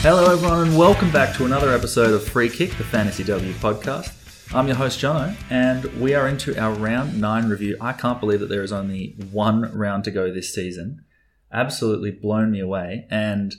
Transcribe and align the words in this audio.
Hello, 0.00 0.32
everyone, 0.32 0.68
and 0.68 0.78
welcome 0.78 1.10
back 1.10 1.36
to 1.36 1.44
another 1.44 1.70
episode 1.70 2.14
of 2.14 2.26
Free 2.26 2.48
Kick, 2.48 2.70
the 2.78 2.84
Fantasy 2.84 3.22
W 3.24 3.52
podcast. 3.54 4.54
I'm 4.54 4.66
your 4.66 4.76
host, 4.76 4.98
Jono, 4.98 5.36
and 5.50 5.84
we 6.00 6.14
are 6.14 6.26
into 6.26 6.58
our 6.58 6.72
round 6.72 7.20
nine 7.20 7.50
review. 7.50 7.76
I 7.82 7.92
can't 7.92 8.18
believe 8.18 8.40
that 8.40 8.48
there 8.48 8.62
is 8.62 8.72
only 8.72 9.14
one 9.30 9.70
round 9.76 10.04
to 10.04 10.10
go 10.10 10.32
this 10.32 10.54
season. 10.54 11.04
Absolutely 11.52 12.10
blown 12.12 12.50
me 12.50 12.60
away. 12.60 13.06
And 13.10 13.54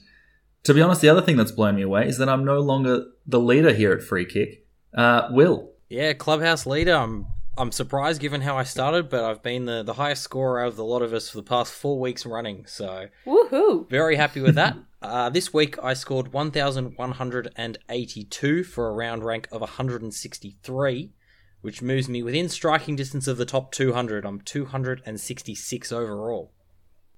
to 0.63 0.73
be 0.73 0.81
honest, 0.81 1.01
the 1.01 1.09
other 1.09 1.21
thing 1.21 1.37
that's 1.37 1.51
blown 1.51 1.75
me 1.75 1.81
away 1.81 2.07
is 2.07 2.17
that 2.17 2.29
I'm 2.29 2.45
no 2.45 2.59
longer 2.59 3.05
the 3.25 3.39
leader 3.39 3.73
here 3.73 3.91
at 3.91 4.01
Free 4.01 4.25
Kick. 4.25 4.65
Uh, 4.93 5.27
Will. 5.31 5.71
Yeah, 5.89 6.13
clubhouse 6.13 6.65
leader. 6.65 6.93
I'm 6.93 7.27
I'm 7.59 7.71
surprised 7.73 8.21
given 8.21 8.39
how 8.41 8.55
I 8.55 8.63
started, 8.63 9.09
but 9.09 9.25
I've 9.25 9.43
been 9.43 9.65
the, 9.65 9.83
the 9.83 9.95
highest 9.95 10.23
scorer 10.23 10.61
out 10.61 10.69
of 10.69 10.77
the 10.77 10.85
lot 10.85 11.01
of 11.01 11.13
us 11.13 11.29
for 11.29 11.35
the 11.35 11.43
past 11.43 11.73
four 11.73 11.99
weeks 11.99 12.25
running. 12.25 12.65
So 12.65 13.09
Woohoo! 13.25 13.89
very 13.89 14.15
happy 14.15 14.39
with 14.39 14.55
that. 14.55 14.77
uh, 15.01 15.29
this 15.29 15.53
week 15.53 15.77
I 15.83 15.93
scored 15.93 16.31
1,182 16.31 18.63
for 18.63 18.87
a 18.87 18.93
round 18.93 19.25
rank 19.25 19.49
of 19.51 19.59
163, 19.59 21.11
which 21.59 21.81
moves 21.81 22.07
me 22.07 22.23
within 22.23 22.47
striking 22.47 22.95
distance 22.95 23.27
of 23.27 23.35
the 23.35 23.45
top 23.45 23.73
200. 23.73 24.25
I'm 24.25 24.39
266 24.39 25.91
overall. 25.91 26.53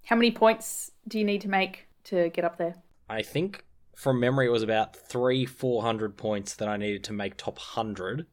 How 0.05 0.15
many 0.15 0.31
points 0.31 0.89
do 1.07 1.19
you 1.19 1.25
need 1.25 1.41
to 1.41 1.49
make 1.49 1.85
to 2.05 2.29
get 2.29 2.43
up 2.43 2.57
there? 2.57 2.77
I 3.11 3.23
think 3.23 3.65
from 3.95 4.19
memory 4.19 4.47
it 4.47 4.51
was 4.51 4.63
about 4.63 4.95
three, 4.95 5.45
400 5.45 6.17
points 6.17 6.55
that 6.55 6.69
I 6.69 6.77
needed 6.77 7.03
to 7.05 7.13
make 7.13 7.35
top 7.35 7.57
100. 7.57 8.25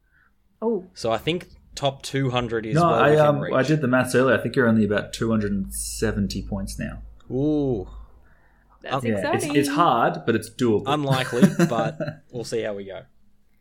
Oh, 0.62 0.86
So 0.94 1.10
I 1.10 1.18
think 1.18 1.48
top 1.74 2.02
200 2.02 2.64
is 2.64 2.74
No, 2.76 2.82
well 2.82 2.94
I 2.94 3.16
um, 3.16 3.40
reach. 3.40 3.54
I 3.54 3.62
did 3.62 3.80
the 3.80 3.88
maths 3.88 4.14
earlier. 4.14 4.38
I 4.38 4.42
think 4.42 4.54
you're 4.54 4.68
only 4.68 4.84
about 4.84 5.12
270 5.12 6.42
points 6.42 6.78
now. 6.78 7.02
Ooh, 7.30 7.88
that's 8.82 9.04
Yeah, 9.04 9.10
Yeah, 9.10 9.16
it's, 9.34 9.44
exciting. 9.44 9.56
it's 9.56 9.68
hard, 9.68 10.22
but 10.24 10.34
it's 10.36 10.48
doable. 10.48 10.84
unlikely, 10.86 11.42
but 11.68 11.98
we'll 12.32 12.44
see 12.44 12.62
how 12.62 12.74
we 12.74 12.84
go. 12.84 13.02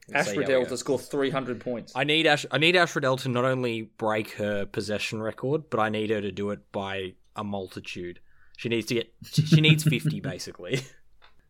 We'll 0.07 0.17
Ash 0.17 0.25
see 0.25 0.31
how 0.31 0.37
we 0.37 0.43
Riddell 0.43 0.65
to 0.67 0.77
score 0.77 0.99
300 0.99 1.59
points. 1.59 1.93
I 1.95 2.03
need 2.03 2.27
Ash. 2.27 2.45
I 2.51 2.59
need 2.59 2.75
Ash 2.75 2.95
Riddell 2.95 3.17
to 3.17 3.29
not 3.29 3.43
only 3.43 3.81
break 3.97 4.31
her 4.33 4.65
possession 4.65 5.21
record, 5.21 5.69
but 5.69 5.79
I 5.79 5.89
need 5.89 6.11
her 6.11 6.21
to 6.21 6.31
do 6.31 6.51
it 6.51 6.71
by 6.71 7.15
a 7.35 7.43
multitude. 7.43 8.19
She 8.55 8.69
needs 8.69 8.85
to 8.87 8.93
get. 8.93 9.13
She 9.25 9.59
needs 9.61 9.83
fifty 9.83 10.19
basically. 10.33 10.81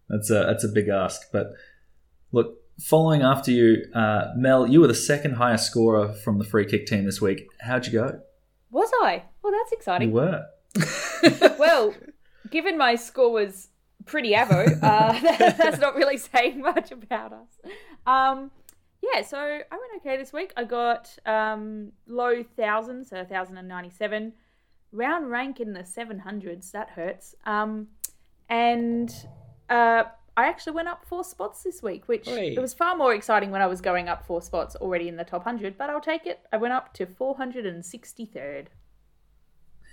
That's 0.09 0.29
a 0.29 0.45
that's 0.45 0.63
a 0.63 0.69
big 0.69 0.87
ask. 0.87 1.31
But 1.31 1.53
look, 2.31 2.55
following 2.79 3.21
after 3.21 3.51
you, 3.51 3.85
uh, 3.93 4.33
Mel, 4.35 4.67
you 4.67 4.81
were 4.81 4.87
the 4.87 4.95
second 4.95 5.33
highest 5.33 5.69
scorer 5.69 6.13
from 6.13 6.37
the 6.37 6.45
free 6.45 6.65
kick 6.65 6.85
team 6.85 7.05
this 7.05 7.21
week. 7.21 7.47
How'd 7.61 7.85
you 7.85 7.93
go? 7.93 8.21
Was 8.71 8.91
I? 9.01 9.23
Well, 9.41 9.53
that's 9.53 9.71
exciting. 9.71 10.09
You 10.09 10.15
were. 10.15 10.45
well, 11.59 11.93
given 12.49 12.77
my 12.77 12.95
score 12.95 13.31
was 13.31 13.69
pretty 14.05 14.33
avo, 14.33 14.77
uh, 14.81 15.19
that's 15.57 15.79
not 15.79 15.95
really 15.95 16.17
saying 16.17 16.61
much 16.61 16.91
about 16.91 17.33
us. 17.33 17.49
Um, 18.05 18.51
yeah, 19.01 19.21
so 19.21 19.37
I 19.37 19.61
went 19.71 20.01
okay 20.01 20.17
this 20.17 20.33
week. 20.33 20.53
I 20.57 20.63
got 20.63 21.15
um, 21.25 21.91
low 22.07 22.43
thousand, 22.43 23.05
so 23.05 23.23
thousand 23.23 23.57
and 23.57 23.67
ninety-seven. 23.67 24.33
Round 24.91 25.29
rank 25.29 25.59
in 25.59 25.73
the 25.73 25.85
seven 25.85 26.19
hundreds. 26.19 26.71
That 26.71 26.89
hurts. 26.89 27.35
Um, 27.45 27.87
and 28.49 29.13
uh, 29.69 30.03
I 30.35 30.47
actually 30.47 30.73
went 30.73 30.87
up 30.87 31.05
four 31.05 31.23
spots 31.23 31.63
this 31.63 31.81
week, 31.81 32.07
which 32.07 32.27
Oi. 32.27 32.53
it 32.55 32.59
was 32.59 32.73
far 32.73 32.95
more 32.95 33.13
exciting 33.13 33.51
when 33.51 33.61
I 33.61 33.67
was 33.67 33.81
going 33.81 34.07
up 34.07 34.25
four 34.25 34.41
spots 34.41 34.75
already 34.75 35.07
in 35.07 35.15
the 35.15 35.23
top 35.23 35.43
hundred. 35.43 35.77
But 35.77 35.89
I'll 35.89 36.01
take 36.01 36.25
it. 36.25 36.41
I 36.53 36.57
went 36.57 36.73
up 36.73 36.93
to 36.95 37.05
four 37.05 37.35
hundred 37.37 37.65
and 37.65 37.85
sixty-third. 37.85 38.69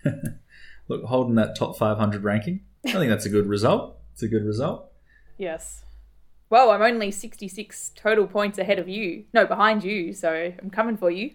Look, 0.88 1.04
holding 1.04 1.34
that 1.37 1.56
top 1.56 1.76
500 1.78 2.22
ranking. 2.22 2.60
I 2.87 2.93
think 2.93 3.09
that's 3.09 3.25
a 3.25 3.31
good 3.31 3.47
result. 3.47 3.97
It's 4.12 4.22
a 4.22 4.28
good 4.28 4.44
result. 4.44 4.93
Yes. 5.38 5.84
Well, 6.50 6.70
I'm 6.70 6.82
only 6.82 7.10
66 7.10 7.93
total 7.97 8.26
points 8.26 8.59
ahead 8.59 8.78
of 8.78 8.88
you. 8.88 9.25
No, 9.32 9.47
behind 9.47 9.82
you, 9.82 10.12
so 10.12 10.53
I'm 10.59 10.70
coming 10.70 10.97
for 10.97 11.10
you. 11.10 11.32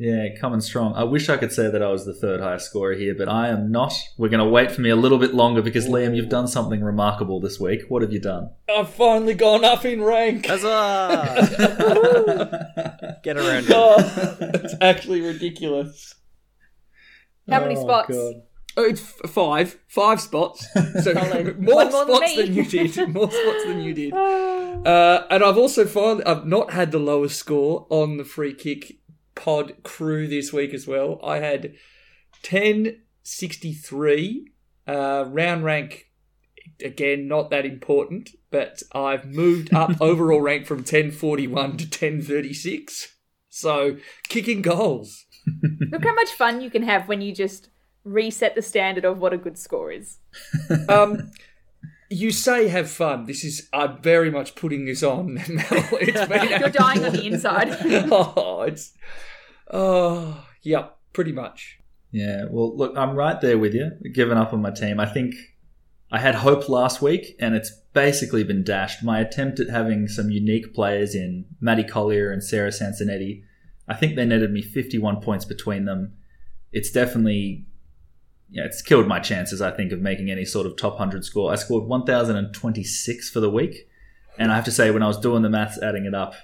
Yeah, 0.00 0.28
coming 0.40 0.60
strong. 0.60 0.94
I 0.94 1.02
wish 1.02 1.28
I 1.28 1.36
could 1.36 1.50
say 1.52 1.68
that 1.68 1.82
I 1.82 1.88
was 1.90 2.06
the 2.06 2.14
third 2.14 2.38
highest 2.40 2.66
scorer 2.66 2.94
here, 2.94 3.16
but 3.18 3.28
I 3.28 3.48
am 3.48 3.72
not. 3.72 3.92
We're 4.16 4.28
going 4.28 4.44
to 4.44 4.48
wait 4.48 4.70
for 4.70 4.80
me 4.80 4.90
a 4.90 4.96
little 4.96 5.18
bit 5.18 5.34
longer 5.34 5.60
because 5.60 5.88
Liam, 5.88 6.14
you've 6.14 6.28
done 6.28 6.46
something 6.46 6.80
remarkable 6.84 7.40
this 7.40 7.58
week. 7.58 7.80
What 7.88 8.02
have 8.02 8.12
you 8.12 8.20
done? 8.20 8.50
I've 8.72 8.90
finally 8.90 9.34
gone 9.34 9.64
up 9.64 9.84
in 9.84 10.00
rank. 10.00 10.46
Huzzah! 10.46 11.48
Get 13.24 13.38
around. 13.38 13.64
it. 13.64 13.72
Oh, 13.74 13.96
it's 14.54 14.76
actually 14.80 15.20
ridiculous. 15.20 16.14
How 17.50 17.60
many 17.60 17.76
Oh, 17.76 17.82
spots? 17.82 18.10
God. 18.10 18.34
Oh, 18.76 18.84
it's 18.84 19.00
f- 19.00 19.30
five. 19.30 19.78
Five 19.88 20.20
spots. 20.20 20.64
So 21.02 21.12
more 21.58 21.76
One 21.76 21.90
more 21.90 22.04
than 22.06 22.16
spots 22.16 22.36
me. 22.36 22.42
than, 22.42 22.54
you 22.54 22.64
did. 22.64 22.96
More 23.12 23.30
spots 23.30 23.64
than 23.66 23.80
you 23.80 23.94
did. 23.94 24.14
Uh, 24.78 25.26
and 25.28 25.42
I've 25.42 25.58
also 25.58 25.84
finally, 25.86 26.24
I've 26.24 26.46
not 26.46 26.72
had 26.72 26.92
the 26.92 27.00
lowest 27.00 27.36
score 27.36 27.88
on 27.90 28.16
the 28.16 28.24
free 28.24 28.54
kick 28.54 28.98
pod 29.38 29.82
crew 29.84 30.26
this 30.26 30.52
week 30.52 30.74
as 30.74 30.86
well. 30.86 31.18
I 31.22 31.38
had 31.38 31.74
1063, 32.42 34.50
uh, 34.86 35.24
round 35.28 35.64
rank, 35.64 36.10
again, 36.84 37.26
not 37.28 37.48
that 37.50 37.64
important, 37.64 38.30
but 38.50 38.82
I've 38.92 39.26
moved 39.26 39.72
up 39.72 39.92
overall 40.00 40.40
rank 40.40 40.66
from 40.66 40.78
1041 40.78 41.76
to 41.78 41.84
1036. 41.84 43.14
So, 43.48 43.96
kicking 44.28 44.60
goals. 44.60 45.24
Look 45.90 46.04
how 46.04 46.14
much 46.14 46.30
fun 46.30 46.60
you 46.60 46.70
can 46.70 46.82
have 46.82 47.08
when 47.08 47.20
you 47.20 47.32
just 47.34 47.70
reset 48.04 48.54
the 48.54 48.62
standard 48.62 49.04
of 49.04 49.18
what 49.18 49.32
a 49.32 49.38
good 49.38 49.58
score 49.58 49.92
is. 49.92 50.18
Um, 50.88 51.30
you 52.10 52.30
say 52.30 52.68
have 52.68 52.90
fun. 52.90 53.26
This 53.26 53.44
is 53.44 53.68
I'm 53.72 54.00
very 54.00 54.30
much 54.30 54.54
putting 54.54 54.86
this 54.86 55.02
on. 55.02 55.34
Mel. 55.48 55.88
It's 56.00 56.26
been 56.26 56.48
You're 56.60 56.70
dying 56.70 57.04
on 57.04 57.12
the 57.12 57.26
inside. 57.26 57.68
oh, 58.10 58.62
it's 58.62 58.92
oh, 59.70 60.44
yeah, 60.62 60.88
pretty 61.12 61.32
much. 61.32 61.78
Yeah, 62.10 62.44
well, 62.50 62.74
look, 62.74 62.96
I'm 62.96 63.14
right 63.14 63.38
there 63.40 63.58
with 63.58 63.74
you, 63.74 63.90
giving 64.14 64.38
up 64.38 64.54
on 64.54 64.62
my 64.62 64.70
team. 64.70 64.98
I 64.98 65.06
think 65.06 65.34
I 66.10 66.18
had 66.18 66.36
hope 66.36 66.68
last 66.70 67.02
week, 67.02 67.36
and 67.38 67.54
it's 67.54 67.70
basically 67.92 68.44
been 68.44 68.64
dashed. 68.64 69.02
My 69.02 69.20
attempt 69.20 69.60
at 69.60 69.68
having 69.68 70.08
some 70.08 70.30
unique 70.30 70.72
players 70.72 71.14
in 71.14 71.44
Maddie 71.60 71.84
Collier 71.84 72.30
and 72.30 72.42
Sarah 72.42 72.70
Sansonetti, 72.70 73.42
I 73.86 73.94
think 73.94 74.16
they 74.16 74.24
netted 74.24 74.52
me 74.52 74.62
51 74.62 75.20
points 75.20 75.44
between 75.44 75.84
them. 75.84 76.14
It's 76.72 76.90
definitely, 76.90 77.66
yeah, 78.50 78.64
it's 78.64 78.82
killed 78.82 79.06
my 79.06 79.20
chances, 79.20 79.60
I 79.60 79.70
think, 79.70 79.92
of 79.92 80.00
making 80.00 80.30
any 80.30 80.44
sort 80.44 80.66
of 80.66 80.76
top 80.76 80.94
100 80.94 81.24
score. 81.24 81.52
I 81.52 81.56
scored 81.56 81.84
1,026 81.84 83.30
for 83.30 83.40
the 83.40 83.50
week, 83.50 83.88
and 84.38 84.50
I 84.50 84.54
have 84.54 84.64
to 84.64 84.72
say, 84.72 84.90
when 84.90 85.02
I 85.02 85.08
was 85.08 85.18
doing 85.18 85.42
the 85.42 85.50
maths, 85.50 85.80
adding 85.82 86.04
it 86.04 86.14
up, 86.14 86.34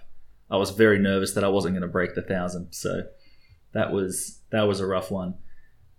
I 0.50 0.56
was 0.56 0.70
very 0.70 0.98
nervous 0.98 1.32
that 1.32 1.44
I 1.44 1.48
wasn't 1.48 1.74
going 1.74 1.82
to 1.82 1.88
break 1.88 2.14
the 2.14 2.22
thousand. 2.22 2.72
So 2.72 3.04
that 3.72 3.92
was 3.92 4.40
that 4.50 4.62
was 4.62 4.80
a 4.80 4.86
rough 4.86 5.10
one 5.10 5.34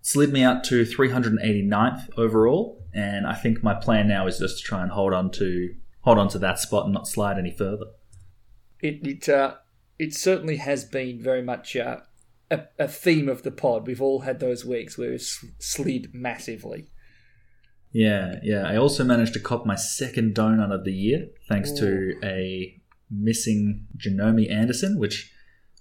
slid 0.05 0.31
me 0.31 0.43
out 0.43 0.63
to 0.63 0.85
389th 0.85 2.09
overall, 2.15 2.85
and 2.93 3.25
I 3.25 3.33
think 3.33 3.63
my 3.63 3.73
plan 3.73 4.07
now 4.07 4.27
is 4.27 4.37
just 4.37 4.59
to 4.59 4.63
try 4.63 4.83
and 4.83 4.91
hold 4.91 5.13
on 5.13 5.31
to 5.31 5.73
hold 6.01 6.19
on 6.19 6.27
to 6.29 6.39
that 6.39 6.59
spot 6.59 6.85
and 6.85 6.93
not 6.93 7.07
slide 7.07 7.39
any 7.39 7.49
further. 7.49 7.87
It 8.79 9.05
it 9.05 9.27
uh, 9.27 9.55
it 9.97 10.13
certainly 10.13 10.57
has 10.57 10.85
been 10.85 11.23
very 11.23 11.41
much 11.41 11.75
uh, 11.75 12.01
a 12.51 12.63
a 12.77 12.87
theme 12.87 13.29
of 13.29 13.43
the 13.43 13.51
pod. 13.51 13.87
We've 13.87 14.01
all 14.01 14.21
had 14.21 14.39
those 14.39 14.65
weeks 14.65 14.97
where 14.97 15.13
it's 15.13 15.43
slid 15.59 16.13
massively. 16.13 16.87
Yeah, 17.91 18.39
yeah. 18.43 18.67
I 18.67 18.75
also 18.75 19.03
managed 19.03 19.33
to 19.33 19.39
cop 19.39 19.65
my 19.65 19.75
second 19.75 20.35
donut 20.35 20.73
of 20.73 20.83
the 20.83 20.91
year 20.91 21.27
thanks 21.47 21.71
to 21.73 22.15
a 22.23 22.81
missing 23.09 23.87
Janome 23.97 24.51
Anderson, 24.51 24.99
which 24.99 25.31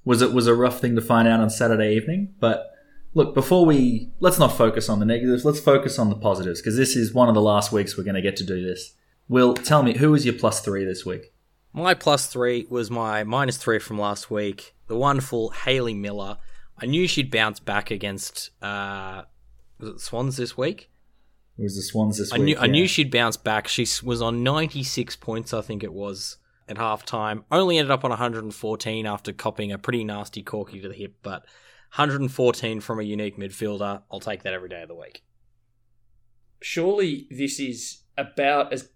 was 0.05 0.23
it 0.23 0.33
was 0.33 0.47
a 0.47 0.55
rough 0.55 0.81
thing 0.81 0.95
to 0.95 1.03
find 1.03 1.27
out 1.27 1.41
on 1.41 1.51
Saturday 1.51 1.97
evening. 1.97 2.35
But 2.39 2.71
look, 3.15 3.35
before 3.35 3.67
we 3.67 4.13
let's 4.21 4.39
not 4.39 4.57
focus 4.57 4.89
on 4.89 5.01
the 5.01 5.07
negatives, 5.07 5.45
let's 5.45 5.61
focus 5.61 5.99
on 5.99 6.09
the 6.09 6.17
positives 6.17 6.61
because 6.61 6.77
this 6.77 6.95
is 6.95 7.13
one 7.13 7.29
of 7.29 7.35
the 7.35 7.43
last 7.43 7.73
weeks 7.73 7.97
we're 7.97 8.05
going 8.05 8.15
to 8.15 8.23
get 8.23 8.37
to 8.37 8.45
do 8.45 8.65
this. 8.65 8.95
Will, 9.29 9.55
tell 9.55 9.83
me 9.83 9.97
who 9.97 10.11
was 10.11 10.25
your 10.25 10.35
plus 10.35 10.61
three 10.61 10.85
this 10.85 11.05
week? 11.05 11.33
My 11.73 11.95
plus 11.95 12.27
three 12.27 12.67
was 12.71 12.91
my 12.91 13.25
minus 13.25 13.57
three 13.57 13.81
from 13.81 13.99
last 13.99 14.31
week. 14.31 14.75
The 14.87 14.97
wonderful 14.97 15.51
Hayley 15.51 15.95
Miller. 15.95 16.37
I 16.79 16.87
knew 16.87 17.07
she'd 17.07 17.31
bounce 17.31 17.61
back 17.61 17.91
against 17.91 18.51
uh, 18.63 19.23
was 19.79 19.89
it 19.89 20.01
Swans 20.01 20.37
this 20.37 20.57
week. 20.57 20.91
It 21.59 21.63
was 21.63 21.77
the 21.77 21.83
Swans 21.83 22.19
this 22.19 22.33
I 22.33 22.37
week. 22.37 22.45
knew 22.45 22.57
I 22.59 22.67
knew 22.67 22.87
she'd 22.89 23.11
bounce 23.11 23.37
back. 23.37 23.69
She 23.69 23.87
was 24.03 24.21
on 24.21 24.43
96 24.43 25.17
points, 25.17 25.55
I 25.55 25.61
think 25.61 25.85
it 25.85 25.93
was, 25.93 26.39
at 26.69 26.77
halftime. 26.77 27.45
Only 27.51 27.79
ended 27.79 27.93
up 27.93 28.05
on 28.05 28.11
114 28.11 29.07
after 29.07 29.33
copying 29.33 29.73
a 29.73 29.79
pretty 29.79 30.03
nasty 30.05 30.43
corky 30.43 30.81
to 30.81 30.89
the 30.89 30.95
hip, 30.95 31.15
but 31.23 31.43
114 31.95 32.81
from 32.81 32.99
a 32.99 33.05
unique 33.05 33.39
midfielder. 33.39 34.03
I'll 34.11 34.21
take 34.21 34.43
that 34.43 34.53
every 34.53 34.69
day 34.69 34.83
of 34.83 34.89
the 34.89 34.97
week. 34.97 35.23
Surely 36.61 37.29
this 37.31 37.61
is 37.61 38.03
about 38.17 38.73
as 38.73 38.89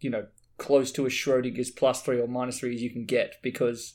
you 0.00 0.10
know 0.10 0.26
close 0.58 0.92
to 0.92 1.06
a 1.06 1.08
Schrodinger's 1.08 1.70
plus 1.70 2.02
three 2.02 2.20
or 2.20 2.28
minus 2.28 2.60
three 2.60 2.74
as 2.74 2.82
you 2.82 2.90
can 2.90 3.04
get 3.04 3.36
because 3.42 3.94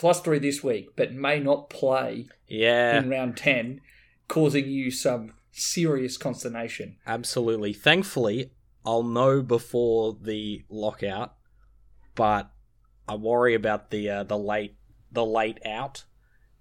plus 0.00 0.20
three 0.22 0.38
this 0.38 0.64
week, 0.64 0.96
but 0.96 1.12
may 1.12 1.38
not 1.38 1.68
play 1.70 2.26
Yeah, 2.48 2.98
in 2.98 3.10
round 3.10 3.36
10, 3.36 3.80
causing 4.28 4.66
you 4.68 4.90
some 4.90 5.34
serious 5.52 6.16
consternation. 6.16 6.96
absolutely. 7.06 7.72
Thankfully, 7.74 8.50
I'll 8.84 9.02
know 9.02 9.42
before 9.42 10.16
the 10.20 10.64
lockout, 10.70 11.34
but 12.14 12.50
I 13.06 13.14
worry 13.16 13.54
about 13.54 13.90
the 13.90 14.08
uh, 14.08 14.22
the 14.24 14.38
late 14.38 14.76
the 15.12 15.24
late 15.26 15.58
out. 15.66 16.04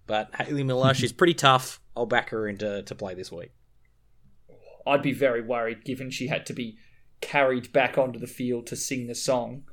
But 0.06 0.36
Hayley 0.36 0.64
Miller, 0.64 0.94
she's 0.94 1.14
pretty 1.22 1.34
tough. 1.36 1.80
I'll 1.96 2.06
back 2.08 2.32
her 2.32 2.46
into 2.48 2.84
to 2.84 2.96
play 2.96 3.14
this 3.14 3.32
week. 3.32 3.52
I'd 4.86 5.02
be 5.02 5.14
very 5.14 5.42
worried 5.42 5.86
given 5.86 6.10
she 6.10 6.28
had 6.28 6.46
to 6.48 6.54
be 6.54 6.78
carried 7.22 7.72
back 7.72 7.98
onto 7.98 8.20
the 8.20 8.28
field 8.28 8.68
to 8.68 8.76
sing 8.76 9.08
the 9.08 9.16
song. 9.16 9.64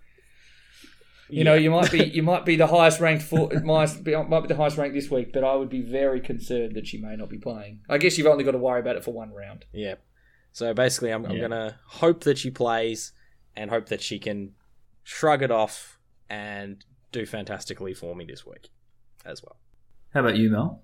You 1.29 1.45
know, 1.45 1.55
you 1.55 1.71
might 1.71 1.91
be 1.91 2.05
you 2.05 2.23
might 2.23 2.45
be 2.45 2.57
the 2.57 2.67
highest 2.67 3.01
ranked 3.01 3.25
for 3.25 3.51
might 3.65 4.05
be, 4.05 4.17
might 4.17 4.41
be 4.41 4.49
the 4.49 4.57
highest 4.57 4.77
ranked 4.77 4.95
this 4.95 5.11
week, 5.11 5.33
but 5.33 5.45
I 5.45 5.55
would 5.55 5.71
be 5.71 5.83
very 5.83 6.21
concerned 6.21 6.75
that 6.77 6.87
she 6.87 6.99
may 6.99 7.17
not 7.17 7.29
be 7.29 7.39
playing. 7.39 7.81
I 7.89 7.99
guess 7.99 8.17
you've 8.17 8.27
only 8.27 8.45
got 8.45 8.53
to 8.53 8.59
worry 8.59 8.81
about 8.81 8.97
it 8.97 9.05
for 9.05 9.13
one 9.13 9.33
round. 9.33 9.65
Yeah. 9.73 9.97
So 10.53 10.73
basically, 10.73 11.11
I'm, 11.11 11.25
I'm 11.27 11.41
gonna 11.41 11.79
hope 11.87 12.25
that 12.25 12.39
she 12.39 12.51
plays 12.51 13.13
and 13.57 13.71
hope 13.71 13.89
that 13.89 14.01
she 14.01 14.19
can 14.19 14.53
shrug 15.03 15.43
it 15.43 15.51
off 15.51 15.99
and 16.29 16.85
do 17.13 17.27
fantastically 17.27 17.95
for 17.95 18.15
me 18.15 18.25
this 18.25 18.47
week 18.47 18.71
as 19.25 19.43
well. 19.43 19.57
How 20.13 20.21
about 20.21 20.37
you, 20.37 20.51
Mel? 20.51 20.83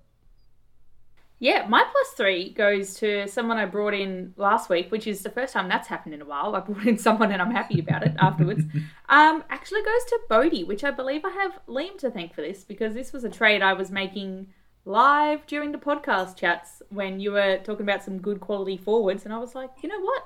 Yeah, 1.39 1.67
my 1.67 1.83
plus 1.83 2.09
three 2.15 2.51
goes 2.51 2.93
to 2.95 3.27
someone 3.27 3.57
I 3.57 3.65
brought 3.65 3.93
in 3.93 4.33
last 4.37 4.69
week, 4.69 4.91
which 4.91 5.07
is 5.07 5.23
the 5.23 5.29
first 5.29 5.53
time 5.53 5.67
that's 5.67 5.89
happened 5.89 6.13
in 6.13 6.21
a 6.21 6.25
while. 6.25 6.55
I 6.55 6.61
brought 6.61 6.87
in 6.87 6.97
someone 7.07 7.31
and 7.31 7.41
I'm 7.41 7.51
happy 7.51 7.79
about 7.79 8.03
it 8.03 8.15
afterwards. 8.19 8.63
Um, 9.09 9.43
actually 9.51 9.83
goes 9.83 10.05
to 10.05 10.19
Bodie, 10.27 10.63
which 10.63 10.83
I 10.83 10.89
believe 10.89 11.23
I 11.23 11.29
have 11.29 11.59
Liam 11.67 11.99
to 11.99 12.09
thank 12.09 12.33
for 12.33 12.41
this 12.41 12.63
because 12.63 12.95
this 12.95 13.13
was 13.13 13.23
a 13.23 13.29
trade 13.29 13.61
I 13.61 13.73
was 13.73 13.91
making 13.91 14.47
live 14.85 15.45
during 15.45 15.71
the 15.71 15.77
podcast 15.77 16.35
chats 16.35 16.81
when 16.89 17.19
you 17.19 17.31
were 17.33 17.59
talking 17.63 17.83
about 17.83 18.03
some 18.03 18.17
good 18.17 18.39
quality 18.39 18.75
forwards, 18.77 19.23
and 19.23 19.33
I 19.33 19.37
was 19.37 19.53
like, 19.53 19.69
you 19.83 19.89
know 19.89 19.99
what? 19.99 20.23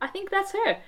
I 0.00 0.08
think 0.08 0.30
that's 0.30 0.52
her. 0.52 0.78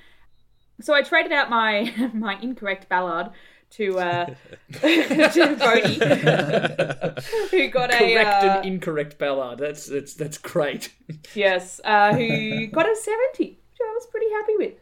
So 0.80 0.94
I 0.94 1.02
traded 1.02 1.32
out 1.32 1.50
my 1.50 2.10
my 2.14 2.38
incorrect 2.40 2.88
Ballard 2.88 3.30
to 3.70 3.98
uh, 3.98 4.26
to 4.72 5.56
Bodie, 5.58 5.94
who 7.50 7.68
got 7.68 7.92
a 7.92 7.98
Correct 7.98 8.44
uh, 8.44 8.60
and 8.62 8.66
incorrect 8.66 9.18
Ballard. 9.18 9.58
That's 9.58 9.86
that's 9.86 10.14
that's 10.14 10.38
great. 10.38 10.94
Yes, 11.34 11.80
uh, 11.84 12.14
who 12.14 12.66
got 12.68 12.86
a 12.86 12.94
70, 12.94 13.44
which 13.44 13.78
I 13.80 13.92
was 13.94 14.06
pretty 14.10 14.30
happy 14.30 14.56
with. 14.56 14.74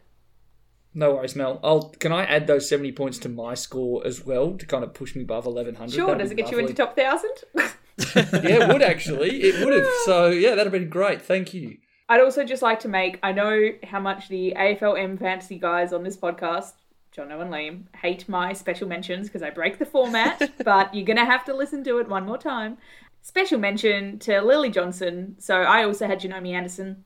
No 0.93 1.15
worries, 1.15 1.35
Mel. 1.35 1.59
I'll 1.63 1.89
can 1.89 2.11
I 2.11 2.25
add 2.25 2.47
those 2.47 2.67
seventy 2.67 2.91
points 2.91 3.17
to 3.19 3.29
my 3.29 3.53
score 3.53 4.05
as 4.05 4.25
well 4.25 4.53
to 4.57 4.65
kind 4.65 4.83
of 4.83 4.93
push 4.93 5.15
me 5.15 5.23
above 5.23 5.45
eleven 5.45 5.75
hundred? 5.75 5.93
Sure, 5.93 6.15
does 6.15 6.31
it 6.31 6.35
get 6.35 6.51
you 6.51 6.59
into 6.59 6.73
top 6.73 6.97
1,000? 6.97 7.29
yeah, 7.55 8.63
it 8.63 8.73
would 8.73 8.81
actually. 8.81 9.41
It 9.41 9.63
would 9.63 9.73
have. 9.73 9.87
So 10.05 10.27
yeah, 10.27 10.51
that'd 10.51 10.65
have 10.65 10.71
been 10.71 10.89
great. 10.89 11.21
Thank 11.21 11.53
you. 11.53 11.77
I'd 12.09 12.21
also 12.21 12.45
just 12.45 12.61
like 12.61 12.79
to 12.81 12.87
make, 12.87 13.19
I 13.21 13.33
know 13.33 13.71
how 13.83 13.99
much 13.99 14.29
the 14.29 14.53
AFLM 14.57 15.19
fantasy 15.19 15.59
guys 15.59 15.91
on 15.91 16.03
this 16.03 16.15
podcast, 16.15 16.71
Jono 17.17 17.41
and 17.41 17.51
Liam, 17.51 17.83
hate 17.95 18.29
my 18.29 18.53
special 18.53 18.87
mentions 18.87 19.27
because 19.27 19.41
I 19.41 19.49
break 19.49 19.79
the 19.79 19.85
format, 19.85 20.51
but 20.63 20.93
you're 20.93 21.05
going 21.05 21.17
to 21.17 21.25
have 21.25 21.43
to 21.45 21.55
listen 21.55 21.83
to 21.85 21.97
it 21.97 22.07
one 22.07 22.25
more 22.25 22.37
time. 22.37 22.77
Special 23.21 23.59
mention 23.59 24.19
to 24.19 24.41
Lily 24.41 24.69
Johnson. 24.69 25.35
So 25.39 25.55
I 25.55 25.83
also 25.83 26.05
had 26.05 26.21
Janome 26.21 26.53
Anderson, 26.53 27.03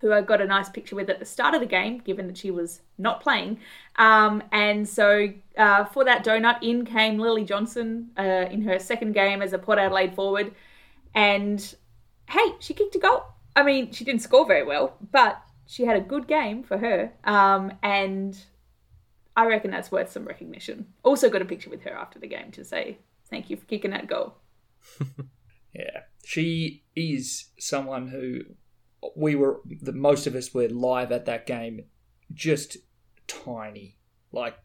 who 0.00 0.12
I 0.12 0.20
got 0.20 0.40
a 0.40 0.46
nice 0.46 0.68
picture 0.68 0.94
with 0.94 1.10
at 1.10 1.18
the 1.18 1.24
start 1.24 1.54
of 1.54 1.60
the 1.60 1.66
game, 1.66 1.98
given 1.98 2.28
that 2.28 2.38
she 2.38 2.52
was 2.52 2.82
not 2.98 3.20
playing. 3.20 3.58
Um, 3.96 4.44
and 4.52 4.88
so 4.88 5.28
uh, 5.56 5.84
for 5.86 6.04
that 6.04 6.24
donut, 6.24 6.62
in 6.62 6.84
came 6.84 7.18
Lily 7.18 7.44
Johnson 7.44 8.10
uh, 8.16 8.46
in 8.50 8.62
her 8.62 8.78
second 8.78 9.12
game 9.12 9.42
as 9.42 9.52
a 9.52 9.58
Port 9.58 9.78
Adelaide 9.78 10.14
forward. 10.14 10.54
And 11.14 11.74
hey, 12.30 12.54
she 12.60 12.74
kicked 12.74 12.94
a 12.94 13.00
goal. 13.00 13.24
I 13.56 13.64
mean, 13.64 13.90
she 13.90 14.04
didn't 14.04 14.22
score 14.22 14.46
very 14.46 14.64
well, 14.64 14.96
but 15.10 15.42
she 15.66 15.84
had 15.84 15.96
a 15.96 16.00
good 16.00 16.28
game 16.28 16.62
for 16.62 16.78
her. 16.78 17.12
Um, 17.24 17.72
and 17.82 18.38
I 19.38 19.46
reckon 19.46 19.70
that's 19.70 19.92
worth 19.92 20.10
some 20.10 20.24
recognition. 20.24 20.86
Also, 21.04 21.30
got 21.30 21.42
a 21.42 21.44
picture 21.44 21.70
with 21.70 21.82
her 21.82 21.92
after 21.92 22.18
the 22.18 22.26
game 22.26 22.50
to 22.50 22.64
say 22.64 22.98
thank 23.30 23.48
you 23.48 23.56
for 23.56 23.66
kicking 23.66 23.92
that 23.92 24.08
goal. 24.08 24.34
Yeah, 25.74 26.00
she 26.24 26.84
is 26.96 27.50
someone 27.58 28.08
who 28.08 28.40
we 29.14 29.34
were. 29.34 29.60
The 29.82 29.92
most 29.92 30.26
of 30.26 30.34
us 30.34 30.52
were 30.54 30.66
live 30.66 31.12
at 31.12 31.26
that 31.26 31.46
game, 31.46 31.84
just 32.32 32.78
tiny, 33.26 33.98
like 34.32 34.56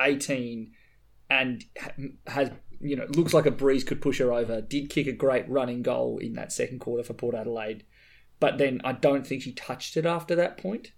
eighteen, 0.00 0.72
and 1.28 1.64
has 2.28 2.52
you 2.80 2.96
know 2.96 3.06
looks 3.10 3.34
like 3.34 3.44
a 3.44 3.50
breeze 3.50 3.84
could 3.84 4.00
push 4.00 4.18
her 4.18 4.32
over. 4.32 4.60
Did 4.60 4.88
kick 4.88 5.08
a 5.08 5.12
great 5.12 5.48
running 5.48 5.82
goal 5.82 6.18
in 6.18 6.34
that 6.34 6.52
second 6.52 6.78
quarter 6.78 7.02
for 7.02 7.12
Port 7.12 7.34
Adelaide, 7.34 7.84
but 8.38 8.58
then 8.58 8.80
I 8.84 8.92
don't 8.92 9.26
think 9.26 9.42
she 9.42 9.52
touched 9.52 9.96
it 9.96 10.06
after 10.06 10.36
that 10.36 10.56
point. 10.56 10.92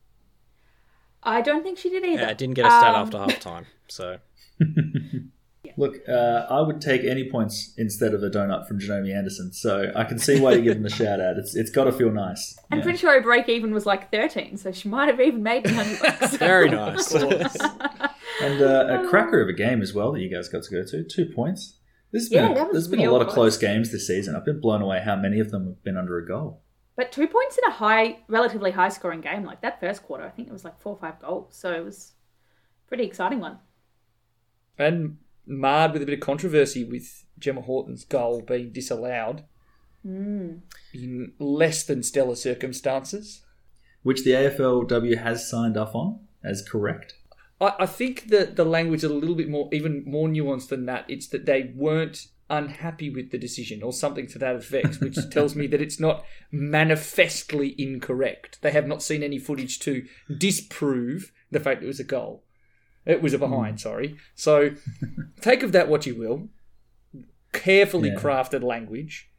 I 1.24 1.40
don't 1.40 1.62
think 1.62 1.78
she 1.78 1.90
did 1.90 2.04
either. 2.04 2.22
Yeah, 2.22 2.28
I 2.30 2.34
didn't 2.34 2.54
get 2.54 2.66
a 2.66 2.70
stat 2.70 2.94
Um, 2.94 3.02
after 3.02 3.18
half 3.18 3.40
time. 3.40 3.66
So 3.88 4.18
Look, 5.76 5.96
uh, 6.08 6.46
I 6.50 6.60
would 6.60 6.80
take 6.80 7.02
any 7.04 7.28
points 7.30 7.72
instead 7.78 8.14
of 8.14 8.22
a 8.22 8.30
donut 8.30 8.68
from 8.68 8.78
Janome 8.78 9.12
Anderson, 9.12 9.52
so 9.52 9.90
I 9.96 10.04
can 10.04 10.18
see 10.20 10.38
why 10.38 10.52
you're 10.52 10.62
giving 10.62 10.82
the 10.82 10.90
shout 10.90 11.20
out. 11.20 11.36
It's 11.36 11.56
it's 11.56 11.70
got 11.70 11.84
to 11.84 11.92
feel 11.92 12.12
nice. 12.12 12.56
I'm 12.70 12.78
Yeah. 12.78 12.84
pretty 12.84 12.98
sure 12.98 13.12
her 13.14 13.20
break 13.22 13.48
even 13.48 13.72
was 13.74 13.84
like 13.86 14.12
13, 14.12 14.56
so 14.58 14.70
she 14.72 14.88
might 14.88 15.08
have 15.08 15.20
even 15.20 15.42
made 15.42 15.64
100 15.64 16.00
bucks. 16.00 16.36
very 16.36 16.68
nice. 16.68 17.12
and 17.14 18.60
uh, 18.62 19.00
a 19.04 19.08
cracker 19.08 19.40
of 19.40 19.48
a 19.48 19.52
game 19.52 19.80
as 19.82 19.92
well 19.94 20.12
that 20.12 20.20
you 20.20 20.30
guys 20.32 20.48
got 20.48 20.62
to 20.64 20.70
go 20.70 20.84
to. 20.84 21.02
Two 21.02 21.26
points. 21.34 21.78
This 22.12 22.24
has 22.24 22.30
Yeah, 22.32 22.46
been 22.48 22.54
that 22.54 22.60
a, 22.60 22.64
was 22.66 22.72
there's 22.74 22.88
been 22.88 23.08
a 23.08 23.10
lot 23.10 23.22
of 23.22 23.28
close. 23.28 23.56
close 23.56 23.58
games 23.58 23.90
this 23.90 24.06
season. 24.06 24.36
I've 24.36 24.44
been 24.44 24.60
blown 24.60 24.82
away 24.82 25.00
how 25.04 25.16
many 25.16 25.40
of 25.40 25.50
them 25.50 25.66
have 25.66 25.82
been 25.82 25.96
under 25.96 26.18
a 26.18 26.26
goal. 26.26 26.60
But 26.96 27.10
two 27.12 27.26
points 27.26 27.58
in 27.58 27.64
a 27.70 27.74
high, 27.74 28.18
relatively 28.28 28.70
high 28.70 28.88
scoring 28.88 29.20
game 29.20 29.44
like 29.44 29.60
that 29.62 29.80
first 29.80 30.02
quarter, 30.04 30.24
I 30.24 30.30
think 30.30 30.48
it 30.48 30.52
was 30.52 30.64
like 30.64 30.78
four 30.80 30.92
or 30.92 30.98
five 30.98 31.20
goals. 31.20 31.54
So 31.56 31.72
it 31.72 31.84
was 31.84 32.12
a 32.84 32.88
pretty 32.88 33.04
exciting 33.04 33.40
one. 33.40 33.58
and 34.78 35.18
marred 35.46 35.92
with 35.92 36.02
a 36.02 36.06
bit 36.06 36.14
of 36.14 36.20
controversy 36.20 36.84
with 36.84 37.24
Gemma 37.38 37.60
Houghton's 37.62 38.04
goal 38.04 38.40
being 38.40 38.72
disallowed 38.72 39.44
Mm. 40.06 40.60
in 40.92 41.32
less 41.38 41.82
than 41.84 42.02
stellar 42.02 42.34
circumstances. 42.36 43.42
which 44.02 44.22
the 44.22 44.32
AFLW 44.32 45.16
has 45.16 45.48
signed 45.48 45.78
off 45.78 45.94
on 45.94 46.20
as 46.44 46.60
correct. 46.68 47.14
I, 47.58 47.72
I 47.80 47.86
think 47.86 48.28
that 48.28 48.54
the 48.56 48.64
language 48.66 48.98
is 49.02 49.10
a 49.10 49.14
little 49.14 49.34
bit 49.34 49.48
more, 49.48 49.70
even 49.72 50.04
more 50.06 50.28
nuanced 50.28 50.68
than 50.68 50.84
that. 50.86 51.06
It's 51.08 51.26
that 51.28 51.46
they 51.46 51.72
weren't 51.74 52.26
unhappy 52.50 53.08
with 53.10 53.30
the 53.30 53.38
decision 53.38 53.82
or 53.82 53.92
something 53.92 54.26
to 54.28 54.38
that 54.38 54.56
effect, 54.56 55.00
which 55.00 55.16
tells 55.30 55.54
me 55.56 55.66
that 55.68 55.80
it's 55.80 55.98
not 55.98 56.24
manifestly 56.52 57.74
incorrect. 57.78 58.58
They 58.62 58.70
have 58.72 58.86
not 58.86 59.02
seen 59.02 59.22
any 59.22 59.38
footage 59.38 59.78
to 59.80 60.04
disprove 60.36 61.32
the 61.50 61.60
fact 61.60 61.82
it 61.82 61.86
was 61.86 62.00
a 62.00 62.04
goal. 62.04 62.44
It 63.06 63.20
was 63.22 63.34
a 63.34 63.38
behind, 63.38 63.80
sorry. 63.80 64.16
So 64.34 64.70
take 65.40 65.62
of 65.62 65.72
that 65.72 65.88
what 65.88 66.06
you 66.06 66.14
will. 66.14 66.48
Carefully 67.52 68.08
Yeah. 68.08 68.16
crafted 68.16 68.62
language. 68.62 69.30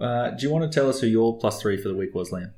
Uh, 0.00 0.30
do 0.30 0.46
you 0.46 0.52
want 0.52 0.70
to 0.70 0.74
tell 0.80 0.88
us 0.88 1.00
who 1.00 1.06
your 1.06 1.38
plus 1.38 1.60
three 1.60 1.76
for 1.76 1.88
the 1.88 1.94
week 1.94 2.14
was, 2.14 2.30
Liam? 2.30 2.52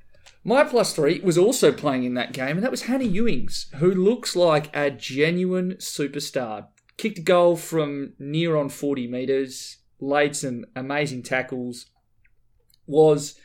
My 0.45 0.65
plus 0.65 0.93
three 0.93 1.21
was 1.21 1.39
also 1.39 1.73
playing 1.73 2.05
in 2.05 2.15
that 2.15 2.33
game, 2.33 2.57
and 2.57 2.63
that 2.63 2.71
was 2.71 2.83
Hannah 2.83 3.05
Ewings, 3.05 3.73
who 3.77 3.93
looks 3.93 4.35
like 4.37 4.75
a 4.77 4.91
genuine 4.91 5.75
superstar. 5.75 6.67
Kicked 6.99 7.19
a 7.19 7.23
goal 7.23 7.57
from 7.57 8.13
near 8.19 8.57
on 8.57 8.69
40 8.69 9.07
metres, 9.07 9.79
laid 10.01 10.37
some 10.37 10.67
amazing 10.77 11.23
tackles, 11.23 11.87
was, 12.87 13.39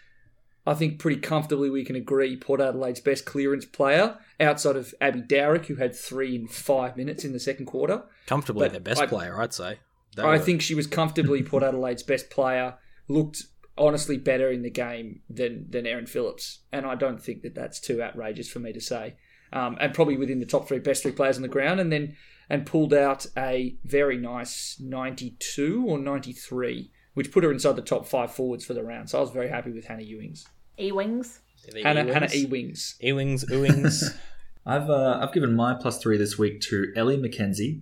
I 0.66 0.74
think, 0.74 1.00
pretty 1.00 1.22
comfortably, 1.22 1.70
we 1.70 1.86
can 1.86 1.96
agree, 1.96 2.36
Port 2.36 2.60
Adelaide's 2.62 3.00
best 3.00 3.26
clearance 3.26 3.66
player, 3.66 4.18
outside 4.40 4.76
of 4.76 4.94
Abby 5.00 5.22
Dowrick, 5.22 5.68
who 5.68 5.76
had 5.76 5.96
three 5.96 6.36
in 6.36 6.48
five 6.48 6.98
minutes 6.98 7.24
in 7.24 7.32
the 7.34 7.40
second 7.40 7.66
quarter. 7.68 8.04
Comfortably 8.26 8.66
But 8.66 8.72
their 8.72 8.82
best 8.82 9.02
I- 9.02 9.06
player, 9.08 9.40
I'd 9.40 9.54
say. 9.54 9.80
They 10.16 10.24
I 10.24 10.38
were- 10.38 10.40
think 10.40 10.62
she 10.62 10.76
was 10.76 10.86
comfortably 10.88 11.42
Port 11.44 11.64
Adelaide's 11.64 12.04
best 12.04 12.30
player. 12.30 12.76
Looked 13.08 13.44
honestly 13.78 14.18
better 14.18 14.52
in 14.52 14.62
the 14.62 14.70
game 14.70 15.22
than 15.28 15.66
than 15.70 15.88
Erin 15.88 16.06
Phillips, 16.06 16.60
and 16.72 16.86
I 16.86 16.94
don't 16.94 17.20
think 17.22 17.42
that 17.42 17.56
that's 17.56 17.80
too 17.80 18.02
outrageous 18.02 18.48
for 18.50 18.60
me 18.60 18.72
to 18.74 18.80
say. 18.82 19.16
Um, 19.52 19.76
and 19.80 19.94
probably 19.94 20.16
within 20.18 20.40
the 20.40 20.46
top 20.46 20.68
three 20.68 20.78
best 20.80 21.02
three 21.04 21.12
players 21.12 21.36
on 21.36 21.42
the 21.42 21.48
ground, 21.48 21.80
and 21.80 21.92
then 21.92 22.16
and 22.50 22.66
pulled 22.66 22.94
out 22.94 23.26
a 23.38 23.76
very 23.84 24.18
nice 24.18 24.78
ninety 24.80 25.36
two 25.40 25.86
or 25.88 25.98
ninety 25.98 26.34
three, 26.34 26.92
which 27.14 27.32
put 27.32 27.44
her 27.44 27.52
inside 27.52 27.76
the 27.76 27.82
top 27.82 28.06
five 28.06 28.32
forwards 28.32 28.66
for 28.66 28.74
the 28.74 28.84
round. 28.84 29.10
So 29.10 29.18
I 29.18 29.22
was 29.22 29.32
very 29.32 29.50
happy 29.50 29.72
with 29.72 29.86
Hannah 29.86 30.04
Ewings, 30.04 30.46
E 30.80 30.92
Wings. 30.92 31.40
the 31.72 31.84
Hannah 31.84 32.06
Ewings. 32.06 32.14
Hannah 32.14 32.28
Ewings. 32.28 33.02
Ewings, 33.02 33.46
Ewings. 33.50 34.18
I've 34.66 34.90
uh, 34.90 35.20
I've 35.22 35.34
given 35.34 35.56
my 35.56 35.74
plus 35.74 36.00
three 36.00 36.18
this 36.18 36.38
week 36.38 36.62
to 36.70 36.94
Ellie 36.96 37.18
McKenzie, 37.18 37.82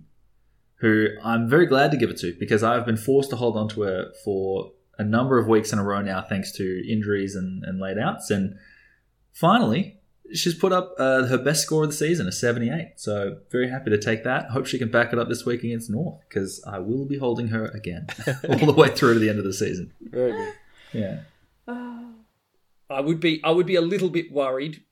who 0.76 1.08
I'm 1.22 1.48
very 1.48 1.66
glad 1.66 1.90
to 1.92 1.96
give 1.96 2.10
it 2.10 2.18
to 2.18 2.34
because 2.38 2.62
I've 2.62 2.84
been 2.84 2.96
forced 2.96 3.30
to 3.30 3.36
hold 3.36 3.56
on 3.56 3.68
to 3.70 3.82
her 3.82 4.12
for 4.24 4.72
a 4.98 5.04
number 5.04 5.38
of 5.38 5.48
weeks 5.48 5.72
in 5.72 5.78
a 5.78 5.84
row 5.84 6.02
now, 6.02 6.22
thanks 6.22 6.52
to 6.52 6.82
injuries 6.90 7.34
and, 7.34 7.64
and 7.64 7.80
late 7.80 7.98
outs. 7.98 8.30
And 8.30 8.56
finally, 9.32 10.00
she's 10.34 10.54
put 10.54 10.72
up 10.72 10.94
uh, 10.98 11.24
her 11.26 11.38
best 11.38 11.62
score 11.62 11.84
of 11.84 11.90
the 11.90 11.96
season, 11.96 12.26
a 12.26 12.32
78. 12.32 12.92
So 12.96 13.38
very 13.50 13.68
happy 13.70 13.90
to 13.90 13.98
take 13.98 14.24
that. 14.24 14.50
Hope 14.50 14.66
she 14.66 14.78
can 14.78 14.90
back 14.90 15.12
it 15.12 15.18
up 15.18 15.28
this 15.28 15.44
week 15.44 15.62
against 15.64 15.90
North 15.90 16.20
because 16.28 16.62
I 16.66 16.78
will 16.78 17.04
be 17.06 17.18
holding 17.18 17.48
her 17.48 17.66
again 17.66 18.06
all 18.48 18.66
the 18.66 18.72
way 18.72 18.88
through 18.88 19.14
to 19.14 19.20
the 19.20 19.28
end 19.30 19.38
of 19.38 19.44
the 19.44 19.52
season. 19.52 19.92
Very 20.00 20.32
good. 20.32 20.54
Yeah. 20.92 21.20
I 22.90 23.00
would 23.00 23.20
be 23.20 23.40
I 23.42 23.50
would 23.50 23.66
be 23.66 23.76
a 23.76 23.80
little 23.80 24.10
bit 24.10 24.30
worried. 24.30 24.82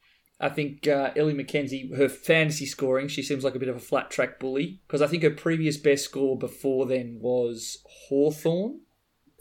I 0.42 0.48
think 0.48 0.88
uh, 0.88 1.10
Ellie 1.16 1.34
McKenzie, 1.34 1.94
her 1.98 2.08
fantasy 2.08 2.64
scoring, 2.64 3.08
she 3.08 3.22
seems 3.22 3.44
like 3.44 3.54
a 3.54 3.58
bit 3.58 3.68
of 3.68 3.76
a 3.76 3.80
flat 3.80 4.10
track 4.10 4.40
bully 4.40 4.80
because 4.86 5.02
I 5.02 5.06
think 5.06 5.22
her 5.22 5.30
previous 5.30 5.76
best 5.76 6.04
score 6.06 6.38
before 6.38 6.86
then 6.86 7.18
was 7.20 7.84
Hawthorn. 8.08 8.80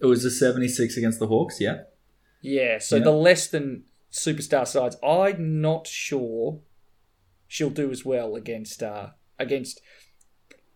It 0.02 0.08
was 0.08 0.26
a 0.26 0.32
76 0.32 0.98
against 0.98 1.20
the 1.20 1.28
Hawks, 1.28 1.62
yeah. 1.62 1.84
Yeah, 2.42 2.80
so 2.80 2.98
Yeah. 2.98 3.04
the 3.04 3.12
less 3.12 3.48
than 3.48 3.84
superstar 4.12 4.68
sides, 4.68 4.98
I'm 5.04 5.62
not 5.62 5.88
sure 5.88 6.60
she'll 7.48 7.70
do 7.70 7.92
as 7.92 8.04
well 8.06 8.36
against 8.36 8.82
uh, 8.84 9.08
against 9.38 9.82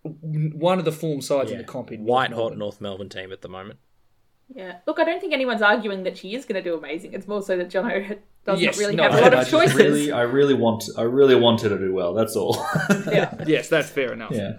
one 0.03 0.79
of 0.79 0.85
the 0.85 0.91
form 0.91 1.21
sides 1.21 1.51
in 1.51 1.57
the 1.57 1.63
comp 1.63 1.91
in 1.91 2.03
White 2.03 2.31
North 2.31 2.39
hot 2.39 2.43
Melbourne. 2.49 2.59
North 2.59 2.81
Melbourne 2.81 3.09
team 3.09 3.31
at 3.31 3.41
the 3.41 3.49
moment. 3.49 3.79
Yeah. 4.53 4.77
Look, 4.85 4.99
I 4.99 5.05
don't 5.05 5.19
think 5.21 5.33
anyone's 5.33 5.61
arguing 5.61 6.03
that 6.03 6.17
she 6.17 6.35
is 6.35 6.45
going 6.45 6.61
to 6.61 6.69
do 6.69 6.77
amazing. 6.77 7.13
It's 7.13 7.27
more 7.27 7.41
so 7.41 7.57
that 7.57 7.69
Jono 7.69 8.19
doesn't 8.45 8.63
Yes, 8.63 8.77
really 8.77 8.95
no, 8.95 9.03
have 9.03 9.13
a 9.13 9.21
lot 9.21 9.33
I 9.33 9.37
of 9.41 9.47
just 9.47 9.51
choices. 9.51 9.75
really, 9.77 10.11
I 10.11 10.21
really 10.23 10.53
want, 10.53 10.83
I 10.97 11.03
really 11.03 11.35
wanted 11.35 11.69
to 11.69 11.77
do 11.79 11.93
well. 11.93 12.13
That's 12.13 12.35
all. 12.35 12.55
Yeah. 13.07 13.33
Yes, 13.47 13.69
that's 13.69 13.89
fair 13.89 14.11
enough. 14.13 14.31
Yeah. 14.31 14.57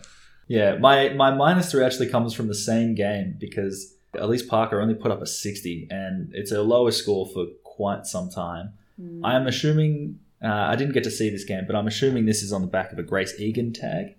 Yeah. 0.48 0.76
My 0.78 1.10
my 1.10 1.32
minus 1.34 1.70
three 1.70 1.84
actually 1.84 2.08
comes 2.08 2.32
from 2.34 2.48
the 2.48 2.54
same 2.54 2.94
game 2.94 3.36
because 3.38 3.94
Elise 4.18 4.42
Parker 4.42 4.80
only 4.80 4.94
put 4.94 5.10
up 5.10 5.20
a 5.20 5.26
60 5.26 5.88
and 5.90 6.30
it's 6.32 6.50
her 6.50 6.60
lowest 6.60 7.02
score 7.02 7.26
for 7.32 7.46
quite 7.74 8.06
some 8.06 8.30
time. 8.30 8.74
I 9.24 9.34
am 9.34 9.46
assuming, 9.48 10.20
uh, 10.42 10.46
I 10.46 10.76
didn't 10.76 10.94
get 10.94 11.02
to 11.04 11.10
see 11.10 11.28
this 11.28 11.44
game, 11.44 11.64
but 11.66 11.74
I'm 11.74 11.88
assuming 11.88 12.26
this 12.26 12.42
is 12.42 12.52
on 12.52 12.60
the 12.60 12.68
back 12.68 12.92
of 12.92 12.98
a 12.98 13.02
Grace 13.02 13.34
Egan 13.40 13.72
tag. 13.72 14.14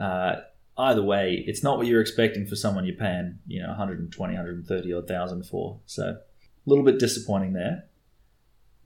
Uh, 0.00 0.36
either 0.78 1.02
way, 1.02 1.44
it's 1.46 1.62
not 1.62 1.76
what 1.76 1.86
you're 1.86 2.00
expecting 2.00 2.46
for 2.46 2.56
someone 2.56 2.86
you're 2.86 2.96
paying, 2.96 3.38
you 3.46 3.60
know, 3.60 3.68
120, 3.68 4.32
130 4.32 4.92
odd 4.94 5.06
thousand 5.06 5.44
for. 5.44 5.80
So 5.84 6.04
a 6.04 6.18
little 6.64 6.84
bit 6.84 6.98
disappointing 6.98 7.52
there. 7.52 7.84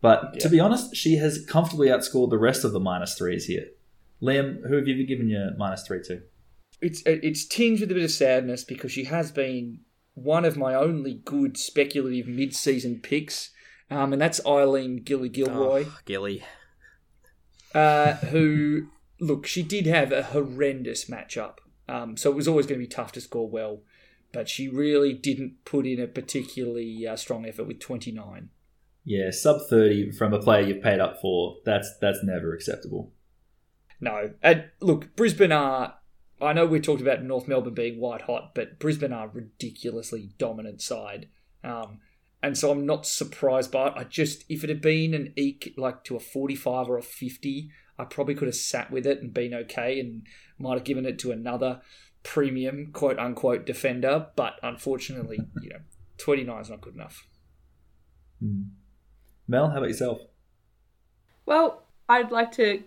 But 0.01 0.41
to 0.41 0.49
be 0.49 0.61
honest, 0.61 0.95
she 0.97 1.17
has 1.17 1.45
comfortably 1.47 1.89
outscored 1.89 2.31
the 2.31 2.39
rest 2.39 2.65
of 2.65 2.73
the 2.73 2.81
minus 2.81 3.15
threes 3.15 3.47
here. 3.47 3.67
Liam, 4.21 4.67
who 4.69 4.77
have 4.77 4.87
you 4.87 5.07
given 5.07 5.29
your 5.29 5.57
minus 5.57 5.87
three 5.87 6.03
to? 6.03 6.23
It's 6.81 7.03
it's 7.07 7.47
tinged 7.47 7.81
with 7.81 7.91
a 7.91 7.95
bit 7.95 8.05
of 8.05 8.11
sadness 8.11 8.65
because 8.65 8.93
she 8.93 9.05
has 9.05 9.31
been 9.31 9.81
one 10.15 10.45
of 10.45 10.57
my 10.57 10.75
only 10.75 11.15
good 11.25 11.57
speculative 11.57 12.29
mid-season 12.29 13.01
picks, 13.03 13.51
um, 13.91 14.13
and 14.13 14.21
that's 14.23 14.45
Aileen 14.47 14.97
Gilly 15.03 15.29
Gilroy, 15.29 15.85
Oh, 15.89 15.99
Gilly. 16.05 16.43
uh, 17.75 18.15
who 18.15 18.89
look 19.21 19.47
she 19.47 19.63
did 19.63 19.87
have 19.87 20.13
a 20.13 20.23
horrendous 20.25 21.07
matchup, 21.07 21.59
um, 21.89 22.17
so 22.17 22.31
it 22.31 22.37
was 22.37 22.49
always 22.49 22.67
going 22.67 22.81
to 22.81 22.87
be 22.87 22.91
tough 22.91 23.13
to 23.13 23.21
score 23.21 23.49
well, 23.49 23.81
but 24.33 24.49
she 24.49 24.69
really 24.69 25.13
didn't 25.13 25.65
put 25.65 25.87
in 25.87 26.01
a 26.01 26.07
particularly 26.07 27.07
uh, 27.07 27.17
strong 27.17 27.47
effort 27.47 27.65
with 27.67 27.81
29. 27.81 28.51
Yeah, 29.05 29.31
sub 29.31 29.61
30 29.69 30.13
from 30.13 30.33
a 30.33 30.39
player 30.41 30.67
you've 30.67 30.83
paid 30.83 30.99
up 31.01 31.21
for, 31.21 31.57
that's 31.65 31.97
that's 32.01 32.23
never 32.25 32.55
acceptable. 32.55 33.13
No, 34.01 34.31
and 34.43 34.65
look, 34.81 35.15
Brisbane 35.17 35.53
are. 35.53 35.95
I 36.41 36.53
know 36.53 36.67
we 36.67 36.81
talked 36.81 37.01
about 37.01 37.23
North 37.23 37.47
Melbourne 37.47 37.75
being 37.75 38.01
white 38.01 38.23
hot, 38.23 38.55
but 38.55 38.79
Brisbane 38.79 39.13
are 39.13 39.29
ridiculously 39.29 40.31
dominant 40.37 40.83
side, 40.83 41.29
um, 41.63 42.01
and 42.45 42.59
so 42.59 42.71
I'm 42.71 42.85
not 42.85 43.07
surprised 43.07 43.73
by 43.73 43.87
it. 43.87 43.95
I 43.97 44.05
just, 44.05 44.45
if 44.51 44.63
it 44.63 44.69
had 44.69 44.83
been 44.83 45.15
an 45.15 45.33
eke 45.35 45.73
like 45.79 46.05
to 46.05 46.17
a 46.17 46.21
45 46.21 46.91
or 46.91 46.99
a 46.99 47.03
50, 47.03 47.71
I 47.99 48.05
probably 48.05 48.35
could 48.35 48.49
have 48.49 48.55
sat 48.55 48.91
with 48.91 49.07
it 49.07 49.23
and 49.23 49.33
been 49.33 49.55
okay, 49.55 49.99
and 49.99 50.27
might 50.59 50.75
have 50.75 50.85
given 50.85 51.07
it 51.07 51.19
to 51.21 51.33
another 51.33 51.81
premium 52.23 52.91
quote 52.93 53.19
unquote 53.19 53.65
defender. 53.65 54.27
But 54.37 54.61
unfortunately, 54.63 55.39
you 55.63 55.71
know, 55.71 55.79
29 56.19 56.61
is 56.61 56.69
not 56.69 56.83
good 56.83 56.95
enough. 56.95 57.27
Hmm. 58.41 58.65
Mel, 59.49 59.71
how 59.71 59.79
about 59.79 59.89
yourself? 59.89 60.21
Well, 61.47 61.87
I'd 62.11 62.31
like 62.31 62.53
to 62.53 62.83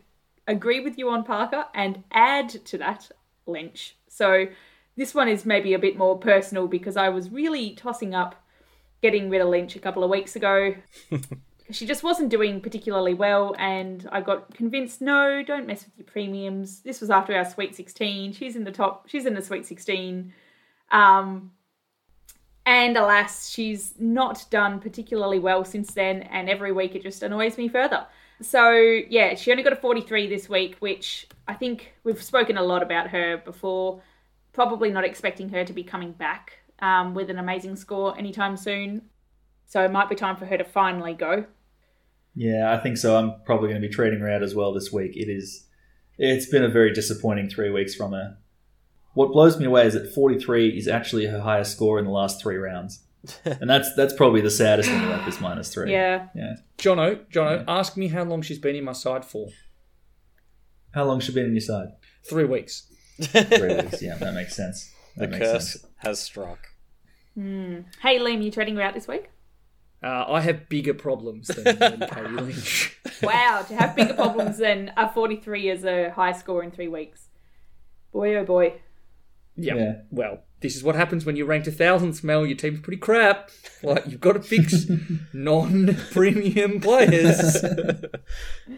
agree 0.46 0.82
with 0.82 1.00
you 1.00 1.10
on 1.10 1.24
Parker 1.24 1.66
and 1.74 2.04
add 2.12 2.50
to 2.66 2.78
that 2.78 3.10
Lynch. 3.48 3.98
So 4.08 4.50
this 4.96 5.16
one 5.16 5.28
is 5.28 5.48
maybe 5.48 5.74
a 5.74 5.80
bit 5.80 5.98
more 5.98 6.20
personal 6.20 6.68
because 6.68 6.96
I 6.96 7.10
was 7.10 7.32
really 7.32 7.74
tossing 7.74 8.14
up 8.14 8.44
getting 9.02 9.30
rid 9.30 9.42
of 9.42 9.50
Lynch 9.50 9.76
a 9.76 9.80
couple 9.80 10.04
of 10.04 10.10
weeks 10.10 10.36
ago. 10.36 10.76
she 11.72 11.86
just 11.86 12.04
wasn't 12.04 12.30
doing 12.30 12.62
particularly 12.62 13.14
well, 13.14 13.56
and 13.58 14.08
I 14.12 14.22
got 14.22 14.54
convinced 14.54 15.02
no, 15.02 15.44
don't 15.44 15.68
mess 15.68 15.86
with 15.86 15.98
your 15.98 16.06
premiums. 16.06 16.82
This 16.82 17.02
was 17.02 17.10
after 17.10 17.36
our 17.36 17.46
Sweet 17.46 17.76
16. 17.76 18.34
She's 18.34 18.56
in 18.56 18.64
the 18.64 18.72
top, 18.72 19.08
she's 19.08 19.26
in 19.26 19.34
the 19.34 19.42
Sweet 19.42 19.66
16. 19.66 20.34
Um, 20.92 21.52
and 22.66 22.98
alas, 22.98 23.50
she's 23.50 23.94
not 24.00 24.46
done 24.50 24.80
particularly 24.80 25.40
well 25.40 25.64
since 25.64 25.94
then, 25.94 26.24
and 26.24 26.50
every 26.50 26.72
week 26.72 26.96
it 26.96 27.04
just 27.04 27.24
annoys 27.24 27.58
me 27.58 27.68
further. 27.68 28.06
So, 28.42 28.72
yeah, 28.72 29.36
she 29.36 29.52
only 29.52 29.64
got 29.64 29.74
a 29.74 29.78
43 29.78 30.28
this 30.28 30.48
week, 30.48 30.76
which 30.80 31.28
I 31.48 31.54
think 31.54 31.94
we've 32.04 32.22
spoken 32.22 32.58
a 32.58 32.64
lot 32.64 32.84
about 32.84 33.08
her 33.10 33.38
before. 33.38 34.02
Probably 34.54 34.92
not 34.92 35.06
expecting 35.06 35.50
her 35.50 35.64
to 35.66 35.74
be 35.74 35.84
coming 35.84 36.12
back 36.12 36.60
um, 36.80 37.14
with 37.14 37.30
an 37.30 37.40
amazing 37.40 37.76
score 37.76 38.18
anytime 38.18 38.58
soon. 38.58 39.10
So, 39.66 39.84
it 39.84 39.92
might 39.92 40.10
be 40.10 40.16
time 40.16 40.38
for 40.38 40.46
her 40.46 40.58
to 40.58 40.64
finally 40.64 41.14
go. 41.14 41.46
Yeah, 42.36 42.72
I 42.72 42.78
think 42.78 42.98
so. 42.98 43.18
I'm 43.18 43.34
probably 43.46 43.70
going 43.70 43.82
to 43.82 43.88
be 43.88 43.94
trading 43.94 44.20
her 44.20 44.30
out 44.30 44.44
as 44.44 44.54
well 44.54 44.72
this 44.72 44.92
week. 44.94 45.18
It 45.18 45.28
is, 45.28 45.66
it's 46.20 46.46
been 46.46 46.64
a 46.64 46.70
very 46.70 46.94
disappointing 46.94 47.50
three 47.50 47.72
weeks 47.72 47.96
from 47.96 48.12
her. 48.12 48.38
What 49.16 49.32
blows 49.32 49.58
me 49.58 49.66
away 49.66 49.88
is 49.88 49.96
that 49.96 50.14
43 50.14 50.78
is 50.78 50.88
actually 50.88 51.26
her 51.26 51.40
highest 51.40 51.72
score 51.72 51.98
in 51.98 52.06
the 52.06 52.12
last 52.12 52.40
three 52.40 52.58
rounds, 52.58 53.04
and 53.46 53.68
that's 53.68 53.96
that's 53.96 54.14
probably 54.14 54.42
the 54.42 54.52
saddest 54.52 54.90
thing 54.90 55.04
about 55.04 55.26
this 55.26 55.42
minus 55.42 55.74
three. 55.74 55.92
Yeah. 55.92 56.28
yeah. 56.36 56.58
Jono, 56.78 57.26
Jono, 57.32 57.64
ask 57.68 57.98
me 57.98 58.10
how 58.10 58.24
long 58.24 58.44
she's 58.44 58.60
been 58.60 58.76
in 58.76 58.84
my 58.84 58.92
side 58.92 59.26
for. 59.26 59.48
How 60.92 61.06
long 61.06 61.20
she 61.20 61.34
been 61.34 61.46
in 61.46 61.54
your 61.54 61.62
side? 61.62 61.88
Three 62.30 62.46
weeks. 62.46 62.94
Three 63.20 63.76
weeks. 63.76 64.04
Yeah, 64.04 64.18
that 64.18 64.36
makes 64.36 64.56
sense. 64.56 64.94
The 65.18 65.28
That 65.28 65.32
makes 65.32 65.46
curse 65.46 65.72
sense. 65.74 65.86
has 65.98 66.20
struck. 66.20 66.60
Hey, 67.36 68.18
Liam, 68.20 68.44
you 68.44 68.50
trading 68.52 68.76
her 68.78 68.82
out 68.82 68.94
this 68.94 69.08
week? 69.08 69.30
Uh, 70.04 70.26
I 70.28 70.42
have 70.42 70.70
bigger 70.70 70.94
problems 70.94 71.48
than, 71.48 71.64
than 71.80 72.00
Katie 72.02 72.28
Lynch. 72.30 72.98
Wow, 73.22 73.64
to 73.68 73.76
have 73.76 73.96
bigger 73.96 74.14
problems 74.14 74.58
than 74.60 74.92
a 74.96 75.12
43 75.12 75.70
as 75.72 75.84
a 75.86 76.12
high 76.12 76.32
score 76.34 76.64
in 76.64 76.72
three 76.72 76.88
weeks. 76.88 77.28
Boy, 78.14 78.36
oh 78.36 78.46
boy. 78.46 78.74
Yeah. 79.56 79.76
Yeah. 79.76 79.94
Well, 80.12 80.40
this 80.62 80.76
is 80.76 80.84
what 80.84 80.96
happens 80.96 81.26
when 81.26 81.36
you're 81.36 81.48
ranked 81.48 81.68
a 81.68 81.72
thousand. 81.72 82.14
Smell 82.14 82.46
your 82.46 82.56
team's 82.58 82.80
pretty 82.80 83.00
crap. 83.00 83.50
Like 83.84 84.06
you've 84.08 84.22
got 84.22 84.34
to 84.34 84.42
fix 84.42 84.86
non-premium 85.34 86.80
players. 86.82 87.64
Yeah. 87.64 87.92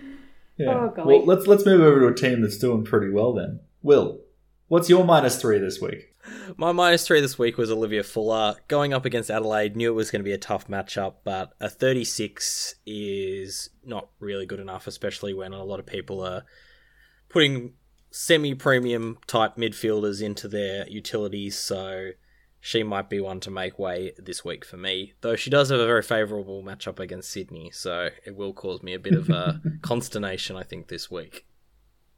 Oh, 0.62 0.90
golly. 0.94 1.20
well, 1.20 1.26
let's 1.26 1.48
let's 1.48 1.66
move 1.66 1.80
over 1.80 2.02
to 2.02 2.08
a 2.08 2.14
team 2.14 2.42
that's 2.42 2.58
doing 2.58 2.84
pretty 2.84 3.10
well 3.10 3.32
then. 3.34 3.62
Will, 3.82 4.20
what's 4.68 4.90
your 4.90 5.06
minus 5.06 5.40
three 5.42 5.58
this 5.58 5.80
week? 5.80 6.09
My 6.58 6.72
minus 6.72 7.06
three 7.06 7.22
this 7.22 7.38
week 7.38 7.58
was 7.58 7.72
Olivia 7.72 8.04
Fuller. 8.04 8.56
Going 8.68 8.94
up 8.94 9.06
against 9.06 9.30
Adelaide, 9.30 9.76
knew 9.76 9.92
it 9.92 9.96
was 9.96 10.12
going 10.12 10.22
to 10.22 10.28
be 10.28 10.34
a 10.34 10.38
tough 10.38 10.68
matchup, 10.68 11.16
but 11.24 11.54
a 11.60 11.70
36 11.70 12.76
is 12.86 13.70
not 13.84 14.10
really 14.20 14.46
good 14.46 14.60
enough, 14.60 14.88
especially 14.88 15.34
when 15.34 15.54
a 15.54 15.64
lot 15.64 15.80
of 15.80 15.86
people 15.86 16.22
are 16.22 16.44
putting 17.30 17.74
semi 18.12 18.54
premium 18.56 19.18
type 19.28 19.56
midfielders 19.56 20.22
into 20.22 20.48
their 20.48 20.88
utilities. 20.88 21.58
So 21.58 22.12
she 22.60 22.84
might 22.84 23.10
be 23.10 23.20
one 23.20 23.40
to 23.42 23.52
make 23.52 23.80
way 23.80 24.14
this 24.18 24.44
week 24.44 24.66
for 24.66 24.78
me. 24.78 25.14
Though 25.22 25.36
she 25.36 25.50
does 25.50 25.70
have 25.70 25.80
a 25.80 25.86
very 25.86 26.02
favourable 26.02 26.64
matchup 26.64 27.00
against 27.00 27.32
Sydney, 27.32 27.72
so 27.72 28.10
it 28.26 28.36
will 28.36 28.54
cause 28.54 28.84
me 28.84 28.94
a 28.94 29.00
bit 29.00 29.14
of 29.14 29.30
a 29.30 29.62
consternation, 29.82 30.56
I 30.56 30.64
think, 30.64 30.88
this 30.88 31.10
week. 31.10 31.46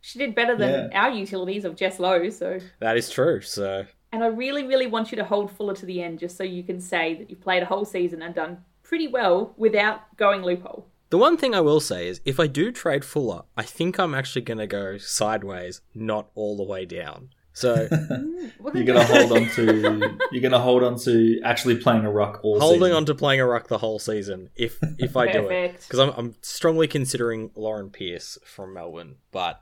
She 0.01 0.19
did 0.19 0.35
better 0.35 0.57
than 0.57 0.91
our 0.93 1.11
utilities 1.11 1.63
of 1.63 1.75
Jess 1.75 1.99
Lowe, 1.99 2.29
so. 2.29 2.59
That 2.79 2.97
is 2.97 3.09
true, 3.09 3.41
so 3.41 3.85
And 4.11 4.23
I 4.23 4.27
really, 4.27 4.65
really 4.65 4.87
want 4.87 5.11
you 5.11 5.15
to 5.17 5.23
hold 5.23 5.51
Fuller 5.51 5.75
to 5.75 5.85
the 5.85 6.01
end 6.01 6.19
just 6.19 6.37
so 6.37 6.43
you 6.43 6.63
can 6.63 6.81
say 6.81 7.15
that 7.15 7.29
you've 7.29 7.41
played 7.41 7.63
a 7.63 7.67
whole 7.67 7.85
season 7.85 8.21
and 8.21 8.33
done 8.33 8.57
pretty 8.83 9.07
well 9.07 9.53
without 9.57 10.17
going 10.17 10.41
loophole. 10.41 10.87
The 11.11 11.17
one 11.17 11.37
thing 11.37 11.53
I 11.53 11.61
will 11.61 11.79
say 11.79 12.07
is 12.07 12.21
if 12.25 12.39
I 12.39 12.47
do 12.47 12.71
trade 12.71 13.05
Fuller, 13.05 13.43
I 13.55 13.63
think 13.63 13.99
I'm 13.99 14.15
actually 14.15 14.43
going 14.43 14.57
to 14.57 14.67
go 14.67 14.97
sideways, 14.97 15.81
not 15.93 16.29
all 16.35 16.57
the 16.57 16.63
way 16.63 16.85
down. 16.85 17.29
So 17.53 17.87
mm, 17.91 18.51
You're 18.73 18.85
gonna 18.85 19.03
hold 19.03 19.31
on 19.33 19.49
to 19.49 20.17
you're 20.31 20.41
gonna 20.41 20.57
hold 20.57 20.83
on 20.83 20.97
to 20.99 21.41
actually 21.43 21.75
playing 21.75 22.05
a 22.05 22.11
ruck 22.11 22.39
all 22.43 22.59
holding 22.59 22.79
season. 22.79 22.95
on 22.95 23.05
to 23.07 23.15
playing 23.15 23.41
a 23.41 23.45
ruck 23.45 23.67
the 23.67 23.77
whole 23.77 23.99
season 23.99 24.49
if 24.55 24.77
if 24.97 25.17
I 25.17 25.29
do 25.29 25.49
it 25.49 25.73
because 25.81 25.99
I'm, 25.99 26.13
I'm 26.15 26.35
strongly 26.41 26.87
considering 26.87 27.51
Lauren 27.55 27.89
Pearce 27.89 28.37
from 28.45 28.73
Melbourne, 28.73 29.15
but 29.31 29.61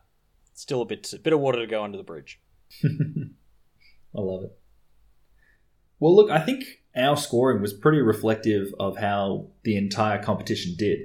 still 0.59 0.81
a 0.81 0.85
bit 0.85 1.13
bit 1.23 1.33
of 1.33 1.39
water 1.39 1.59
to 1.59 1.67
go 1.67 1.83
under 1.83 1.97
the 1.97 2.03
bridge. 2.03 2.39
I 2.83 4.21
love 4.21 4.43
it. 4.43 4.57
Well, 5.99 6.15
look, 6.15 6.29
I 6.29 6.39
think 6.39 6.63
our 6.95 7.17
scoring 7.17 7.61
was 7.61 7.73
pretty 7.73 7.99
reflective 7.99 8.73
of 8.79 8.97
how 8.97 9.47
the 9.63 9.77
entire 9.77 10.21
competition 10.21 10.75
did. 10.77 10.99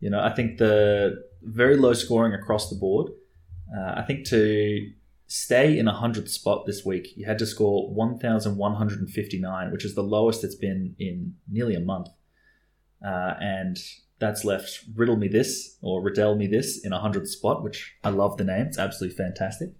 You 0.00 0.10
know, 0.10 0.20
I 0.20 0.34
think 0.34 0.58
the 0.58 1.24
very 1.42 1.76
low 1.76 1.92
scoring 1.94 2.34
across 2.34 2.70
the 2.70 2.76
board. 2.76 3.10
Uh, 3.76 3.94
I 3.96 4.02
think 4.02 4.26
to 4.28 4.90
stay 5.26 5.78
in 5.78 5.88
a 5.88 5.92
hundredth 5.92 6.30
spot 6.30 6.66
this 6.66 6.84
week, 6.84 7.08
you 7.16 7.26
had 7.26 7.38
to 7.38 7.46
score 7.46 7.92
one 7.92 8.18
thousand 8.18 8.56
one 8.56 8.74
hundred 8.74 9.00
and 9.00 9.10
fifty 9.10 9.40
nine, 9.40 9.72
which 9.72 9.84
is 9.84 9.94
the 9.94 10.02
lowest 10.02 10.44
it's 10.44 10.54
been 10.54 10.94
in 10.98 11.34
nearly 11.50 11.74
a 11.74 11.80
month. 11.80 12.08
Uh, 13.04 13.34
and 13.40 13.78
that's 14.18 14.44
left 14.44 14.84
Riddle 14.94 15.16
Me 15.16 15.28
This 15.28 15.76
or 15.82 16.02
Riddle 16.02 16.36
Me 16.36 16.46
This 16.46 16.84
in 16.84 16.92
a 16.92 17.00
hundredth 17.00 17.28
spot, 17.28 17.62
which 17.62 17.94
I 18.04 18.10
love 18.10 18.36
the 18.36 18.44
name. 18.44 18.66
It's 18.66 18.78
absolutely 18.78 19.16
fantastic. 19.16 19.70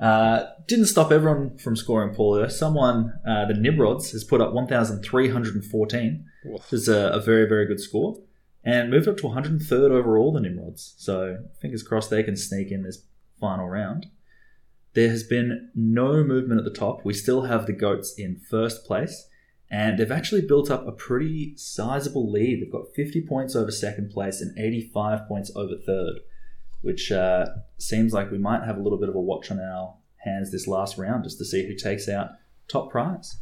Uh, 0.00 0.44
didn't 0.66 0.86
stop 0.86 1.10
everyone 1.10 1.58
from 1.58 1.76
scoring 1.76 2.14
poorly. 2.14 2.42
though. 2.42 2.48
Someone, 2.48 3.12
uh, 3.26 3.46
the 3.46 3.54
Nimrods, 3.54 4.12
has 4.12 4.24
put 4.24 4.40
up 4.40 4.52
1,314, 4.52 6.24
which 6.44 6.72
is 6.72 6.88
a, 6.88 7.08
a 7.08 7.20
very, 7.20 7.48
very 7.48 7.66
good 7.66 7.80
score, 7.80 8.16
and 8.64 8.90
moved 8.90 9.08
up 9.08 9.16
to 9.18 9.24
103rd 9.24 9.90
overall, 9.90 10.32
the 10.32 10.40
Nimrods. 10.40 10.94
So 10.98 11.38
fingers 11.60 11.82
crossed 11.82 12.10
they 12.10 12.22
can 12.22 12.36
sneak 12.36 12.70
in 12.70 12.82
this 12.82 13.04
final 13.40 13.68
round. 13.68 14.06
There 14.94 15.10
has 15.10 15.22
been 15.22 15.70
no 15.74 16.24
movement 16.24 16.58
at 16.58 16.64
the 16.64 16.78
top. 16.78 17.04
We 17.04 17.14
still 17.14 17.42
have 17.42 17.66
the 17.66 17.72
Goats 17.72 18.14
in 18.16 18.40
first 18.50 18.84
place, 18.84 19.28
and 19.70 19.98
they've 19.98 20.10
actually 20.10 20.42
built 20.42 20.70
up 20.70 20.86
a 20.86 20.92
pretty 20.92 21.54
sizable 21.56 22.30
lead. 22.30 22.62
They've 22.62 22.72
got 22.72 22.94
50 22.94 23.22
points 23.22 23.54
over 23.54 23.70
second 23.70 24.10
place 24.10 24.40
and 24.40 24.58
85 24.58 25.28
points 25.28 25.50
over 25.54 25.74
third, 25.76 26.20
which 26.80 27.12
uh, 27.12 27.46
seems 27.76 28.12
like 28.12 28.30
we 28.30 28.38
might 28.38 28.64
have 28.64 28.78
a 28.78 28.82
little 28.82 28.98
bit 28.98 29.08
of 29.08 29.14
a 29.14 29.20
watch 29.20 29.50
on 29.50 29.60
our 29.60 29.94
hands 30.24 30.50
this 30.50 30.66
last 30.66 30.96
round 30.96 31.24
just 31.24 31.38
to 31.38 31.44
see 31.44 31.66
who 31.66 31.74
takes 31.74 32.08
out 32.08 32.30
top 32.66 32.90
prize. 32.90 33.36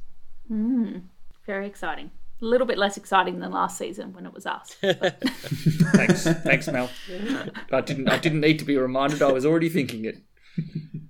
Mm, 0.50 1.02
very 1.44 1.66
exciting. 1.66 2.10
A 2.42 2.44
little 2.44 2.66
bit 2.66 2.76
less 2.76 2.96
exciting 2.96 3.38
than 3.38 3.50
last 3.50 3.78
season 3.78 4.12
when 4.12 4.26
it 4.26 4.34
was 4.34 4.44
us. 4.46 4.74
Thanks, 4.82 6.24
thanks, 6.24 6.68
Mel. 6.68 6.90
I 7.72 7.80
didn't. 7.80 8.10
I 8.10 8.18
didn't 8.18 8.40
need 8.40 8.58
to 8.58 8.66
be 8.66 8.76
reminded. 8.76 9.22
I 9.22 9.32
was 9.32 9.46
already 9.46 9.68
thinking 9.68 10.04
it. 10.04 10.16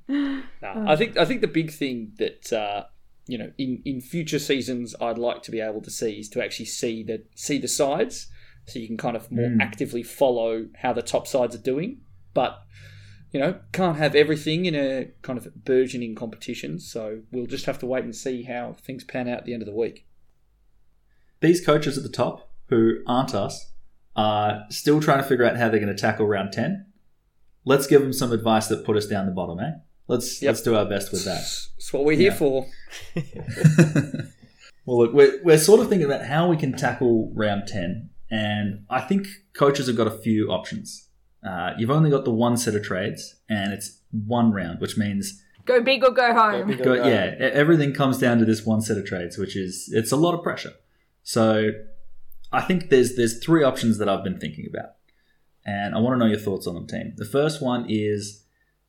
No, 0.62 0.84
I 0.86 0.94
think. 0.94 1.16
I 1.18 1.24
think 1.24 1.40
the 1.40 1.48
big 1.48 1.72
thing 1.72 2.12
that 2.18 2.52
uh, 2.52 2.84
you 3.26 3.38
know 3.38 3.52
in 3.58 3.82
in 3.84 4.00
future 4.00 4.38
seasons 4.38 4.94
I'd 5.00 5.18
like 5.18 5.42
to 5.42 5.50
be 5.50 5.60
able 5.60 5.82
to 5.82 5.90
see 5.90 6.12
is 6.20 6.28
to 6.30 6.44
actually 6.44 6.66
see 6.66 7.02
the 7.02 7.24
see 7.34 7.58
the 7.58 7.68
sides, 7.68 8.28
so 8.66 8.78
you 8.78 8.86
can 8.86 8.96
kind 8.96 9.16
of 9.16 9.30
more 9.30 9.56
actively 9.60 10.02
follow 10.02 10.66
how 10.82 10.92
the 10.92 11.02
top 11.02 11.26
sides 11.26 11.54
are 11.54 11.62
doing. 11.62 12.00
But 12.34 12.58
you 13.32 13.40
know, 13.40 13.60
can't 13.72 13.98
have 13.98 14.14
everything 14.14 14.66
in 14.66 14.74
a 14.74 15.10
kind 15.22 15.38
of 15.38 15.64
burgeoning 15.64 16.14
competition. 16.14 16.78
So 16.78 17.20
we'll 17.30 17.46
just 17.46 17.66
have 17.66 17.78
to 17.80 17.86
wait 17.86 18.04
and 18.04 18.14
see 18.14 18.44
how 18.44 18.76
things 18.80 19.04
pan 19.04 19.28
out 19.28 19.38
at 19.38 19.44
the 19.44 19.52
end 19.52 19.62
of 19.62 19.66
the 19.66 19.74
week. 19.74 20.06
These 21.40 21.64
coaches 21.64 21.98
at 21.98 22.02
the 22.02 22.08
top, 22.08 22.50
who 22.68 22.98
aren't 23.06 23.34
us, 23.34 23.72
are 24.14 24.64
still 24.70 25.00
trying 25.00 25.18
to 25.18 25.28
figure 25.28 25.44
out 25.44 25.56
how 25.56 25.68
they're 25.68 25.80
going 25.80 25.94
to 25.94 26.00
tackle 26.00 26.26
round 26.26 26.52
10. 26.52 26.86
Let's 27.64 27.86
give 27.86 28.00
them 28.00 28.12
some 28.12 28.32
advice 28.32 28.68
that 28.68 28.84
put 28.84 28.96
us 28.96 29.06
down 29.06 29.26
the 29.26 29.32
bottom, 29.32 29.60
eh? 29.60 29.72
Let's 30.08 30.40
Yep. 30.42 30.48
let's 30.50 30.62
do 30.62 30.74
our 30.76 30.84
best 30.84 31.10
with 31.12 31.24
that. 31.24 31.40
That's 31.76 31.92
what 31.92 32.04
we're 32.04 32.16
here 32.16 32.30
Yeah. 32.32 32.36
for. 32.36 32.66
Well, 34.88 34.98
look, 34.98 35.12
we're, 35.14 35.40
we're 35.42 35.58
sort 35.58 35.80
of 35.80 35.88
thinking 35.88 36.06
about 36.06 36.24
how 36.26 36.48
we 36.48 36.56
can 36.56 36.72
tackle 36.72 37.32
round 37.34 37.66
10, 37.66 38.08
and 38.30 38.84
I 38.88 39.00
think 39.00 39.26
coaches 39.52 39.88
have 39.88 39.96
got 39.96 40.06
a 40.06 40.12
few 40.16 40.48
options. 40.48 41.08
Uh, 41.44 41.72
you've 41.76 41.90
only 41.90 42.08
got 42.08 42.24
the 42.24 42.30
one 42.30 42.56
set 42.56 42.76
of 42.76 42.84
trades, 42.84 43.34
and 43.48 43.72
it's 43.72 44.00
one 44.12 44.52
round, 44.52 44.80
which 44.80 44.96
means 44.96 45.42
go 45.64 45.80
big 45.82 46.04
or 46.04 46.12
go 46.12 46.32
home. 46.32 46.68
big 46.68 46.80
or- 46.82 46.84
go, 46.84 46.94
yeah, 46.94 47.34
everything 47.40 47.94
comes 47.94 48.16
down 48.18 48.38
to 48.38 48.44
this 48.44 48.64
one 48.64 48.80
set 48.80 48.96
of 48.96 49.04
trades, 49.04 49.36
which 49.36 49.56
is 49.56 49.90
it's 49.92 50.12
a 50.12 50.16
lot 50.16 50.34
of 50.34 50.42
pressure. 50.44 50.74
So 51.24 51.70
I 52.52 52.60
think 52.62 52.88
there's 52.88 53.16
there's 53.16 53.42
three 53.44 53.64
options 53.64 53.98
that 53.98 54.08
I've 54.08 54.22
been 54.22 54.38
thinking 54.38 54.68
about, 54.72 54.90
and 55.64 55.96
I 55.96 55.98
want 55.98 56.14
to 56.14 56.18
know 56.18 56.30
your 56.30 56.38
thoughts 56.38 56.68
on 56.68 56.74
them, 56.76 56.86
team. 56.86 57.14
The 57.16 57.24
first 57.24 57.60
one 57.60 57.86
is 57.88 58.44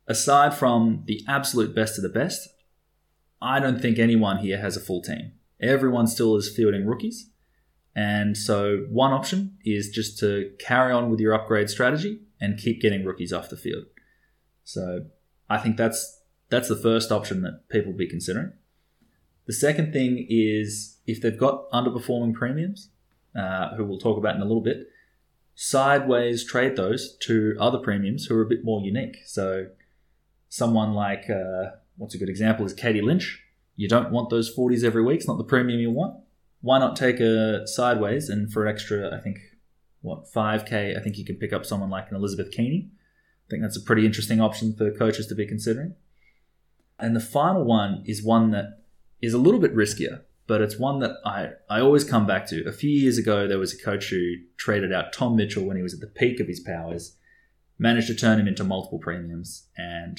aside 0.08 0.54
from 0.54 1.04
the 1.06 1.22
absolute 1.28 1.74
best 1.74 1.98
of 1.98 2.02
the 2.02 2.08
best, 2.08 2.48
I 3.40 3.60
don't 3.60 3.80
think 3.80 3.98
anyone 3.98 4.38
here 4.38 4.58
has 4.58 4.76
a 4.76 4.80
full 4.80 5.02
team. 5.02 5.32
Everyone 5.60 6.06
still 6.06 6.36
is 6.36 6.54
fielding 6.54 6.86
rookies. 6.86 7.30
And 7.94 8.36
so 8.36 8.86
one 8.90 9.12
option 9.12 9.58
is 9.64 9.90
just 9.90 10.18
to 10.20 10.52
carry 10.58 10.92
on 10.92 11.10
with 11.10 11.20
your 11.20 11.34
upgrade 11.34 11.68
strategy 11.68 12.20
and 12.40 12.58
keep 12.58 12.80
getting 12.80 13.04
rookies 13.04 13.32
off 13.32 13.50
the 13.50 13.56
field. 13.56 13.84
So 14.64 15.06
I 15.50 15.58
think 15.58 15.76
that's 15.76 16.20
that's 16.48 16.68
the 16.68 16.76
first 16.76 17.12
option 17.12 17.42
that 17.42 17.68
people 17.68 17.92
will 17.92 17.98
be 17.98 18.08
considering. 18.08 18.52
The 19.46 19.52
second 19.52 19.92
thing 19.92 20.26
is 20.28 20.98
if 21.06 21.20
they've 21.20 21.38
got 21.38 21.70
underperforming 21.70 22.34
premiums, 22.34 22.90
uh, 23.34 23.74
who 23.74 23.84
we'll 23.84 23.98
talk 23.98 24.16
about 24.16 24.36
in 24.36 24.42
a 24.42 24.46
little 24.46 24.62
bit, 24.62 24.88
sideways 25.54 26.44
trade 26.44 26.76
those 26.76 27.16
to 27.18 27.56
other 27.58 27.78
premiums 27.78 28.26
who 28.26 28.36
are 28.36 28.42
a 28.42 28.48
bit 28.48 28.64
more 28.64 28.80
unique. 28.80 29.16
So 29.26 29.68
someone 30.48 30.92
like 30.92 31.28
uh, 31.30 31.70
what's 31.96 32.14
a 32.14 32.18
good 32.18 32.28
example 32.28 32.64
is 32.64 32.72
Katie 32.72 33.02
Lynch. 33.02 33.42
You 33.76 33.88
don't 33.88 34.10
want 34.10 34.30
those 34.30 34.54
40s 34.54 34.82
every 34.82 35.02
week. 35.02 35.18
It's 35.18 35.28
not 35.28 35.38
the 35.38 35.44
premium 35.44 35.80
you 35.80 35.90
want. 35.90 36.16
Why 36.60 36.78
not 36.78 36.96
take 36.96 37.20
a 37.20 37.66
sideways 37.66 38.28
and 38.28 38.52
for 38.52 38.66
an 38.66 38.74
extra, 38.74 39.16
I 39.16 39.20
think, 39.20 39.38
what, 40.00 40.24
5K, 40.32 40.98
I 40.98 41.00
think 41.00 41.16
you 41.16 41.24
can 41.24 41.36
pick 41.36 41.52
up 41.52 41.64
someone 41.64 41.90
like 41.90 42.10
an 42.10 42.16
Elizabeth 42.16 42.50
Keaney. 42.56 42.88
I 42.88 43.46
think 43.50 43.62
that's 43.62 43.76
a 43.76 43.82
pretty 43.82 44.04
interesting 44.04 44.40
option 44.40 44.74
for 44.74 44.90
coaches 44.90 45.26
to 45.28 45.34
be 45.34 45.46
considering. 45.46 45.94
And 46.98 47.14
the 47.14 47.20
final 47.20 47.64
one 47.64 48.02
is 48.06 48.22
one 48.22 48.50
that 48.50 48.82
is 49.22 49.32
a 49.32 49.38
little 49.38 49.60
bit 49.60 49.74
riskier, 49.74 50.22
but 50.46 50.60
it's 50.60 50.78
one 50.78 50.98
that 51.00 51.16
I, 51.24 51.50
I 51.70 51.80
always 51.80 52.04
come 52.04 52.26
back 52.26 52.46
to. 52.48 52.66
A 52.66 52.72
few 52.72 52.90
years 52.90 53.18
ago, 53.18 53.46
there 53.46 53.58
was 53.58 53.72
a 53.72 53.82
coach 53.82 54.10
who 54.10 54.34
traded 54.56 54.92
out 54.92 55.12
Tom 55.12 55.36
Mitchell 55.36 55.64
when 55.64 55.76
he 55.76 55.82
was 55.82 55.94
at 55.94 56.00
the 56.00 56.06
peak 56.06 56.40
of 56.40 56.48
his 56.48 56.60
powers, 56.60 57.16
managed 57.78 58.08
to 58.08 58.14
turn 58.14 58.40
him 58.40 58.48
into 58.48 58.64
multiple 58.64 58.98
premiums, 58.98 59.68
and 59.76 60.18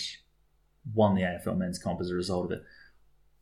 won 0.94 1.16
the 1.16 1.22
AFL 1.22 1.58
men's 1.58 1.80
comp 1.80 2.00
as 2.02 2.10
a 2.10 2.16
result 2.16 2.46
of 2.46 2.52
it. 2.52 2.64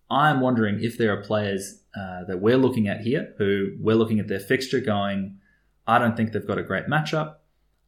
I'm 0.10 0.40
wondering 0.40 0.82
if 0.82 0.98
there 0.98 1.18
are 1.18 1.22
players 1.22 1.82
uh, 1.96 2.24
that 2.26 2.40
we're 2.42 2.58
looking 2.58 2.88
at 2.88 3.02
here 3.02 3.34
who 3.38 3.72
we're 3.80 3.96
looking 3.96 4.20
at 4.20 4.28
their 4.28 4.40
fixture 4.40 4.80
going, 4.80 5.38
I 5.86 6.00
don't 6.00 6.16
think 6.16 6.32
they've 6.32 6.48
got 6.48 6.58
a 6.58 6.64
great 6.64 6.88
matchup. 6.88 7.36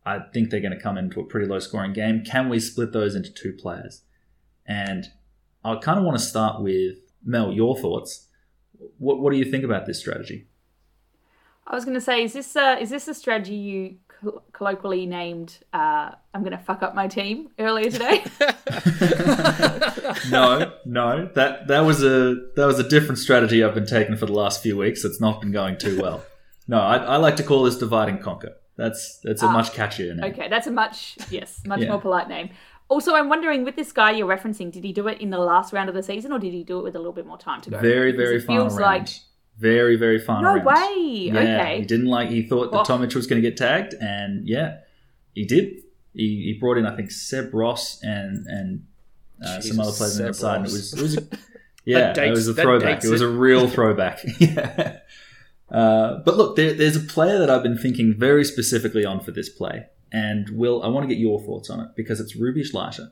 I 0.05 0.19
think 0.33 0.49
they're 0.49 0.59
going 0.59 0.73
to 0.73 0.79
come 0.79 0.97
into 0.97 1.19
a 1.19 1.25
pretty 1.25 1.47
low 1.47 1.59
scoring 1.59 1.93
game. 1.93 2.23
Can 2.23 2.49
we 2.49 2.59
split 2.59 2.91
those 2.91 3.15
into 3.15 3.31
two 3.31 3.53
players? 3.53 4.01
And 4.65 5.05
I 5.63 5.75
kind 5.75 5.99
of 5.99 6.05
want 6.05 6.17
to 6.17 6.23
start 6.23 6.61
with 6.61 6.97
Mel, 7.23 7.51
your 7.51 7.77
thoughts. 7.77 8.27
What, 8.97 9.19
what 9.19 9.31
do 9.31 9.37
you 9.37 9.45
think 9.45 9.63
about 9.63 9.85
this 9.85 9.99
strategy? 9.99 10.47
I 11.67 11.75
was 11.75 11.85
going 11.85 11.95
to 11.95 12.01
say, 12.01 12.23
is 12.23 12.33
this 12.33 12.55
uh, 12.55 12.77
is 12.79 12.89
this 12.89 13.07
a 13.07 13.13
strategy 13.13 13.55
you 13.55 13.97
coll- 14.21 14.43
colloquially 14.53 15.05
named 15.05 15.57
uh, 15.73 16.11
"I'm 16.33 16.41
going 16.41 16.51
to 16.57 16.63
fuck 16.63 16.83
up 16.83 16.93
my 16.95 17.07
team" 17.07 17.49
earlier 17.59 17.89
today? 17.91 18.23
no, 20.29 20.73
no, 20.85 21.29
that 21.35 21.67
that 21.67 21.81
was 21.81 22.03
a 22.03 22.35
that 22.55 22.65
was 22.65 22.79
a 22.79 22.87
different 22.87 23.19
strategy 23.19 23.63
I've 23.63 23.73
been 23.75 23.85
taking 23.85 24.15
for 24.15 24.25
the 24.25 24.33
last 24.33 24.61
few 24.61 24.77
weeks. 24.77 25.03
It's 25.05 25.21
not 25.21 25.41
been 25.41 25.51
going 25.51 25.77
too 25.77 26.01
well. 26.01 26.23
No, 26.67 26.79
I, 26.79 26.97
I 26.97 27.15
like 27.17 27.35
to 27.37 27.43
call 27.43 27.63
this 27.63 27.77
divide 27.77 28.09
and 28.09 28.21
conquer. 28.21 28.55
That's 28.77 29.19
that's 29.23 29.41
a 29.43 29.47
Ah, 29.47 29.51
much 29.51 29.71
catchier 29.71 30.15
name. 30.15 30.31
okay, 30.33 30.47
that's 30.47 30.67
a 30.67 30.71
much 30.71 31.17
yes, 31.29 31.61
much 31.65 31.81
Yeah. 31.81 31.89
more 31.89 32.01
polite 32.01 32.27
name. 32.29 32.49
Also, 32.87 33.13
I'm 33.13 33.29
wondering 33.29 33.63
with 33.63 33.75
this 33.75 33.91
guy 33.91 34.11
you're 34.11 34.27
referencing, 34.27 34.71
did 34.71 34.83
he 34.83 34.91
do 34.91 35.07
it 35.07 35.21
in 35.21 35.29
the 35.29 35.37
last 35.37 35.73
round 35.73 35.89
of 35.89 35.95
the 35.95 36.01
season, 36.01 36.31
or 36.31 36.39
did 36.39 36.53
he 36.53 36.63
do 36.63 36.79
it 36.79 36.83
with 36.83 36.95
a 36.95 36.97
little 36.97 37.13
bit 37.13 37.25
more 37.27 37.37
time 37.37 37.61
to 37.61 37.69
go? 37.69 37.79
Very 37.79 38.11
very 38.11 38.37
it 38.37 38.45
final 38.45 38.63
feels 38.69 38.79
round. 38.79 39.03
like 39.03 39.09
Very 39.59 39.95
very 39.97 40.19
final 40.19 40.43
no 40.43 40.63
round. 40.63 40.65
way. 40.65 41.03
Yeah, 41.33 41.39
okay, 41.39 41.79
he 41.79 41.85
didn't 41.85 42.05
like. 42.07 42.29
He 42.29 42.43
thought 42.47 42.71
that 42.71 42.79
Oh. 42.79 42.83
Tom 42.83 43.01
Mitchell 43.01 43.19
was 43.19 43.27
going 43.27 43.41
to 43.41 43.47
get 43.49 43.57
tagged, 43.57 43.93
and 43.99 44.47
yeah, 44.47 44.77
he 45.35 45.45
did. 45.45 45.81
He, 46.13 46.43
he 46.53 46.57
brought 46.59 46.77
in 46.77 46.85
I 46.85 46.95
think 46.95 47.11
Seb 47.11 47.53
Ross 47.53 48.01
and 48.01 48.45
and 48.47 48.85
uh, 49.45 49.59
some 49.61 49.79
other 49.79 49.91
players 49.91 50.19
on 50.19 50.27
the 50.27 50.33
side, 50.33 50.55
and 50.57 50.65
it 50.67 50.71
was 50.71 50.93
it 50.93 51.01
was 51.01 51.17
a, 51.17 51.27
yeah, 51.85 52.13
dates- 52.13 52.27
it 52.27 52.31
was 52.31 52.47
a 52.47 52.53
throwback. 52.53 52.95
dates 52.95 53.05
It 53.05 53.11
was 53.11 53.21
a 53.21 53.27
real 53.29 53.67
throwback. 53.75 54.19
yeah. 54.39 54.99
Uh, 55.69 56.19
but 56.25 56.35
look, 56.37 56.55
there, 56.55 56.73
there's 56.73 56.95
a 56.95 56.99
player 57.01 57.37
that 57.37 57.49
I've 57.49 57.61
been 57.63 57.77
thinking 57.77 58.15
very 58.17 58.43
specifically 58.43 59.05
on 59.05 59.19
for 59.19 59.31
this 59.31 59.49
play, 59.49 59.85
and 60.11 60.49
Will, 60.51 60.81
I 60.83 60.87
want 60.87 61.07
to 61.07 61.13
get 61.13 61.19
your 61.21 61.39
thoughts 61.39 61.69
on 61.69 61.79
it 61.79 61.89
because 61.95 62.19
it's 62.19 62.35
Ruby 62.35 62.63
Schleicher. 62.63 63.11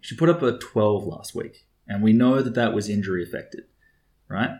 She 0.00 0.14
put 0.14 0.28
up 0.28 0.40
a 0.42 0.58
12 0.58 1.04
last 1.06 1.34
week, 1.34 1.66
and 1.88 2.02
we 2.02 2.12
know 2.12 2.40
that 2.40 2.54
that 2.54 2.72
was 2.72 2.88
injury 2.88 3.22
affected, 3.24 3.64
right? 4.28 4.50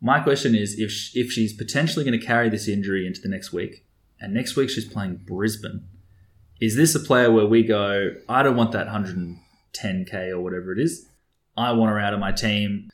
My 0.00 0.20
question 0.20 0.54
is 0.54 0.78
if 0.78 0.90
sh- 0.90 1.12
if 1.14 1.30
she's 1.30 1.52
potentially 1.52 2.04
going 2.04 2.18
to 2.18 2.24
carry 2.24 2.48
this 2.48 2.68
injury 2.68 3.06
into 3.06 3.20
the 3.20 3.28
next 3.28 3.52
week, 3.52 3.84
and 4.20 4.32
next 4.32 4.56
week 4.56 4.70
she's 4.70 4.84
playing 4.84 5.22
Brisbane, 5.26 5.86
is 6.60 6.76
this 6.76 6.94
a 6.94 7.00
player 7.00 7.30
where 7.30 7.46
we 7.46 7.62
go, 7.62 8.10
I 8.28 8.42
don't 8.42 8.56
want 8.56 8.72
that 8.72 8.86
110k 8.88 10.30
or 10.30 10.40
whatever 10.40 10.72
it 10.72 10.78
is. 10.78 11.08
I 11.56 11.72
want 11.72 11.90
her 11.90 11.98
out 11.98 12.14
of 12.14 12.20
my 12.20 12.30
team. 12.30 12.88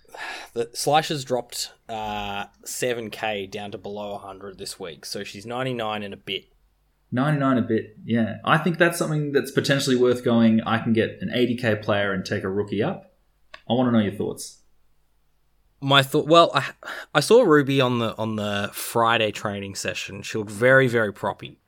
The 0.55 0.71
Slasher's 0.73 1.25
dropped 1.25 1.73
uh, 1.89 2.47
7k 2.65 3.51
down 3.51 3.73
to 3.73 3.79
below 3.79 4.13
100 4.13 4.57
this 4.57 4.81
week, 4.81 5.05
so 5.05 5.23
she's 5.25 5.45
99 5.45 6.03
and 6.03 6.15
a 6.15 6.17
bit. 6.17 6.47
99 7.13 7.59
a 7.59 7.63
bit, 7.63 7.97
yeah. 8.05 8.37
I 8.45 8.59
think 8.59 8.79
that's 8.79 8.99
something 8.99 9.33
that's 9.33 9.51
potentially 9.51 9.97
worth 9.97 10.25
going. 10.25 10.63
I 10.63 10.79
can 10.79 10.93
get 10.93 11.19
an 11.21 11.29
80k 11.29 11.83
player 11.83 12.13
and 12.13 12.25
take 12.25 12.43
a 12.43 12.49
rookie 12.49 12.83
up. 12.83 13.15
I 13.69 13.75
want 13.75 13.89
to 13.89 13.93
know 13.93 14.03
your 14.03 14.15
thoughts. 14.15 14.63
My 15.85 16.03
thought, 16.03 16.27
well, 16.27 16.51
I, 16.55 16.71
I 17.15 17.21
saw 17.21 17.43
Ruby 17.43 17.81
on 17.81 17.99
the 17.99 18.17
on 18.17 18.37
the 18.37 18.71
Friday 18.73 19.31
training 19.31 19.75
session. 19.75 20.23
She 20.23 20.39
looked 20.39 20.51
very 20.51 20.89
very 20.89 21.13
proppy, 21.13 21.59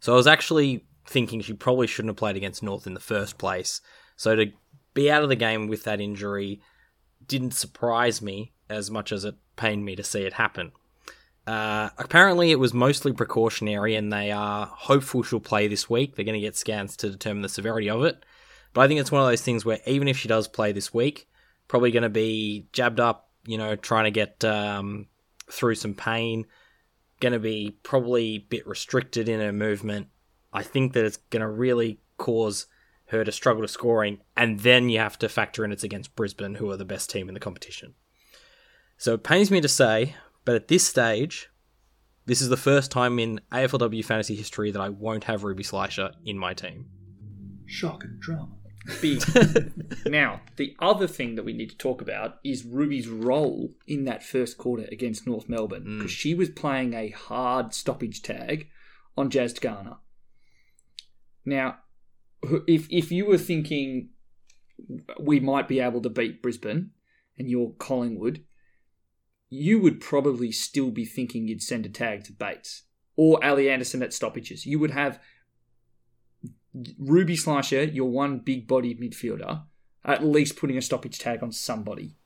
so 0.00 0.12
I 0.12 0.16
was 0.16 0.26
actually 0.26 0.84
thinking 1.06 1.40
she 1.40 1.54
probably 1.54 1.86
shouldn't 1.86 2.10
have 2.10 2.16
played 2.16 2.36
against 2.36 2.62
North 2.62 2.86
in 2.86 2.94
the 2.94 3.00
first 3.00 3.38
place. 3.38 3.80
So 4.16 4.36
to 4.36 4.52
be 4.92 5.10
out 5.10 5.22
of 5.22 5.28
the 5.28 5.36
game 5.36 5.66
with 5.66 5.84
that 5.84 6.00
injury 6.00 6.60
didn't 7.26 7.54
surprise 7.54 8.20
me 8.20 8.52
as 8.68 8.90
much 8.90 9.12
as 9.12 9.24
it 9.24 9.34
pained 9.56 9.84
me 9.84 9.96
to 9.96 10.04
see 10.04 10.22
it 10.22 10.34
happen. 10.34 10.72
Uh, 11.46 11.90
apparently, 11.98 12.50
it 12.50 12.58
was 12.58 12.72
mostly 12.72 13.12
precautionary, 13.12 13.94
and 13.94 14.12
they 14.12 14.30
are 14.30 14.66
hopeful 14.66 15.22
she'll 15.22 15.40
play 15.40 15.68
this 15.68 15.90
week. 15.90 16.16
They're 16.16 16.24
going 16.24 16.40
to 16.40 16.46
get 16.46 16.56
scans 16.56 16.96
to 16.98 17.10
determine 17.10 17.42
the 17.42 17.48
severity 17.48 17.90
of 17.90 18.02
it. 18.04 18.24
But 18.72 18.82
I 18.82 18.88
think 18.88 19.00
it's 19.00 19.12
one 19.12 19.22
of 19.22 19.28
those 19.28 19.42
things 19.42 19.64
where 19.64 19.78
even 19.86 20.08
if 20.08 20.16
she 20.16 20.28
does 20.28 20.48
play 20.48 20.72
this 20.72 20.92
week, 20.92 21.28
probably 21.68 21.90
going 21.90 22.02
to 22.02 22.08
be 22.08 22.66
jabbed 22.72 22.98
up, 22.98 23.30
you 23.46 23.58
know, 23.58 23.76
trying 23.76 24.04
to 24.04 24.10
get 24.10 24.44
um, 24.44 25.06
through 25.50 25.74
some 25.74 25.94
pain, 25.94 26.46
going 27.20 27.32
to 27.32 27.38
be 27.38 27.76
probably 27.82 28.36
a 28.36 28.38
bit 28.38 28.66
restricted 28.66 29.28
in 29.28 29.40
her 29.40 29.52
movement. 29.52 30.08
I 30.52 30.62
think 30.62 30.92
that 30.92 31.04
it's 31.04 31.16
going 31.16 31.40
to 31.40 31.48
really 31.48 32.00
cause 32.16 32.66
her 33.06 33.24
to 33.24 33.32
struggle 33.32 33.62
to 33.62 33.68
scoring, 33.68 34.20
and 34.36 34.60
then 34.60 34.88
you 34.88 34.98
have 34.98 35.18
to 35.18 35.28
factor 35.28 35.64
in 35.64 35.72
it's 35.72 35.84
against 35.84 36.16
Brisbane, 36.16 36.56
who 36.56 36.70
are 36.70 36.76
the 36.76 36.84
best 36.84 37.10
team 37.10 37.28
in 37.28 37.34
the 37.34 37.40
competition. 37.40 37.94
So 38.96 39.14
it 39.14 39.22
pains 39.22 39.50
me 39.50 39.60
to 39.60 39.68
say, 39.68 40.14
but 40.44 40.54
at 40.54 40.68
this 40.68 40.86
stage, 40.86 41.50
this 42.26 42.40
is 42.40 42.48
the 42.48 42.56
first 42.56 42.90
time 42.90 43.18
in 43.18 43.40
AFLW 43.52 44.04
fantasy 44.04 44.34
history 44.34 44.70
that 44.70 44.80
I 44.80 44.88
won't 44.88 45.24
have 45.24 45.44
Ruby 45.44 45.62
Slicer 45.62 46.12
in 46.24 46.38
my 46.38 46.54
team. 46.54 46.86
Shock 47.66 48.04
and 48.04 48.18
drama. 48.20 48.52
Big. 49.00 49.22
now, 50.06 50.40
the 50.56 50.76
other 50.78 51.06
thing 51.06 51.36
that 51.36 51.44
we 51.44 51.52
need 51.52 51.70
to 51.70 51.76
talk 51.76 52.02
about 52.02 52.38
is 52.44 52.64
Ruby's 52.64 53.08
role 53.08 53.72
in 53.86 54.04
that 54.04 54.22
first 54.22 54.58
quarter 54.58 54.86
against 54.92 55.26
North 55.26 55.48
Melbourne 55.48 55.84
mm. 55.84 55.98
because 55.98 56.12
she 56.12 56.34
was 56.34 56.50
playing 56.50 56.92
a 56.92 57.10
hard 57.10 57.74
stoppage 57.74 58.22
tag 58.22 58.68
on 59.16 59.30
Jazz 59.30 59.54
Garner. 59.54 59.96
Now, 61.44 61.78
if 62.66 62.86
if 62.90 63.10
you 63.10 63.26
were 63.26 63.38
thinking 63.38 64.10
we 65.18 65.40
might 65.40 65.68
be 65.68 65.80
able 65.80 66.02
to 66.02 66.10
beat 66.10 66.42
Brisbane 66.42 66.90
and 67.38 67.48
you're 67.48 67.70
Collingwood, 67.78 68.44
you 69.48 69.80
would 69.80 70.00
probably 70.00 70.52
still 70.52 70.90
be 70.90 71.04
thinking 71.04 71.48
you'd 71.48 71.62
send 71.62 71.86
a 71.86 71.88
tag 71.88 72.24
to 72.24 72.32
Bates 72.32 72.82
or 73.16 73.42
Ally 73.42 73.66
Anderson 73.66 74.02
at 74.02 74.12
stoppages. 74.12 74.66
You 74.66 74.78
would 74.78 74.90
have 74.90 75.20
Ruby 76.98 77.36
Slasher, 77.36 77.84
your 77.84 78.10
one 78.10 78.38
big 78.38 78.66
bodied 78.66 79.00
midfielder, 79.00 79.62
at 80.04 80.24
least 80.24 80.56
putting 80.56 80.76
a 80.76 80.82
stoppage 80.82 81.18
tag 81.18 81.42
on 81.42 81.52
somebody. 81.52 82.16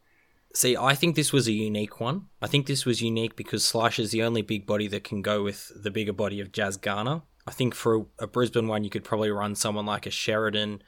See, 0.54 0.76
I 0.76 0.94
think 0.94 1.14
this 1.14 1.32
was 1.32 1.46
a 1.46 1.52
unique 1.52 2.00
one. 2.00 2.26
I 2.40 2.46
think 2.46 2.66
this 2.66 2.86
was 2.86 3.02
unique 3.02 3.36
because 3.36 3.64
Slash 3.64 3.98
is 3.98 4.10
the 4.10 4.22
only 4.22 4.40
big 4.42 4.66
body 4.66 4.88
that 4.88 5.04
can 5.04 5.20
go 5.20 5.42
with 5.44 5.70
the 5.82 5.90
bigger 5.90 6.14
body 6.14 6.40
of 6.40 6.52
Jazz 6.52 6.76
Garner. 6.78 7.22
I 7.46 7.50
think 7.50 7.74
for 7.74 8.06
a 8.18 8.26
Brisbane 8.26 8.66
one, 8.66 8.82
you 8.84 8.90
could 8.90 9.04
probably 9.04 9.30
run 9.30 9.54
someone 9.54 9.84
like 9.86 10.06
a 10.06 10.10
Sheridan. 10.10 10.82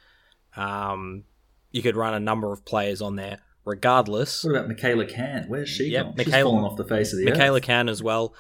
Um, 0.57 1.25
you 1.71 1.83
could 1.83 1.97
run 1.97 2.15
a 2.15 2.21
number 2.21 2.53
of 2.53 2.65
players 2.65 3.01
on 3.03 3.17
there. 3.17 3.39
Regardless, 3.67 4.43
What 4.43 4.57
about 4.57 4.69
Mikala 4.71 5.07
Cann? 5.09 5.45
Where's 5.47 5.69
she 5.69 5.85
Yep, 5.91 6.05
gone? 6.05 6.15
She's 6.17 6.27
Mikala- 6.29 6.43
fallen 6.43 6.65
off 6.65 6.77
the 6.79 6.85
face 6.85 7.13
of 7.13 7.19
the 7.19 7.27
Mikala 7.27 7.59
earth. 7.59 7.63
can 7.63 7.89
as 7.91 8.03
well. 8.03 8.35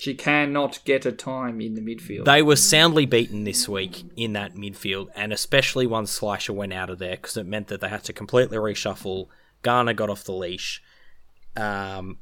She 0.00 0.14
cannot 0.14 0.78
get 0.86 1.04
a 1.04 1.12
time 1.12 1.60
in 1.60 1.74
the 1.74 1.82
midfield. 1.82 2.24
They 2.24 2.40
were 2.40 2.56
soundly 2.56 3.04
beaten 3.04 3.44
this 3.44 3.68
week 3.68 4.04
in 4.16 4.32
that 4.32 4.54
midfield, 4.54 5.08
and 5.14 5.30
especially 5.30 5.86
once 5.86 6.10
Slasher 6.10 6.54
went 6.54 6.72
out 6.72 6.88
of 6.88 6.98
there 6.98 7.16
because 7.16 7.36
it 7.36 7.44
meant 7.44 7.66
that 7.66 7.82
they 7.82 7.90
had 7.90 8.04
to 8.04 8.14
completely 8.14 8.56
reshuffle. 8.56 9.26
Garner 9.60 9.92
got 9.92 10.08
off 10.08 10.24
the 10.24 10.32
leash. 10.32 10.82
Um, 11.54 12.16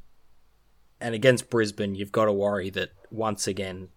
and 0.99 1.15
against 1.15 1.49
Brisbane, 1.49 1.95
you've 1.95 2.11
got 2.11 2.25
to 2.25 2.33
worry 2.33 2.69
that 2.71 2.89
once 3.11 3.47
again, 3.47 3.87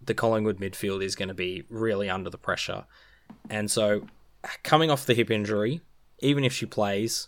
the 0.00 0.14
Collingwood 0.14 0.60
midfield 0.60 1.02
is 1.02 1.16
going 1.16 1.26
to 1.26 1.34
be 1.34 1.64
really 1.68 2.08
under 2.08 2.30
the 2.30 2.38
pressure. 2.38 2.84
And 3.50 3.68
so, 3.68 4.06
coming 4.62 4.92
off 4.92 5.06
the 5.06 5.14
hip 5.14 5.28
injury, 5.28 5.80
even 6.20 6.44
if 6.44 6.52
she 6.52 6.66
plays, 6.66 7.26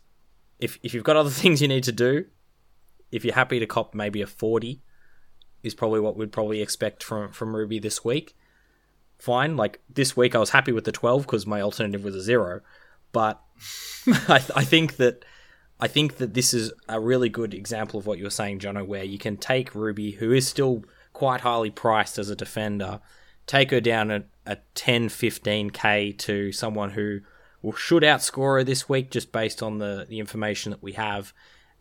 if, 0.61 0.79
if 0.85 0.95
you've 0.95 1.03
got 1.03 1.17
other 1.17 1.31
things 1.41 1.61
you 1.61 1.67
need 1.67 1.83
to 1.83 1.91
do, 1.91 2.27
if 3.11 3.25
you're 3.25 3.35
happy 3.35 3.59
to 3.59 3.67
cop 3.67 3.93
maybe 3.93 4.23
a 4.23 4.27
40, 4.29 4.81
is 5.63 5.75
probably 5.75 6.01
what 6.01 6.17
we'd 6.17 6.33
probably 6.33 6.63
expect 6.63 7.03
from 7.03 7.33
from 7.33 7.55
Ruby 7.55 7.79
this 7.79 8.05
week. 8.05 8.35
Fine, 9.19 9.57
like 9.57 9.81
this 9.93 10.17
week 10.17 10.35
I 10.35 10.39
was 10.39 10.51
happy 10.51 10.73
with 10.73 10.85
the 10.85 10.93
12 10.93 11.23
because 11.23 11.47
my 11.47 11.61
alternative 11.61 12.05
was 12.05 12.15
a 12.15 12.23
zero, 12.23 12.61
but 13.13 13.41
I, 14.07 14.43
I 14.57 14.65
think 14.65 14.97
that 14.97 15.25
I 15.81 15.89
think 15.89 16.19
that 16.19 16.35
this 16.35 16.53
is 16.53 16.73
a 16.89 17.01
really 17.01 17.29
good 17.29 17.55
example 17.55 17.99
of 17.99 18.07
what 18.07 18.19
you 18.19 18.25
were 18.25 18.31
saying, 18.31 18.59
Jono, 18.59 18.87
where 18.87 19.05
you 19.05 19.19
can 19.19 19.37
take 19.37 19.75
Ruby, 19.75 20.13
who 20.13 20.33
is 20.33 20.47
still 20.47 20.85
quite 21.13 21.41
highly 21.41 21.71
priced 21.71 22.19
as 22.19 22.29
a 22.29 22.37
defender, 22.37 23.01
take 23.47 23.71
her 23.71 23.81
down 23.81 24.11
at 24.11 24.27
a 24.45 24.59
10, 24.75 25.09
15k 25.09 26.19
to 26.19 26.53
someone 26.53 26.91
who 26.91 27.21
will 27.63 27.73
should 27.73 28.03
outscore 28.03 28.59
her 28.59 28.65
this 28.65 28.89
week 28.89 29.11
just 29.11 29.33
based 29.33 29.63
on 29.63 29.79
the, 29.79 30.07
the 30.09 30.19
information 30.19 30.71
that 30.71 30.83
we 30.83 30.93
have, 30.93 31.33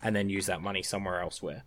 and 0.01 0.15
then 0.15 0.29
use 0.29 0.45
that 0.45 0.61
money 0.61 0.81
somewhere 0.81 1.21
elsewhere. 1.21 1.63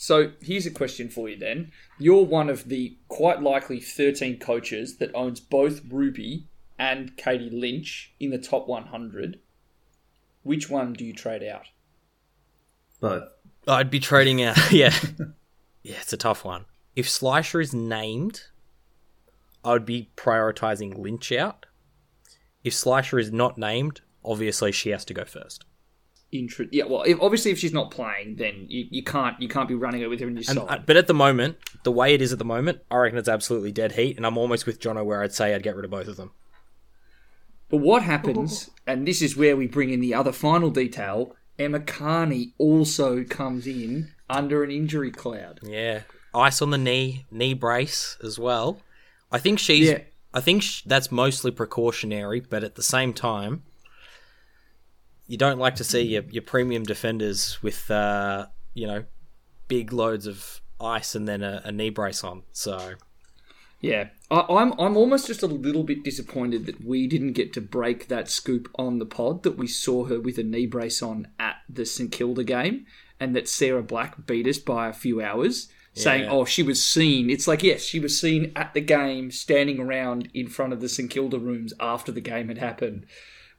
So 0.00 0.32
here's 0.40 0.64
a 0.64 0.70
question 0.70 1.10
for 1.10 1.28
you 1.28 1.36
then. 1.36 1.72
You're 1.98 2.24
one 2.24 2.48
of 2.48 2.70
the 2.70 2.96
quite 3.08 3.42
likely 3.42 3.80
13 3.80 4.38
coaches 4.38 4.96
that 4.96 5.14
owns 5.14 5.40
both 5.40 5.82
Ruby 5.90 6.46
and 6.78 7.14
Katie 7.18 7.50
Lynch 7.50 8.14
in 8.18 8.30
the 8.30 8.38
top 8.38 8.66
100. 8.66 9.40
Which 10.42 10.70
one 10.70 10.94
do 10.94 11.04
you 11.04 11.12
trade 11.12 11.42
out? 11.42 11.66
Both. 12.98 13.24
I'd 13.68 13.90
be 13.90 14.00
trading 14.00 14.42
out. 14.42 14.56
Yeah, 14.72 14.94
yeah, 15.82 15.96
it's 16.00 16.14
a 16.14 16.16
tough 16.16 16.46
one. 16.46 16.64
If 16.96 17.06
Slicer 17.06 17.60
is 17.60 17.74
named, 17.74 18.44
I 19.62 19.74
would 19.74 19.84
be 19.84 20.08
prioritizing 20.16 20.96
Lynch 20.96 21.30
out. 21.30 21.66
If 22.64 22.72
Slicer 22.72 23.18
is 23.18 23.30
not 23.30 23.58
named, 23.58 24.00
obviously 24.24 24.72
she 24.72 24.88
has 24.90 25.04
to 25.04 25.14
go 25.14 25.26
first. 25.26 25.66
Intro- 26.32 26.68
yeah, 26.70 26.84
well, 26.84 27.02
if, 27.02 27.20
obviously 27.20 27.50
if 27.50 27.58
she's 27.58 27.72
not 27.72 27.90
playing, 27.90 28.36
then 28.36 28.66
you, 28.68 28.86
you 28.90 29.02
can't 29.02 29.40
you 29.42 29.48
can't 29.48 29.66
be 29.68 29.74
running 29.74 30.00
her 30.02 30.08
with 30.08 30.20
her 30.20 30.28
in 30.28 30.34
your 30.34 30.44
And, 30.48 30.58
side. 30.60 30.66
uh, 30.68 30.78
but 30.86 30.96
at 30.96 31.08
the 31.08 31.14
moment, 31.14 31.56
the 31.82 31.90
way 31.90 32.14
it 32.14 32.22
is 32.22 32.32
at 32.32 32.38
the 32.38 32.44
moment, 32.44 32.78
I 32.90 32.96
reckon 32.98 33.18
it's 33.18 33.28
absolutely 33.28 33.72
dead 33.72 33.92
heat, 33.92 34.16
and 34.16 34.24
I'm 34.24 34.38
almost 34.38 34.64
with 34.64 34.80
Jono 34.80 35.04
where 35.04 35.22
I'd 35.22 35.32
say 35.34 35.54
I'd 35.54 35.62
get 35.64 35.74
rid 35.74 35.84
of 35.84 35.90
both 35.90 36.06
of 36.06 36.16
them. 36.16 36.30
But 37.68 37.78
what 37.78 38.02
happens, 38.02 38.70
and 38.86 39.06
this 39.06 39.22
is 39.22 39.36
where 39.36 39.56
we 39.56 39.66
bring 39.66 39.90
in 39.90 40.00
the 40.00 40.14
other 40.14 40.32
final 40.32 40.70
detail, 40.70 41.34
Emma 41.58 41.80
Kearney 41.80 42.52
also 42.58 43.22
comes 43.24 43.66
in 43.66 44.12
under 44.28 44.62
an 44.64 44.70
injury 44.70 45.10
cloud. 45.10 45.60
Yeah, 45.62 46.02
ice 46.34 46.62
on 46.62 46.70
the 46.70 46.78
knee, 46.78 47.26
knee 47.30 47.54
brace 47.54 48.16
as 48.22 48.38
well. 48.38 48.80
I 49.32 49.38
think 49.38 49.58
she's. 49.58 49.88
Yeah. 49.88 49.98
I 50.32 50.40
think 50.40 50.62
sh- 50.62 50.82
that's 50.86 51.10
mostly 51.10 51.50
precautionary, 51.50 52.38
but 52.38 52.62
at 52.62 52.76
the 52.76 52.84
same 52.84 53.12
time, 53.12 53.64
you 55.30 55.36
don't 55.36 55.60
like 55.60 55.76
to 55.76 55.84
see 55.84 56.02
your, 56.02 56.24
your 56.28 56.42
premium 56.42 56.82
defenders 56.82 57.62
with 57.62 57.88
uh, 57.88 58.46
you 58.74 58.84
know 58.84 59.04
big 59.68 59.92
loads 59.92 60.26
of 60.26 60.60
ice 60.80 61.14
and 61.14 61.28
then 61.28 61.40
a, 61.40 61.62
a 61.64 61.70
knee 61.70 61.90
brace 61.90 62.24
on. 62.24 62.42
So 62.50 62.94
Yeah, 63.80 64.08
I, 64.28 64.44
I'm 64.50 64.72
I'm 64.72 64.96
almost 64.96 65.28
just 65.28 65.44
a 65.44 65.46
little 65.46 65.84
bit 65.84 66.02
disappointed 66.02 66.66
that 66.66 66.84
we 66.84 67.06
didn't 67.06 67.34
get 67.34 67.52
to 67.52 67.60
break 67.60 68.08
that 68.08 68.28
scoop 68.28 68.68
on 68.74 68.98
the 68.98 69.06
pod 69.06 69.44
that 69.44 69.56
we 69.56 69.68
saw 69.68 70.06
her 70.06 70.20
with 70.20 70.36
a 70.36 70.42
knee 70.42 70.66
brace 70.66 71.00
on 71.00 71.28
at 71.38 71.58
the 71.68 71.86
St 71.86 72.10
Kilda 72.10 72.42
game, 72.42 72.86
and 73.20 73.36
that 73.36 73.48
Sarah 73.48 73.84
Black 73.84 74.26
beat 74.26 74.48
us 74.48 74.58
by 74.58 74.88
a 74.88 74.92
few 74.92 75.22
hours, 75.22 75.68
saying, 75.94 76.28
"Oh, 76.28 76.44
she 76.44 76.64
was 76.64 76.84
seen." 76.84 77.30
It's 77.30 77.46
like 77.46 77.62
yes, 77.62 77.84
she 77.84 78.00
was 78.00 78.20
seen 78.20 78.50
at 78.56 78.74
the 78.74 78.80
game, 78.80 79.30
standing 79.30 79.78
around 79.78 80.28
in 80.34 80.48
front 80.48 80.72
of 80.72 80.80
the 80.80 80.88
St 80.88 81.08
Kilda 81.08 81.38
rooms 81.38 81.72
after 81.78 82.10
the 82.10 82.20
game 82.20 82.48
had 82.48 82.58
happened. 82.58 83.06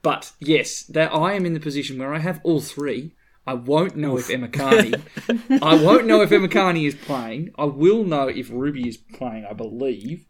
But 0.02 0.32
yes, 0.40 0.84
that 0.84 1.14
I 1.14 1.34
am 1.34 1.46
in 1.46 1.54
the 1.54 1.60
position 1.60 2.00
where 2.00 2.14
I 2.14 2.20
have 2.20 2.40
all 2.44 2.60
three. 2.62 3.14
I 3.46 3.54
won't 3.56 3.96
know 3.96 4.18
if 4.18 4.30
Emma 4.30 4.48
Kearney. 4.48 4.94
I 5.62 5.76
won't 5.76 6.06
know 6.06 6.22
if 6.22 6.32
Emma 6.32 6.48
Kearney 6.48 6.86
is 6.86 6.96
playing. 6.96 7.52
I 7.58 7.66
will 7.66 8.04
know 8.04 8.28
if 8.28 8.50
Ruby 8.52 8.88
is 8.88 8.98
playing. 8.98 9.46
I 9.50 9.54
believe, 9.54 10.26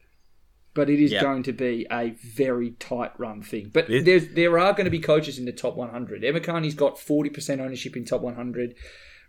but 0.73 0.89
it 0.89 0.99
is 1.01 1.11
Yeah. 1.11 1.21
going 1.21 1.43
to 1.43 1.51
be 1.53 1.85
a 1.91 2.11
very 2.35 2.71
tight 2.71 3.11
run 3.19 3.41
thing. 3.41 3.69
But 3.73 3.89
It- 3.89 4.05
there's 4.05 4.29
there 4.29 4.57
are 4.57 4.71
going 4.73 4.85
to 4.85 4.91
be 4.91 4.99
coaches 4.99 5.37
in 5.37 5.45
the 5.45 5.51
top 5.51 5.75
100. 5.75 6.23
Emma 6.23 6.39
Kearney's 6.39 6.75
got 6.75 6.97
40% 6.97 7.59
ownership 7.59 7.95
in 7.97 8.05
top 8.05 8.21
100. 8.21 8.75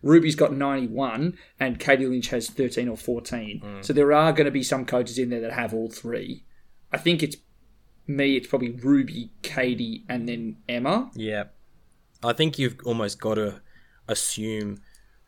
Ruby's 0.03 0.35
got 0.35 0.53
91, 0.53 1.37
and 1.61 1.79
Katie 1.79 2.07
Lynch 2.07 2.29
has 2.29 2.51
13 2.51 2.89
or 2.89 2.97
14. 2.97 3.61
Mm. 3.65 3.85
So 3.85 3.93
there 3.93 4.13
are 4.13 4.33
going 4.33 4.47
to 4.47 4.51
be 4.51 4.63
some 4.65 4.85
coaches 4.85 5.17
in 5.19 5.31
there 5.31 5.41
that 5.41 5.53
have 5.53 5.73
all 5.73 5.89
three. 5.91 6.45
I 6.93 6.99
think 6.99 7.23
it's 7.23 7.37
me. 8.07 8.37
It's 8.37 8.47
probably 8.47 8.71
Ruby, 8.71 9.31
Katie, 9.43 10.05
and 10.09 10.29
then 10.29 10.57
Emma. 10.69 11.11
yeah, 11.15 11.45
I 12.23 12.33
think 12.33 12.59
you've 12.59 12.77
almost 12.85 13.21
got 13.21 13.35
to 13.35 13.61
assume 14.09 14.81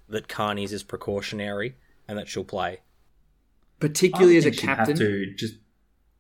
that 0.09 0.29
Kearney's 0.29 0.73
is 0.73 0.83
precautionary 0.83 1.77
and 2.07 2.19
that 2.19 2.29
she'll 2.29 2.45
play. 2.45 2.81
Particularly 3.81 4.35
I 4.35 4.39
as 4.39 4.47
a 4.47 4.51
think 4.51 4.61
she'd 4.61 4.67
have 4.67 4.77
captain. 4.79 4.97
to 4.97 5.35
just. 5.35 5.55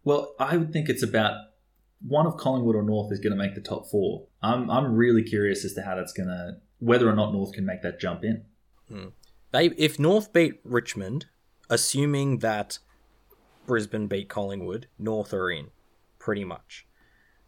Well, 0.04 0.34
I 0.38 0.56
would 0.56 0.72
think 0.72 0.88
it's 0.88 1.02
about 1.02 1.36
one 2.06 2.26
of 2.26 2.36
Collingwood 2.36 2.76
or 2.76 2.82
North 2.82 3.10
is 3.12 3.20
going 3.20 3.30
to 3.32 3.36
make 3.38 3.54
the 3.54 3.60
top 3.60 3.86
four. 3.90 4.26
I'm 4.42 4.70
I'm 4.70 4.94
really 4.94 5.22
curious 5.22 5.64
as 5.64 5.72
to 5.74 5.82
how 5.82 5.94
that's 5.94 6.12
going 6.12 6.28
to 6.28 6.56
whether 6.78 7.08
or 7.08 7.14
not 7.14 7.32
North 7.32 7.52
can 7.52 7.64
make 7.64 7.82
that 7.82 7.98
jump 8.00 8.24
in. 8.24 8.44
Hmm. 8.88 9.06
They 9.52 9.66
if 9.78 9.98
North 9.98 10.32
beat 10.32 10.60
Richmond, 10.64 11.26
assuming 11.70 12.38
that 12.38 12.78
Brisbane 13.66 14.08
beat 14.08 14.28
Collingwood, 14.28 14.88
North 14.98 15.32
are 15.32 15.50
in, 15.50 15.68
pretty 16.24 16.44
much. 16.44 16.86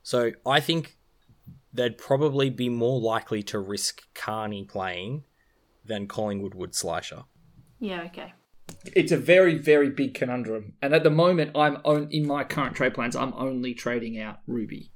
So 0.03 0.33
I 0.45 0.61
think 0.61 0.99
they'd 1.73 1.97
probably 1.97 2.51
be 2.51 2.69
more 2.69 3.01
likely 3.01 3.43
to 3.45 3.59
risk 3.59 4.03
Kearney 4.13 4.65
playing 4.65 5.25
than 5.83 6.07
Collingwood 6.07 6.55
would 6.55 6.73
Slisher. 6.73 7.25
Yeah, 7.81 8.03
okay. 8.03 8.35
It's 8.95 9.13
a 9.13 9.17
very, 9.17 9.57
very 9.57 9.89
big 9.89 10.13
conundrum. 10.13 10.75
And 10.83 10.93
at 10.95 11.05
the 11.05 11.11
moment, 11.11 11.57
I'm 11.57 11.79
on, 11.85 12.09
in 12.11 12.27
my 12.27 12.45
current 12.45 12.77
trade 12.77 12.93
plans. 12.93 13.17
I'm 13.17 13.33
only 13.35 13.73
trading 13.73 14.21
out 14.21 14.41
Ruby. 14.47 14.93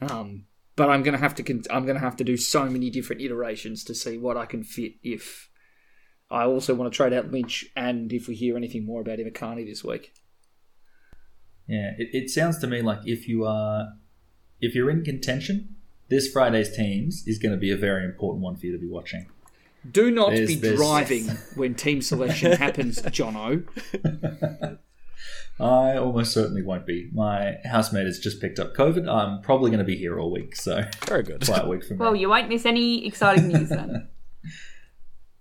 Um, 0.00 0.44
but 0.76 0.88
I'm 0.88 1.02
gonna 1.02 1.18
have 1.18 1.34
to. 1.36 1.42
Con- 1.42 1.64
I'm 1.70 1.86
gonna 1.86 1.98
have 1.98 2.16
to 2.16 2.24
do 2.24 2.36
so 2.36 2.66
many 2.66 2.88
different 2.88 3.20
iterations 3.20 3.82
to 3.84 3.96
see 3.96 4.16
what 4.16 4.36
I 4.36 4.46
can 4.46 4.62
fit. 4.62 4.92
If 5.02 5.50
I 6.30 6.44
also 6.44 6.72
want 6.76 6.92
to 6.92 6.96
trade 6.96 7.12
out 7.12 7.32
Lynch, 7.32 7.66
and 7.74 8.12
if 8.12 8.28
we 8.28 8.36
hear 8.36 8.56
anything 8.56 8.86
more 8.86 9.00
about 9.00 9.18
Emma 9.18 9.32
Kearney 9.32 9.64
this 9.64 9.82
week. 9.82 10.12
Yeah, 11.68 11.92
it, 11.98 12.08
it 12.12 12.30
sounds 12.30 12.58
to 12.60 12.66
me 12.66 12.80
like 12.82 13.00
if 13.04 13.28
you 13.28 13.44
are 13.44 13.88
if 14.60 14.74
you're 14.74 14.90
in 14.90 15.04
contention, 15.04 15.76
this 16.08 16.30
Friday's 16.32 16.74
teams 16.74 17.22
is 17.26 17.38
going 17.38 17.52
to 17.52 17.58
be 17.58 17.70
a 17.70 17.76
very 17.76 18.04
important 18.04 18.42
one 18.42 18.56
for 18.56 18.66
you 18.66 18.72
to 18.72 18.78
be 18.78 18.88
watching. 18.88 19.26
Do 19.90 20.10
not 20.10 20.30
There's- 20.30 20.48
be 20.48 20.54
there's- 20.56 20.78
driving 20.78 21.26
when 21.54 21.74
team 21.74 22.02
selection 22.02 22.52
happens, 22.58 23.00
Jono. 23.02 23.64
I 25.60 25.96
almost 25.96 26.32
certainly 26.32 26.62
won't 26.62 26.86
be. 26.86 27.10
My 27.12 27.56
housemate 27.64 28.06
has 28.06 28.18
just 28.20 28.40
picked 28.40 28.58
up 28.60 28.74
COVID. 28.74 29.08
I'm 29.12 29.42
probably 29.42 29.70
going 29.70 29.80
to 29.80 29.84
be 29.84 29.96
here 29.96 30.18
all 30.20 30.30
week, 30.30 30.54
so 30.54 30.82
Very 31.06 31.24
good. 31.24 31.44
quiet 31.44 31.66
week 31.68 31.84
for 31.84 31.94
me. 31.94 31.98
Well, 31.98 32.14
you 32.14 32.28
won't 32.28 32.48
miss 32.48 32.64
any 32.64 33.04
exciting 33.06 33.48
news 33.48 33.68
then. 33.68 34.08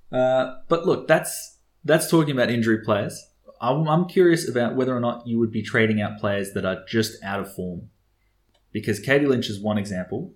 Uh, 0.09 0.55
but 0.69 0.85
look, 0.85 1.05
that's 1.05 1.57
that's 1.83 2.09
talking 2.09 2.31
about 2.31 2.49
injury 2.49 2.79
players. 2.81 3.26
I'm, 3.61 3.87
I'm 3.87 4.05
curious 4.05 4.47
about 4.47 4.75
whether 4.75 4.95
or 4.95 4.99
not 4.99 5.27
you 5.27 5.39
would 5.39 5.51
be 5.51 5.61
trading 5.61 6.01
out 6.01 6.19
players 6.19 6.53
that 6.53 6.65
are 6.65 6.83
just 6.87 7.21
out 7.23 7.39
of 7.39 7.53
form, 7.53 7.89
because 8.71 8.99
Katie 8.99 9.25
Lynch 9.25 9.49
is 9.49 9.61
one 9.61 9.77
example. 9.77 10.33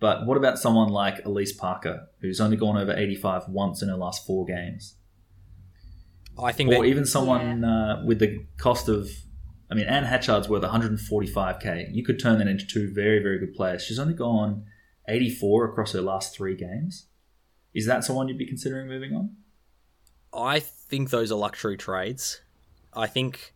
But 0.00 0.26
what 0.26 0.36
about 0.36 0.58
someone 0.58 0.88
like 0.88 1.24
Elise 1.24 1.52
Parker, 1.52 2.08
who's 2.20 2.40
only 2.40 2.56
gone 2.56 2.76
over 2.76 2.92
85 2.92 3.48
once 3.48 3.80
in 3.80 3.88
her 3.88 3.96
last 3.96 4.26
four 4.26 4.44
games, 4.44 4.96
I 6.38 6.52
think 6.52 6.70
or 6.70 6.82
that 6.82 6.84
even 6.84 7.06
someone 7.06 7.64
uh, 7.64 8.02
with 8.04 8.18
the 8.18 8.44
cost 8.58 8.88
of, 8.88 9.08
I 9.70 9.74
mean, 9.74 9.86
Anne 9.86 10.04
Hatchard's 10.04 10.48
worth 10.48 10.62
145k. 10.62 11.94
You 11.94 12.04
could 12.04 12.18
turn 12.18 12.38
that 12.38 12.48
into 12.48 12.66
two 12.66 12.92
very 12.92 13.22
very 13.22 13.38
good 13.38 13.54
players. 13.54 13.82
She's 13.82 13.98
only 13.98 14.14
gone 14.14 14.64
84 15.08 15.66
across 15.66 15.92
her 15.92 16.00
last 16.00 16.34
three 16.36 16.56
games. 16.56 17.06
Is 17.74 17.86
that 17.86 18.04
someone 18.04 18.28
you'd 18.28 18.38
be 18.38 18.46
considering 18.46 18.88
moving 18.88 19.14
on? 19.14 19.36
I 20.32 20.60
think 20.60 21.10
those 21.10 21.30
are 21.30 21.36
luxury 21.36 21.76
trades. 21.76 22.40
I 22.96 23.06
think 23.06 23.54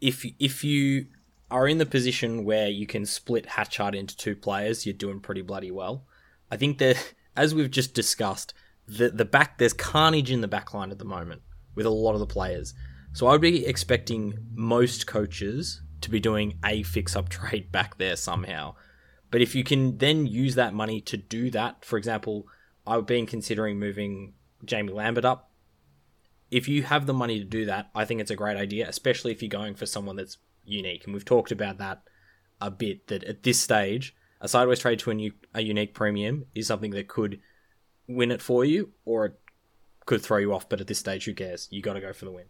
if 0.00 0.24
if 0.38 0.64
you 0.64 1.06
are 1.50 1.68
in 1.68 1.78
the 1.78 1.86
position 1.86 2.44
where 2.44 2.68
you 2.68 2.86
can 2.86 3.06
split 3.06 3.46
Hatchard 3.46 3.94
into 3.94 4.16
two 4.16 4.36
players, 4.36 4.84
you're 4.86 4.92
doing 4.92 5.20
pretty 5.20 5.42
bloody 5.42 5.70
well. 5.70 6.06
I 6.50 6.56
think 6.56 6.78
that 6.78 7.14
as 7.36 7.54
we've 7.54 7.70
just 7.70 7.94
discussed, 7.94 8.54
the 8.86 9.10
the 9.10 9.24
back 9.24 9.58
there's 9.58 9.72
carnage 9.72 10.30
in 10.30 10.40
the 10.40 10.48
back 10.48 10.74
line 10.74 10.90
at 10.90 10.98
the 10.98 11.04
moment 11.04 11.42
with 11.74 11.86
a 11.86 11.90
lot 11.90 12.14
of 12.14 12.20
the 12.20 12.26
players. 12.26 12.74
So 13.12 13.28
I'd 13.28 13.40
be 13.40 13.64
expecting 13.66 14.34
most 14.52 15.06
coaches 15.06 15.80
to 16.00 16.10
be 16.10 16.20
doing 16.20 16.58
a 16.64 16.82
fix 16.82 17.16
up 17.16 17.28
trade 17.30 17.70
back 17.72 17.98
there 17.98 18.16
somehow. 18.16 18.74
But 19.30 19.40
if 19.40 19.54
you 19.54 19.64
can 19.64 19.98
then 19.98 20.26
use 20.26 20.54
that 20.54 20.74
money 20.74 21.00
to 21.02 21.16
do 21.16 21.50
that, 21.50 21.84
for 21.84 21.96
example, 21.96 22.46
I've 22.86 23.06
been 23.06 23.26
considering 23.26 23.78
moving 23.78 24.34
Jaimee 24.64 24.92
Lambert 24.92 25.24
up 25.24 25.50
if 26.50 26.68
you 26.68 26.82
have 26.84 27.06
the 27.06 27.14
money 27.14 27.38
to 27.38 27.44
do 27.44 27.64
that, 27.66 27.90
I 27.94 28.04
think 28.04 28.20
it's 28.20 28.30
a 28.30 28.36
great 28.36 28.56
idea, 28.56 28.88
especially 28.88 29.32
if 29.32 29.42
you're 29.42 29.48
going 29.48 29.74
for 29.74 29.86
someone 29.86 30.16
that's 30.16 30.38
unique. 30.64 31.04
And 31.04 31.14
we've 31.14 31.24
talked 31.24 31.52
about 31.52 31.78
that 31.78 32.02
a 32.60 32.70
bit. 32.70 33.08
That 33.08 33.24
at 33.24 33.42
this 33.42 33.60
stage, 33.60 34.14
a 34.40 34.48
sideways 34.48 34.78
trade 34.78 34.98
to 35.00 35.10
a, 35.10 35.14
new, 35.14 35.32
a 35.54 35.62
unique 35.62 35.94
premium 35.94 36.46
is 36.54 36.66
something 36.66 36.92
that 36.92 37.08
could 37.08 37.40
win 38.06 38.30
it 38.30 38.42
for 38.42 38.64
you, 38.64 38.90
or 39.04 39.26
it 39.26 39.40
could 40.06 40.22
throw 40.22 40.38
you 40.38 40.52
off. 40.54 40.68
But 40.68 40.80
at 40.80 40.86
this 40.86 40.98
stage, 40.98 41.24
who 41.24 41.34
cares? 41.34 41.68
You 41.70 41.82
got 41.82 41.94
to 41.94 42.00
go 42.00 42.12
for 42.12 42.24
the 42.24 42.32
win. 42.32 42.46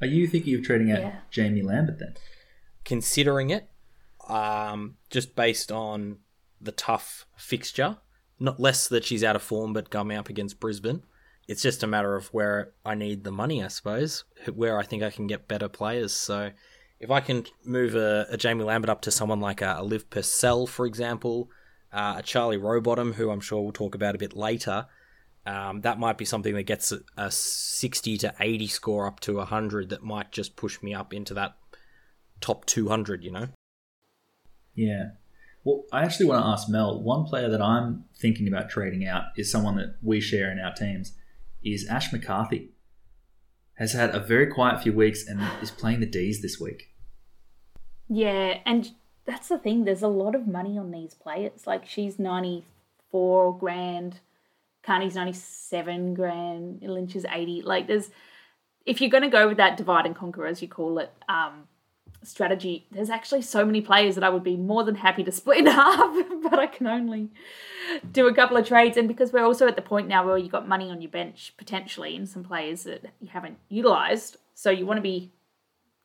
Are 0.00 0.06
you 0.06 0.26
thinking 0.26 0.54
of 0.56 0.64
trading 0.64 0.90
out 0.90 1.00
Yeah. 1.00 1.16
Jaimee 1.30 1.64
Lambert 1.64 1.98
then? 1.98 2.14
Considering 2.84 3.50
it, 3.50 3.68
um, 4.28 4.96
just 5.10 5.36
based 5.36 5.70
on 5.70 6.18
the 6.60 6.72
tough 6.72 7.26
fixture, 7.36 7.98
not 8.40 8.58
less 8.58 8.88
that 8.88 9.04
she's 9.04 9.22
out 9.22 9.36
of 9.36 9.42
form, 9.42 9.72
but 9.72 9.90
coming 9.90 10.16
up 10.16 10.28
against 10.28 10.58
Brisbane. 10.58 11.04
It's 11.48 11.62
just 11.62 11.82
a 11.82 11.86
matter 11.86 12.14
of 12.14 12.28
where 12.28 12.72
I 12.84 12.94
need 12.94 13.24
the 13.24 13.32
money, 13.32 13.62
I 13.62 13.68
suppose, 13.68 14.24
where 14.54 14.78
I 14.78 14.84
think 14.84 15.02
I 15.02 15.10
can 15.10 15.26
get 15.26 15.48
better 15.48 15.68
players. 15.68 16.12
So 16.12 16.50
if 17.00 17.10
I 17.10 17.20
can 17.20 17.44
move 17.64 17.94
a, 17.94 18.26
a 18.30 18.36
Jaimee 18.36 18.64
Lambert 18.64 18.88
up 18.88 19.02
to 19.02 19.10
someone 19.10 19.40
like 19.40 19.60
a, 19.60 19.76
a 19.78 19.82
Liv 19.82 20.08
Purcell, 20.08 20.66
for 20.66 20.86
example, 20.86 21.50
uh, 21.92 22.16
a 22.18 22.22
Charlie 22.22 22.58
Rowbottom, 22.58 23.14
who 23.14 23.30
I'm 23.30 23.40
sure 23.40 23.60
we'll 23.60 23.72
talk 23.72 23.94
about 23.94 24.14
a 24.14 24.18
bit 24.18 24.36
later, 24.36 24.86
um, 25.44 25.80
that 25.80 25.98
might 25.98 26.16
be 26.16 26.24
something 26.24 26.54
that 26.54 26.62
gets 26.62 26.92
a, 26.92 27.00
a 27.16 27.30
60 27.30 28.18
to 28.18 28.34
80 28.38 28.66
score 28.68 29.06
up 29.06 29.18
to 29.20 29.36
100 29.36 29.90
that 29.90 30.04
might 30.04 30.30
just 30.30 30.54
push 30.54 30.80
me 30.82 30.94
up 30.94 31.12
into 31.12 31.34
that 31.34 31.56
top 32.40 32.64
200, 32.66 33.24
you 33.24 33.32
know? 33.32 33.48
Yeah. 34.74 35.10
Well, 35.64 35.84
I 35.92 36.02
actually 36.02 36.26
want 36.26 36.44
to 36.44 36.48
ask 36.48 36.68
Mel. 36.68 37.02
One 37.02 37.24
player 37.24 37.48
that 37.48 37.62
I'm 37.62 38.04
thinking 38.16 38.48
about 38.48 38.70
trading 38.70 39.06
out 39.06 39.24
is 39.36 39.50
someone 39.50 39.76
that 39.76 39.96
we 40.02 40.20
share 40.20 40.50
in 40.50 40.58
our 40.58 40.72
teams. 40.72 41.14
Is 41.64 41.86
Ash 41.88 42.12
McCarthy 42.12 42.70
has 43.74 43.92
had 43.92 44.14
a 44.14 44.20
very 44.20 44.46
quiet 44.46 44.82
few 44.82 44.92
weeks 44.92 45.26
and 45.26 45.40
is 45.62 45.70
playing 45.70 46.00
the 46.00 46.06
D's 46.06 46.42
this 46.42 46.60
week. 46.60 46.90
Yeah, 48.08 48.58
and 48.66 48.90
that's 49.24 49.48
the 49.48 49.58
thing. 49.58 49.84
There's 49.84 50.02
a 50.02 50.08
lot 50.08 50.34
of 50.34 50.46
money 50.46 50.78
on 50.78 50.90
these 50.90 51.14
players. 51.14 51.66
Like 51.66 51.86
she's 51.86 52.18
ninety 52.18 52.64
four 53.10 53.56
grand, 53.56 54.20
Kearney's 54.82 55.14
ninety 55.14 55.32
seven 55.32 56.14
grand, 56.14 56.82
Lynch 56.82 57.16
is 57.16 57.26
eighty. 57.32 57.62
Like 57.62 57.86
there's, 57.86 58.10
if 58.84 59.00
you're 59.00 59.10
going 59.10 59.22
to 59.22 59.28
go 59.28 59.48
with 59.48 59.56
that 59.56 59.76
divide 59.76 60.06
and 60.06 60.14
conquer 60.16 60.46
as 60.46 60.60
you 60.60 60.68
call 60.68 60.98
it, 60.98 61.12
um, 61.28 61.68
strategy, 62.24 62.86
there's 62.90 63.10
actually 63.10 63.42
so 63.42 63.64
many 63.64 63.80
players 63.80 64.14
that 64.14 64.24
I 64.24 64.28
would 64.28 64.44
be 64.44 64.56
more 64.56 64.84
than 64.84 64.96
happy 64.96 65.24
to 65.24 65.32
split 65.32 65.58
in 65.58 65.66
half, 65.66 66.14
but 66.42 66.58
I 66.58 66.66
can 66.66 66.86
only 66.86 67.30
do 68.12 68.26
a 68.26 68.34
couple 68.34 68.56
of 68.56 68.66
trades. 68.66 68.96
And 68.96 69.08
because 69.08 69.32
we're 69.32 69.44
also 69.44 69.66
at 69.66 69.76
the 69.76 69.82
point 69.82 70.08
now 70.08 70.26
where 70.26 70.38
you've 70.38 70.52
got 70.52 70.68
money 70.68 70.90
on 70.90 71.00
your 71.00 71.10
bench 71.10 71.54
potentially 71.56 72.16
in 72.16 72.26
some 72.26 72.44
players 72.44 72.84
that 72.84 73.02
you 73.20 73.28
haven't 73.28 73.58
utilized, 73.68 74.36
so 74.54 74.70
you 74.70 74.86
want 74.86 74.98
to 74.98 75.02
be 75.02 75.30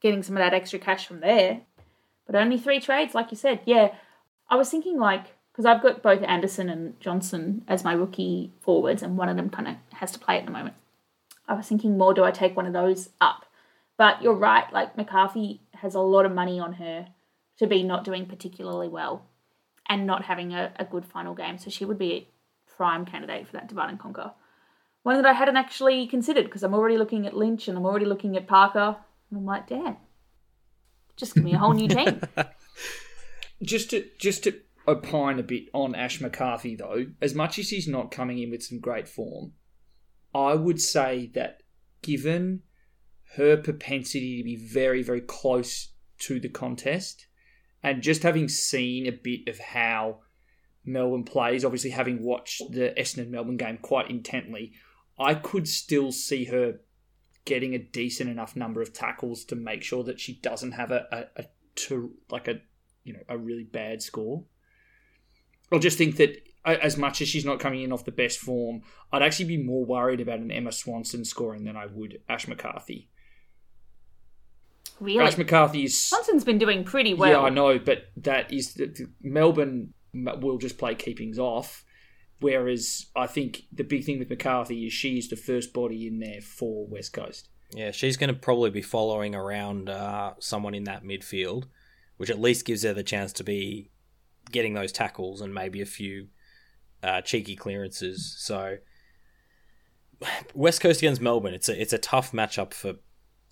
getting 0.02 0.24
some 0.24 0.38
of 0.38 0.42
that 0.42 0.54
extra 0.54 0.80
cash 0.80 1.08
from 1.08 1.20
there. 1.20 1.62
But 2.26 2.36
only 2.36 2.58
three 2.58 2.80
trades, 2.80 3.16
like 3.16 3.32
you 3.32 3.38
said. 3.38 3.62
Yeah, 3.66 3.94
I 4.50 4.56
was 4.56 4.70
thinking 4.70 4.98
like 4.98 5.28
because 5.52 5.66
I've 5.66 5.82
got 5.82 6.04
both 6.04 6.22
Anderson 6.22 6.70
and 6.70 7.00
Johnson 7.00 7.64
as 7.68 7.84
my 7.84 7.94
rookie 7.94 8.52
forwards, 8.62 9.02
and 9.02 9.18
one 9.18 9.28
of 9.28 9.38
them 9.38 9.50
kind 9.50 9.68
of 9.68 9.76
has 9.94 10.12
to 10.12 10.20
play 10.20 10.38
at 10.38 10.46
the 10.46 10.52
moment. 10.52 10.76
I 11.48 11.56
was 11.56 11.68
thinking 11.68 11.98
more, 11.98 12.14
do 12.14 12.24
I 12.24 12.32
take 12.32 12.56
one 12.56 12.68
of 12.68 12.74
those 12.74 13.10
up? 13.20 13.46
But 13.98 14.22
you're 14.22 14.36
right, 14.36 14.72
like 14.72 14.96
McCarthy 14.96 15.62
has 15.78 15.96
a 15.96 16.00
lot 16.00 16.26
of 16.26 16.32
money 16.34 16.60
on 16.60 16.74
her 16.74 17.08
to 17.60 17.68
be 17.68 17.84
not 17.84 18.04
doing 18.04 18.26
particularly 18.26 18.88
well 18.88 19.26
and 19.90 20.06
not 20.06 20.26
having 20.26 20.54
a, 20.54 20.74
a 20.78 20.86
good 20.86 21.06
final 21.06 21.34
game. 21.34 21.58
So 21.58 21.70
she 21.70 21.86
would 21.86 21.98
be 21.98 22.14
a 22.14 22.28
prime 22.76 23.06
candidate 23.06 23.48
for 23.48 23.54
that 23.54 23.68
divide 23.68 23.90
and 23.90 24.00
conquer. 24.00 24.32
One 25.04 25.16
that 25.16 25.26
I 25.26 25.34
hadn't 25.34 25.58
actually 25.58 26.08
considered 26.08 26.46
because 26.46 26.64
I'm 26.64 26.74
already 26.74 26.98
looking 26.98 27.26
at 27.26 27.36
Lynch 27.36 27.68
and 27.68 27.78
I'm 27.78 27.86
already 27.86 28.06
looking 28.06 28.36
at 28.36 28.48
Parker. 28.48 28.98
And 29.30 29.40
I'm 29.40 29.46
like, 29.46 29.68
damn, 29.68 29.98
just 31.16 31.36
give 31.36 31.44
me 31.44 31.54
a 31.54 31.58
whole 31.58 31.74
new 31.74 31.88
team. 31.88 32.22
Just 33.64 33.90
to 33.90 34.06
just 34.20 34.44
to 34.44 34.60
opine 34.88 35.40
a 35.40 35.44
bit 35.44 35.70
on 35.74 35.96
Ash 35.96 36.22
McCarthy 36.22 36.76
though, 36.76 37.08
as 37.22 37.34
much 37.34 37.58
as 37.58 37.70
he's 37.70 37.88
not 37.88 38.12
coming 38.12 38.38
in 38.38 38.52
with 38.52 38.62
some 38.62 38.80
great 38.80 39.08
form, 39.08 39.54
I 40.34 40.54
would 40.54 40.80
say 40.80 41.32
that 41.34 41.64
given 42.04 42.62
her 43.36 43.58
propensity 43.58 44.38
to 44.38 44.44
be 44.44 44.56
very, 44.56 45.04
very 45.04 45.22
close 45.22 45.94
to 46.20 46.40
the 46.40 46.50
contest, 46.50 47.28
and 47.84 48.02
just 48.02 48.24
having 48.24 48.48
seen 48.48 49.06
a 49.06 49.12
bit 49.12 49.48
of 49.48 49.60
how 49.60 50.20
Melbourne 50.86 51.24
plays, 51.24 51.64
obviously 51.64 51.92
having 51.92 52.24
watched 52.24 52.62
the 52.72 52.94
Essendon 52.98 53.30
Melbourne 53.30 53.58
game 53.58 53.78
quite 53.78 54.10
intently, 54.10 54.74
I 55.20 55.36
could 55.36 55.68
still 55.68 56.12
see 56.12 56.46
her 56.46 56.80
getting 57.46 57.74
a 57.74 57.80
decent 57.80 58.30
enough 58.30 58.56
number 58.56 58.82
of 58.82 58.94
tackles 58.94 59.46
to 59.46 59.56
make 59.56 59.84
sure 59.84 60.04
that 60.04 60.20
she 60.20 60.34
doesn't 60.34 60.74
have 60.74 60.92
a, 60.92 61.06
a, 61.12 61.42
a 61.42 61.46
to, 61.76 62.12
like 62.30 62.48
a 62.48 62.60
you 63.04 63.14
know 63.14 63.24
a 63.30 63.38
really 63.38 63.64
bad 63.64 64.02
score. 64.02 64.44
I'll 65.72 65.80
just 65.80 65.98
think 65.98 66.18
that 66.18 66.38
as 66.66 66.98
much 66.98 67.22
as 67.22 67.28
she's 67.28 67.46
not 67.46 67.60
coming 67.60 67.82
in 67.82 67.94
off 67.94 68.06
the 68.06 68.12
best 68.12 68.40
form, 68.40 68.82
I'd 69.12 69.22
actually 69.22 69.46
be 69.46 69.64
more 69.64 69.86
worried 69.86 70.20
about 70.20 70.40
an 70.40 70.52
Emma 70.52 70.72
Swanson 70.72 71.24
scoring 71.24 71.64
than 71.64 71.78
I 71.78 71.86
would 71.86 72.20
Ash 72.28 72.48
McCarthy. 72.48 73.10
Really? 75.00 75.24
Ash 75.24 75.38
McCarthy 75.38 75.84
is 75.84 76.10
Johnson's 76.10 76.44
been 76.44 76.58
doing 76.58 76.84
pretty 76.84 77.14
well. 77.14 77.32
yeah, 77.32 77.40
I 77.40 77.50
know, 77.50 77.78
but 77.80 78.06
that 78.18 78.52
is 78.52 78.74
the, 78.74 78.88
the- 78.88 79.10
Melbourne 79.22 79.94
will 80.14 80.58
just 80.58 80.78
play 80.78 80.96
keepings 80.96 81.38
off. 81.38 81.84
Whereas 82.40 83.08
I 83.16 83.26
think 83.28 83.64
the 83.72 83.84
big 83.84 84.04
thing 84.06 84.20
with 84.20 84.30
McCarthy 84.30 84.86
is 84.86 84.94
she 84.94 85.18
is 85.18 85.28
the 85.28 85.36
first 85.36 85.74
body 85.74 86.06
in 86.08 86.20
there 86.20 86.42
for 86.42 86.86
West 86.88 87.14
Coast. 87.14 87.50
Yeah, 87.74 87.92
she's 87.92 88.16
going 88.16 88.34
to 88.34 88.40
probably 88.40 88.70
be 88.70 88.82
following 88.82 89.34
around 89.36 89.90
uh, 89.90 90.34
someone 90.40 90.74
in 90.76 90.84
that 90.86 91.04
midfield, 91.04 91.66
which 92.18 92.30
at 92.30 92.40
least 92.40 92.66
gives 92.66 92.84
her 92.84 92.94
the 92.94 93.04
chance 93.04 93.34
to 93.34 93.44
be 93.44 93.90
getting 94.52 94.74
those 94.74 94.92
tackles 94.92 95.42
and 95.42 95.54
maybe 95.54 95.82
a 95.82 95.86
few 95.86 96.28
uh, 97.04 97.22
cheeky 97.22 97.56
clearances. 97.56 98.36
So 98.40 98.78
West 100.54 100.82
Coast 100.82 101.02
against 101.02 101.22
Melbourne, 101.22 101.54
it's 101.54 101.70
a 101.70 101.80
it's 101.80 101.94
a 101.94 101.98
tough 101.98 102.32
matchup 102.32 102.74
for. 102.74 102.94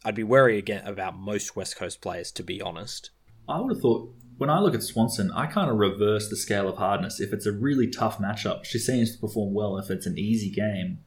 I'd 0.06 0.15
be 0.15 0.24
wary 0.24 0.58
again 0.58 0.86
about 0.86 1.18
most 1.18 1.56
West 1.56 1.76
Coast 1.76 2.00
players, 2.00 2.32
to 2.34 2.44
be 2.44 2.62
honest. 2.62 3.10
I 3.50 3.60
would 3.60 3.74
have 3.74 3.82
thought 3.82 4.13
when 4.38 4.50
I 4.50 4.60
look 4.60 4.76
at 4.76 4.84
Swanson, 4.84 5.32
I 5.32 5.48
kind 5.48 5.70
of 5.70 5.78
reverse 5.78 6.30
the 6.30 6.36
scale 6.36 6.68
of 6.68 6.78
hardness. 6.78 7.20
If 7.20 7.34
it's 7.34 7.46
a 7.46 7.52
really 7.52 7.88
tough 7.88 8.20
matchup, 8.20 8.65
she 8.65 8.80
seems 8.80 9.13
to 9.13 9.20
perform 9.20 9.54
well. 9.54 9.78
If 9.78 9.89
it's 9.89 10.06
an 10.06 10.18
easy 10.18 10.52
game, 10.52 11.00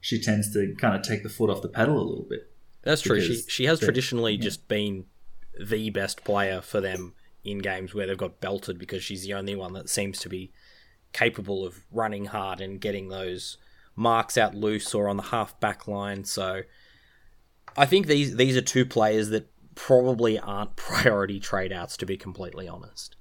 she 0.00 0.20
tends 0.20 0.52
to 0.52 0.74
kind 0.78 0.94
of 0.94 1.02
take 1.02 1.22
the 1.22 1.28
foot 1.28 1.50
off 1.50 1.62
the 1.62 1.68
pedal 1.68 1.96
a 1.96 2.06
little 2.06 2.26
bit. 2.28 2.52
That's 2.82 3.02
true. 3.02 3.20
She 3.20 3.42
she 3.48 3.64
has 3.64 3.80
the- 3.80 3.86
traditionally 3.86 4.34
yeah. 4.34 4.42
just 4.42 4.68
been 4.68 5.06
the 5.58 5.90
best 5.90 6.22
player 6.22 6.60
for 6.60 6.80
them 6.80 7.14
in 7.42 7.58
games 7.58 7.94
where 7.94 8.06
they've 8.06 8.18
got 8.18 8.40
belted 8.40 8.78
because 8.78 9.02
she's 9.02 9.22
the 9.22 9.34
only 9.34 9.54
one 9.54 9.72
that 9.72 9.88
seems 9.88 10.18
to 10.20 10.28
be 10.28 10.52
capable 11.12 11.64
of 11.64 11.86
running 11.90 12.26
hard 12.26 12.60
and 12.60 12.80
getting 12.80 13.08
those 13.08 13.56
marks 13.94 14.36
out 14.36 14.54
loose 14.54 14.94
or 14.94 15.08
on 15.08 15.16
the 15.16 15.22
half 15.24 15.58
back 15.60 15.88
line. 15.88 16.24
So 16.24 16.62
I 17.76 17.86
think 17.86 18.06
these 18.06 18.36
these 18.36 18.56
are 18.56 18.62
two 18.62 18.86
players 18.86 19.28
that 19.30 19.50
probably 19.74 20.38
aren't 20.38 20.76
priority 20.76 21.40
trade 21.40 21.72
outs 21.72 21.96
to 21.98 22.06
be 22.06 22.16
completely 22.16 22.68
honest. 22.68 23.16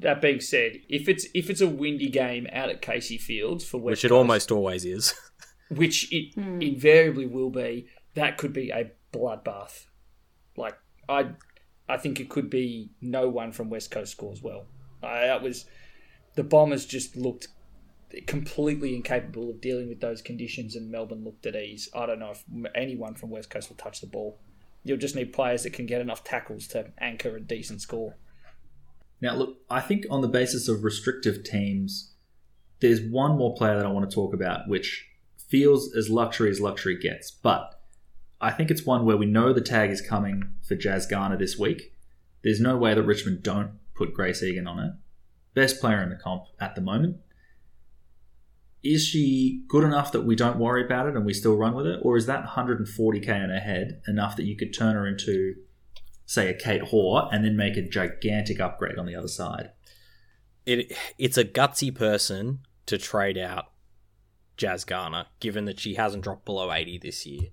That 0.00 0.20
being 0.20 0.40
said, 0.40 0.78
if 0.88 1.08
it's 1.08 1.26
if 1.34 1.50
it's 1.50 1.60
a 1.60 1.68
windy 1.68 2.08
game 2.08 2.46
out 2.52 2.68
at 2.68 2.82
Casey 2.82 3.18
Fields 3.18 3.64
for 3.64 3.78
West 3.78 3.98
Which 3.98 4.04
it 4.04 4.08
Coast, 4.08 4.18
almost 4.18 4.52
always 4.52 4.84
is. 4.84 5.14
which 5.68 6.12
it 6.12 6.36
invariably 6.36 7.26
will 7.26 7.50
be, 7.50 7.88
that 8.14 8.38
could 8.38 8.52
be 8.52 8.70
a 8.70 8.92
bloodbath. 9.12 9.86
Like 10.56 10.78
I, 11.08 11.30
I 11.88 11.96
think 11.96 12.20
it 12.20 12.28
could 12.28 12.48
be 12.48 12.90
no 13.00 13.28
one 13.28 13.52
from 13.52 13.70
West 13.70 13.90
Coast 13.90 14.12
scores 14.12 14.42
well. 14.42 14.66
Uh, 15.02 15.20
that 15.20 15.42
was 15.42 15.66
the 16.34 16.44
Bombers 16.44 16.86
just 16.86 17.16
looked 17.16 17.48
completely 18.26 18.94
incapable 18.94 19.50
of 19.50 19.60
dealing 19.60 19.88
with 19.88 20.00
those 20.00 20.22
conditions, 20.22 20.76
and 20.76 20.90
Melbourne 20.90 21.24
looked 21.24 21.46
at 21.46 21.56
ease. 21.56 21.88
I 21.94 22.06
don't 22.06 22.18
know 22.18 22.30
if 22.32 22.44
anyone 22.74 23.14
from 23.14 23.30
West 23.30 23.50
Coast 23.50 23.68
will 23.68 23.76
touch 23.76 24.00
the 24.00 24.06
ball. 24.06 24.38
You'll 24.84 24.98
just 24.98 25.16
need 25.16 25.32
players 25.32 25.64
that 25.64 25.72
can 25.72 25.86
get 25.86 26.00
enough 26.00 26.24
tackles 26.24 26.66
to 26.68 26.92
anchor 26.98 27.36
a 27.36 27.40
decent 27.40 27.82
score. 27.82 28.16
Now, 29.20 29.34
look, 29.34 29.58
I 29.68 29.80
think 29.80 30.06
on 30.10 30.22
the 30.22 30.28
basis 30.28 30.68
of 30.68 30.84
restrictive 30.84 31.44
teams, 31.44 32.12
there's 32.80 33.00
one 33.00 33.36
more 33.36 33.54
player 33.54 33.76
that 33.76 33.86
I 33.86 33.90
want 33.90 34.08
to 34.08 34.14
talk 34.14 34.32
about, 34.32 34.68
which 34.68 35.08
feels 35.36 35.94
as 35.96 36.08
luxury 36.08 36.50
as 36.50 36.60
luxury 36.60 36.96
gets. 36.96 37.30
But 37.30 37.80
I 38.40 38.52
think 38.52 38.70
it's 38.70 38.86
one 38.86 39.04
where 39.04 39.16
we 39.16 39.26
know 39.26 39.52
the 39.52 39.60
tag 39.60 39.90
is 39.90 40.00
coming 40.00 40.54
for 40.62 40.76
Jazz 40.76 41.06
Garner 41.06 41.36
this 41.36 41.58
week. 41.58 41.94
There's 42.42 42.60
no 42.60 42.76
way 42.76 42.94
that 42.94 43.02
Richmond 43.02 43.42
don't 43.42 43.72
put 43.94 44.14
Grace 44.14 44.42
Egan 44.42 44.68
on 44.68 44.78
it. 44.78 44.92
Best 45.54 45.80
player 45.80 46.00
in 46.02 46.10
the 46.10 46.16
comp 46.16 46.44
at 46.60 46.76
the 46.76 46.80
moment. 46.80 47.16
Is 48.82 49.04
she 49.04 49.64
good 49.68 49.84
enough 49.84 50.12
that 50.12 50.22
we 50.22 50.36
don't 50.36 50.58
worry 50.58 50.84
about 50.84 51.08
it 51.08 51.16
and 51.16 51.26
we 51.26 51.34
still 51.34 51.56
run 51.56 51.74
with 51.74 51.86
it? 51.86 52.00
Or 52.02 52.16
is 52.16 52.26
that 52.26 52.46
140k 52.46 53.28
in 53.28 53.50
her 53.50 53.60
head 53.60 54.00
enough 54.06 54.36
that 54.36 54.44
you 54.44 54.56
could 54.56 54.72
turn 54.72 54.94
her 54.94 55.06
into, 55.06 55.54
say, 56.26 56.48
a 56.48 56.54
Kate 56.54 56.82
Hoare 56.82 57.28
and 57.32 57.44
then 57.44 57.56
make 57.56 57.76
a 57.76 57.82
gigantic 57.82 58.60
upgrade 58.60 58.98
on 58.98 59.06
the 59.06 59.16
other 59.16 59.28
side? 59.28 59.70
it 60.68 60.92
it's 61.16 61.38
a 61.38 61.44
gutsy 61.44 61.92
person 61.94 62.60
to 62.86 62.98
trade 62.98 63.38
out 63.38 63.72
Jazz 64.56 64.84
Garner, 64.84 65.26
given 65.40 65.64
that 65.64 65.80
she 65.80 65.94
hasn't 65.94 66.24
dropped 66.24 66.44
below 66.44 66.72
80 66.72 66.98
this 66.98 67.24
year. 67.26 67.48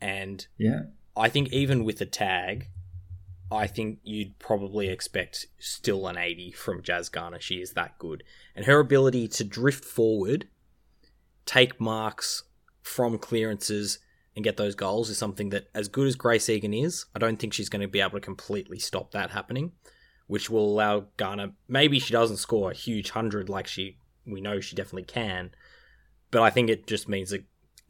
And 0.00 0.46
Yeah. 0.56 0.82
I 1.16 1.28
think 1.28 1.52
even 1.52 1.84
with 1.84 1.98
the 1.98 2.06
tag, 2.06 2.68
I 3.50 3.66
think 3.66 3.98
you'd 4.04 4.38
probably 4.38 4.88
expect 4.88 5.46
still 5.58 6.06
an 6.06 6.16
80 6.16 6.52
from 6.52 6.82
Jazz 6.82 7.08
Garner. 7.08 7.40
She 7.40 7.56
is 7.56 7.72
that 7.72 7.98
good. 7.98 8.22
And 8.54 8.66
her 8.66 8.78
ability 8.78 9.28
to 9.28 9.44
drift 9.44 9.84
forward, 9.84 10.48
take 11.46 11.80
marks 11.80 12.44
from 12.82 13.18
clearances, 13.18 13.98
and 14.36 14.44
get 14.44 14.56
those 14.56 14.74
goals 14.74 15.10
is 15.10 15.18
something 15.18 15.48
that, 15.50 15.68
as 15.74 15.88
good 15.88 16.06
as 16.06 16.14
Grace 16.14 16.48
Egan 16.48 16.72
is, 16.72 17.06
I 17.14 17.18
don't 17.18 17.38
think 17.38 17.52
she's 17.52 17.68
going 17.68 17.82
to 17.82 17.88
be 17.88 18.00
able 18.00 18.12
to 18.12 18.20
completely 18.20 18.78
stop 18.78 19.10
that 19.10 19.30
happening, 19.30 19.72
which 20.28 20.48
will 20.48 20.64
allow 20.64 21.06
Garner. 21.16 21.52
Maybe 21.68 21.98
she 21.98 22.12
doesn't 22.12 22.36
score 22.36 22.70
a 22.70 22.74
huge 22.74 23.10
100 23.10 23.48
like 23.48 23.66
she 23.66 23.96
we 24.26 24.40
know 24.40 24.60
she 24.60 24.76
definitely 24.76 25.04
can, 25.04 25.50
but 26.30 26.42
I 26.42 26.50
think 26.50 26.70
it 26.70 26.86
just 26.86 27.08
means 27.08 27.32
a, 27.32 27.40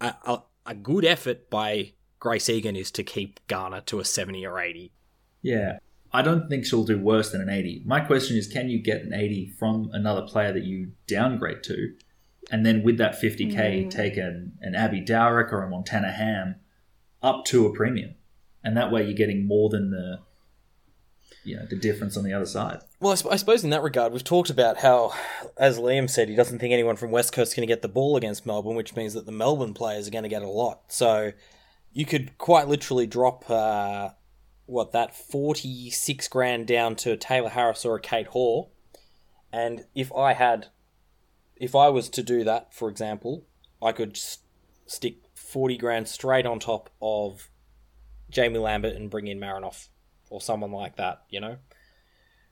a, 0.01 0.43
a 0.65 0.75
good 0.75 1.05
effort 1.05 1.51
by 1.51 1.93
Grace 2.19 2.49
Egan 2.49 2.77
is 2.77 2.91
to 2.93 3.03
keep 3.03 3.41
Garner 3.47 3.83
to 3.83 4.01
a 4.01 4.05
70 4.05 4.47
or 4.47 4.59
80. 4.59 4.93
Yeah. 5.43 5.79
I 6.13 6.23
don't 6.23 6.49
think 6.49 6.67
she'll 6.67 6.85
do 6.85 6.99
worse 6.99 7.31
than 7.31 7.41
an 7.41 7.49
80. 7.49 7.83
My 7.87 8.01
question 8.01 8.37
is 8.37 8.49
can 8.49 8.69
you 8.69 8.81
get 8.83 9.03
an 9.03 9.13
80 9.15 9.55
from 9.59 9.91
another 9.93 10.23
player 10.23 10.53
that 10.53 10.65
you 10.65 10.93
downgrade 11.07 11.63
to? 11.65 11.95
And 12.51 12.67
then 12.67 12.83
with 12.83 12.99
that 12.99 13.21
50k, 13.21 13.89
take 13.91 14.17
an, 14.17 14.55
an 14.61 14.75
Abby 14.75 15.01
Dowrick 15.01 15.53
or 15.53 15.63
a 15.63 15.71
Montana 15.71 16.11
Ham 16.11 16.57
up 17.23 17.45
to 17.47 17.67
a 17.67 17.73
premium. 17.73 18.15
And 18.65 18.77
that 18.77 18.91
way 18.91 19.05
you're 19.05 19.13
getting 19.13 19.47
more 19.47 19.69
than 19.71 19.91
the 19.91 20.21
you 21.45 21.57
know 21.57 21.65
the 21.67 21.77
difference 21.77 22.17
on 22.17 22.25
the 22.25 22.33
other 22.33 22.47
side. 22.47 22.81
Well, 23.01 23.13
I, 23.13 23.15
sp- 23.17 23.33
I 23.33 23.37
suppose 23.37 23.65
in 23.65 23.71
that 23.71 23.83
regard, 23.83 24.13
we've 24.13 24.25
talked 24.25 24.51
about 24.51 24.79
how, 24.79 25.13
as 25.57 25.79
Liam 25.79 26.09
said, 26.09 26.29
he 26.29 26.35
doesn't 26.35 26.59
think 26.59 26.73
anyone 26.73 26.97
from 26.97 27.11
West 27.11 27.33
Coast 27.33 27.53
is 27.53 27.55
going 27.55 27.67
to 27.67 27.73
get 27.73 27.83
the 27.83 27.89
ball 27.89 28.17
against 28.17 28.47
Melbourne, 28.47 28.77
which 28.77 28.95
means 28.95 29.15
that 29.15 29.27
the 29.27 29.33
Melbourne 29.33 29.75
players 29.75 30.07
are 30.07 30.11
going 30.11 30.25
to 30.25 30.29
get 30.29 30.43
a 30.43 30.49
lot. 30.49 30.83
So 30.89 31.33
you 31.93 32.05
could 32.05 32.37
quite 32.39 32.69
literally 32.69 33.07
drop, 33.07 33.49
uh, 33.49 34.11
what, 34.71 34.93
that 34.93 35.15
46 35.15 36.29
grand 36.29 36.67
down 36.67 36.97
to 36.97 37.17
Taylor 37.17 37.51
Harris 37.51 37.85
or 37.85 37.97
a 37.97 38.01
Kate 38.01 38.29
Hoare. 38.29 38.69
And 39.53 39.85
if 39.95 40.13
I 40.13 40.33
had, 40.35 40.69
if 41.57 41.75
I 41.75 41.89
was 41.89 42.09
to 42.11 42.23
do 42.23 42.45
that, 42.45 42.73
for 42.73 42.89
example, 42.89 43.47
I 43.83 43.93
could 43.93 44.19
stick 44.87 45.17
40 45.35 45.77
grand 45.77 46.09
straight 46.09 46.47
on 46.47 46.59
top 46.61 46.91
of 47.03 47.49
Jaimee 48.33 48.63
Lambert 48.63 48.95
and 48.95 49.11
bring 49.11 49.27
in 49.27 49.41
Marinoff 49.41 49.89
or 50.29 50.41
someone 50.41 50.71
like 50.71 50.97
that, 50.97 51.23
you 51.29 51.41
know? 51.41 51.57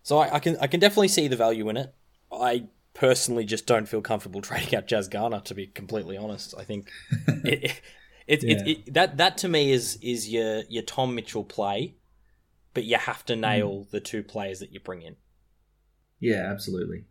So 0.03 0.19
I, 0.19 0.37
I 0.37 0.39
can 0.39 0.57
I 0.61 0.67
can 0.67 0.81
definitely 0.81 1.09
see 1.09 1.29
the 1.29 1.37
value 1.37 1.69
in 1.69 1.77
it. 1.77 1.95
I 2.33 2.67
personally 2.95 3.45
just 3.45 3.67
don't 3.67 3.87
feel 3.87 4.01
comfortable 4.01 4.41
trading 4.43 4.75
out 4.75 4.87
Jazz 4.87 5.07
Garner. 5.07 5.41
To 5.41 5.55
be 5.55 5.67
completely 5.67 6.17
honest, 6.17 6.55
I 6.59 6.65
think 6.65 6.91
it, 7.45 7.63
it, 7.65 7.81
it, 8.27 8.43
Yeah. 8.43 8.57
it, 8.57 8.69
it 8.69 8.95
that 8.95 9.19
that 9.19 9.37
to 9.39 9.49
me 9.49 9.71
is 9.71 9.99
is 10.03 10.29
your 10.29 10.63
your 10.69 10.83
Tom 10.83 11.15
Mitchell 11.15 11.45
play, 11.45 11.95
but 12.79 12.85
you 12.85 12.97
have 12.97 13.25
to 13.25 13.35
hmm. 13.35 13.41
nail 13.41 13.87
the 13.91 13.99
two 13.99 14.23
players 14.23 14.61
that 14.61 14.73
you 14.73 14.79
bring 14.79 15.03
in. 15.03 15.17
Yeah, 16.21 16.49
absolutely. 16.49 17.07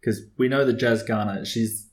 Because 0.00 0.20
we 0.38 0.46
know 0.46 0.64
that 0.64 0.74
Jazz 0.74 1.02
Garner, 1.02 1.44
she's 1.44 1.88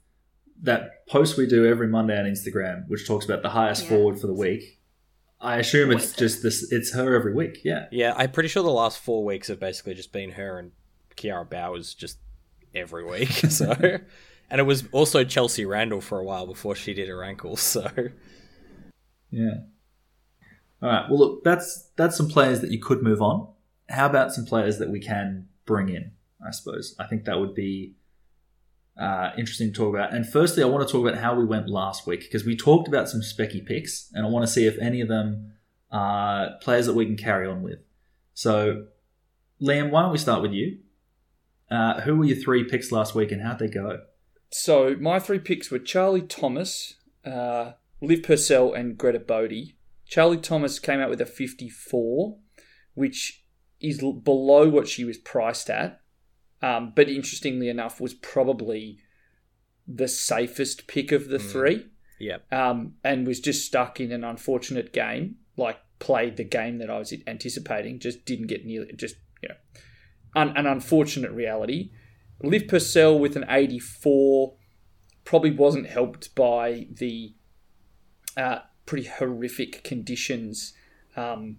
that 0.62 1.08
post 1.08 1.36
we 1.36 1.48
do 1.48 1.66
every 1.66 1.88
Monday 1.88 2.20
on 2.20 2.26
Instagram, 2.26 2.88
which 2.88 3.08
talks 3.08 3.26
about 3.26 3.42
the 3.42 3.50
highest 3.50 3.86
Yeah. 3.86 3.90
forward 3.90 4.20
for 4.22 4.28
the 4.28 4.34
week. 4.36 4.80
I 5.42 5.58
assume 5.58 5.90
it's 5.92 6.14
just 6.14 6.44
this. 6.44 6.72
It's 6.72 6.94
her 6.94 7.16
every 7.16 7.34
week. 7.34 7.62
Yeah. 7.64 7.88
Yeah, 7.92 8.14
I'm 8.16 8.32
pretty 8.32 8.50
sure 8.50 8.62
the 8.62 8.70
last 8.70 9.00
four 9.00 9.26
weeks 9.26 9.48
have 9.48 9.60
basically 9.60 9.96
just 9.96 10.12
been 10.12 10.34
her 10.34 10.60
and 10.60 10.72
Kiara 11.18 11.50
Bowers 11.50 11.96
just 11.96 12.20
every 12.76 13.04
week. 13.04 13.44
So, 13.50 13.72
and 14.52 14.62
it 14.62 14.66
was 14.66 14.84
also 14.92 15.24
Chelsea 15.24 15.66
Randall 15.66 16.02
for 16.02 16.20
a 16.20 16.24
while 16.24 16.46
before 16.46 16.76
she 16.76 16.94
did 16.94 17.10
her 17.10 17.24
ankle. 17.24 17.56
So. 17.56 17.90
Yeah. 19.32 19.62
All 20.82 20.90
right. 20.90 21.10
Well, 21.10 21.20
look, 21.20 21.44
that's 21.44 21.90
that's 21.96 22.16
some 22.16 22.30
players 22.30 22.62
that 22.62 22.72
you 22.72 22.80
could 22.80 23.02
move 23.02 23.22
on. 23.22 23.48
How 23.90 24.06
about 24.06 24.34
some 24.34 24.46
players 24.46 24.78
that 24.80 24.90
we 24.90 25.00
can 25.00 25.48
bring 25.66 25.90
in? 25.90 26.12
I 26.46 26.52
suppose 26.52 26.96
I 27.00 27.06
think 27.06 27.26
that 27.26 27.40
would 27.40 27.54
be 27.54 27.96
uh, 29.00 29.32
interesting 29.38 29.72
to 29.72 29.74
talk 29.74 29.94
about. 29.94 30.14
And 30.14 30.28
firstly, 30.28 30.64
I 30.64 30.68
want 30.68 30.88
to 30.88 30.92
talk 30.92 31.06
about 31.08 31.20
how 31.20 31.36
we 31.36 31.46
went 31.46 31.70
last 31.70 32.06
week 32.06 32.22
because 32.22 32.46
we 32.46 32.56
talked 32.56 32.88
about 32.88 33.10
some 33.10 33.22
specky 33.22 33.66
picks, 33.66 34.10
and 34.14 34.26
I 34.26 34.30
want 34.30 34.46
to 34.46 34.52
see 34.52 34.68
if 34.68 34.78
any 34.80 35.02
of 35.02 35.08
them 35.08 35.54
are 35.92 36.52
players 36.62 36.86
that 36.86 36.94
we 36.94 37.06
can 37.06 37.18
carry 37.18 37.48
on 37.48 37.62
with. 37.62 37.80
So, 38.34 38.86
Liam, 39.62 39.90
why 39.90 40.02
don't 40.02 40.12
we 40.12 40.18
start 40.18 40.42
with 40.42 40.52
you? 40.52 40.80
Uh, 41.70 42.02
who 42.02 42.18
were 42.18 42.26
your 42.26 42.38
three 42.38 42.64
picks 42.64 42.92
last 42.92 43.16
week, 43.16 43.32
and 43.32 43.42
how'd 43.42 43.60
they 43.60 43.68
go? 43.68 44.02
So 44.52 44.96
my 45.00 45.20
three 45.20 45.40
picks 45.40 45.70
were 45.70 45.80
Charlie 45.80 46.22
Thomas, 46.24 46.96
uh, 47.26 47.74
Liv 48.02 48.24
Purcell, 48.24 48.74
and 48.74 48.98
Greta 48.98 49.20
Bodie. 49.20 49.76
Charlie 50.10 50.38
Thomas 50.38 50.80
came 50.80 51.00
out 51.00 51.10
with 51.10 51.22
a 51.22 51.26
54, 51.26 52.38
which 52.96 53.46
is 53.80 54.00
below 54.00 54.68
what 54.68 54.88
she 54.88 55.06
was 55.06 55.18
priced 55.18 55.70
at, 55.70 56.02
um, 56.62 56.92
but 56.96 57.08
interestingly 57.08 57.70
enough, 57.70 58.02
was 58.02 58.14
probably 58.16 58.98
the 59.88 60.08
safest 60.08 60.88
pick 60.88 61.12
of 61.12 61.30
the 61.30 61.38
Mm. 61.38 61.52
three, 61.52 61.86
Yeah. 62.20 62.38
um, 62.52 62.96
and 63.04 63.26
was 63.28 63.40
just 63.40 63.66
stuck 63.66 64.00
in 64.02 64.12
an 64.12 64.24
unfortunate 64.24 64.92
game. 64.92 65.38
Like 65.56 65.78
played 66.00 66.38
the 66.38 66.44
game 66.44 66.78
that 66.80 66.90
I 66.90 66.98
was 66.98 67.14
anticipating, 67.28 68.00
just 68.00 68.26
didn't 68.26 68.48
get 68.48 68.66
nearly. 68.66 68.92
Just 68.94 69.16
you 69.44 69.50
know, 69.50 69.56
un, 70.36 70.56
an 70.58 70.66
unfortunate 70.66 71.32
reality. 71.32 71.92
Liv 72.42 72.68
Purcell 72.68 73.18
with 73.20 73.36
an 73.36 73.46
84 73.50 74.56
probably 75.26 75.52
wasn't 75.52 75.88
helped 75.88 76.34
by 76.36 76.88
the 76.92 77.36
uh, 78.38 78.60
pretty 78.90 79.08
horrific 79.08 79.84
conditions 79.84 80.74
um, 81.16 81.58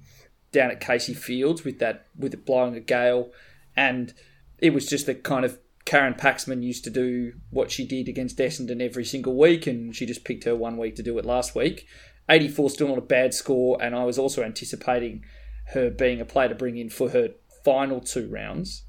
down 0.50 0.68
at 0.68 0.80
Casey 0.80 1.14
Fields 1.14 1.64
with 1.64 1.78
that 1.78 2.06
with 2.18 2.34
it 2.34 2.44
blowing 2.44 2.74
a 2.74 2.80
gale, 2.80 3.30
and 3.76 4.12
it 4.58 4.74
was 4.74 4.86
just 4.86 5.06
the 5.06 5.14
kind 5.14 5.44
of 5.44 5.60
Karen 5.84 6.14
Paxman 6.14 6.64
used 6.64 6.82
to 6.82 6.90
do 6.90 7.34
what 7.50 7.70
she 7.70 7.86
did 7.86 8.08
against 8.08 8.38
Essendon 8.38 8.82
every 8.82 9.04
single 9.04 9.36
week, 9.36 9.68
and 9.68 9.94
she 9.94 10.06
just 10.06 10.24
picked 10.24 10.42
her 10.42 10.56
one 10.56 10.76
week 10.76 10.96
to 10.96 11.04
do 11.04 11.16
it 11.18 11.24
last 11.24 11.54
week. 11.54 11.86
84 12.28 12.70
still 12.70 12.88
not 12.88 12.98
a 12.98 13.02
bad 13.02 13.32
score, 13.32 13.80
and 13.80 13.94
I 13.94 14.02
was 14.02 14.18
also 14.18 14.42
anticipating 14.42 15.24
her 15.68 15.88
being 15.88 16.20
a 16.20 16.24
player 16.24 16.48
to 16.48 16.56
bring 16.56 16.78
in 16.78 16.90
for 16.90 17.10
her 17.10 17.28
final 17.64 18.00
two 18.00 18.28
rounds. 18.28 18.82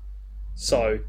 So 0.55 1.01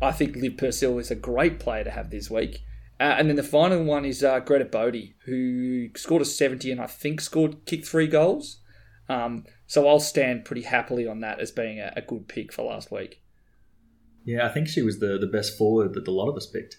I 0.00 0.10
think 0.10 0.34
Liv 0.34 0.56
Purcell 0.56 0.98
is 0.98 1.12
a 1.12 1.14
great 1.14 1.60
player 1.60 1.84
to 1.84 1.90
have 1.92 2.10
this 2.10 2.28
week. 2.28 2.64
Uh, 3.02 3.16
and 3.18 3.28
then 3.28 3.34
the 3.34 3.42
final 3.42 3.82
one 3.82 4.04
is 4.04 4.22
uh, 4.22 4.38
Greta 4.38 4.64
Bodie, 4.64 5.16
who 5.24 5.88
scored 5.96 6.22
a 6.22 6.24
70 6.24 6.70
and 6.70 6.80
I 6.80 6.86
think 6.86 7.20
scored 7.20 7.66
kick 7.66 7.84
three 7.84 8.06
goals. 8.06 8.58
Um, 9.08 9.44
so 9.66 9.88
I'll 9.88 9.98
stand 9.98 10.44
pretty 10.44 10.62
happily 10.62 11.04
on 11.04 11.18
that 11.18 11.40
as 11.40 11.50
being 11.50 11.80
a, 11.80 11.92
a 11.96 12.00
good 12.00 12.28
pick 12.28 12.52
for 12.52 12.62
last 12.62 12.92
week. 12.92 13.20
Yeah, 14.24 14.46
I 14.46 14.50
think 14.50 14.68
she 14.68 14.82
was 14.82 15.00
the, 15.00 15.18
the 15.18 15.26
best 15.26 15.58
forward 15.58 15.94
that 15.94 16.06
a 16.06 16.12
lot 16.12 16.28
of 16.28 16.36
us 16.36 16.46
picked. 16.46 16.76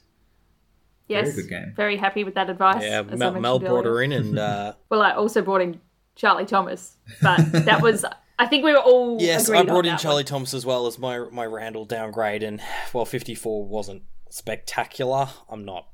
Yes, 1.10 1.32
Very 1.32 1.42
good 1.42 1.50
game. 1.50 1.74
Very 1.76 1.98
happy 1.98 2.24
with 2.24 2.36
that 2.36 2.50
advice. 2.50 2.82
Yeah, 2.82 3.02
Mel, 3.02 3.34
Mel 3.34 3.60
brought 3.60 3.84
her 3.84 4.02
in, 4.02 4.14
and 4.14 4.40
uh, 4.40 4.74
Well, 4.90 5.02
I 5.02 5.12
also 5.12 5.42
brought 5.42 5.60
in 5.60 5.82
Charlie 6.16 6.46
Thomas, 6.46 6.96
but 7.22 7.52
that 7.52 7.82
was. 7.82 8.06
I 8.40 8.48
think 8.48 8.64
we 8.64 8.72
were 8.72 8.80
all. 8.80 9.18
yes, 9.20 9.50
agreed 9.50 9.58
I 9.58 9.60
on 9.62 9.66
brought 9.68 9.86
in 9.86 9.98
Charlie 9.98 10.20
one. 10.20 10.26
Thomas 10.26 10.54
as 10.54 10.66
well 10.66 10.88
as 10.88 10.98
my 10.98 11.20
my 11.30 11.46
Randall 11.46 11.84
downgrade, 11.84 12.42
and 12.44 12.62
well, 12.94 13.04
fifty 13.04 13.36
four 13.36 13.66
wasn't 13.68 14.04
spectacular. 14.30 15.28
I'm 15.50 15.66
not 15.66 15.88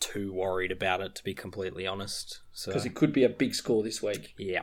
too 0.00 0.32
worried 0.32 0.70
about 0.72 1.00
it, 1.00 1.14
to 1.16 1.24
be 1.24 1.34
completely 1.34 1.86
honest. 1.86 2.40
So 2.52 2.70
Because 2.70 2.84
it 2.86 2.94
could 2.94 3.12
be 3.12 3.24
a 3.24 3.28
big 3.28 3.54
score 3.54 3.82
this 3.82 4.02
week. 4.02 4.34
yeah, 4.38 4.62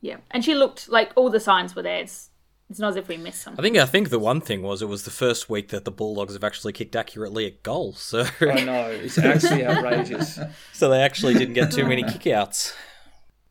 Yeah, 0.00 0.18
and 0.30 0.44
she 0.44 0.54
looked 0.54 0.88
like 0.88 1.12
all 1.16 1.30
the 1.30 1.40
signs 1.40 1.74
were 1.74 1.82
there. 1.82 2.00
It's, 2.00 2.30
it's 2.70 2.78
not 2.78 2.90
as 2.90 2.96
if 2.96 3.08
we 3.08 3.16
missed 3.16 3.42
something. 3.42 3.60
I 3.60 3.62
think 3.62 3.76
I 3.76 3.86
think 3.86 4.08
the 4.10 4.18
one 4.18 4.40
thing 4.40 4.62
was 4.62 4.80
it 4.82 4.86
was 4.88 5.04
the 5.04 5.10
first 5.10 5.50
week 5.50 5.68
that 5.68 5.84
the 5.84 5.90
Bulldogs 5.90 6.32
have 6.32 6.44
actually 6.44 6.72
kicked 6.72 6.96
accurately 6.96 7.46
at 7.46 7.62
goal, 7.62 7.92
so 7.92 8.24
I 8.40 8.64
know, 8.64 8.88
it's 8.90 9.18
actually 9.18 9.66
outrageous. 9.66 10.38
so 10.72 10.88
they 10.88 11.02
actually 11.02 11.34
didn't 11.34 11.54
get 11.54 11.70
too 11.72 11.84
many 11.86 12.02
kickouts. 12.02 12.74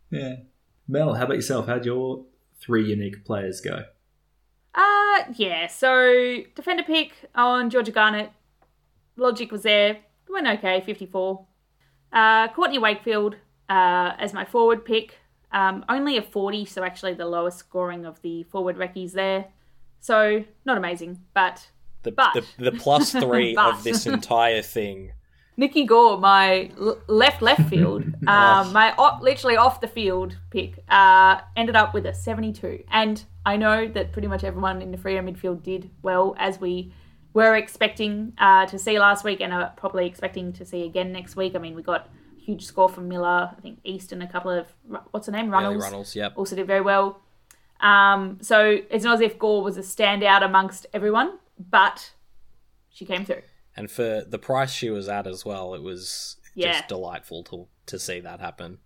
Yeah. 0.10 0.36
Mel, 0.88 1.14
how 1.14 1.24
about 1.26 1.36
yourself? 1.36 1.68
How'd 1.68 1.86
your 1.86 2.26
three 2.60 2.86
unique 2.90 3.24
players 3.24 3.62
go? 3.62 3.84
Uh, 4.74 5.24
yeah. 5.36 5.68
So 5.68 6.40
defender 6.56 6.84
pick 6.84 7.12
on 7.36 7.70
Georgia 7.70 7.92
Garnett. 7.92 8.32
Logic 9.18 9.52
was 9.52 9.64
there. 9.64 10.00
Went 10.32 10.48
okay, 10.48 10.82
fifty-four. 10.82 11.46
Uh, 12.14 12.48
Courtney 12.50 12.78
Wakefield 12.80 13.36
uh, 13.70 14.14
as 14.20 14.34
my 14.34 14.46
forward 14.46 14.86
pick. 14.86 15.18
Um, 15.52 15.84
only 15.90 16.18
a 16.18 16.22
forty, 16.22 16.66
so 16.66 16.84
actually 16.84 17.14
the 17.14 17.26
lowest 17.26 17.58
scoring 17.60 18.06
of 18.06 18.22
the 18.22 18.44
forward 18.44 18.78
reckies 18.78 19.14
there. 19.14 19.46
So 20.00 20.44
not 20.66 20.78
amazing, 20.78 21.20
but 21.34 21.68
The 22.04 22.12
But- 22.12 22.34
the, 22.58 22.72
the 22.72 22.72
plus 22.72 23.12
three 23.24 23.56
of 23.56 23.84
this 23.84 24.06
entire 24.06 24.62
thing. 24.62 25.12
Nikki 25.58 25.84
Gore, 25.84 26.18
my 26.18 26.72
l- 26.80 26.98
left 27.08 27.42
left 27.42 27.70
field, 27.70 28.04
um, 28.26 28.72
my 28.74 28.96
literally 29.22 29.58
off 29.58 29.82
the 29.82 29.88
field 29.88 30.38
pick, 30.50 30.82
uh, 30.90 31.42
ended 31.56 31.76
up 31.76 31.94
with 31.94 32.06
a 32.06 32.14
72. 32.14 32.84
And 32.90 33.24
I 33.46 33.58
know 33.58 33.88
that 33.90 34.12
pretty 34.14 34.30
much 34.30 34.44
everyone 34.46 34.82
in 34.82 34.92
the 34.92 34.98
Freo 34.98 35.22
midfield 35.22 35.62
did 35.62 35.90
well, 36.02 36.36
as 36.40 36.60
we 36.60 36.94
were 37.34 37.56
expecting 37.56 38.34
uh, 38.38 38.66
to 38.68 38.78
see 38.78 39.00
last 39.00 39.24
week 39.24 39.42
and 39.42 39.54
are 39.54 39.72
probably 39.78 40.06
expecting 40.06 40.52
to 40.54 40.66
see 40.66 40.84
again 40.86 41.12
next 41.12 41.36
week. 41.36 41.56
I 41.56 41.60
mean, 41.60 41.76
we 41.76 41.82
got 41.84 42.08
a 42.38 42.40
huge 42.42 42.66
score 42.66 42.90
from 42.90 43.08
Miller, 43.08 43.52
I 43.58 43.62
think 43.62 43.80
Easton, 43.84 44.22
a 44.22 44.28
couple 44.28 44.52
of, 44.52 44.68
what's 45.12 45.28
her 45.28 45.32
name? 45.32 45.50
Runnels. 45.50 45.82
Runnels, 45.84 46.16
yep. 46.16 46.34
Also 46.36 46.56
did 46.56 46.68
very 46.68 46.82
well. 46.82 47.22
Um, 47.80 48.38
so 48.42 48.78
it's 48.90 49.04
not 49.04 49.16
as 49.16 49.22
if 49.22 49.40
Gore 49.40 49.64
was 49.64 49.78
a 49.78 49.82
standout 49.82 50.44
amongst 50.44 50.86
everyone, 50.94 51.40
but 51.58 52.12
she 52.90 53.06
came 53.06 53.26
through. 53.26 53.42
And 53.76 53.90
for 53.90 54.24
the 54.28 54.38
price 54.38 54.72
she 54.72 54.90
was 54.90 55.08
at 55.08 55.26
as 55.26 55.46
well, 55.46 55.74
it 55.74 55.82
was 55.82 56.38
Yeah. 56.54 56.74
just 56.74 56.88
delightful 56.90 57.44
to 57.46 57.68
to 57.88 57.98
see 57.98 58.20
that 58.20 58.40
happen. 58.40 58.78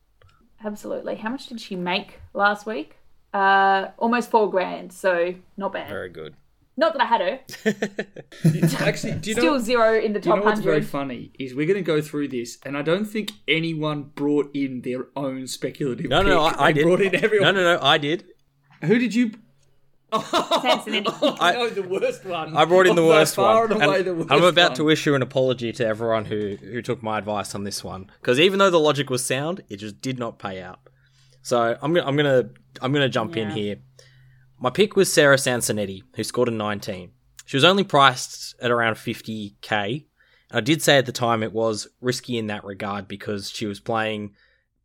Absolutely. 0.64 1.16
How 1.16 1.30
much 1.30 1.48
did 1.48 1.60
she 1.60 1.76
make 1.76 2.20
last 2.34 2.66
week? 2.66 2.96
Uh, 3.34 3.90
almost 3.98 4.32
four 4.32 4.50
grand, 4.50 4.94
so 4.94 5.36
not 5.58 5.74
bad. 5.74 5.90
Very 5.90 6.10
good. 6.10 6.36
Not 6.78 6.92
that 6.94 7.02
I 7.02 7.06
had 7.06 7.22
her. 7.22 7.40
Actually, 8.86 9.14
do 9.14 9.30
you 9.30 9.36
Still 9.36 9.54
know? 9.54 9.60
zero 9.60 9.98
in 9.98 10.12
the 10.14 10.20
Do 10.20 10.30
you 10.30 10.36
top 10.36 10.44
know 10.44 10.50
what's 10.50 10.60
very 10.60 10.76
hundred. 10.78 10.90
funny 10.90 11.32
is 11.40 11.56
we're 11.56 11.66
going 11.68 11.78
to 11.78 11.82
go 11.82 12.02
through 12.02 12.28
this, 12.30 12.58
and 12.66 12.78
I 12.78 12.82
don't 12.82 13.06
think 13.06 13.32
anyone 13.48 14.12
brought 14.16 14.54
in 14.54 14.82
their 14.82 15.08
own 15.16 15.48
speculative. 15.48 16.10
No, 16.10 16.22
no, 16.22 16.30
no, 16.32 16.50
pick. 16.50 16.60
I, 16.60 16.66
I 16.66 16.72
did. 16.74 16.84
Brought 16.84 17.02
in 17.02 17.16
everyone. 17.16 17.56
No, 17.56 17.64
no, 17.64 17.78
no, 17.78 17.82
I 17.82 17.98
did. 17.98 18.26
Who 18.84 19.00
did 19.00 19.16
you? 19.16 19.32
Sansonetti. 20.12 21.06
Oh, 21.22 21.38
I 21.40 21.54
know 21.54 21.70
the 21.70 21.84
worst 21.84 22.26
one. 22.26 22.56
I 22.56 22.66
brought 22.66 22.88
in 22.88 22.96
the 22.96 23.02
By 23.08 23.08
worst 23.08 23.36
far 23.36 23.68
one. 23.68 23.74
and 23.74 23.84
away 23.84 23.98
And 24.00 24.06
the 24.08 24.16
worst 24.16 24.32
I'm 24.32 24.44
about 24.44 24.70
one. 24.72 24.76
to 24.78 24.90
issue 24.90 25.14
an 25.16 25.22
apology 25.22 25.72
to 25.74 25.86
everyone 25.86 26.26
who 26.26 26.56
who 26.58 26.82
took 26.82 27.02
my 27.04 27.18
advice 27.18 27.56
on 27.56 27.64
this 27.64 27.84
one 27.84 28.10
because 28.22 28.40
even 28.40 28.60
though 28.60 28.70
the 28.70 28.80
logic 28.80 29.10
was 29.10 29.26
sound, 29.26 29.62
it 29.70 29.78
just 29.78 30.00
did 30.02 30.20
not 30.20 30.40
pay 30.40 30.62
out. 30.62 30.80
So 31.42 31.78
I'm 31.82 31.94
gonna 31.94 32.08
I'm 32.08 32.16
gonna 32.16 32.50
I'm 32.82 32.94
gonna 32.94 33.10
jump 33.10 33.36
in 33.36 33.50
here. 33.52 33.78
My 34.60 34.70
pick 34.70 34.96
was 34.96 35.12
Sarah 35.12 35.36
Sansonetti, 35.36 36.04
who 36.16 36.24
scored 36.24 36.48
a 36.48 36.52
19. 36.52 37.12
She 37.46 37.58
was 37.58 37.64
only 37.64 37.84
priced 37.84 38.56
at 38.62 38.72
around 38.72 38.96
50k. 38.96 40.06
I 40.52 40.62
did 40.62 40.82
say 40.82 40.98
at 40.98 41.06
the 41.06 41.12
time 41.12 41.44
it 41.44 41.54
was 41.54 41.88
risky 42.02 42.38
in 42.38 42.48
that 42.48 42.64
regard 42.64 43.08
because 43.08 43.50
she 43.50 43.66
was 43.66 43.80
playing 43.80 44.34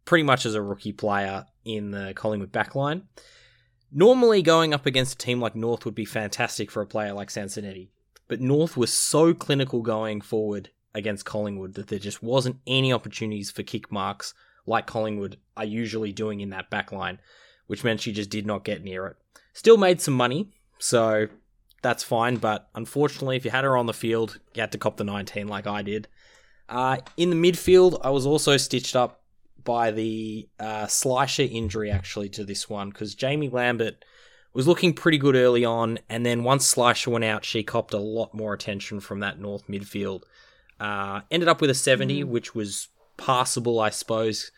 pretty 0.04 0.24
much 0.24 0.44
as 0.44 0.54
a 0.54 0.62
rookie 0.62 0.92
player 0.92 1.46
in 1.64 1.92
the 1.92 2.12
Collingwood 2.14 2.52
backline. 2.52 3.02
Normally, 3.92 4.42
going 4.42 4.72
up 4.72 4.86
against 4.86 5.14
a 5.14 5.18
team 5.18 5.40
like 5.40 5.56
North 5.56 5.84
would 5.84 5.94
be 5.94 6.04
fantastic 6.04 6.70
for 6.70 6.80
a 6.80 6.86
player 6.86 7.12
like 7.12 7.28
Sansonetti, 7.28 7.90
but 8.28 8.40
North 8.40 8.76
was 8.76 8.92
so 8.92 9.34
clinical 9.34 9.82
going 9.82 10.20
forward 10.20 10.70
against 10.94 11.24
Collingwood 11.24 11.74
that 11.74 11.88
there 11.88 11.98
just 11.98 12.22
wasn't 12.22 12.60
any 12.66 12.92
opportunities 12.92 13.50
for 13.50 13.62
kick 13.62 13.90
marks 13.90 14.34
like 14.66 14.86
Collingwood 14.86 15.38
are 15.56 15.64
usually 15.64 16.12
doing 16.12 16.40
in 16.40 16.50
that 16.50 16.70
backline, 16.70 17.18
which 17.66 17.84
meant 17.84 18.00
she 18.00 18.12
just 18.12 18.30
did 18.30 18.46
not 18.46 18.64
get 18.64 18.84
near 18.84 19.06
it. 19.06 19.16
Still 19.52 19.76
made 19.76 20.00
some 20.00 20.14
money, 20.14 20.50
so 20.78 21.28
that's 21.82 22.02
fine, 22.02 22.36
but 22.36 22.68
unfortunately, 22.74 23.36
if 23.36 23.44
you 23.44 23.50
had 23.50 23.64
her 23.64 23.76
on 23.76 23.86
the 23.86 23.92
field, 23.92 24.38
you 24.54 24.60
had 24.60 24.72
to 24.72 24.78
cop 24.78 24.96
the 24.96 25.04
19 25.04 25.48
like 25.48 25.66
I 25.66 25.82
did. 25.82 26.08
Uh, 26.68 26.98
in 27.16 27.30
the 27.30 27.36
midfield, 27.36 28.00
I 28.02 28.10
was 28.10 28.26
also 28.26 28.56
stitched 28.56 28.94
up 28.94 29.22
by 29.64 29.90
the 29.90 30.48
uh, 30.58 30.86
Schleicher 30.86 31.50
injury 31.50 31.90
actually 31.90 32.28
to 32.30 32.44
this 32.44 32.68
one 32.68 32.90
because 32.90 33.14
Jaimee 33.14 33.52
Lambert 33.52 34.04
was 34.52 34.66
looking 34.66 34.92
pretty 34.92 35.18
good 35.18 35.36
early 35.36 35.64
on, 35.64 35.98
and 36.08 36.24
then 36.26 36.44
once 36.44 36.74
Schleicher 36.74 37.08
went 37.08 37.24
out, 37.24 37.44
she 37.44 37.62
copped 37.62 37.94
a 37.94 37.98
lot 37.98 38.34
more 38.34 38.52
attention 38.52 39.00
from 39.00 39.20
that 39.20 39.38
North 39.38 39.66
midfield. 39.68 40.22
Uh, 40.78 41.20
ended 41.30 41.48
up 41.48 41.60
with 41.60 41.70
a 41.70 41.74
70, 41.74 42.24
which 42.24 42.54
was 42.54 42.88
passable, 43.16 43.80
I 43.80 43.90
suppose, 43.90 44.50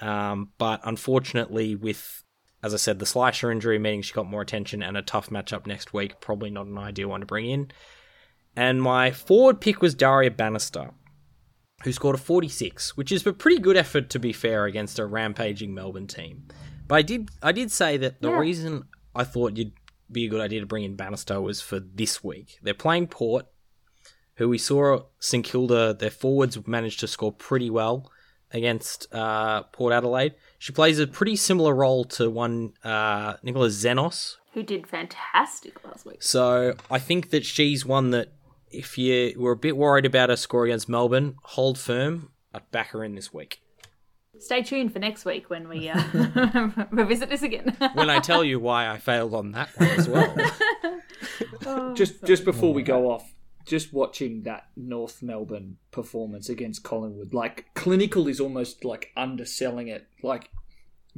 um, 0.00 0.50
but 0.58 0.80
unfortunately, 0.84 1.74
with 1.74 2.22
as 2.62 2.74
I 2.74 2.76
said, 2.76 2.98
the 2.98 3.04
Schleicher 3.06 3.50
injury 3.50 3.78
meaning 3.78 4.02
she 4.02 4.12
got 4.12 4.26
more 4.26 4.42
attention 4.42 4.82
and 4.82 4.96
a 4.96 5.02
tough 5.02 5.30
matchup 5.30 5.66
next 5.66 5.92
week, 5.92 6.20
probably 6.20 6.50
not 6.50 6.66
an 6.66 6.76
ideal 6.78 7.08
one 7.08 7.20
to 7.20 7.26
bring 7.26 7.48
in. 7.48 7.70
And 8.56 8.82
my 8.82 9.10
forward 9.10 9.60
pick 9.60 9.80
was 9.80 9.94
Daria 9.94 10.30
Bannister 10.30 10.90
who 11.84 11.92
scored 11.92 12.14
a 12.16 12.18
46, 12.18 12.94
which 12.96 13.10
is 13.10 13.26
a 13.26 13.32
pretty 13.32 13.58
good 13.58 13.76
effort 13.76 14.10
to 14.10 14.18
be 14.18 14.34
fair 14.34 14.66
against 14.66 14.98
a 14.98 15.06
rampaging 15.06 15.72
Melbourne 15.72 16.06
team. 16.06 16.46
But 16.86 16.96
I 16.96 17.02
did 17.02 17.30
I 17.42 17.52
did 17.52 17.70
say 17.72 17.96
that 17.96 18.20
the 18.20 18.28
Yeah. 18.28 18.38
reason 18.38 18.84
I 19.14 19.24
thought 19.24 19.56
you'd 19.56 19.72
be 20.12 20.26
a 20.26 20.28
good 20.28 20.40
idea 20.42 20.60
to 20.60 20.66
bring 20.66 20.84
in 20.84 20.96
Bannister 20.96 21.40
was 21.40 21.60
for 21.62 21.80
this 21.80 22.22
week. 22.22 22.58
They're 22.62 22.74
playing 22.74 23.06
Port, 23.06 23.46
who 24.34 24.48
we 24.48 24.58
saw 24.58 25.04
St 25.20 25.44
Kilda, 25.44 25.94
their 25.94 26.10
forwards 26.10 26.66
managed 26.66 27.00
to 27.00 27.06
score 27.06 27.32
pretty 27.32 27.70
well 27.70 28.10
against 28.52 29.06
uh, 29.14 29.62
Port 29.64 29.92
Adelaide. 29.92 30.34
She 30.58 30.72
plays 30.72 30.98
a 30.98 31.06
pretty 31.06 31.36
similar 31.36 31.74
role 31.74 32.04
to 32.04 32.28
one 32.30 32.72
uh, 32.84 33.34
Nicola 33.42 33.68
Xenos, 33.68 34.36
Who 34.54 34.62
did 34.62 34.86
fantastic 34.86 35.82
last 35.84 36.04
week. 36.06 36.22
so 36.22 36.74
I 36.90 36.98
think 36.98 37.30
that 37.30 37.44
she's 37.46 37.86
one 37.86 38.10
that 38.10 38.32
if 38.70 38.96
you 38.98 39.34
were 39.38 39.52
a 39.52 39.56
bit 39.56 39.76
worried 39.76 40.06
about 40.06 40.28
her 40.28 40.36
score 40.36 40.64
against 40.64 40.88
Melbourne, 40.88 41.36
hold 41.42 41.78
firm. 41.78 42.30
I'd 42.52 42.68
back 42.70 42.88
her 42.90 43.02
in 43.04 43.14
this 43.14 43.32
week. 43.32 43.62
Stay 44.38 44.62
tuned 44.62 44.92
for 44.92 44.98
next 44.98 45.24
week 45.24 45.50
when 45.50 45.68
we 45.68 45.88
uh, 45.88 46.02
revisit 46.90 47.28
this 47.28 47.42
again. 47.42 47.76
When 47.94 48.08
I 48.10 48.20
tell 48.20 48.42
you 48.42 48.58
why 48.58 48.88
I 48.88 48.98
failed 48.98 49.34
on 49.34 49.52
that 49.52 49.68
one 49.78 49.88
as 49.90 50.08
well. 50.08 50.34
just 51.94 52.24
just 52.24 52.44
before 52.44 52.72
we 52.72 52.82
go 52.82 53.10
off, 53.10 53.34
just 53.66 53.92
watching 53.92 54.42
that 54.42 54.68
North 54.76 55.22
Melbourne 55.22 55.76
performance 55.90 56.48
against 56.48 56.82
Collingwood, 56.82 57.34
like 57.34 57.66
clinical 57.74 58.28
is 58.28 58.40
almost 58.40 58.84
like 58.84 59.10
underselling 59.16 59.88
it. 59.88 60.06
Like 60.22 60.50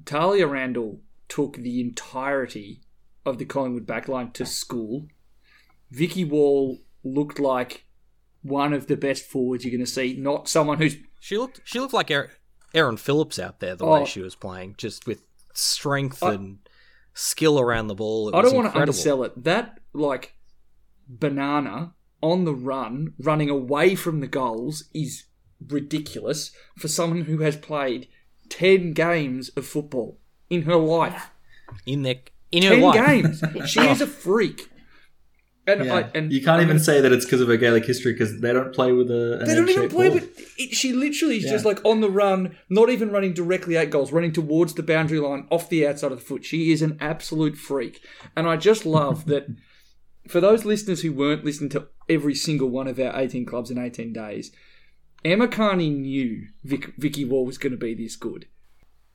Tahlia 0.04 0.46
Randall 0.46 1.00
took 1.28 1.56
the 1.56 1.80
entirety 1.80 2.80
of 3.24 3.38
the 3.38 3.44
Collingwood 3.44 3.86
backline 3.86 4.32
to 4.34 4.44
school. 4.44 5.06
Vikki 5.90 6.24
Wall 6.24 6.78
looked 7.04 7.38
like 7.38 7.86
one 8.42 8.72
of 8.72 8.86
the 8.86 8.96
best 8.96 9.24
forwards 9.24 9.64
you're 9.64 9.70
going 9.70 9.84
to 9.84 9.90
see, 9.90 10.14
not 10.14 10.48
someone 10.48 10.78
who's 10.78 10.96
She 11.20 11.38
looked 11.38 11.60
she 11.64 11.78
looked 11.80 11.94
like 11.94 12.10
er-, 12.10 12.32
Erin 12.74 12.96
Phillips 12.96 13.38
out 13.38 13.60
there 13.60 13.76
the 13.76 13.84
oh. 13.84 13.94
way 13.94 14.00
Oh. 14.02 14.04
she 14.04 14.20
was 14.20 14.34
playing, 14.34 14.74
just 14.78 15.06
with 15.06 15.22
strength 15.54 16.22
I- 16.22 16.34
and 16.34 16.58
skill 17.14 17.60
around 17.60 17.86
the 17.86 17.94
ball. 17.94 18.28
It 18.28 18.34
I 18.34 18.42
don't 18.42 18.54
want 18.54 18.72
to 18.72 18.78
undersell 18.78 19.22
it. 19.22 19.44
That 19.44 19.78
like 19.92 20.34
banana 21.08 21.94
on 22.22 22.44
the 22.44 22.54
run, 22.54 23.14
running 23.18 23.50
away 23.50 23.94
from 23.94 24.20
the 24.20 24.26
goals, 24.28 24.84
is 24.94 25.24
ridiculous 25.68 26.50
for 26.78 26.88
someone 26.88 27.22
who 27.22 27.38
has 27.40 27.56
played 27.56 28.08
ten 28.48 28.92
games 28.92 29.48
of 29.50 29.66
football 29.66 30.18
in 30.50 30.62
her 30.62 30.76
life. 30.76 31.30
in 31.86 32.02
their 32.02 32.16
in 32.50 32.62
her 32.64 32.70
Ten 32.70 32.80
life. 32.82 33.06
games. 33.06 33.42
She 33.70 33.80
is 33.80 34.00
a 34.00 34.06
freak. 34.06 34.68
And, 35.66 35.84
Yeah. 35.84 35.94
I, 35.94 36.10
and 36.14 36.32
you 36.32 36.40
can't 36.42 36.60
I'm 36.60 36.66
even 36.68 36.78
say 36.80 37.00
that 37.00 37.12
it's 37.12 37.24
because 37.24 37.40
of 37.40 37.46
her 37.48 37.56
Gaelic 37.56 37.86
history 37.86 38.12
because 38.12 38.40
they 38.40 38.52
don't 38.52 38.74
play 38.74 38.90
with 38.92 39.10
a. 39.10 39.42
They 39.46 39.54
don't 39.54 39.68
even 39.70 39.88
play, 39.88 40.08
ball. 40.10 40.18
but 40.18 40.28
it, 40.58 40.74
she 40.74 40.92
literally 40.92 41.36
is 41.38 41.44
just 41.44 41.64
like 41.64 41.82
on 41.84 42.00
the 42.00 42.10
run, 42.10 42.56
not 42.68 42.90
even 42.90 43.10
running 43.10 43.32
directly 43.32 43.76
at 43.76 43.88
goals, 43.90 44.12
running 44.12 44.32
towards 44.32 44.74
the 44.74 44.82
boundary 44.82 45.20
line 45.20 45.46
off 45.50 45.68
the 45.70 45.86
outside 45.86 46.10
of 46.12 46.18
the 46.18 46.24
foot. 46.24 46.44
She 46.44 46.72
is 46.72 46.82
an 46.82 46.98
absolute 47.00 47.56
freak. 47.56 48.00
And 48.36 48.48
I 48.48 48.56
just 48.56 48.84
love 48.84 49.26
that 49.26 49.46
for 50.28 50.40
those 50.40 50.64
listeners 50.64 51.02
who 51.02 51.12
weren't 51.12 51.44
listening 51.44 51.70
to 51.70 51.88
every 52.08 52.34
single 52.34 52.68
one 52.68 52.88
of 52.88 52.98
our 52.98 53.18
18 53.18 53.44
clubs 53.46 53.70
in 53.70 53.78
18 53.78 54.12
days, 54.12 54.52
Emma 55.24 55.48
Kearney 55.48 55.90
knew 55.90 56.48
Vic, 56.64 56.94
Vikki 56.98 57.24
Wall 57.24 57.46
was 57.46 57.58
going 57.58 57.72
to 57.72 57.78
be 57.78 57.94
this 57.94 58.16
good. 58.16 58.46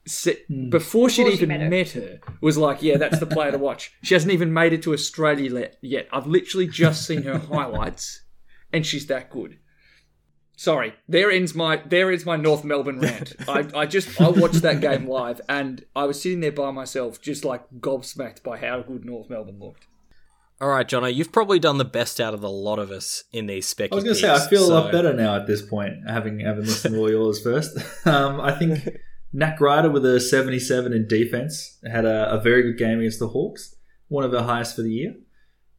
Se- 0.05 0.43
hmm. 0.47 0.69
Before 0.69 1.09
she'd 1.09 1.23
Before 1.23 1.37
she 1.37 1.43
even 1.43 1.49
met 1.49 1.61
her. 1.61 1.69
met 1.69 1.89
her, 1.91 2.19
was 2.41 2.57
like, 2.57 2.81
yeah, 2.81 2.97
that's 2.97 3.19
the 3.19 3.25
player 3.25 3.51
to 3.51 3.57
watch. 3.57 3.91
She 4.03 4.13
hasn't 4.13 4.31
even 4.31 4.53
made 4.53 4.73
it 4.73 4.81
to 4.83 4.93
Australia 4.93 5.69
yet. 5.81 6.07
I've 6.11 6.27
literally 6.27 6.67
just 6.67 7.05
seen 7.05 7.23
her 7.23 7.37
highlights, 7.51 8.21
and 8.71 8.85
she's 8.85 9.07
that 9.07 9.29
good. 9.29 9.59
Sorry, 10.55 10.95
there 11.07 11.29
ends 11.29 11.53
my 11.53 11.75
there 11.85 12.09
ends 12.09 12.25
my 12.25 12.35
North 12.35 12.63
Melbourne 12.63 12.99
rant. 12.99 13.35
I, 13.47 13.69
I 13.75 13.85
just 13.85 14.19
I 14.19 14.29
watched 14.29 14.63
that 14.63 14.81
game 14.81 15.07
live, 15.07 15.39
and 15.47 15.85
I 15.95 16.05
was 16.05 16.21
sitting 16.21 16.39
there 16.39 16.51
by 16.51 16.71
myself, 16.71 17.21
just 17.21 17.45
like 17.45 17.63
gobsmacked 17.79 18.41
by 18.43 18.57
how 18.57 18.81
good 18.81 19.05
North 19.05 19.29
Melbourne 19.29 19.59
looked. 19.59 19.85
All 20.59 20.69
right, 20.69 20.87
Jono, 20.87 21.13
you've 21.13 21.31
probably 21.31 21.59
done 21.59 21.77
the 21.77 21.85
best 21.85 22.19
out 22.19 22.33
of 22.33 22.41
the 22.41 22.49
lot 22.49 22.79
of 22.79 22.89
us 22.89 23.23
in 23.31 23.45
these 23.45 23.71
specky 23.71 23.91
I 23.91 23.95
was 23.95 24.03
going 24.03 24.15
to 24.15 24.21
say, 24.21 24.31
I 24.31 24.39
feel 24.47 24.65
a 24.65 24.73
lot 24.73 24.91
better 24.91 25.13
now 25.13 25.35
at 25.35 25.45
this 25.45 25.61
point, 25.61 25.93
having 26.07 26.39
having 26.39 26.65
listened 26.65 26.95
to 26.95 26.99
all 26.99 27.09
yours 27.09 27.41
first. 27.41 27.77
Um, 28.07 28.39
I 28.39 28.57
think 28.57 28.87
Nat 29.33 29.57
Grider 29.57 29.89
with 29.89 30.05
a 30.05 30.19
77 30.19 30.93
in 30.93 31.07
defense 31.07 31.77
had 31.85 32.05
a, 32.05 32.31
a 32.31 32.41
very 32.41 32.63
good 32.63 32.77
game 32.77 32.99
against 32.99 33.19
the 33.19 33.27
Hawks, 33.27 33.75
one 34.07 34.23
of 34.23 34.31
her 34.31 34.43
highest 34.43 34.75
for 34.75 34.81
the 34.81 34.91
year. 34.91 35.15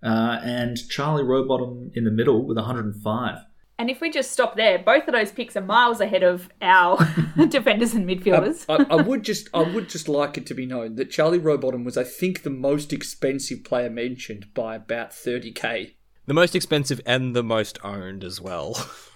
Uh, 0.03 0.39
and 0.45 0.77
Charlie 0.89 1.25
Rowbottom 1.25 1.91
in 1.95 2.05
the 2.05 2.11
middle 2.11 2.47
with 2.47 2.57
105. 2.57 3.39
And 3.79 3.89
if 3.89 4.01
we 4.01 4.11
just 4.11 4.33
stop 4.33 4.57
there, 4.57 4.79
both 4.79 5.07
of 5.07 5.15
those 5.15 5.31
picks 5.31 5.57
are 5.57 5.61
miles 5.61 6.01
ahead 6.01 6.25
of 6.25 6.51
our 6.61 6.99
defenders 7.49 7.95
and 7.95 8.09
midfielders. 8.09 8.65
I, 8.69 8.85
I 8.93 9.01
would 9.01 9.23
just 9.23 9.49
I 9.55 9.63
would 9.63 9.89
just 9.89 10.09
like 10.09 10.37
it 10.37 10.47
to 10.47 10.55
be 10.55 10.67
known 10.67 10.97
that 10.97 11.13
Charlie 11.13 11.39
Rowbottom 11.39 11.85
was 11.85 11.97
I 11.97 12.03
think 12.03 12.43
the 12.43 12.51
most 12.51 12.93
expensive 12.93 13.63
player 13.63 13.89
mentioned 13.89 14.53
by 14.53 14.75
about 14.75 15.13
30k. 15.13 15.95
The 16.27 16.35
most 16.35 16.57
expensive 16.57 17.01
and 17.07 17.37
the 17.37 17.45
most 17.45 17.79
owned 17.85 18.25
as 18.25 18.41
well. 18.41 18.77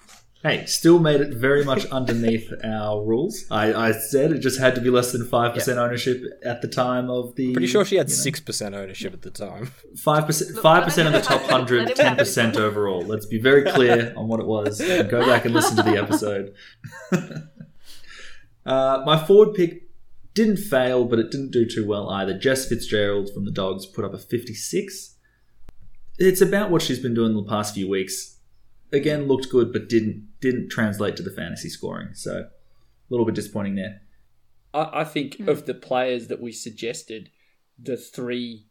Hey, 0.43 0.67
still 0.67 0.99
made 0.99 1.21
it 1.21 1.33
very 1.33 1.65
much 1.65 1.87
underneath 1.87 2.53
our 2.65 3.01
rules. 3.05 3.45
I, 3.49 3.73
I 3.73 3.93
said 3.93 4.33
it 4.33 4.41
just 4.41 4.59
had 4.59 4.75
to 4.75 4.81
be 4.81 4.91
less 4.91 5.13
than 5.13 5.25
5% 5.25 5.77
ownership 5.77 6.21
at 6.45 6.61
the 6.63 6.67
time 6.67 7.09
of 7.09 7.37
the. 7.37 7.53
Pretty 7.53 7.69
sure 7.69 7.85
she 7.85 7.95
had 7.95 8.11
you 8.11 8.17
know, 8.17 8.23
six 8.23 8.41
percent 8.41 8.75
ownership 8.75 9.13
at 9.13 9.23
the 9.23 9.31
time. 9.31 9.67
Five 9.97 10.27
percent, 10.27 10.59
five 10.59 10.83
percent 10.83 11.07
of 11.07 11.15
the 11.15 11.21
top 11.21 11.43
Let 11.43 11.51
hundred, 11.51 11.89
10% 11.91 12.57
overall. 12.57 13.03
Let's 13.03 13.27
be 13.27 13.39
very 13.39 13.71
clear 13.71 14.13
on 14.17 14.27
what 14.27 14.41
it 14.41 14.47
was. 14.47 14.81
And 14.81 15.09
go 15.09 15.25
back 15.25 15.45
and 15.45 15.55
listen 15.55 15.77
to 15.77 15.83
the 15.85 15.97
episode. 15.97 16.55
uh, 18.67 19.05
my 19.07 19.25
forward 19.25 19.55
pick 19.55 19.89
didn't 20.35 20.57
fail, 20.57 21.05
but 21.05 21.21
it 21.21 21.31
didn't 21.31 21.53
do 21.53 21.67
too 21.67 21.87
well 21.87 22.11
either. 22.11 22.37
Jess 22.37 22.69
Fitzgerald 22.69 23.31
from 23.33 23.45
the 23.45 23.53
Dogs 23.53 23.87
put 23.87 24.05
up 24.05 24.13
a 24.13 24.19
fifty-six. 24.19 25.15
It's 26.19 26.41
about 26.41 26.71
what 26.71 26.83
she's 26.83 26.99
been 26.99 27.15
doing 27.15 27.37
the 27.37 27.45
past 27.45 27.75
few 27.75 27.89
weeks. 27.89 28.32
Again, 28.93 29.27
looked 29.27 29.51
good, 29.51 29.73
but 29.73 29.89
didn't 29.89 30.29
didn't 30.41 30.69
translate 30.71 31.17
to 31.17 31.23
the 31.23 31.31
fantasy 31.31 31.69
scoring. 31.69 32.15
So 32.15 32.33
a 32.33 32.49
little 33.11 33.27
bit 33.27 33.35
disappointing 33.35 33.77
there. 33.77 34.03
I, 34.75 35.01
I 35.01 35.05
think 35.05 35.37
hmm. 35.37 35.49
of 35.49 35.67
the 35.67 35.75
players 35.75 36.29
that 36.29 36.41
we 36.41 36.53
suggested, 36.53 37.31
the 37.79 37.97
three 37.97 38.67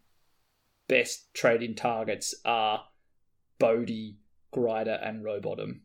best 0.88 1.34
trade-in 1.34 1.76
targets 1.76 2.36
are 2.44 2.84
Bodie, 3.60 4.18
Grider, 4.52 5.00
and 5.02 5.24
Rowbottom. 5.24 5.82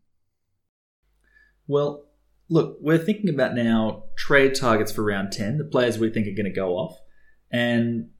Well, 1.69 2.07
look, 2.49 2.79
we're 2.81 2.99
thinking 2.99 3.31
about 3.31 3.55
now 3.55 4.05
trade 4.17 4.55
targets 4.55 4.93
for 4.93 5.05
round 5.05 5.33
10, 5.33 5.59
the 5.59 5.65
players 5.65 5.99
we 5.99 6.11
think 6.11 6.27
are 6.27 6.35
going 6.35 6.45
to 6.45 6.51
go 6.51 6.77
off. 6.77 6.99
And 7.51 8.11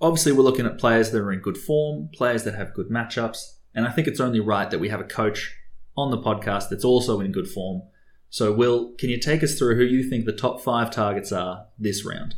obviously, 0.00 0.32
we're 0.32 0.42
looking 0.42 0.66
at 0.66 0.78
players 0.78 1.10
that 1.10 1.18
are 1.18 1.32
in 1.32 1.40
good 1.40 1.58
form, 1.58 2.08
players 2.12 2.44
that 2.44 2.54
have 2.54 2.74
good 2.74 2.90
matchups. 2.90 3.53
And 3.74 3.86
I 3.86 3.90
think 3.90 4.06
it's 4.06 4.20
only 4.20 4.40
right 4.40 4.70
that 4.70 4.78
we 4.78 4.88
have 4.88 5.00
a 5.00 5.04
coach 5.04 5.56
on 5.96 6.10
the 6.10 6.18
podcast 6.18 6.68
that's 6.68 6.84
also 6.84 7.20
in 7.20 7.32
good 7.32 7.48
form. 7.48 7.82
So, 8.30 8.52
Will, 8.52 8.92
can 8.98 9.10
you 9.10 9.18
take 9.18 9.42
us 9.42 9.56
through 9.58 9.76
who 9.76 9.84
you 9.84 10.02
think 10.08 10.24
the 10.24 10.32
top 10.32 10.60
five 10.60 10.90
targets 10.90 11.30
are 11.32 11.66
this 11.78 12.04
round? 12.04 12.34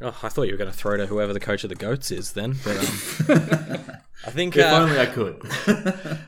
Oh, 0.00 0.18
I 0.22 0.28
thought 0.28 0.42
you 0.44 0.52
were 0.52 0.58
going 0.58 0.70
to 0.70 0.76
throw 0.76 0.96
to 0.96 1.06
whoever 1.06 1.32
the 1.32 1.40
coach 1.40 1.62
of 1.64 1.70
the 1.70 1.76
goats 1.76 2.10
is 2.10 2.32
then, 2.32 2.56
but 2.64 2.76
um, 2.76 2.84
I 4.26 4.30
think 4.30 4.56
If 4.56 4.64
uh, 4.64 4.76
only 4.76 4.98
I 4.98 5.06
could. 5.06 5.40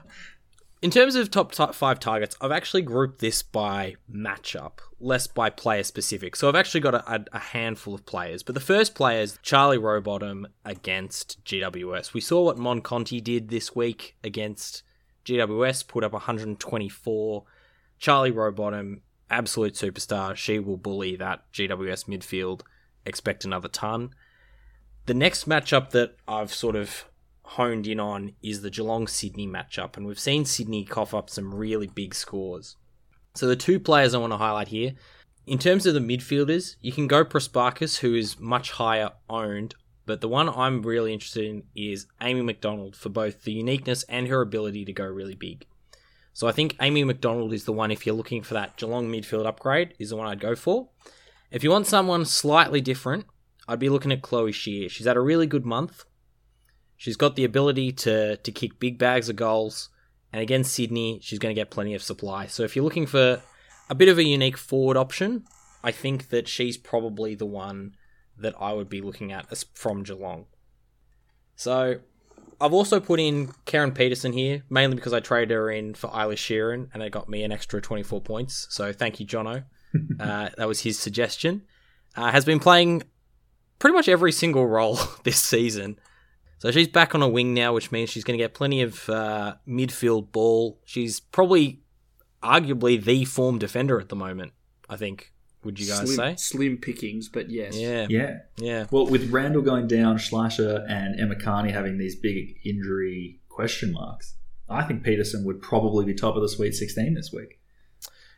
in 0.85 0.91
terms 0.91 1.15
of 1.15 1.31
top, 1.31 1.51
top 1.51 1.75
five 1.75 1.99
targets, 1.99 2.37
I've 2.43 2.53
actually 2.53 2.83
grouped 2.83 3.21
this 3.21 3.43
by 3.43 3.95
matchup, 4.15 4.81
less 5.01 5.27
by 5.27 5.49
player 5.49 5.83
specific. 5.83 6.37
So 6.37 6.47
I've 6.47 6.55
actually 6.55 6.83
got 6.83 6.95
a, 6.95 7.11
a, 7.11 7.25
a 7.33 7.39
handful 7.39 7.95
of 7.95 8.05
players. 8.05 8.43
But 8.43 8.55
the 8.55 8.61
first 8.61 8.95
player 8.95 9.23
is 9.23 9.39
Charlie 9.41 9.79
Rowbottom 9.79 10.45
against 10.63 11.43
GWS. 11.47 12.13
We 12.13 12.21
saw 12.21 12.43
what 12.43 12.59
Mon 12.59 12.83
Conti 12.83 13.23
did 13.23 13.49
this 13.49 13.75
week 13.75 14.17
against 14.23 14.83
GWS, 15.25 15.89
put 15.89 16.05
up 16.05 16.13
124. 16.13 17.45
Charlie 17.99 18.31
Rowbottom, 18.31 19.01
absolute 19.31 19.77
superstar. 19.77 20.37
She 20.37 20.59
will 20.59 20.77
bully 20.77 21.17
that 21.17 21.51
GWS 21.55 22.05
midfield. 22.11 22.61
Expect 23.07 23.47
another 23.47 23.69
ton. 23.69 24.11
The 25.07 25.15
next 25.15 25.49
matchup 25.49 25.93
that 25.93 26.17
I've 26.29 26.53
sort 26.53 26.77
of 26.77 27.07
honed 27.45 27.87
in 27.87 28.01
on 28.01 28.33
is 28.43 28.63
the 28.63 28.71
Geelong 28.71 29.07
Sydney 29.07 29.47
matchup, 29.47 29.97
and 29.97 30.07
we've 30.07 30.19
seen 30.19 30.45
Sydney 30.45 30.85
cough 30.85 31.15
up 31.15 31.31
some 31.31 31.55
really 31.55 31.87
big 31.87 32.15
scores. 32.15 32.77
So 33.35 33.47
the 33.47 33.57
two 33.57 33.79
players 33.79 34.15
I 34.15 34.19
want 34.19 34.33
to 34.33 34.39
highlight 34.39 34.69
here, 34.69 34.95
in 35.47 35.59
terms 35.59 35.87
of 35.87 35.95
the 35.95 36.01
midfielders, 36.01 36.77
you 36.81 36.93
can 36.93 37.07
go 37.07 37.25
Prespakis, 37.25 37.99
who 37.99 38.15
is 38.15 38.41
much 38.41 38.73
higher 38.73 39.11
owned, 39.29 39.75
but 40.07 40.21
the 40.21 40.29
one 40.29 40.49
I'm 40.49 40.83
really 40.83 41.13
interested 41.13 41.45
in 41.45 41.65
is 41.75 42.07
Amy 42.21 42.43
McDonald 42.43 42.97
for 42.97 43.09
both 43.11 43.43
the 43.43 43.53
uniqueness 43.53 44.05
and 44.05 44.29
her 44.29 44.41
ability 44.41 44.85
to 44.87 44.93
go 44.93 45.05
really 45.05 45.35
big. 45.35 45.67
So 46.33 46.49
I 46.49 46.53
think 46.53 46.77
Amy 46.81 47.05
McDonald 47.05 47.53
is 47.53 47.65
the 47.65 47.73
one 47.73 47.91
if 47.91 48.07
you're 48.07 48.15
looking 48.15 48.43
for 48.43 48.55
that 48.55 48.77
Geelong 48.77 49.09
midfield 49.09 49.47
upgrade, 49.47 49.95
is 49.99 50.11
the 50.11 50.17
one 50.17 50.27
I'd 50.27 50.41
go 50.41 50.55
for. 50.55 50.89
If 51.51 51.63
you 51.63 51.71
want 51.71 51.87
someone 51.87 52.25
slightly 52.25 52.81
different, 52.81 53.27
I'd 53.69 53.79
be 53.79 53.89
looking 53.89 54.13
at 54.13 54.23
Chloe 54.23 54.51
Scheer. 54.51 54.89
She's 54.89 55.07
had 55.07 55.17
a 55.17 55.21
really 55.21 55.47
good 55.47 55.65
month. 55.65 56.05
She's 57.05 57.19
got 57.19 57.37
the 57.37 57.45
ability 57.45 57.93
to 57.93 58.39
to 58.39 58.51
kick 58.51 58.81
big 58.81 58.97
bags 58.97 59.29
of 59.29 59.37
goals, 59.37 59.91
and 60.33 60.41
against 60.41 60.73
Sydney, 60.73 61.19
she's 61.23 61.39
going 61.39 61.55
to 61.55 61.61
get 61.61 61.69
plenty 61.69 61.93
of 61.93 62.03
supply. 62.03 62.47
So 62.47 62.63
if 62.63 62.75
you're 62.75 62.83
looking 62.83 63.05
for 63.05 63.43
a 63.91 63.95
bit 63.95 64.09
of 64.09 64.17
a 64.17 64.25
unique 64.25 64.57
forward 64.57 64.97
option, 64.97 65.45
I 65.83 65.91
think 65.91 66.31
that 66.31 66.49
she's 66.49 66.79
probably 66.79 67.35
the 67.35 67.45
one 67.45 67.95
that 68.39 68.55
I 68.59 68.73
would 68.73 68.89
be 68.89 69.03
looking 69.03 69.33
at 69.33 69.55
from 69.75 70.03
Geelong. 70.03 70.47
So 71.57 71.97
I've 72.59 72.73
also 72.73 73.01
put 73.01 73.21
in 73.21 73.49
Kerryn 73.67 73.95
Peterson 73.95 74.33
here, 74.33 74.63
mainly 74.71 74.97
because 74.97 75.13
I 75.13 75.21
traded 75.21 75.51
her 75.51 75.71
in 75.71 75.93
for 75.93 76.09
Eilish 76.09 76.39
Sheerin, 76.39 76.89
and 76.95 77.03
it 77.03 77.13
got 77.13 77.29
me 77.29 77.43
an 77.43 77.53
extra 77.53 77.83
24 77.83 78.23
points. 78.23 78.67
So 78.71 78.95
thank 78.95 79.21
you, 79.21 79.27
Jono. 79.27 79.65
uh, 80.19 80.49
that 80.57 80.67
was 80.67 80.81
his 80.81 80.99
suggestion. 80.99 81.65
Uh, 82.17 82.31
has 82.31 82.47
been 82.47 82.61
playing 82.61 83.03
pretty 83.79 83.93
much 83.93 84.09
every 84.09 84.33
single 84.33 84.67
role 84.67 84.99
this 85.25 85.37
season. 85.37 85.99
So 86.65 86.71
she's 86.71 86.89
back 86.89 87.15
on 87.15 87.21
a 87.21 87.29
wing 87.29 87.53
now, 87.53 87.75
which 87.75 87.93
means 87.93 88.09
she's 88.09 88.25
going 88.25 88.39
to 88.39 88.43
get 88.43 88.55
plenty 88.55 88.81
of 88.81 89.07
uh, 89.11 89.57
midfield 89.69 90.33
ball. 90.33 90.81
She's 90.87 91.21
probably, 91.21 91.83
arguably, 92.43 93.05
the 93.05 93.27
form 93.27 93.59
defender 93.59 94.01
at 94.01 94.09
the 94.09 94.17
moment. 94.17 94.55
I 94.89 94.97
think. 94.97 95.35
Would 95.63 95.79
you 95.79 95.87
guys 95.87 95.99
slim, 95.99 96.17
say? 96.17 96.35
slim 96.37 96.79
pickings, 96.79 97.29
but 97.29 97.51
yes. 97.51 97.77
Yeah, 97.77 98.07
yeah. 98.09 98.39
yeah. 98.57 98.87
Well, 98.91 99.07
with 99.07 99.31
Randall 99.31 99.61
going 99.61 99.89
down, 99.89 100.17
Schleicher 100.17 100.87
and 100.89 101.21
Emma 101.21 101.37
Kearney 101.37 101.71
having 101.71 101.99
these 101.99 102.17
big 102.17 102.59
injury 102.65 103.41
question 103.51 103.93
marks, 103.93 104.37
I 104.67 104.85
think 104.85 105.03
Peterson 105.03 105.45
would 105.45 105.61
probably 105.61 106.07
be 106.07 106.15
top 106.15 106.35
of 106.35 106.41
the 106.41 106.49
Sweet 106.49 106.75
16 106.75 107.13
this 107.13 107.31
week. 107.31 107.61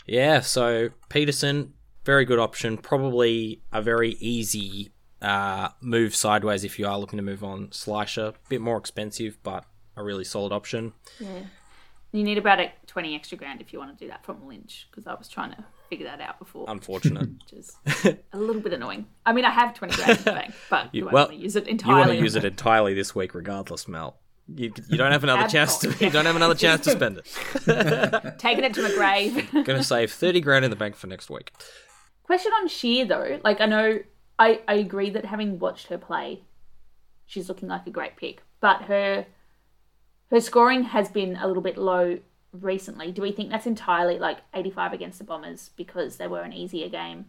Yeah, 0.05 0.41
so 0.41 0.89
Peterson, 1.11 1.75
very 2.05 2.25
good 2.25 2.41
option. 2.41 2.77
Probably 2.77 3.63
a 3.73 3.81
very 3.81 4.17
easy 4.19 4.91
uh, 5.27 5.71
move 5.81 6.15
sideways 6.15 6.65
if 6.65 6.79
you 6.79 6.87
are 6.87 6.99
looking 6.99 7.17
to 7.17 7.23
move 7.23 7.43
on. 7.43 7.69
Schleicher, 7.69 8.35
bit 8.49 8.61
more 8.61 8.77
expensive, 8.79 9.39
but 9.43 9.65
a 9.97 10.03
really 10.03 10.25
solid 10.25 10.53
option. 10.53 10.93
Yeah. 11.19 11.41
You 12.13 12.23
need 12.23 12.39
about 12.39 12.61
a 12.61 12.73
20 12.87 13.15
extra 13.15 13.37
grand 13.37 13.61
if 13.61 13.73
you 13.73 13.79
want 13.79 13.97
to 13.99 14.05
do 14.05 14.09
that 14.09 14.25
from 14.25 14.47
Lynch, 14.47 14.87
because 14.91 15.07
I 15.07 15.15
was 15.15 15.29
trying 15.29 15.51
to 15.51 15.65
figure 15.91 16.07
that 16.07 16.21
out 16.21 16.39
before, 16.39 16.65
Unfortunate. 16.69 17.29
which 17.51 17.53
is 17.53 17.77
a 18.33 18.39
little 18.39 18.63
bit 18.63 18.73
annoying. 18.73 19.07
I 19.27 19.33
mean, 19.33 19.45
I 19.45 19.51
have 19.51 19.75
20 19.75 19.95
grand 19.97 20.19
in 20.19 20.25
the 20.25 20.31
bank, 20.33 20.55
but 20.71 20.95
You- 20.95 21.07
well, 21.07 21.27
want 21.27 21.31
to 21.31 21.37
use 21.37 21.57
it 21.57 21.67
entirely. 21.69 22.01
you 22.03 22.07
want 22.09 22.19
to 22.19 22.23
use 22.23 22.37
it 22.37 22.45
entirely 22.45 22.95
this 22.95 23.15
week, 23.15 23.35
regardless, 23.35 23.87
Mel. 23.89 24.17
You, 24.55 24.73
you 24.89 24.97
don't 24.97 25.11
have 25.11 25.25
another 25.25 25.49
chance 25.49 25.79
to 25.79 25.89
you 25.99 26.09
don't 26.09 26.25
have 26.25 26.37
another 26.37 26.55
chance 26.55 26.85
to 26.85 26.93
spend 26.93 27.19
it. 27.19 27.25
Taking 28.39 28.63
it 28.63 28.75
to 28.75 28.83
my 28.83 28.95
grave. 28.95 29.65
Gonna 29.65 29.83
save 29.83 30.13
thirty 30.13 30.41
grand 30.41 30.65
in 30.65 30.71
the 30.71 30.77
bank 30.77 30.95
for 30.95 31.09
next 31.09 31.29
week. 31.29 31.51
Question 32.23 32.53
on 32.53 32.69
Scheer 32.69 33.05
though, 33.07 33.41
like 33.43 33.61
I 33.61 33.67
know 33.67 33.99
I, 34.39 34.61
I 34.69 34.75
agree 34.75 35.11
that 35.11 35.25
having 35.25 35.59
watched 35.59 35.89
her 35.89 35.99
play, 35.99 36.43
she's 37.27 37.49
looking 37.49 37.69
like 37.69 37.87
a 37.87 37.91
great 37.91 38.17
pick. 38.17 38.43
But 38.61 38.83
her 38.83 39.27
her 40.31 40.41
scoring 40.41 40.85
has 40.85 41.09
been 41.09 41.37
a 41.37 41.47
little 41.47 41.63
bit 41.63 41.79
low 41.79 42.19
recently. 42.53 43.13
Do 43.13 43.23
we 43.23 43.33
think 43.33 43.51
that's 43.51 43.67
entirely 43.67 44.19
like 44.19 44.39
85 44.55 44.93
against 44.93 45.19
the 45.19 45.25
Bombers 45.25 45.71
because 45.77 46.17
they 46.17 46.27
were 46.27 46.43
an 46.43 46.53
easier 46.53 46.89
game 46.89 47.27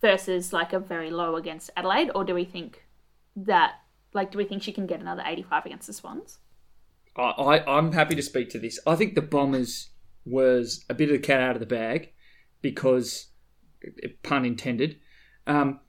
versus 0.00 0.52
like 0.52 0.72
a 0.72 0.78
very 0.78 1.10
low 1.10 1.36
against 1.36 1.70
Adelaide? 1.76 2.10
Or 2.14 2.24
do 2.24 2.34
we 2.34 2.44
think 2.44 2.84
that 3.36 3.74
like 4.12 4.30
do 4.30 4.38
we 4.38 4.44
think 4.44 4.62
she 4.62 4.72
can 4.72 4.86
get 4.86 5.00
another 5.00 5.22
85 5.24 5.66
against 5.66 5.86
the 5.86 5.92
Swans? 5.92 6.38
I, 7.16 7.22
I, 7.22 7.78
I'm 7.78 7.92
happy 7.92 8.14
to 8.14 8.22
speak 8.22 8.50
to 8.50 8.58
this. 8.58 8.78
I 8.86 8.96
think 8.96 9.14
the 9.14 9.22
Bombers 9.22 9.90
was 10.24 10.84
a 10.88 10.94
bit 10.94 11.10
of 11.10 11.12
the 11.12 11.26
cat 11.26 11.40
out 11.40 11.54
of 11.54 11.60
the 11.60 11.66
bag 11.66 12.12
because, 12.62 13.26
pun 14.22 14.44
intended, 14.44 14.98
um, 15.46 15.80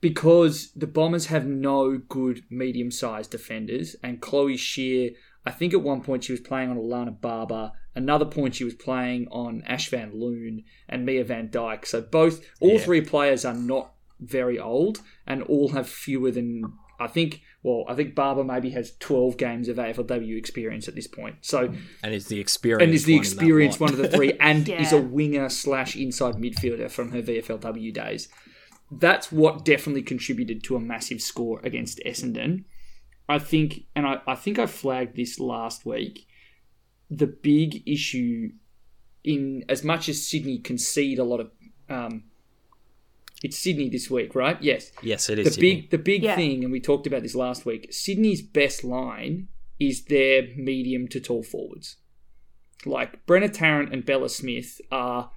because 0.00 0.72
the 0.72 0.86
Bombers 0.86 1.26
have 1.26 1.46
no 1.46 1.98
good 1.98 2.42
medium 2.50 2.90
sized 2.90 3.30
defenders. 3.30 3.96
And 4.02 4.20
Chloe 4.20 4.56
Scheer, 4.56 5.10
I 5.44 5.50
think 5.50 5.72
at 5.72 5.82
one 5.82 6.02
point 6.02 6.24
she 6.24 6.32
was 6.32 6.40
playing 6.40 6.70
on 6.70 6.76
Alana 6.76 7.18
Barba. 7.20 7.72
Another 7.94 8.26
point 8.26 8.54
she 8.54 8.64
was 8.64 8.74
playing 8.74 9.26
on 9.30 9.62
Ash 9.66 9.88
Van 9.88 10.12
Loon 10.14 10.64
and 10.88 11.06
Mia 11.06 11.24
Van 11.24 11.48
Dyke. 11.50 11.86
So 11.86 12.02
both, 12.02 12.44
all 12.60 12.72
Yeah. 12.74 12.78
three 12.78 13.00
players 13.00 13.44
are 13.44 13.54
not 13.54 13.92
very 14.20 14.58
old 14.58 15.00
and 15.26 15.42
all 15.42 15.68
have 15.70 15.88
fewer 15.88 16.30
than 16.30 16.62
I 16.98 17.06
think. 17.08 17.42
Well, 17.62 17.84
I 17.88 17.94
think 17.94 18.14
Barba 18.14 18.42
maybe 18.44 18.70
has 18.70 18.96
twelve 18.98 19.36
games 19.36 19.68
of 19.68 19.76
AFLW 19.78 20.36
experience 20.38 20.88
at 20.88 20.94
this 20.94 21.06
point. 21.06 21.36
So 21.42 21.74
And 22.02 22.14
is 22.14 22.28
the 22.28 22.40
experience 22.40 22.82
and 22.84 22.94
is 22.94 23.04
the 23.04 23.16
one 23.16 23.18
in 23.18 23.22
that 23.22 23.36
experienced 23.36 23.80
lot. 23.80 23.90
one 23.92 24.00
of 24.00 24.10
the 24.10 24.16
three, 24.16 24.32
and 24.40 24.66
is 24.68 24.92
a 24.92 25.00
winger 25.02 25.48
slash 25.50 25.94
inside 25.96 26.36
midfielder 26.36 26.90
from 26.90 27.12
her 27.12 27.20
VFLW 27.20 27.92
days. 27.92 28.28
That's 28.90 29.32
what 29.32 29.64
definitely 29.64 30.02
contributed 30.02 30.62
to 30.64 30.76
a 30.76 30.80
massive 30.80 31.20
score 31.20 31.60
against 31.64 32.00
Essendon. 32.06 32.64
I 33.28 33.38
think, 33.40 33.84
and 33.96 34.06
I, 34.06 34.20
I 34.26 34.34
think 34.36 34.58
I 34.58 34.66
flagged 34.66 35.16
this 35.16 35.40
last 35.40 35.84
week. 35.84 36.26
The 37.10 37.26
big 37.26 37.82
issue 37.88 38.50
in 39.24 39.64
as 39.68 39.82
much 39.82 40.08
as 40.08 40.24
Sydney 40.24 40.58
concede 40.58 41.18
a 41.18 41.24
lot 41.24 41.40
of, 41.40 41.50
um, 41.88 42.24
it's 43.42 43.58
Sydney 43.58 43.88
this 43.90 44.08
week, 44.08 44.34
right? 44.36 44.56
Yes 44.62 44.92
Yes, 45.02 45.28
it 45.28 45.38
is. 45.40 45.46
the. 45.46 45.50
Sydney. 45.52 45.74
big 45.74 45.90
the 45.90 45.98
big 45.98 46.22
Yeah. 46.22 46.36
thing, 46.36 46.62
and 46.62 46.72
we 46.72 46.80
talked 46.80 47.06
about 47.06 47.22
this 47.22 47.34
last 47.34 47.66
week. 47.66 47.88
Sydney's 47.92 48.40
best 48.42 48.84
line 48.84 49.48
is 49.80 50.04
their 50.04 50.48
medium 50.56 51.06
to 51.08 51.20
tall 51.20 51.42
forwards. 51.42 51.96
Like 52.84 53.26
Brenna 53.26 53.52
Tarrant 53.52 53.92
and 53.92 54.04
Bella 54.06 54.28
Smith 54.28 54.80
are. 54.92 55.32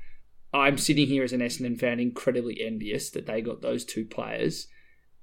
I'm 0.54 0.78
sitting 0.78 1.08
here 1.08 1.24
as 1.24 1.34
an 1.34 1.42
Essendon 1.42 1.80
fan, 1.80 2.00
incredibly 2.00 2.62
envious 2.62 3.10
that 3.12 3.28
they 3.28 3.42
got 3.42 3.62
those 3.62 3.86
two 3.86 4.06
players 4.06 4.68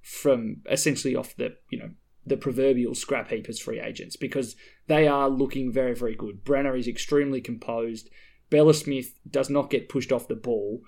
from 0.01 0.59
essentially 0.70 1.16
off 1.16 1.35
the 1.37 1.57
you 1.68 1.79
know 1.79 1.91
the 2.24 2.37
proverbial 2.37 2.95
scrap 2.95 3.29
heap 3.29 3.49
as 3.49 3.59
free 3.59 3.81
agents 3.81 4.14
because 4.14 4.55
they 4.87 5.09
are 5.09 5.29
looking 5.29 5.72
very 5.72 5.95
very 5.95 6.14
good. 6.14 6.45
Brenna 6.45 6.79
is 6.79 6.87
extremely 6.87 7.41
composed. 7.41 8.09
Bella 8.51 8.74
Smith 8.74 9.18
does 9.29 9.51
not 9.51 9.70
get 9.70 9.89
pushed 9.89 10.12
off 10.12 10.29
the 10.29 10.37
ball. 10.37 10.83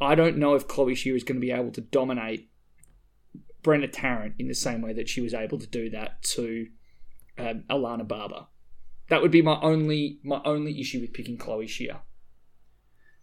I 0.00 0.14
don't 0.14 0.38
know 0.38 0.54
if 0.54 0.66
Chloe 0.66 0.94
Scheer 0.94 1.14
is 1.14 1.24
going 1.24 1.36
to 1.36 1.46
be 1.46 1.52
able 1.52 1.70
to 1.72 1.80
dominate 1.80 2.50
Brenna 3.62 3.88
Tarrant 3.92 4.34
in 4.38 4.48
the 4.48 4.54
same 4.54 4.80
way 4.80 4.92
that 4.94 5.08
she 5.08 5.20
was 5.20 5.34
able 5.34 5.58
to 5.58 5.66
do 5.66 5.90
that 5.90 6.22
to 6.22 6.66
um, 7.38 7.64
Alana 7.70 8.08
Barba. 8.08 8.48
That 9.08 9.20
would 9.20 9.30
be 9.30 9.42
my 9.42 9.60
only 9.60 10.18
my 10.24 10.40
only 10.44 10.80
issue 10.80 11.00
with 11.00 11.12
picking 11.12 11.36
Chloe 11.36 11.66
Scheer. 11.66 12.00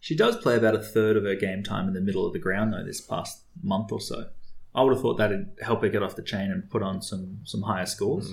She 0.00 0.16
does 0.16 0.36
play 0.36 0.56
about 0.56 0.74
a 0.74 0.82
third 0.82 1.16
of 1.16 1.24
her 1.24 1.34
game 1.34 1.62
time 1.62 1.86
in 1.86 1.94
the 1.94 2.00
middle 2.00 2.26
of 2.26 2.32
the 2.32 2.38
ground 2.38 2.72
though 2.72 2.84
this 2.84 3.00
past 3.00 3.44
month 3.62 3.92
or 3.92 4.00
so. 4.00 4.30
I 4.74 4.82
would 4.82 4.94
have 4.94 5.02
thought 5.02 5.18
that'd 5.18 5.50
help 5.60 5.82
her 5.82 5.88
get 5.88 6.02
off 6.02 6.16
the 6.16 6.22
chain 6.22 6.50
and 6.50 6.70
put 6.70 6.82
on 6.82 7.02
some 7.02 7.40
some 7.44 7.62
higher 7.62 7.86
scores. 7.86 8.32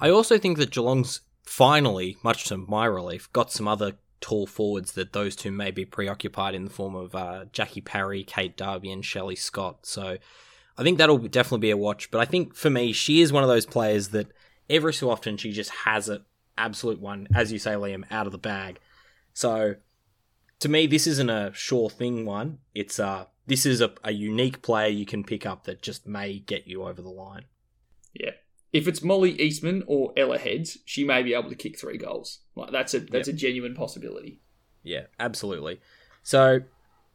I 0.00 0.10
also 0.10 0.38
think 0.38 0.58
that 0.58 0.70
Geelong's 0.70 1.22
finally, 1.42 2.16
much 2.22 2.44
to 2.44 2.56
my 2.56 2.86
relief, 2.86 3.32
got 3.32 3.52
some 3.52 3.68
other 3.68 3.94
tall 4.20 4.46
forwards 4.46 4.92
that 4.92 5.12
those 5.12 5.36
two 5.36 5.50
may 5.50 5.70
be 5.70 5.84
preoccupied 5.84 6.54
in 6.54 6.64
the 6.64 6.70
form 6.70 6.94
of 6.94 7.14
uh, 7.14 7.44
Jackie 7.52 7.80
Parry, 7.80 8.24
Kate 8.24 8.56
Darby, 8.56 8.90
and 8.90 9.04
Shelley 9.04 9.36
Scott. 9.36 9.86
So 9.86 10.18
I 10.76 10.82
think 10.82 10.98
that'll 10.98 11.18
definitely 11.18 11.66
be 11.66 11.70
a 11.70 11.76
watch. 11.76 12.10
But 12.10 12.20
I 12.20 12.24
think 12.24 12.54
for 12.54 12.70
me, 12.70 12.92
she 12.92 13.20
is 13.20 13.32
one 13.32 13.42
of 13.42 13.48
those 13.48 13.66
players 13.66 14.08
that 14.08 14.28
every 14.68 14.92
so 14.92 15.10
often 15.10 15.36
she 15.36 15.52
just 15.52 15.70
has 15.70 16.08
an 16.08 16.24
absolute 16.58 17.00
one, 17.00 17.28
as 17.34 17.52
you 17.52 17.58
say, 17.58 17.72
Liam, 17.72 18.04
out 18.10 18.26
of 18.26 18.32
the 18.32 18.38
bag. 18.38 18.78
So 19.32 19.76
to 20.60 20.68
me, 20.68 20.86
this 20.86 21.06
isn't 21.06 21.30
a 21.30 21.52
sure 21.54 21.90
thing 21.90 22.24
one. 22.24 22.58
It's 22.74 22.98
uh, 22.98 23.26
this 23.46 23.66
is 23.66 23.80
a, 23.80 23.92
a 24.02 24.12
unique 24.12 24.62
player 24.62 24.88
you 24.88 25.06
can 25.06 25.24
pick 25.24 25.46
up 25.46 25.64
that 25.64 25.82
just 25.82 26.06
may 26.06 26.38
get 26.38 26.66
you 26.66 26.82
over 26.82 27.02
the 27.02 27.10
line. 27.10 27.44
Yeah. 28.14 28.32
If 28.72 28.88
it's 28.88 29.02
Molly 29.02 29.40
Eastman 29.40 29.84
or 29.86 30.12
Ella 30.16 30.38
Heads, 30.38 30.78
she 30.84 31.04
may 31.04 31.22
be 31.22 31.34
able 31.34 31.48
to 31.48 31.54
kick 31.54 31.78
three 31.78 31.98
goals. 31.98 32.40
Like 32.54 32.72
that's 32.72 32.94
a 32.94 33.00
that's 33.00 33.28
a 33.28 33.32
genuine 33.32 33.74
possibility. 33.74 34.40
Yeah, 34.82 35.06
absolutely. 35.18 35.80
So, 36.22 36.60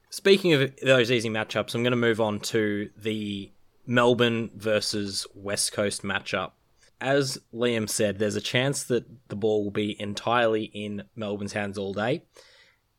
speaking 0.09 0.53
of 0.53 0.73
those 0.81 1.11
easy 1.11 1.29
matchups, 1.29 1.75
I'm 1.75 1.83
going 1.83 1.91
to 1.91 1.97
move 1.97 2.19
on 2.21 2.39
to 2.39 2.89
the 2.97 3.51
Melbourne 3.85 4.51
versus 4.55 5.27
West 5.35 5.71
Coast 5.71 6.03
matchup. 6.03 6.51
As 6.99 7.39
Liam 7.53 7.89
said, 7.89 8.19
there's 8.19 8.35
a 8.35 8.41
chance 8.41 8.83
that 8.83 9.05
the 9.29 9.35
ball 9.35 9.63
will 9.63 9.71
be 9.71 9.99
entirely 9.99 10.65
in 10.65 11.03
Melbourne's 11.15 11.53
hands 11.53 11.77
all 11.77 11.93
day. 11.93 12.23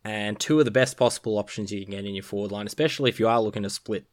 And 0.05 0.39
two 0.39 0.59
of 0.59 0.65
the 0.65 0.71
best 0.73 0.97
possible 0.97 1.39
options 1.39 1.73
you 1.73 1.83
can 1.85 1.93
get 1.93 2.05
in 2.05 2.15
your 2.15 2.25
forward 2.25 2.51
line, 2.51 2.67
especially 2.67 3.09
if 3.09 3.21
you 3.21 3.29
are 3.29 3.41
looking 3.41 3.63
to 3.63 3.71
split 3.71 4.07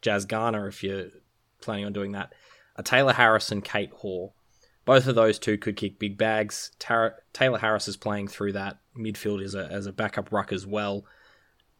Jazz 0.00 0.24
Garner, 0.24 0.68
if 0.68 0.82
you're 0.82 1.08
planning 1.60 1.84
on 1.84 1.92
doing 1.92 2.12
that, 2.12 2.32
are 2.76 2.84
Taylor 2.84 3.12
Harris 3.12 3.50
and 3.50 3.64
Kate 3.64 3.90
Hoare. 3.96 4.30
Both 4.84 5.06
of 5.06 5.14
those 5.14 5.38
two 5.38 5.58
could 5.58 5.76
kick 5.76 5.98
big 5.98 6.18
bags. 6.18 6.72
Tar- 6.78 7.22
Taylor 7.32 7.58
Harris 7.58 7.86
is 7.88 7.96
playing 7.96 8.28
through 8.28 8.52
that 8.52 8.78
midfield 8.96 9.42
as 9.42 9.54
a, 9.54 9.66
as 9.70 9.86
a 9.86 9.92
backup 9.92 10.32
ruck 10.32 10.52
as 10.52 10.66
well. 10.66 11.04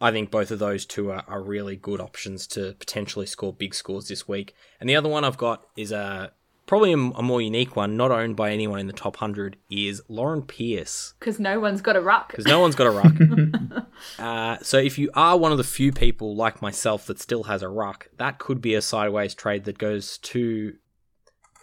I 0.00 0.10
think 0.10 0.30
both 0.30 0.50
of 0.50 0.58
those 0.58 0.86
two 0.86 1.10
are, 1.10 1.24
are 1.28 1.42
really 1.42 1.76
good 1.76 2.00
options 2.00 2.46
to 2.48 2.74
potentially 2.78 3.26
score 3.26 3.52
big 3.52 3.74
scores 3.74 4.08
this 4.08 4.26
week. 4.26 4.54
And 4.80 4.88
the 4.88 4.96
other 4.96 5.08
one 5.08 5.24
I've 5.24 5.36
got 5.36 5.66
is 5.76 5.92
a 5.92 6.32
probably 6.72 6.92
a, 6.94 6.96
a 6.96 7.22
more 7.22 7.42
unique 7.42 7.76
one, 7.76 7.98
not 7.98 8.10
owned 8.10 8.34
by 8.34 8.50
anyone 8.50 8.78
in 8.78 8.86
the 8.86 8.94
top 8.94 9.16
100, 9.16 9.58
is 9.68 10.00
Lauren 10.08 10.40
Pearce 10.40 11.12
Because 11.20 11.38
no 11.38 11.60
one's 11.60 11.82
got 11.82 11.96
a 11.96 12.00
ruck. 12.00 12.30
because 12.30 12.46
no 12.46 12.60
one's 12.60 12.74
got 12.74 12.86
a 12.86 12.90
ruck. 12.90 13.86
uh, 14.18 14.56
so 14.62 14.78
if 14.78 14.98
you 14.98 15.10
are 15.12 15.36
one 15.36 15.52
of 15.52 15.58
the 15.58 15.64
few 15.64 15.92
people 15.92 16.34
like 16.34 16.62
myself 16.62 17.04
that 17.08 17.20
still 17.20 17.42
has 17.42 17.60
a 17.60 17.68
ruck, 17.68 18.08
that 18.16 18.38
could 18.38 18.62
be 18.62 18.74
a 18.74 18.80
sideways 18.80 19.34
trade 19.34 19.64
that 19.64 19.76
goes 19.76 20.16
to 20.16 20.74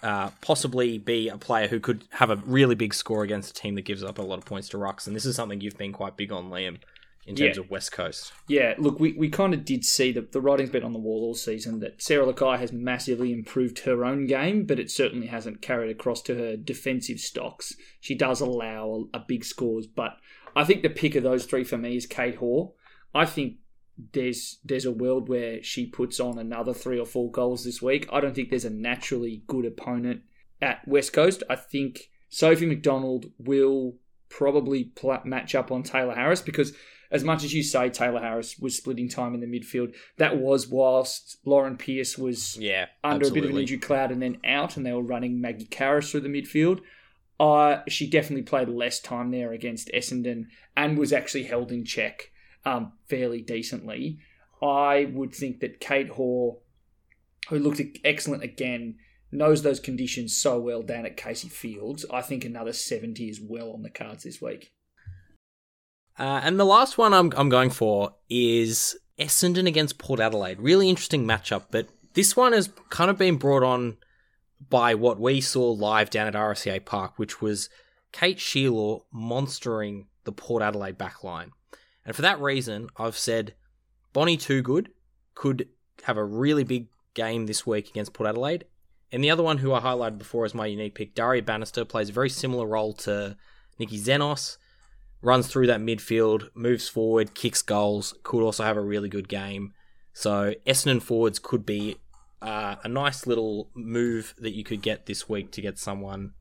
uh, 0.03 0.30
possibly 0.41 0.99
be 0.99 1.28
a 1.28 1.38
player 1.38 1.68
who 1.68 1.80
could 1.80 2.03
have 2.12 2.30
a 2.30 2.36
really 2.36 2.76
big 2.76 2.93
score 2.93 3.24
against 3.24 3.49
a 3.49 3.53
team 3.60 3.74
that 3.74 3.86
gives 3.86 4.03
up 4.03 4.20
a 4.20 4.22
lot 4.22 4.38
of 4.38 4.45
points 4.45 4.70
to 4.70 4.78
rucks. 4.78 5.07
And 5.07 5.16
this 5.16 5.26
is 5.26 5.36
something 5.36 5.60
you've 5.60 5.76
been 5.76 5.91
quite 5.91 6.18
big 6.18 6.32
on, 6.32 6.51
Liam, 6.51 6.78
in 7.30 7.36
terms 7.36 7.55
Yeah. 7.57 7.63
of 7.63 7.69
West 7.69 7.91
Coast. 7.91 8.34
Yeah, 8.47 8.73
look, 8.77 8.99
we, 8.99 9.13
we 9.13 9.30
kind 9.30 9.53
of 9.53 9.63
did 9.63 9.86
see 9.86 10.11
that 10.13 10.32
the 10.32 10.41
writing's 10.41 10.71
been 10.71 10.84
on 10.84 10.93
the 10.93 10.99
wall 10.99 11.21
all 11.23 11.36
season 11.36 11.80
that 11.80 12.01
Sarah 12.01 12.25
Lakay 12.34 12.59
has 12.59 12.73
massively 12.73 13.32
improved 13.32 13.80
her 13.80 14.03
own 14.03 14.25
game, 14.25 14.65
but 14.65 14.80
it 14.80 14.89
certainly 14.91 15.27
hasn't 15.27 15.61
carried 15.61 15.91
across 15.91 16.21
to 16.23 16.36
her 16.36 16.57
defensive 16.57 17.19
stocks. 17.19 17.73
She 18.01 18.15
does 18.15 18.41
allow 18.41 19.07
a, 19.13 19.17
a 19.17 19.25
big 19.27 19.45
scores, 19.45 19.88
but 19.88 20.17
I 20.55 20.63
think 20.63 20.82
the 20.82 20.89
pick 20.89 21.15
of 21.15 21.23
those 21.23 21.45
three 21.45 21.63
for 21.63 21.77
me 21.77 21.95
is 21.95 22.05
Kate 22.05 22.36
Hoare. 22.36 22.71
I 23.13 23.25
think 23.25 23.57
there's 24.13 24.59
there's 24.63 24.86
a 24.86 24.91
world 24.91 25.27
where 25.27 25.61
she 25.61 25.86
puts 25.86 26.19
on 26.19 26.38
another 26.39 26.73
three 26.73 26.97
or 26.99 27.05
four 27.05 27.30
goals 27.30 27.63
this 27.65 27.82
week. 27.82 28.07
I 28.11 28.21
don't 28.21 28.34
think 28.34 28.49
there's 28.49 28.65
a 28.65 28.69
naturally 28.69 29.43
good 29.45 29.65
opponent 29.65 30.21
at 30.61 30.88
West 30.88 31.11
Coast. 31.13 31.43
I 31.49 31.55
think 31.57 32.09
Sophie 32.30 32.65
McDonald 32.65 33.27
will 33.38 33.95
probably 34.30 34.91
match 35.25 35.53
up 35.55 35.71
on 35.71 35.84
Taylor 35.84 36.15
Harris 36.15 36.41
because 36.41 36.73
as 37.12 37.24
much 37.24 37.43
as 37.43 37.53
you 37.53 37.64
say 37.64 37.89
Taylor 37.89 38.20
Harris 38.20 38.57
was 38.60 38.78
splitting 38.78 39.10
time 39.10 39.34
in 39.34 39.39
the 39.39 39.47
midfield, 39.47 39.95
that 40.18 40.38
was 40.38 40.68
whilst 40.68 41.38
Lauren 41.45 41.78
Pearce 41.78 42.18
was 42.18 42.57
Yeah, 42.57 42.88
under 43.03 43.28
a 43.28 43.32
bit 43.32 43.45
of 43.45 43.49
an 43.49 43.57
injury 43.57 43.80
cloud 43.80 44.12
and 44.12 44.22
then 44.22 44.39
out, 44.45 44.78
and 44.78 44.86
they 44.86 44.93
were 44.93 45.01
running 45.01 45.41
Maggie 45.41 45.66
Caris 45.66 46.12
through 46.12 46.22
the 46.22 46.30
midfield. 46.30 46.82
Uh, 47.39 47.82
she 47.88 48.10
definitely 48.10 48.43
played 48.43 48.68
less 48.68 48.99
time 48.99 49.32
there 49.32 49.53
against 49.53 49.89
Essendon 49.93 50.47
and 50.76 50.97
was 50.97 51.14
actually 51.14 51.43
held 51.43 51.72
in 51.72 51.86
check 51.86 52.32
um, 52.66 52.91
fairly 53.07 53.41
decently. 53.41 54.20
I 54.62 55.10
would 55.14 55.34
think 55.34 55.62
that 55.62 55.80
Kate 55.80 56.10
Hoare, 56.10 56.57
who 57.49 57.60
looked 57.60 57.82
excellent 58.03 58.43
again, 58.43 58.95
knows 59.32 59.64
those 59.64 59.80
conditions 59.80 60.36
so 60.36 60.60
well 60.60 60.82
down 60.82 61.05
at 61.05 61.18
Casey 61.18 61.47
Fields. 61.47 62.05
I 62.12 62.22
think 62.22 62.43
another 62.43 62.74
70 62.74 63.30
is 63.30 63.39
well 63.41 63.72
on 63.72 63.84
the 63.84 63.89
cards 63.89 64.24
this 64.24 64.41
week. 64.41 64.74
Uh, 66.20 66.41
and 66.43 66.59
the 66.59 66.65
last 66.65 66.97
one 66.97 67.13
I'm, 67.13 67.32
I'm 67.38 67.47
going 67.47 67.70
for 67.70 68.13
is 68.30 68.99
Essendon 69.17 69.67
against 69.67 69.97
Port 69.97 70.20
Adelaide. 70.20 70.59
Really 70.59 70.89
interesting 70.89 71.26
matchup, 71.26 71.67
but 71.72 71.88
this 72.13 72.36
one 72.36 72.51
has 72.51 72.70
kind 72.89 73.09
of 73.09 73.17
been 73.17 73.38
brought 73.38 73.63
on 73.63 73.97
by 74.70 74.93
what 74.95 75.20
we 75.20 75.39
saw 75.39 75.72
live 75.72 76.09
down 76.09 76.28
at 76.28 76.34
RSEA 76.34 76.84
Park, 76.84 77.17
which 77.17 77.41
was 77.41 77.70
Kate 78.11 78.38
Shierlaw 78.38 79.01
monstering 79.13 80.07
the 80.26 80.34
Port 80.34 80.61
Adelaide 80.61 80.97
backline. 80.97 81.51
And 82.05 82.13
for 82.13 82.22
that 82.22 82.41
reason, 82.41 82.89
I've 82.97 83.17
said 83.17 83.53
Bonnie 84.11 84.38
Toogood 84.38 84.88
could 85.36 85.70
have 86.03 86.17
a 86.17 86.24
really 86.24 86.65
big 86.65 86.88
game 87.13 87.45
this 87.45 87.65
week 87.65 87.89
against 87.89 88.13
Port 88.13 88.28
Adelaide. 88.28 88.65
And 89.11 89.24
the 89.24 89.32
other 89.32 89.43
one 89.43 89.59
who 89.59 89.74
I 89.74 89.80
highlighted 89.80 90.17
before 90.17 90.43
as 90.43 90.53
my 90.53 90.65
unique 90.65 90.95
pick, 90.95 91.15
Daria 91.15 91.41
Bannister, 91.41 91.86
plays 91.86 92.09
a 92.09 92.13
very 92.13 92.30
similar 92.30 92.67
role 92.67 92.93
to 92.93 93.38
Nikki 93.80 93.99
Xenos. 93.99 94.57
Runs 95.22 95.47
through 95.47 95.67
that 95.67 95.82
midfield, 95.82 96.49
moves 96.53 96.88
forward, 96.88 97.34
kicks 97.34 97.61
goals, 97.61 98.13
could 98.24 98.41
also 98.41 98.63
have 98.63 98.78
a 98.78 98.82
really 98.82 99.09
good 99.09 99.28
game. 99.28 99.74
So 100.13 100.53
Essendon 100.65 101.01
forwards 101.01 101.39
could 101.39 101.65
be 101.65 101.97
uh, 102.41 102.76
a 102.84 102.88
nice 102.88 103.28
little 103.28 103.70
move 103.74 104.34
that 104.38 104.55
you 104.55 104.63
could 104.63 104.82
get 104.82 105.05
this 105.05 105.28
week 105.28 105.51
to 105.51 105.61
get 105.61 105.78
someone 105.78 106.34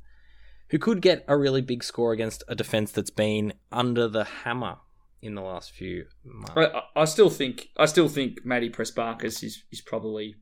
who 0.70 0.78
could 0.78 1.00
get 1.00 1.24
a 1.26 1.36
really 1.36 1.62
big 1.62 1.82
score 1.82 2.12
against 2.12 2.44
a 2.48 2.54
defense 2.54 2.92
that's 2.92 3.10
been 3.10 3.52
under 3.72 4.06
the 4.06 4.24
hammer 4.24 4.76
in 5.22 5.34
the 5.34 5.42
last 5.42 5.72
few 5.72 6.06
months. 6.24 6.52
I, 6.56 6.82
I 6.94 7.04
still 7.04 7.30
think 7.30 7.68
I 7.76 7.86
still 7.86 8.08
think 8.08 8.44
Maddie 8.44 8.70
Prespakis 8.70 9.42
is 9.42 9.64
is 9.72 9.80
probably 9.80 10.36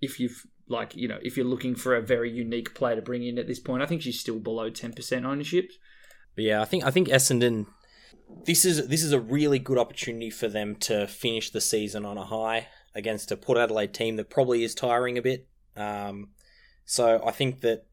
if 0.00 0.18
you've 0.18 0.46
like 0.68 0.96
you 0.96 1.06
know 1.06 1.18
if 1.22 1.36
you're 1.36 1.46
looking 1.46 1.74
for 1.74 1.94
a 1.94 2.02
very 2.02 2.30
unique 2.30 2.74
player 2.74 2.96
to 2.96 3.02
bring 3.02 3.22
in 3.22 3.38
at 3.38 3.46
this 3.46 3.60
point, 3.60 3.82
I 3.82 3.86
think 3.86 4.02
she's 4.02 4.20
still 4.20 4.40
below 4.40 4.70
ten 4.70 4.92
percent 4.92 5.24
ownership. 5.24 5.70
But 6.34 6.44
yeah, 6.44 6.60
I 6.60 6.64
think 6.64 6.84
I 6.84 6.90
think 6.90 7.08
Essendon. 7.08 7.66
This 8.28 8.64
is 8.64 8.88
this 8.88 9.02
is 9.02 9.12
a 9.12 9.20
really 9.20 9.58
good 9.58 9.78
opportunity 9.78 10.30
for 10.30 10.48
them 10.48 10.76
to 10.76 11.06
finish 11.06 11.50
the 11.50 11.60
season 11.60 12.04
on 12.04 12.18
a 12.18 12.24
high 12.24 12.68
against 12.94 13.30
a 13.30 13.36
Port 13.36 13.58
Adelaide 13.58 13.92
team 13.92 14.16
that 14.16 14.30
probably 14.30 14.64
is 14.64 14.74
tiring 14.74 15.18
a 15.18 15.22
bit. 15.22 15.48
Um, 15.76 16.30
so 16.84 17.22
I 17.24 17.30
think 17.32 17.60
that 17.60 17.86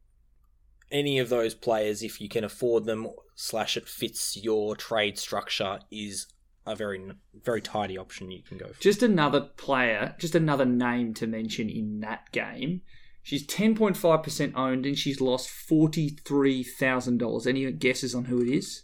any 0.92 1.20
of 1.20 1.30
those 1.30 1.56
players, 1.56 2.04
if 2.04 2.22
you 2.22 2.30
can 2.30 2.44
afford 2.44 2.86
them, 2.86 3.08
slash 3.36 3.76
it 3.78 3.88
fits 3.88 4.38
your 4.38 4.76
trade 4.76 5.18
structure, 5.18 5.80
is 5.92 6.28
a 6.66 6.76
very 6.76 7.12
very 7.44 7.62
tidy 7.62 7.98
option 7.98 8.32
you 8.32 8.42
can 8.42 8.58
go 8.58 8.68
for. 8.68 8.82
Just 8.82 9.04
another 9.04 9.42
player, 9.42 10.16
just 10.20 10.36
another 10.36 10.66
name 10.66 11.14
to 11.16 11.28
mention 11.28 11.70
in 11.70 12.00
that 12.00 12.32
game. 12.32 12.82
She's 13.22 13.46
ten 13.46 13.76
point 13.76 13.98
five 13.98 14.24
percent 14.24 14.54
owned, 14.56 14.86
and 14.86 14.98
she's 14.98 15.22
lost 15.22 15.50
forty 15.50 16.10
three 16.26 16.64
thousand 16.64 17.18
dollars. 17.18 17.48
Any 17.48 17.70
guesses 17.72 18.14
on 18.14 18.26
who 18.26 18.42
it 18.42 18.50
is? 18.50 18.84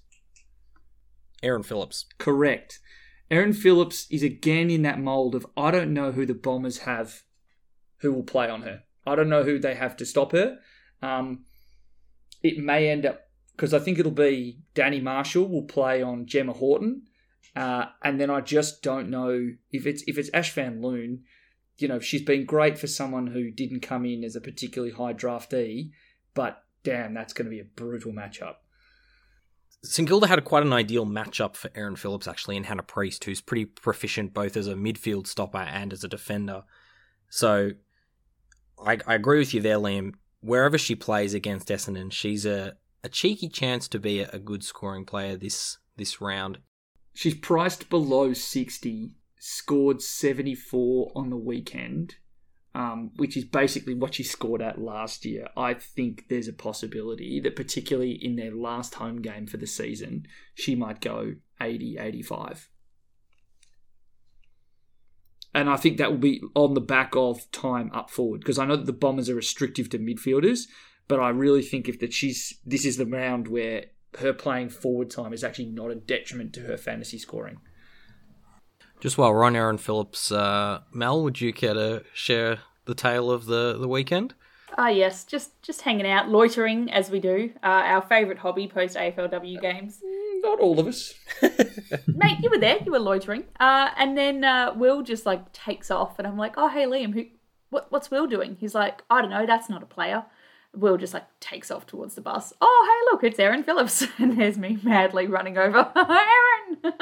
Erin 1.42 1.64
Phillips. 1.64 2.06
Correct. 2.18 2.80
Erin 3.32 3.54
Phillips 3.54 4.08
is 4.10 4.24
again 4.24 4.70
in 4.70 4.82
that 4.84 5.00
mold 5.00 5.36
of 5.36 5.46
I 5.56 5.72
don't 5.72 5.94
know 5.94 6.12
who 6.12 6.26
the 6.26 6.34
Bombers 6.34 6.80
have 6.80 7.24
who 8.00 8.14
will 8.14 8.24
play 8.24 8.50
on 8.50 8.64
her. 8.64 8.84
I 9.06 9.16
don't 9.16 9.30
know 9.30 9.44
who 9.44 9.60
they 9.60 9.76
have 9.76 9.96
to 9.98 10.06
stop 10.06 10.32
her. 10.32 10.58
Um, 11.02 11.46
it 12.42 12.58
may 12.58 12.90
end 12.90 13.06
up 13.06 13.22
because 13.56 13.74
I 13.74 13.80
think 13.80 14.00
it'll 14.00 14.12
be 14.12 14.62
Danny 14.74 15.02
Marshall 15.02 15.48
will 15.48 15.64
play 15.64 16.02
on 16.02 16.26
Gemma 16.26 16.54
Houghton, 16.54 17.04
uh, 17.56 17.86
and 18.04 18.20
then 18.20 18.30
I 18.30 18.42
just 18.42 18.82
don't 18.82 19.10
know 19.10 19.50
if 19.72 19.86
it's 19.86 20.04
if 20.08 20.18
it's 20.18 20.30
Ash 20.34 20.54
Van 20.54 20.82
Loon. 20.82 21.24
You 21.78 21.88
know, 21.88 22.00
she's 22.00 22.22
been 22.22 22.46
great 22.46 22.78
for 22.78 22.88
someone 22.88 23.28
who 23.28 23.52
didn't 23.52 23.82
come 23.82 24.06
in 24.06 24.24
as 24.24 24.36
a 24.36 24.42
particularly 24.42 24.94
high 24.94 25.14
draftee, 25.14 25.92
but 26.34 26.64
damn, 26.84 27.14
that's 27.14 27.34
going 27.34 27.46
to 27.46 27.52
be 27.52 27.62
a 27.62 27.66
brutal 27.66 28.12
matchup. 28.12 28.56
St 29.82 30.08
Kilda 30.08 30.28
had 30.28 30.40
a, 30.40 30.42
quite 30.42 30.64
an 30.64 30.74
ideal 30.74 31.06
matchup 31.06 31.56
for 31.56 31.72
Erin 31.74 31.96
Phillips 31.96 32.28
actually, 32.28 32.58
and 32.58 32.66
Hannah 32.66 32.84
Priest, 32.84 33.24
who's 33.24 33.42
pretty 33.42 33.66
proficient 33.66 34.34
both 34.34 34.58
as 34.58 34.68
a 34.68 34.74
midfield 34.74 35.28
stopper 35.28 35.58
and 35.58 35.94
as 35.94 36.04
a 36.04 36.10
defender. 36.10 36.64
So 37.30 37.72
I, 38.86 39.00
I 39.08 39.16
agree 39.16 39.40
with 39.40 39.54
you 39.54 39.62
there, 39.62 39.78
Liam. 39.78 40.16
Wherever 40.42 40.78
she 40.78 40.96
plays 40.96 41.34
against 41.34 41.70
Essendon, 41.70 42.12
she's 42.12 42.46
a, 42.46 42.76
a 43.04 43.10
cheeky 43.10 43.50
chance 43.50 43.88
to 43.90 44.00
be 44.00 44.22
a, 44.22 44.30
a 44.34 44.40
good 44.40 44.64
scoring 44.64 45.06
player 45.06 45.38
this 45.38 45.78
this 45.96 46.22
round. 46.22 46.60
She's 47.14 47.36
priced 47.36 47.90
below 47.90 48.34
60, 48.34 49.16
scored 49.38 50.02
74 50.02 51.12
on 51.16 51.30
the 51.30 51.38
weekend, 51.38 52.16
um, 52.80 53.12
which 53.18 53.36
is 53.36 53.44
basically 53.44 53.94
what 53.94 54.16
she 54.16 54.24
scored 54.24 54.62
at 54.62 54.80
last 54.80 55.26
year. 55.26 55.50
I 55.58 55.74
think 55.74 56.30
there's 56.30 56.48
a 56.48 56.54
possibility 56.54 57.42
that, 57.42 57.58
particularly 57.58 58.14
in 58.14 58.38
their 58.38 58.56
last 58.56 58.96
home 58.96 59.22
game 59.22 59.48
for 59.48 59.58
the 59.58 59.68
season, 59.68 60.26
she 60.56 60.76
might 60.76 61.02
go 61.02 61.34
80, 61.62 61.98
85. 62.00 62.70
And 65.54 65.70
I 65.70 65.76
think 65.76 65.98
that 65.98 66.10
will 66.10 66.20
be 66.20 66.42
on 66.56 66.74
the 66.74 66.80
back 66.80 67.18
of 67.18 67.52
time 67.52 67.92
up 67.94 68.10
forward 68.10 68.40
because 68.40 68.58
I 68.58 68.66
know 68.66 68.78
that 68.78 68.86
the 68.86 68.94
Bombers 68.94 69.30
are 69.30 69.36
restrictive 69.36 69.90
to 69.90 70.00
midfielders, 70.00 70.62
but 71.10 71.20
I 71.20 71.30
really 71.30 71.64
think 71.64 71.90
if 71.90 72.00
that 72.00 72.14
she's 72.14 72.60
this 72.66 72.86
is 72.86 72.96
the 72.96 73.06
round 73.06 73.50
where 73.50 73.88
her 74.20 74.32
playing 74.32 74.70
forward 74.70 75.10
time 75.10 75.34
is 75.34 75.44
actually 75.44 75.66
not 75.66 75.92
a 75.92 75.96
detriment 75.96 76.54
to 76.54 76.62
her 76.62 76.78
fantasy 76.78 77.18
scoring. 77.18 77.58
Just 79.02 79.18
while 79.18 79.34
we're 79.34 79.44
on 79.44 79.56
Erin 79.56 79.78
Phillips, 79.78 80.32
uh, 80.32 80.80
Mel, 80.94 81.24
would 81.24 81.42
you 81.42 81.52
care 81.52 81.74
to 81.74 82.04
share 82.14 82.60
the 82.90 82.96
tale 82.96 83.32
of 83.32 83.46
the, 83.46 83.78
the 83.80 83.88
weekend? 83.88 84.34
Ah, 84.78 84.90
yes, 84.90 85.24
just 85.26 85.62
just 85.62 85.82
hanging 85.82 86.08
out, 86.08 86.30
loitering 86.30 86.92
as 86.92 87.10
we 87.10 87.20
do. 87.20 87.52
Uh, 87.64 87.84
our 87.86 88.02
favourite 88.02 88.40
hobby 88.40 88.68
post 88.68 88.96
AFLW 88.96 89.62
games. 89.62 90.00
Not 90.42 90.60
all 90.60 90.80
of 90.80 90.88
us. 90.88 91.14
Mate, 92.08 92.40
you 92.42 92.50
were 92.50 92.58
there. 92.58 92.78
You 92.86 92.92
were 92.92 93.00
loitering. 93.00 93.46
Uh, 93.60 93.90
and 93.98 94.18
then 94.18 94.44
uh, 94.44 94.74
Will 94.76 95.02
just 95.02 95.26
like 95.26 95.52
takes 95.52 95.90
off, 95.92 96.20
and 96.20 96.28
I'm 96.28 96.38
like, 96.38 96.54
"Oh, 96.58 96.68
hey, 96.70 96.86
Liam, 96.86 97.14
who? 97.14 97.26
What, 97.72 97.92
what's 97.92 98.12
Will 98.12 98.28
doing?" 98.28 98.58
He's 98.60 98.76
like, 98.76 99.02
"I 99.10 99.22
don't 99.22 99.32
know. 99.32 99.46
That's 99.46 99.70
not 99.70 99.84
a 99.84 99.88
player." 99.88 100.26
Will 100.76 100.98
just 100.98 101.16
like 101.16 101.26
takes 101.40 101.72
off 101.72 101.88
towards 101.88 102.14
the 102.14 102.22
bus. 102.22 102.54
Oh, 102.62 102.86
hey, 102.88 103.12
look, 103.12 103.24
it's 103.24 103.40
Erin 103.40 103.64
Phillips, 103.64 104.06
and 104.20 104.40
there's 104.40 104.58
me 104.58 104.78
madly 104.84 105.28
running 105.28 105.58
over. 105.58 105.92
Erin. 105.96 106.94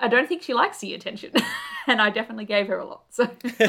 I 0.00 0.08
don't 0.08 0.28
think 0.28 0.42
she 0.42 0.54
likes 0.54 0.78
the 0.78 0.94
attention, 0.94 1.32
and 1.86 2.00
I 2.00 2.10
definitely 2.10 2.44
gave 2.44 2.68
her 2.68 2.78
a 2.78 2.84
lot. 2.84 3.04
So, 3.10 3.24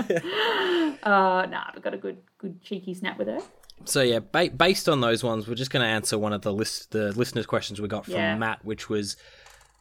uh, 1.03 1.45
nah, 1.49 1.63
but 1.73 1.81
got 1.81 1.93
a 1.93 1.97
good, 1.97 2.17
good 2.37 2.61
cheeky 2.61 2.93
snap 2.93 3.17
with 3.17 3.27
her. 3.27 3.39
So 3.85 4.01
yeah, 4.01 4.19
ba- 4.19 4.51
based 4.55 4.87
on 4.87 5.01
those 5.01 5.23
ones, 5.23 5.47
we're 5.47 5.55
just 5.55 5.71
going 5.71 5.83
to 5.83 5.89
answer 5.89 6.17
one 6.17 6.33
of 6.33 6.41
the 6.41 6.53
list 6.53 6.91
the 6.91 7.11
listeners' 7.13 7.45
questions 7.45 7.81
we 7.81 7.87
got 7.87 8.05
from 8.05 8.13
Yeah. 8.15 8.37
Matt, 8.37 8.63
which 8.63 8.89
was 8.89 9.17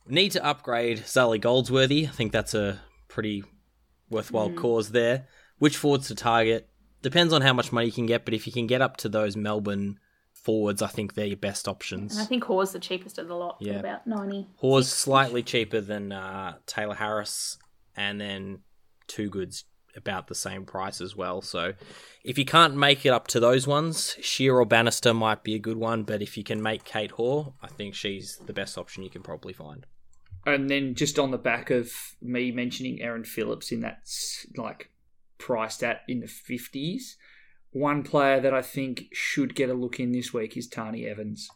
need 0.08 0.30
to 0.32 0.44
upgrade 0.44 1.06
Sally 1.06 1.38
Goldsworthy. 1.38 2.06
I 2.06 2.10
think 2.10 2.32
that's 2.32 2.54
a 2.54 2.80
pretty 3.08 3.44
worthwhile 4.10 4.50
cause 4.50 4.90
there. 4.90 5.26
Which 5.58 5.76
forwards 5.76 6.08
to 6.08 6.14
target 6.14 6.68
depends 7.02 7.32
on 7.32 7.42
how 7.42 7.52
much 7.52 7.70
money 7.72 7.86
you 7.86 7.92
can 7.92 8.06
get, 8.06 8.24
but 8.24 8.34
if 8.34 8.46
you 8.46 8.52
can 8.52 8.66
get 8.66 8.80
up 8.80 8.96
to 8.98 9.08
those 9.08 9.36
Melbourne 9.36 9.98
forwards, 10.42 10.82
I 10.82 10.88
think 10.88 11.14
they're 11.14 11.26
your 11.26 11.36
best 11.36 11.68
options. 11.68 12.12
And 12.12 12.22
I 12.22 12.26
think 12.26 12.44
Hoare's 12.44 12.72
the 12.72 12.78
cheapest 12.78 13.18
of 13.18 13.28
the 13.28 13.34
lot, 13.34 13.58
for 13.58 13.64
Yeah. 13.68 13.78
about 13.80 14.06
ninety. 14.06 14.46
Hoare's 14.56 14.88
slightly 14.88 15.42
cheaper 15.42 15.80
than 15.80 16.12
uh, 16.12 16.56
Taylor 16.66 16.94
Harris, 16.96 17.58
and 17.96 18.20
then 18.20 18.60
Toogood's 19.08 19.64
about 19.94 20.26
the 20.28 20.34
same 20.34 20.64
price 20.64 21.00
as 21.02 21.14
well. 21.14 21.42
So 21.42 21.74
if 22.24 22.38
you 22.38 22.44
can't 22.46 22.74
make 22.74 23.04
it 23.04 23.10
up 23.10 23.28
to 23.28 23.40
those 23.40 23.66
ones, 23.66 24.16
Scheer 24.22 24.56
or 24.56 24.64
Bannister 24.64 25.12
might 25.12 25.44
be 25.44 25.54
a 25.54 25.58
good 25.58 25.76
one. 25.76 26.02
But 26.04 26.22
if 26.22 26.36
you 26.38 26.44
can 26.44 26.62
make 26.62 26.84
Kate 26.84 27.10
Hoare, 27.12 27.52
I 27.62 27.66
think 27.68 27.94
she's 27.94 28.38
the 28.38 28.54
best 28.54 28.78
option 28.78 29.02
you 29.02 29.10
can 29.10 29.22
probably 29.22 29.52
find. 29.52 29.84
And 30.46 30.70
then 30.70 30.94
just 30.94 31.18
on 31.18 31.30
the 31.30 31.38
back 31.38 31.70
of 31.70 31.92
me 32.22 32.50
mentioning 32.50 33.00
Erin 33.02 33.24
Phillips 33.24 33.70
in 33.70 33.80
that 33.80 34.08
like 34.56 34.90
priced 35.38 35.82
at 35.84 36.00
in 36.08 36.20
the 36.20 36.26
fifties, 36.26 37.16
one 37.72 38.02
player 38.02 38.40
that 38.40 38.54
I 38.54 38.62
think 38.62 39.06
should 39.12 39.54
get 39.54 39.70
a 39.70 39.74
look 39.74 39.98
in 39.98 40.12
this 40.12 40.32
week 40.32 40.56
is 40.56 40.68
Tarni 40.68 41.06
Evans. 41.06 41.48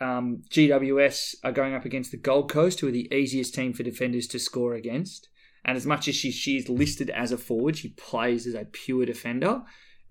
Um, 0.00 0.42
GWS 0.50 1.36
are 1.44 1.52
going 1.52 1.74
up 1.74 1.84
against 1.84 2.10
the 2.10 2.16
Gold 2.16 2.50
Coast, 2.50 2.80
who 2.80 2.88
are 2.88 2.92
the 2.92 3.12
easiest 3.14 3.54
team 3.54 3.72
for 3.72 3.82
defenders 3.82 4.26
to 4.28 4.38
score 4.38 4.74
against. 4.74 5.28
And 5.64 5.76
as 5.76 5.86
much 5.86 6.08
as 6.08 6.16
she, 6.16 6.32
she 6.32 6.56
is 6.56 6.68
listed 6.68 7.08
as 7.10 7.30
a 7.30 7.38
forward, 7.38 7.76
she 7.76 7.90
plays 7.90 8.46
as 8.46 8.54
a 8.54 8.64
pure 8.64 9.06
defender, 9.06 9.62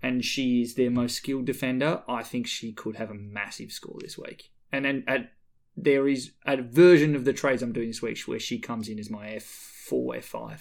and 0.01 0.23
she 0.23 0.61
is 0.61 0.75
their 0.75 0.89
most 0.89 1.15
skilled 1.15 1.45
defender. 1.45 2.03
I 2.07 2.23
think 2.23 2.47
she 2.47 2.71
could 2.71 2.95
have 2.95 3.09
a 3.09 3.15
massive 3.15 3.71
score 3.71 3.97
this 3.99 4.17
week. 4.17 4.51
And 4.71 4.85
then 4.85 5.03
at 5.07 5.31
there 5.75 6.07
is 6.07 6.31
a 6.45 6.61
version 6.61 7.15
of 7.15 7.25
the 7.25 7.33
trades 7.33 7.61
I'm 7.61 7.73
doing 7.73 7.87
this 7.87 8.01
week 8.01 8.19
where 8.21 8.39
she 8.39 8.59
comes 8.59 8.87
in 8.87 8.99
as 8.99 9.09
my 9.09 9.27
F4, 9.29 10.19
F5. 10.19 10.59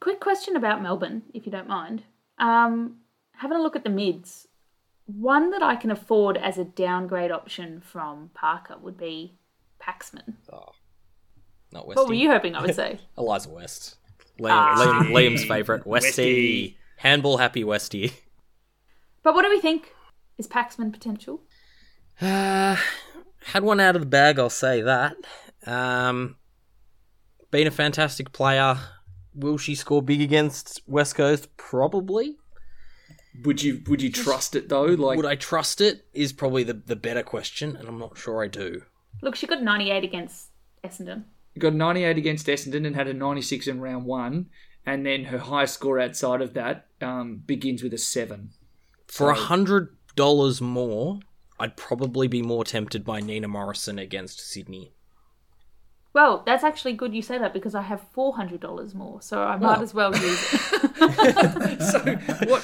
Quick 0.00 0.20
question 0.20 0.54
about 0.54 0.82
Melbourne, 0.82 1.22
if 1.34 1.46
you 1.46 1.52
don't 1.52 1.68
mind. 1.68 2.04
Um, 2.38 2.96
having 3.36 3.56
a 3.56 3.62
look 3.62 3.76
at 3.76 3.84
the 3.84 3.90
mids, 3.90 4.46
one 5.06 5.50
that 5.50 5.62
I 5.62 5.76
can 5.76 5.90
afford 5.90 6.36
as 6.36 6.58
a 6.58 6.64
downgrade 6.64 7.30
option 7.30 7.80
from 7.80 8.30
Parker 8.34 8.76
would 8.80 8.98
be 8.98 9.34
Paxman. 9.80 10.34
Oh, 10.52 10.70
not 11.72 11.86
Westy. 11.86 11.98
What 12.00 12.08
were 12.08 12.14
you 12.14 12.30
hoping 12.30 12.54
I 12.54 12.62
would 12.62 12.74
say? 12.74 12.98
Eliza 13.18 13.48
West. 13.50 13.96
Liam, 14.40 14.50
Ah. 14.50 14.76
Liam, 14.78 15.10
Liam's 15.12 15.44
favourite, 15.44 15.86
Westy. 15.86 16.06
Westy. 16.08 16.76
Handball 16.98 17.36
happy 17.38 17.62
Westie. 17.64 18.12
But 19.22 19.34
what 19.34 19.42
do 19.42 19.50
we 19.50 19.60
think 19.60 19.92
is 20.38 20.46
Paxman 20.48 20.92
potential? 20.92 21.40
Uh, 22.20 22.76
had 23.44 23.62
one 23.62 23.80
out 23.80 23.96
of 23.96 24.02
the 24.02 24.06
bag, 24.06 24.38
I'll 24.38 24.48
say 24.50 24.82
that. 24.82 25.16
Um, 25.66 26.36
been 27.50 27.66
a 27.66 27.70
fantastic 27.70 28.32
player. 28.32 28.78
Will 29.36 29.58
she 29.58 29.74
score 29.74 30.02
big 30.02 30.20
against 30.22 30.80
West 30.86 31.14
Coast? 31.14 31.54
Probably. 31.56 32.36
Would 33.44 33.62
you 33.62 33.82
would 33.86 34.00
you 34.00 34.10
trust 34.10 34.56
it 34.56 34.70
though? 34.70 34.84
Like 34.84 35.16
Would 35.16 35.26
I 35.26 35.34
trust 35.36 35.80
it? 35.80 36.06
Is 36.14 36.32
probably 36.32 36.64
the, 36.64 36.72
the 36.72 36.96
better 36.96 37.22
question, 37.22 37.76
and 37.76 37.86
I'm 37.86 37.98
not 37.98 38.16
sure 38.16 38.42
I 38.42 38.48
do. 38.48 38.82
Look, 39.22 39.36
she 39.36 39.46
got 39.46 39.62
98 39.62 40.04
against 40.04 40.48
Essendon. 40.82 41.24
got 41.58 41.74
98 41.74 42.18
against 42.18 42.46
Essendon 42.46 42.86
and 42.86 42.96
had 42.96 43.08
a 43.08 43.14
96 43.14 43.66
in 43.66 43.80
round 43.80 44.04
one, 44.04 44.46
and 44.84 45.04
then 45.04 45.24
her 45.24 45.38
highest 45.38 45.74
score 45.74 46.00
outside 46.00 46.40
of 46.40 46.54
that 46.54 46.86
um, 47.00 47.42
begins 47.46 47.82
with 47.82 47.92
a 47.92 47.98
seven. 47.98 48.50
For 49.06 49.30
a 49.30 49.34
hundred 49.34 49.96
dollars 50.16 50.60
more, 50.60 51.20
I'd 51.58 51.76
probably 51.76 52.28
be 52.28 52.42
more 52.42 52.64
tempted 52.64 53.04
by 53.04 53.20
Nina 53.20 53.48
Morrison 53.48 53.98
against 53.98 54.40
Sydney. 54.40 54.92
Well, 56.16 56.42
that's 56.46 56.64
actually 56.64 56.94
good 56.94 57.12
you 57.14 57.20
say 57.20 57.36
that 57.36 57.52
because 57.52 57.74
I 57.74 57.82
have 57.82 58.00
$400 58.16 58.94
more, 58.94 59.20
so 59.20 59.42
I 59.42 59.56
might 59.58 59.78
Oh. 59.80 59.82
as 59.82 59.92
well 59.92 60.16
use 60.16 60.54
it. 60.54 61.82
So 61.92 61.98
what 62.50 62.62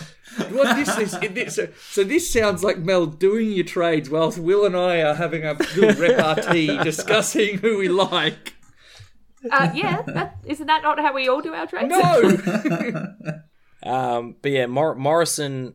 what 0.51 0.75
this 0.77 0.99
is? 0.99 1.11
this- 1.21 1.55
So, 1.57 1.69
so 1.91 2.03
this 2.03 2.33
sounds 2.33 2.65
like 2.65 2.79
Mel 2.79 3.05
doing 3.05 3.53
your 3.53 3.67
trades 3.67 4.09
whilst 4.09 4.39
Will 4.39 4.65
and 4.65 4.75
I 4.75 5.03
are 5.03 5.15
having 5.15 5.45
a 5.45 5.55
good 5.55 5.99
repartee 5.99 6.79
discussing 6.83 7.59
who 7.59 7.77
we 7.77 7.89
like. 7.89 8.55
Uh, 9.51 9.71
yeah, 9.75 10.01
that, 10.07 10.39
isn't 10.47 10.67
that 10.69 10.83
not 10.83 10.99
how 10.99 11.13
we 11.13 11.29
all 11.29 11.43
do 11.43 11.53
our 11.53 11.67
trades? 11.67 11.91
No. 11.91 13.07
Um, 13.85 14.37
but 14.41 14.53
yeah, 14.53 14.67
Mor- 14.67 14.95
Morrison 14.95 15.75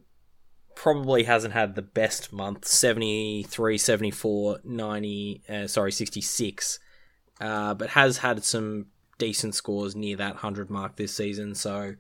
probably 0.76 1.24
hasn't 1.24 1.54
had 1.54 1.76
the 1.76 1.82
best 1.82 2.32
month 2.32 2.66
73, 2.66 3.78
74, 3.78 4.60
90, 4.64 5.42
uh, 5.50 5.68
sorry, 5.68 5.92
66. 5.92 6.80
Uh, 7.40 7.74
but 7.74 7.90
has 7.90 8.18
had 8.18 8.44
some 8.44 8.88
decent 9.18 9.56
scores 9.56 9.96
near 9.96 10.18
that 10.18 10.36
100 10.36 10.70
mark 10.70 10.96
this 10.96 11.16
season. 11.16 11.56
So 11.56 11.96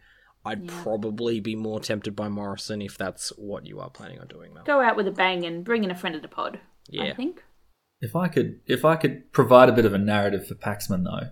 I'd 0.45 0.67
probably 0.67 1.39
be 1.39 1.55
more 1.55 1.79
tempted 1.79 2.15
by 2.15 2.29
Morrison 2.29 2.81
if 2.81 2.97
that's 2.97 3.29
what 3.37 3.65
you 3.65 3.79
are 3.79 3.89
planning 3.89 4.19
on 4.19 4.27
doing, 4.27 4.53
Mel. 4.53 4.63
Go 4.63 4.81
out 4.81 4.95
with 4.95 5.07
a 5.07 5.11
bang 5.11 5.45
and 5.45 5.63
bring 5.63 5.83
in 5.83 5.91
a 5.91 5.95
friend 5.95 6.15
of 6.15 6.21
the 6.21 6.27
pod. 6.27 6.59
Yeah. 6.89 7.05
I 7.05 7.13
think. 7.13 7.43
If 7.99 8.15
I 8.15 8.27
could, 8.27 8.61
if 8.65 8.85
I 8.85 8.95
could 8.95 9.31
provide 9.33 9.69
a 9.69 9.73
bit 9.73 9.85
of 9.85 9.93
a 9.93 9.97
narrative 9.97 10.47
for 10.47 10.55
Paxman 10.55 11.03
though, 11.03 11.29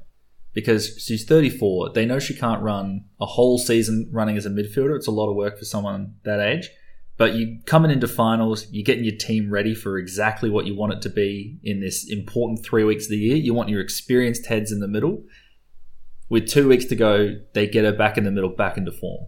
because 0.53 0.97
she's 0.97 1.25
34, 1.25 1.91
they 1.93 2.05
know 2.05 2.19
she 2.19 2.33
can't 2.33 2.61
run 2.61 3.05
a 3.19 3.25
whole 3.25 3.57
season 3.57 4.09
running 4.11 4.37
as 4.37 4.45
a 4.45 4.49
midfielder. 4.49 4.95
It's 4.95 5.07
a 5.07 5.11
lot 5.11 5.29
of 5.29 5.35
work 5.35 5.57
for 5.57 5.65
someone 5.65 6.15
that 6.23 6.39
age. 6.39 6.69
But 7.17 7.33
you 7.35 7.59
coming 7.65 7.91
into 7.91 8.07
finals, 8.07 8.67
you're 8.71 8.83
getting 8.83 9.05
your 9.05 9.15
team 9.15 9.49
ready 9.49 9.73
for 9.73 9.97
exactly 9.97 10.49
what 10.49 10.65
you 10.65 10.75
want 10.75 10.93
it 10.93 11.01
to 11.03 11.09
be 11.09 11.57
in 11.63 11.79
this 11.79 12.09
important 12.11 12.63
three 12.65 12.83
weeks 12.83 13.05
of 13.05 13.11
the 13.11 13.17
year. 13.17 13.37
You 13.37 13.53
want 13.53 13.69
your 13.69 13.79
experienced 13.81 14.47
heads 14.47 14.71
in 14.71 14.79
the 14.81 14.87
middle. 14.87 15.23
With 16.27 16.47
two 16.49 16.67
weeks 16.67 16.85
to 16.85 16.95
go, 16.95 17.35
they 17.53 17.67
get 17.67 17.85
her 17.85 17.93
back 17.93 18.17
in 18.17 18.23
the 18.25 18.31
middle, 18.31 18.49
back 18.49 18.77
into 18.77 18.91
form. 18.91 19.27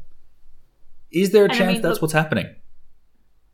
Is 1.11 1.31
there 1.31 1.43
a 1.43 1.45
And 1.45 1.53
I 1.53 1.55
chance 1.57 1.73
mean, 1.73 1.81
that's 1.81 1.93
look- 1.95 2.01
what's 2.03 2.13
happening? 2.13 2.55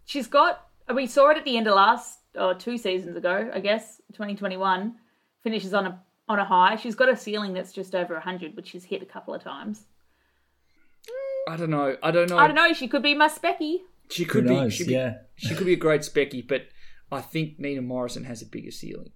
She's 0.05 0.27
got. 0.27 0.67
We 0.93 1.05
saw 1.07 1.29
it 1.29 1.37
at 1.37 1.45
the 1.45 1.55
end 1.55 1.67
of 1.67 1.75
last 1.75 2.19
or 2.35 2.53
two 2.55 2.77
seasons 2.77 3.15
ago, 3.15 3.51
I 3.53 3.59
guess, 3.59 3.97
2021. 4.13 4.95
Finishes 5.43 5.73
on 5.73 5.85
a 5.85 6.01
on 6.27 6.39
a 6.39 6.45
high. 6.45 6.75
She's 6.77 6.95
got 6.95 7.09
a 7.09 7.15
ceiling 7.15 7.53
that's 7.53 7.71
just 7.71 7.93
over 7.93 8.13
100, 8.15 8.55
which 8.55 8.69
she's 8.69 8.85
hit 8.85 9.01
a 9.03 9.05
couple 9.05 9.33
of 9.33 9.43
times. 9.43 9.85
I 11.47 11.57
don't 11.57 11.69
know. 11.69 11.97
I 12.01 12.11
don't 12.11 12.29
know. 12.29 12.37
I 12.37 12.47
don't 12.47 12.55
know. 12.55 12.73
She 12.73 12.87
could 12.87 13.03
be 13.03 13.13
my 13.13 13.27
Specky. 13.27 13.79
She 14.09 14.23
Who 14.23 14.29
could 14.29 14.47
be. 14.47 14.69
She'd 14.69 14.87
be 14.87 14.93
Yeah. 14.93 15.15
she 15.35 15.55
could 15.55 15.65
be 15.65 15.73
a 15.73 15.77
great 15.77 16.01
specky, 16.01 16.45
but 16.47 16.67
I 17.11 17.21
think 17.21 17.59
Nina 17.59 17.81
Morrison 17.81 18.25
has 18.25 18.41
a 18.41 18.45
bigger 18.45 18.71
ceiling. 18.71 19.11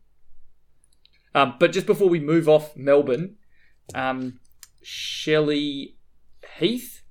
Um, 1.36 1.56
but 1.60 1.72
just 1.72 1.86
before 1.86 2.10
we 2.10 2.20
move 2.20 2.50
off 2.50 2.76
Melbourne, 2.76 3.36
um, 3.94 4.40
Shelley 4.82 5.98
Heath, 6.58 7.04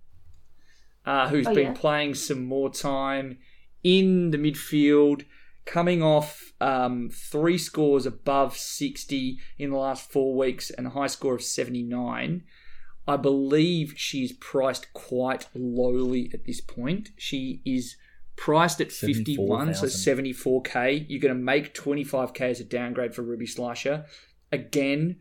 uh, 1.05 1.29
who's 1.29 1.47
Oh, 1.47 1.55
been 1.55 1.67
yeah. 1.69 1.73
playing 1.75 2.15
some 2.15 2.45
more 2.45 2.71
time 2.73 3.39
in 3.85 4.31
the 4.31 4.39
midfield, 4.39 5.25
coming 5.65 6.03
off 6.03 6.53
um, 6.61 7.11
three 7.13 7.59
scores 7.59 8.07
above 8.07 8.57
60 8.57 9.39
in 9.59 9.71
the 9.71 9.77
last 9.77 10.11
four 10.11 10.35
weeks 10.37 10.71
and 10.71 10.87
a 10.87 10.91
high 10.91 11.07
score 11.07 11.35
of 11.35 11.43
79. 11.43 12.43
I 13.09 13.17
believe 13.17 13.95
she's 13.97 14.33
priced 14.33 14.93
quite 14.93 15.47
lowly 15.55 16.31
at 16.35 16.45
this 16.45 16.61
point. 16.61 17.11
She 17.17 17.63
is 17.65 17.97
priced 18.35 18.81
at 18.81 18.91
51, 18.91 19.75
so 19.75 19.87
74k. 19.87 21.07
You're 21.09 21.21
going 21.21 21.35
to 21.35 21.41
make 21.41 21.75
25k 21.75 22.41
as 22.41 22.61
a 22.61 22.65
downgrade 22.65 23.15
for 23.15 23.23
Ruby 23.23 23.47
Schleicher. 23.47 24.07
Again, 24.51 25.17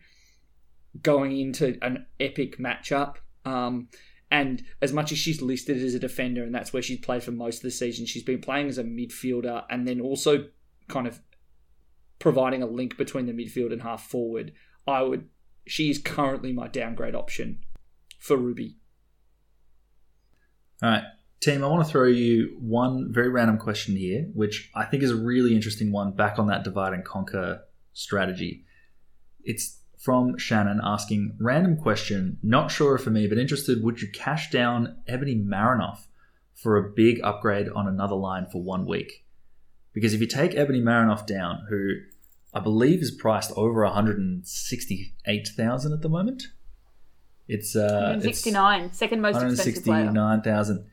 going 1.02 1.38
into 1.38 1.78
an 1.82 2.08
epic 2.20 2.58
matchup. 2.58 3.18
Um, 3.46 3.90
and 4.32 4.64
as 4.82 4.92
much 4.92 5.12
as 5.12 5.20
she's 5.20 5.42
listed 5.42 5.82
as 5.82 5.94
a 5.94 6.00
defender, 6.00 6.44
and 6.44 6.54
that's 6.54 6.74
where 6.74 6.82
she's 6.82 7.00
played 7.00 7.24
for 7.24 7.32
most 7.32 7.58
of 7.58 7.64
the 7.64 7.72
season, 7.72 8.08
she's 8.08 8.24
been 8.24 8.42
playing 8.42 8.68
as 8.68 8.80
a 8.80 8.84
midfielder 8.84 9.64
and 9.70 9.88
then 9.88 10.02
also 10.02 10.46
kind 10.88 11.06
of 11.06 11.22
providing 12.18 12.64
a 12.64 12.66
link 12.66 12.98
between 12.98 13.28
the 13.28 13.32
midfield 13.32 13.72
and 13.72 13.84
half 13.84 14.10
forward. 14.10 14.54
I 14.88 15.04
would. 15.04 15.30
She 15.68 15.90
is 15.90 16.00
currently 16.00 16.52
my 16.52 16.68
downgrade 16.68 17.16
option 17.16 17.60
for 18.26 18.38
Ruby. 18.38 18.78
All 20.82 20.90
right, 20.90 21.04
team, 21.40 21.64
I 21.64 21.68
want 21.68 21.86
to 21.86 21.92
throw 21.92 22.08
you 22.08 22.58
one 22.60 23.14
very 23.14 23.30
random 23.30 23.60
question 23.60 23.96
here, 23.96 24.28
which 24.34 24.72
I 24.74 24.86
think 24.86 25.04
is 25.04 25.12
a 25.12 25.16
really 25.16 25.54
interesting 25.56 25.92
one 25.92 26.16
back 26.16 26.40
on 26.40 26.48
that 26.48 26.64
divide 26.64 26.94
and 26.94 27.06
conquer 27.06 27.62
strategy. 27.94 28.66
It's 29.44 29.78
from 30.00 30.40
Shannon 30.40 30.82
asking, 30.84 31.38
random 31.40 31.78
question, 31.78 32.40
not 32.42 32.72
sure 32.72 32.98
for 32.98 33.12
me, 33.12 33.28
but 33.28 33.38
interested, 33.38 33.84
would 33.84 34.02
you 34.02 34.08
cash 34.12 34.50
down 34.50 34.98
Ebony 35.08 35.36
Marinoff 35.36 36.08
for 36.54 36.78
a 36.78 36.92
big 36.92 37.22
upgrade 37.24 37.70
on 37.70 37.88
another 37.88 38.16
line 38.16 38.48
for 38.52 38.60
one 38.62 38.86
week? 38.88 39.24
Because 39.94 40.16
if 40.16 40.20
you 40.20 40.28
take 40.28 40.56
Ebony 40.56 40.82
Marinoff 40.82 41.28
down, 41.28 41.68
who 41.70 41.92
I 42.54 42.60
believe 42.60 43.02
is 43.02 43.12
priced 43.12 43.54
over 43.56 43.84
168,000 43.84 45.94
at 45.94 46.02
the 46.02 46.10
moment, 46.10 46.44
it's 47.48 47.76
uh, 47.76 48.16
it's- 48.18 48.44
169, 48.46 48.94
second 48.94 49.22
most 49.22 49.36
expensive 49.36 49.84
player. 49.84 50.06
169,000. 50.06 50.86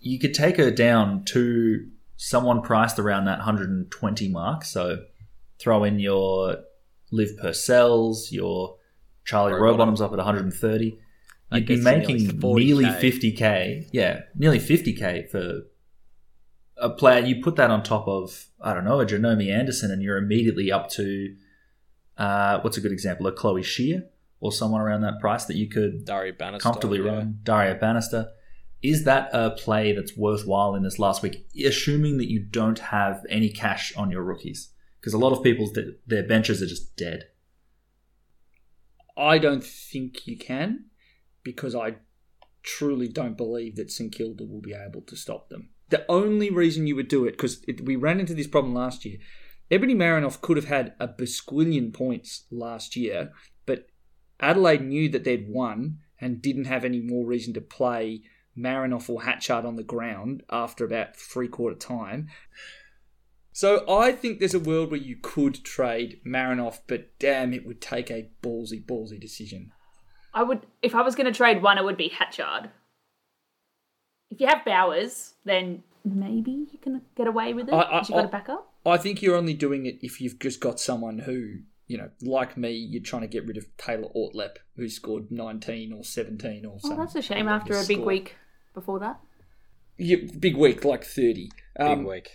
You 0.00 0.18
could 0.18 0.34
take 0.34 0.56
her 0.58 0.70
down 0.70 1.24
to 1.26 1.88
someone 2.16 2.62
priced 2.62 2.98
around 2.98 3.24
that 3.26 3.38
120 3.38 4.28
mark. 4.28 4.64
So 4.64 5.04
throw 5.58 5.84
in 5.84 5.98
your 5.98 6.58
Liv 7.10 7.30
Purcells, 7.42 8.30
your 8.30 8.76
Charlie 9.24 9.54
Rowbottom. 9.54 9.94
Rowbottoms 9.94 10.00
up 10.00 10.12
at 10.12 10.18
130. 10.18 10.98
You'd 11.52 11.66
be 11.66 11.80
making 11.80 12.16
nearly 12.26 12.64
nearly 12.64 12.84
40K. 12.84 13.00
50k. 13.38 13.88
Yeah, 13.92 14.22
nearly 14.34 14.58
50k 14.58 15.30
for 15.30 15.62
a 16.76 16.90
player. 16.90 17.24
You 17.24 17.42
put 17.42 17.56
that 17.56 17.70
on 17.70 17.82
top 17.82 18.08
of, 18.08 18.46
I 18.60 18.74
don't 18.74 18.84
know, 18.84 19.00
a 19.00 19.06
Janome 19.06 19.50
Anderson, 19.52 19.90
and 19.92 20.02
you're 20.02 20.16
immediately 20.16 20.72
up 20.72 20.90
to, 20.90 21.36
uh, 22.18 22.58
what's 22.60 22.76
a 22.76 22.80
good 22.80 22.90
example? 22.92 23.26
A 23.28 23.32
Chloe 23.32 23.62
Scheer 23.62 24.04
or 24.44 24.52
someone 24.52 24.82
around 24.82 25.00
that 25.00 25.18
price 25.20 25.46
that 25.46 25.56
you 25.56 25.66
could 25.66 26.04
Daria 26.04 26.34
Bannister. 26.34 26.62
comfortably 26.62 26.98
yeah. 26.98 27.10
run. 27.10 27.38
Daria 27.44 27.74
Bannister. 27.76 28.28
Is 28.82 29.04
that 29.04 29.30
a 29.32 29.52
play 29.52 29.92
that's 29.92 30.14
worthwhile 30.14 30.74
in 30.74 30.82
this 30.82 30.98
last 30.98 31.22
week, 31.22 31.46
assuming 31.64 32.18
that 32.18 32.30
you 32.30 32.40
don't 32.44 32.78
have 32.78 33.24
any 33.30 33.48
cash 33.48 33.96
on 33.96 34.10
your 34.10 34.22
rookies? 34.22 34.68
Because 35.00 35.14
a 35.14 35.18
lot 35.18 35.32
of 35.32 35.42
people's 35.42 35.72
their 36.06 36.22
benches 36.28 36.60
are 36.60 36.66
just 36.66 36.94
dead. 36.94 37.24
I 39.16 39.38
don't 39.38 39.64
think 39.64 40.26
you 40.26 40.36
can 40.36 40.90
because 41.42 41.74
I 41.74 41.96
truly 42.62 43.08
don't 43.08 43.38
believe 43.38 43.76
that 43.76 43.90
St 43.90 44.12
Kilda 44.12 44.44
will 44.44 44.60
be 44.60 44.74
able 44.74 45.00
to 45.00 45.16
stop 45.16 45.48
them. 45.48 45.70
The 45.88 46.04
only 46.10 46.50
reason 46.50 46.86
you 46.86 46.96
would 46.96 47.08
do 47.08 47.24
it, 47.24 47.32
because 47.32 47.64
we 47.82 47.96
ran 47.96 48.20
into 48.20 48.34
this 48.34 48.46
problem 48.46 48.74
last 48.74 49.06
year, 49.06 49.16
Ebony 49.70 49.94
Marinoff 49.94 50.42
could 50.42 50.58
have 50.58 50.66
had 50.66 50.92
a 51.00 51.08
basquillion 51.08 51.94
points 51.94 52.44
last 52.50 52.96
year, 52.96 53.30
but 53.30 53.53
Adelaide 54.40 54.82
knew 54.82 55.08
that 55.10 55.24
they'd 55.24 55.48
won 55.48 55.98
and 56.20 56.42
didn't 56.42 56.64
have 56.64 56.84
any 56.84 57.00
more 57.00 57.26
reason 57.26 57.54
to 57.54 57.60
play 57.60 58.22
Marinoff 58.56 59.08
or 59.10 59.22
Hatchard 59.22 59.64
on 59.64 59.76
the 59.76 59.82
ground 59.82 60.42
after 60.50 60.84
about 60.84 61.16
three 61.16 61.48
quarter 61.48 61.76
time. 61.76 62.28
So 63.52 63.84
I 63.88 64.12
think 64.12 64.38
there's 64.38 64.54
a 64.54 64.60
world 64.60 64.90
where 64.90 65.00
you 65.00 65.16
could 65.20 65.64
trade 65.64 66.20
Marinoff, 66.26 66.80
but 66.88 67.16
damn, 67.18 67.52
it 67.52 67.64
would 67.66 67.80
take 67.80 68.10
a 68.10 68.28
ballsy, 68.42 68.84
ballsy 68.84 69.20
decision. 69.20 69.70
I 70.32 70.42
would, 70.42 70.66
if 70.82 70.94
I 70.94 71.02
was 71.02 71.14
going 71.14 71.26
to 71.26 71.36
trade 71.36 71.62
one, 71.62 71.78
it 71.78 71.84
would 71.84 71.96
be 71.96 72.08
Hatchard. 72.08 72.70
If 74.30 74.40
you 74.40 74.48
have 74.48 74.64
Bowers, 74.64 75.34
then 75.44 75.84
maybe 76.04 76.50
you 76.72 76.78
can 76.82 77.02
get 77.16 77.28
away 77.28 77.54
with 77.54 77.68
it 77.68 77.72
I- 77.74 77.82
I- 77.82 77.98
you've 78.00 78.08
got 78.08 78.18
I- 78.18 78.24
a 78.24 78.28
backup. 78.28 78.70
I 78.84 78.98
think 78.98 79.22
you're 79.22 79.36
only 79.36 79.54
doing 79.54 79.86
it 79.86 79.98
if 80.02 80.20
you've 80.20 80.38
just 80.38 80.60
got 80.60 80.78
someone 80.80 81.20
who, 81.20 81.60
you 81.86 81.98
know, 81.98 82.08
like 82.22 82.56
me, 82.56 82.72
you're 82.72 83.02
trying 83.02 83.22
to 83.22 83.28
get 83.28 83.46
rid 83.46 83.56
of 83.56 83.66
Taylor 83.76 84.08
Ortlepp, 84.16 84.56
who 84.76 84.88
scored 84.88 85.30
19 85.30 85.92
or 85.92 86.02
17 86.04 86.64
or 86.64 86.78
something. 86.80 86.98
Oh, 86.98 87.02
that's 87.02 87.14
a 87.14 87.22
shame 87.22 87.48
after 87.48 87.74
a 87.74 87.84
big 87.86 87.98
score. 87.98 88.06
week 88.06 88.36
before 88.72 88.98
that. 89.00 89.20
yeah, 89.98 90.16
big 90.38 90.56
week, 90.56 90.84
like 90.84 91.04
30. 91.04 91.34
Big 91.34 91.50
Um, 91.78 92.04
week. 92.04 92.30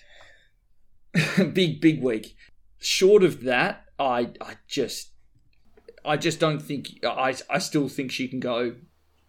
big 1.53 1.81
big 1.81 2.01
week. 2.03 2.35
Short 2.77 3.23
of 3.23 3.43
that, 3.43 3.85
I 3.97 4.31
I 4.39 4.55
just 4.67 5.11
I 6.05 6.17
just 6.17 6.39
don't 6.39 6.61
think 6.61 6.87
I 7.03 7.35
I 7.49 7.59
still 7.59 7.89
think 7.89 8.11
she 8.11 8.27
can 8.27 8.39
go 8.39 8.75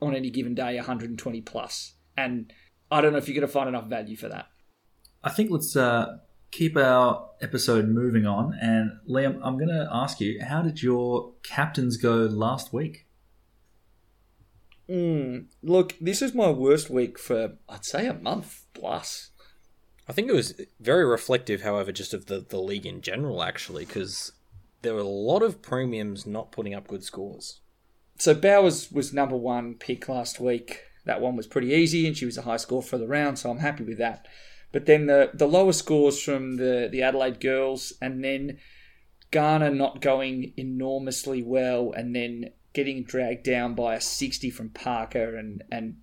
on 0.01 0.15
any 0.15 0.31
given 0.31 0.55
day 0.55 0.77
120 0.77 1.41
plus, 1.43 1.95
and 2.17 2.53
I 2.91 3.01
don't 3.01 3.13
know 3.13 3.19
if 3.19 3.29
you're 3.29 3.35
going 3.35 3.47
to 3.47 3.53
find 3.53 3.69
enough 3.69 3.87
value 3.87 4.17
for 4.17 4.29
that. 4.29 4.47
I 5.25 5.31
think 5.31 5.51
let's 5.51 5.75
uh, 5.77 6.19
keep 6.51 6.77
our 6.77 7.29
episode 7.41 7.89
moving 7.89 8.27
on. 8.27 8.55
And 8.61 8.93
Liam, 9.09 9.41
I'm 9.43 9.57
going 9.57 9.69
to 9.69 9.89
ask 9.91 10.21
you, 10.21 10.41
how 10.43 10.63
did 10.63 10.83
your 10.83 11.33
captains 11.43 11.97
go 11.97 12.17
last 12.17 12.73
week? 12.73 13.07
Mm, 14.89 15.47
look, 15.63 15.95
this 16.01 16.21
is 16.21 16.35
my 16.35 16.51
worst 16.51 16.91
week 16.91 17.19
for 17.19 17.53
I'd 17.69 17.85
say 17.85 18.07
a 18.07 18.15
month 18.15 18.65
plus. 18.75 19.31
I 20.09 20.13
think 20.13 20.29
it 20.29 20.35
was 20.35 20.61
very 20.81 21.05
reflective, 21.05 21.63
however, 21.63 21.93
just 21.93 22.13
of 22.13 22.27
the, 22.27 22.41
the 22.41 22.59
league 22.59 22.87
in 22.87 23.01
general, 23.01 23.45
actually, 23.45 23.85
because 23.85 24.33
there 24.83 24.95
were 24.95 25.01
a 25.01 25.05
lot 25.05 25.43
of 25.43 25.63
premiums 25.63 26.27
not 26.27 26.51
putting 26.51 26.75
up 26.75 26.89
good 26.89 27.05
scores. 27.05 27.61
So 28.19 28.35
Bowers 28.35 28.91
was 28.91 29.13
number 29.13 29.37
one 29.37 29.75
pick 29.75 30.09
last 30.09 30.41
week. 30.41 30.83
That 31.05 31.21
one 31.21 31.37
was 31.37 31.47
pretty 31.47 31.69
easy, 31.69 32.09
and 32.09 32.17
she 32.17 32.27
was 32.27 32.37
a 32.37 32.43
high 32.43 32.57
score 32.57 32.83
for 32.83 32.99
the 32.99 33.07
round, 33.07 33.39
so 33.39 33.51
I'm 33.51 33.59
happy 33.59 33.85
with 33.85 33.99
that. 33.99 34.27
But 34.73 34.87
then 34.87 35.07
the 35.07 35.31
the 35.35 35.47
lower 35.49 35.73
scores 35.73 36.23
from 36.23 36.57
the 36.57 36.89
the 36.91 37.03
Adelaide 37.03 37.41
girls, 37.41 37.93
and 38.01 38.23
then 38.23 38.59
Garner 39.31 39.71
not 39.71 40.01
going 40.01 40.53
enormously 40.57 41.43
well, 41.43 41.93
and 41.93 42.15
then 42.15 42.51
getting 42.73 43.03
dragged 43.03 43.45
down 43.45 43.75
by 43.75 43.97
a 43.97 44.01
60 44.01 44.51
from 44.51 44.71
Parker 44.71 45.37
and 45.37 45.63
and 45.73 45.97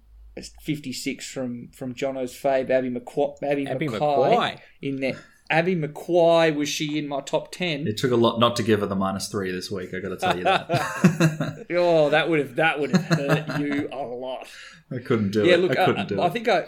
56 0.61 1.28
from 1.30 1.70
from 1.70 1.95
Jono's 1.95 2.34
fave 2.34 2.70
Abby 2.70 2.89
McQuay, 2.89 3.41
Abby, 3.43 3.68
Abby 3.68 3.88
McQuay, 3.88 4.36
McQuay. 4.36 4.59
in 4.82 4.99
there. 4.99 5.18
Abby 5.49 5.78
McQuay 5.78 6.53
was 6.53 6.68
she 6.68 6.97
in 6.99 7.07
my 7.07 7.22
top 7.22 7.53
10? 7.53 7.88
It 7.88 7.95
took 7.95 8.11
a 8.11 8.18
lot 8.18 8.38
not 8.38 8.57
to 8.57 8.63
give 8.63 8.82
her 8.82 8.86
the 8.86 8.97
minus 8.97 9.30
three 9.30 9.49
this 9.49 9.72
week. 9.72 9.93
I 9.93 9.99
got 9.99 10.09
to 10.09 10.18
tell 10.18 10.38
you 10.38 10.43
that. 10.43 11.65
Oh, 11.70 12.09
that 12.09 12.30
would 12.30 12.39
have 12.39 12.55
that 12.55 12.80
would 12.80 12.91
have 12.91 13.05
hurt 13.05 13.59
you 13.59 13.89
a 13.91 13.97
lot. 13.97 14.47
I 14.91 14.99
couldn't 14.99 15.32
do 15.32 15.45
yeah, 15.45 15.53
it. 15.55 15.59
look, 15.59 15.78
I 15.78 15.84
I, 15.84 15.86
couldn't 15.86 16.07
do 16.09 16.22
I 16.22 16.28
it. 16.28 16.34
think 16.34 16.47
I, 16.47 16.65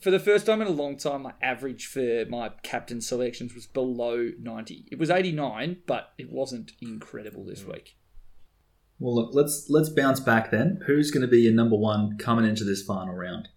for 0.00 0.10
the 0.10 0.18
first 0.18 0.46
time 0.46 0.60
in 0.62 0.66
a 0.68 0.72
long 0.72 0.96
time, 0.96 1.22
my 1.22 1.32
average 1.42 1.86
for 1.86 2.24
my 2.28 2.50
captain 2.62 3.00
selections 3.00 3.54
was 3.54 3.66
below 3.66 4.30
90. 4.40 4.86
It 4.90 4.98
was 4.98 5.10
89, 5.10 5.78
but 5.86 6.12
it 6.18 6.30
wasn't 6.30 6.72
incredible 6.80 7.44
this 7.44 7.64
week. 7.64 7.96
Well, 8.98 9.14
look, 9.14 9.30
let's 9.32 9.66
let's 9.70 9.88
bounce 9.88 10.20
back 10.20 10.50
then. 10.50 10.80
Who's 10.86 11.10
going 11.10 11.22
to 11.22 11.28
be 11.28 11.40
your 11.40 11.52
number 11.54 11.76
one 11.76 12.18
coming 12.18 12.44
into 12.44 12.64
this 12.64 12.82
final 12.82 13.14
round? 13.14 13.48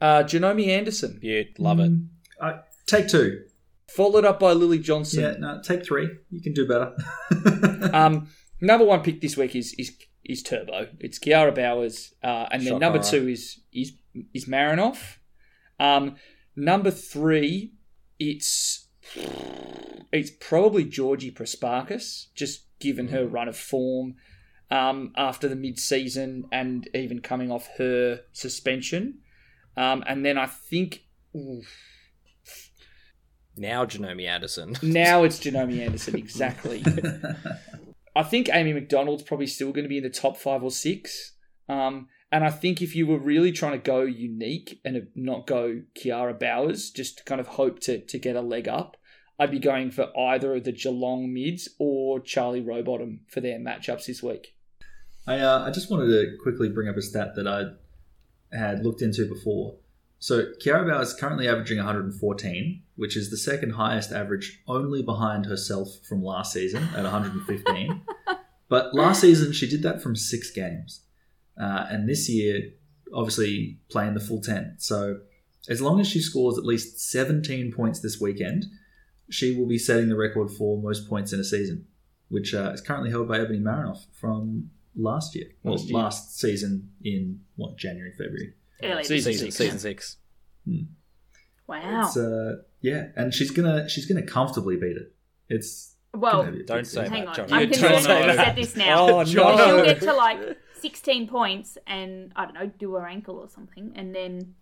Uh, 0.00 0.22
Janome 0.22 0.66
Anderson, 0.68 1.18
Yeah, 1.22 1.42
love 1.58 1.80
it. 1.80 1.92
Uh, 2.40 2.58
take 2.86 3.08
two. 3.08 3.44
followed 3.88 4.24
up 4.24 4.38
by 4.40 4.52
Lily 4.52 4.78
Johnson. 4.78 5.22
Yeah, 5.22 5.34
no, 5.38 5.60
take 5.62 5.84
three. 5.84 6.08
You 6.30 6.40
can 6.42 6.52
do 6.52 6.66
better. 6.66 6.92
Um, 7.92 8.28
number 8.60 8.84
one 8.84 9.02
pick 9.02 9.20
this 9.20 9.36
week 9.36 9.56
is 9.56 9.74
is 9.76 9.96
is 10.24 10.42
Turbo. 10.42 10.86
It's 11.00 11.18
Kiara 11.18 11.52
Bowers, 11.54 12.14
uh, 12.22 12.46
and 12.52 12.64
then 12.64 12.78
number 12.78 13.00
Shakara. 13.00 13.10
two 13.10 13.28
is 13.28 13.60
is 13.72 13.92
is 14.32 14.46
Marinoff. 14.46 15.18
Um, 15.78 16.16
number 16.56 16.90
three, 16.90 17.72
it's 18.18 18.88
it's 20.12 20.30
probably 20.30 20.84
Georgie 20.84 21.32
Prespakis, 21.32 22.26
just 22.34 22.66
given 22.78 23.08
her 23.08 23.26
run 23.26 23.48
of 23.48 23.56
form 23.56 24.16
um, 24.70 25.12
after 25.16 25.48
the 25.48 25.56
mid 25.56 25.78
season 25.78 26.44
and 26.52 26.88
even 26.94 27.20
coming 27.20 27.50
off 27.50 27.68
her 27.78 28.20
suspension. 28.32 29.18
Um, 29.76 30.04
and 30.06 30.24
then 30.24 30.38
I 30.38 30.46
think 30.46 31.04
ooh, 31.36 31.62
Now 33.56 33.84
Janome 33.84 34.26
Anderson. 34.26 34.76
now 34.82 35.24
it's 35.24 35.38
Janome 35.38 35.80
Anderson 35.80 36.16
exactly. 36.16 36.84
I 38.16 38.22
think 38.22 38.50
Amy 38.52 38.72
McDonald's 38.74 39.22
probably 39.22 39.46
still 39.46 39.72
going 39.72 39.84
to 39.84 39.88
be 39.88 39.96
in 39.98 40.04
the 40.04 40.10
top 40.10 40.36
five 40.36 40.62
or 40.62 40.70
six. 40.70 41.32
Um, 41.68 42.08
and 42.32 42.44
I 42.44 42.50
think 42.50 42.80
if 42.80 42.96
you 42.96 43.06
were 43.06 43.18
really 43.18 43.52
trying 43.52 43.72
to 43.72 43.78
go 43.78 44.00
unique 44.00 44.80
and 44.86 45.06
not 45.14 45.46
go 45.46 45.82
Kiara 45.94 46.38
Bowers, 46.38 46.90
just 46.90 47.18
to 47.18 47.24
kind 47.24 47.40
of 47.40 47.46
hope 47.46 47.78
to, 47.80 48.00
to 48.00 48.18
get 48.18 48.36
a 48.36 48.40
leg 48.40 48.66
up, 48.66 48.96
I'd 49.38 49.50
be 49.50 49.58
going 49.58 49.90
for 49.90 50.08
either 50.18 50.54
of 50.54 50.64
the 50.64 50.72
Geelong 50.72 51.32
mids 51.32 51.68
or 51.78 52.20
Charlie 52.20 52.62
Rowbottom 52.62 53.20
for 53.28 53.42
their 53.42 53.58
matchups 53.58 54.06
this 54.06 54.22
week. 54.22 54.56
I, 55.26 55.40
uh, 55.40 55.66
I 55.66 55.70
just 55.70 55.90
wanted 55.90 56.06
to 56.06 56.36
quickly 56.42 56.70
bring 56.70 56.88
up 56.88 56.96
a 56.96 57.02
stat 57.02 57.34
that 57.36 57.46
I 57.46 58.56
had 58.56 58.82
looked 58.82 59.02
into 59.02 59.28
before. 59.28 59.76
So 60.18 60.52
Kiara 60.64 60.88
Bowers 60.88 61.08
is 61.08 61.14
currently 61.20 61.48
averaging 61.48 61.78
114, 61.78 62.82
which 62.96 63.16
is 63.16 63.28
the 63.28 63.36
second 63.36 63.72
highest 63.72 64.10
average, 64.10 64.62
only 64.66 65.02
behind 65.02 65.44
herself 65.46 65.88
from 66.08 66.24
last 66.24 66.52
season 66.52 66.84
at 66.96 67.02
115. 67.02 68.00
but 68.68 68.94
last 68.94 69.20
season 69.20 69.52
she 69.52 69.68
did 69.68 69.82
that 69.82 70.00
from 70.00 70.16
six 70.16 70.50
games, 70.50 71.02
uh, 71.60 71.86
and 71.90 72.08
this 72.08 72.28
year, 72.28 72.70
obviously 73.14 73.78
playing 73.90 74.14
the 74.14 74.20
full 74.20 74.40
10. 74.40 74.76
So 74.78 75.20
as 75.68 75.80
long 75.80 76.00
as 76.00 76.08
she 76.08 76.20
scores 76.20 76.58
at 76.58 76.64
least 76.64 77.00
17 77.10 77.72
points 77.72 78.00
this 78.00 78.20
weekend, 78.20 78.66
she 79.30 79.54
will 79.56 79.66
be 79.66 79.78
setting 79.78 80.08
the 80.08 80.16
record 80.16 80.50
for 80.50 80.80
most 80.80 81.08
points 81.08 81.32
in 81.32 81.40
a 81.40 81.44
season, 81.44 81.86
which 82.28 82.54
uh, 82.54 82.70
is 82.72 82.80
currently 82.80 83.10
held 83.10 83.28
by 83.28 83.38
Ebony 83.38 83.60
Marinoff 83.60 84.04
from 84.12 84.70
last 84.96 85.34
year. 85.34 85.46
Well, 85.62 85.74
Last 85.74 85.90
last, 85.92 86.38
season 86.40 86.90
in 87.02 87.40
what 87.56 87.76
January, 87.78 88.12
February. 88.12 88.54
Early 88.82 89.04
Season 89.04 89.32
season 89.32 89.50
six. 89.52 89.56
season 89.56 89.78
six. 89.78 90.16
Wow. 91.68 92.02
It's 92.06 92.16
uh, 92.16 92.56
yeah, 92.80 93.06
and 93.16 93.32
she's 93.32 93.50
gonna 93.50 93.88
she's 93.88 94.06
gonna 94.06 94.26
comfortably 94.26 94.76
beat 94.76 94.96
it. 94.96 95.14
It's 95.48 95.94
well, 96.12 96.42
gonna 96.42 96.52
be 96.52 96.60
a 96.60 96.64
Don't 96.64 96.84
say 96.84 97.02
season. 97.02 97.12
hang 97.14 97.24
that, 97.26 97.38
on. 97.38 97.48
Johnny. 97.48 97.52
I'm 97.52 97.60
You 97.60 97.66
concerned 97.68 97.94
don't 97.94 98.04
that 98.04 98.26
you 98.26 98.34
said 98.44 98.56
this 98.56 98.76
now. 98.76 99.08
Oh, 99.08 99.24
She'll 99.24 99.56
no. 99.56 99.76
You'll 99.76 99.84
get 99.84 100.00
to 100.00 100.12
like 100.12 100.58
16 100.82 101.28
points 101.28 101.78
and, 101.86 102.32
I 102.36 102.44
don't 102.44 102.54
know, 102.54 102.66
do 102.66 102.94
her 102.94 103.06
ankle 103.06 103.36
or 103.38 103.48
something. 103.48 103.92
And 103.94 104.14
then 104.14 104.54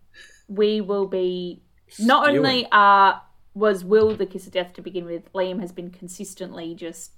we 0.47 0.79
will 0.81 1.07
be. 1.07 1.61
Not 1.99 2.25
Spewing. 2.25 2.37
only 2.37 2.67
uh, 2.71 3.13
was 3.53 3.83
Will 3.83 4.15
the 4.15 4.25
kiss 4.25 4.45
of 4.47 4.53
death 4.53 4.73
to 4.73 4.81
begin 4.81 5.03
with, 5.05 5.31
Liam 5.33 5.59
has 5.59 5.71
been 5.73 5.89
consistently 5.89 6.73
just 6.75 7.11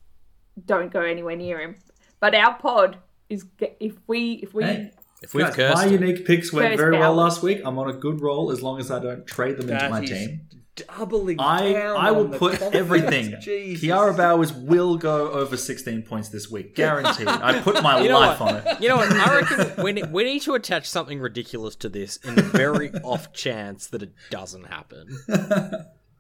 don't 0.66 0.92
go 0.92 1.02
anywhere 1.02 1.36
near 1.36 1.60
him. 1.62 1.76
But 2.20 2.34
our 2.34 2.56
pod 2.56 2.98
is. 3.30 3.46
If 3.80 3.96
we. 4.08 4.34
If 4.44 4.54
we 4.54 4.64
Hey, 4.64 4.92
If 5.22 5.34
we've 5.34 5.46
guys, 5.46 5.56
cursed 5.56 5.76
my 5.78 5.84
her- 5.84 5.90
unique 5.92 6.26
picks 6.26 6.52
went 6.52 6.70
Cursed 6.70 6.78
very 6.80 6.98
well 6.98 7.14
last 7.14 7.44
week. 7.44 7.62
I'm 7.66 7.78
on 7.78 7.90
a 7.90 7.94
good 7.94 8.22
roll 8.22 8.52
as 8.52 8.62
long 8.64 8.80
as 8.80 8.90
I 8.90 9.00
don't 9.00 9.26
trade 9.28 9.58
them 9.58 9.70
into 9.70 9.90
my 9.90 10.02
is 10.02 10.10
team. 10.10 10.42
Doubling 10.76 11.40
I 11.40 11.74
down 11.74 11.98
I 11.98 12.10
will 12.12 12.34
on 12.34 12.40
put 12.40 12.60
confidence. 12.60 12.76
everything. 12.76 13.36
Jesus. 13.42 13.88
Kiara 13.88 14.18
Bowers 14.18 14.52
will 14.52 14.98
go 14.98 15.30
over 15.32 15.56
16 15.56 16.02
points 16.02 16.30
this 16.30 16.50
week, 16.50 16.76
guaranteed. 16.76 17.28
I 17.28 17.60
put 17.62 17.84
my 17.84 18.00
You 18.04 18.10
know 18.10 18.20
life 18.20 18.40
what? 18.40 18.56
on 18.66 18.68
it. 18.68 18.82
You 18.82 18.90
know 18.90 18.96
what? 18.98 19.12
I 19.12 19.40
reckon 19.42 19.84
we 19.84 19.92
need, 19.92 20.12
we 20.12 20.24
need 20.24 20.42
to 20.44 20.56
attach 20.56 20.90
something 20.90 21.20
ridiculous 21.20 21.76
to 21.78 21.90
this 21.90 22.18
in 22.18 22.34
the 22.36 22.42
very 22.42 22.92
off 23.04 23.32
chance 23.34 23.86
that 23.88 24.02
it 24.02 24.14
doesn't 24.32 24.64
happen. 24.66 25.16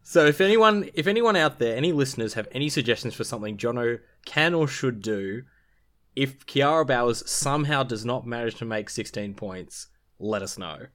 So 0.04 0.26
if 0.26 0.40
anyone 0.42 0.90
if 0.94 1.08
anyone 1.08 1.36
out 1.36 1.60
there, 1.60 1.76
any 1.76 1.92
listeners 1.92 2.34
have 2.36 2.48
any 2.52 2.70
suggestions 2.70 3.16
for 3.16 3.24
something 3.24 3.58
Jono 3.58 4.00
can 4.26 4.54
or 4.54 4.68
should 4.68 5.02
do, 5.02 5.44
if 6.16 6.46
Kiara 6.46 6.86
Bowers 6.86 7.28
somehow 7.30 7.82
does 7.84 8.06
not 8.06 8.28
manage 8.28 8.56
to 8.56 8.66
make 8.66 8.90
16 8.90 9.34
points, 9.34 9.88
let 10.20 10.42
us 10.44 10.58
know. 10.60 10.88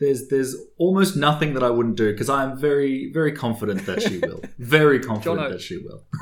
There's 0.00 0.28
there's 0.28 0.56
almost 0.76 1.16
nothing 1.16 1.54
that 1.54 1.62
I 1.62 1.70
wouldn't 1.70 1.96
do 1.96 2.12
because 2.12 2.28
I'm 2.30 2.56
very 2.56 3.10
very 3.12 3.32
confident 3.32 3.86
that 3.86 4.02
she 4.02 4.18
will. 4.18 4.42
Very 4.58 5.00
confident 5.10 5.40
Jono. 5.40 5.50
that 5.50 5.60
she 5.60 5.78
will. 5.78 6.04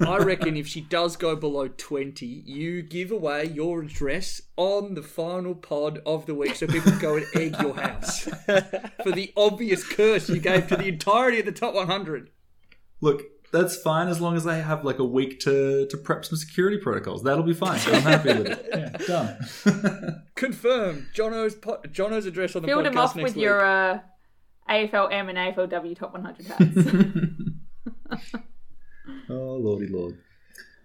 I 0.00 0.18
reckon 0.18 0.56
if 0.56 0.66
she 0.66 0.82
does 0.82 1.16
go 1.16 1.34
below 1.36 1.68
20, 1.68 2.26
you 2.26 2.82
give 2.82 3.10
away 3.10 3.46
your 3.46 3.82
address 3.82 4.42
on 4.56 4.92
the 4.92 5.02
final 5.02 5.54
pod 5.54 6.02
of 6.04 6.26
the 6.26 6.34
week 6.34 6.54
so 6.54 6.66
people 6.66 6.92
can 6.92 7.00
go 7.00 7.16
and 7.16 7.26
egg 7.34 7.56
your 7.62 7.74
house 7.74 8.20
for 9.02 9.10
the 9.12 9.32
obvious 9.36 9.86
curse 9.86 10.28
you 10.28 10.38
gave 10.38 10.68
to 10.68 10.76
the 10.76 10.88
entirety 10.88 11.40
of 11.40 11.46
the 11.46 11.52
top 11.52 11.74
100. 11.74 12.28
Look, 13.00 13.22
that's 13.52 13.76
fine 13.76 14.08
as 14.08 14.20
long 14.20 14.36
as 14.36 14.46
I 14.46 14.56
have 14.56 14.84
like 14.84 14.98
a 14.98 15.04
week 15.04 15.40
to 15.40 15.86
to 15.88 15.96
prep 15.96 16.24
some 16.24 16.36
security 16.36 16.78
protocols. 16.78 17.22
That'll 17.22 17.44
be 17.44 17.54
fine. 17.54 17.80
I'm 17.86 18.02
happy 18.02 18.28
with 18.34 18.46
it. 18.48 18.66
Yeah, 18.76 18.88
done. 19.06 20.22
Confirmed. 20.34 21.06
Jono's, 21.14 21.54
po- 21.54 21.80
Jono's 21.90 22.26
address 22.26 22.54
on 22.56 22.62
the 22.62 22.68
filled 22.68 22.84
podcast 22.84 22.90
him 22.92 22.98
off 22.98 23.16
next 23.16 23.24
with 23.24 23.36
week. 23.36 23.42
your 23.44 23.64
uh, 23.64 24.00
AFLM 24.68 25.28
and 25.30 25.38
AFLW 25.38 25.96
top 25.96 26.12
100 26.12 26.46
hats. 26.46 28.20
Oh 29.28 29.56
lordy 29.60 29.86
lord. 29.88 30.18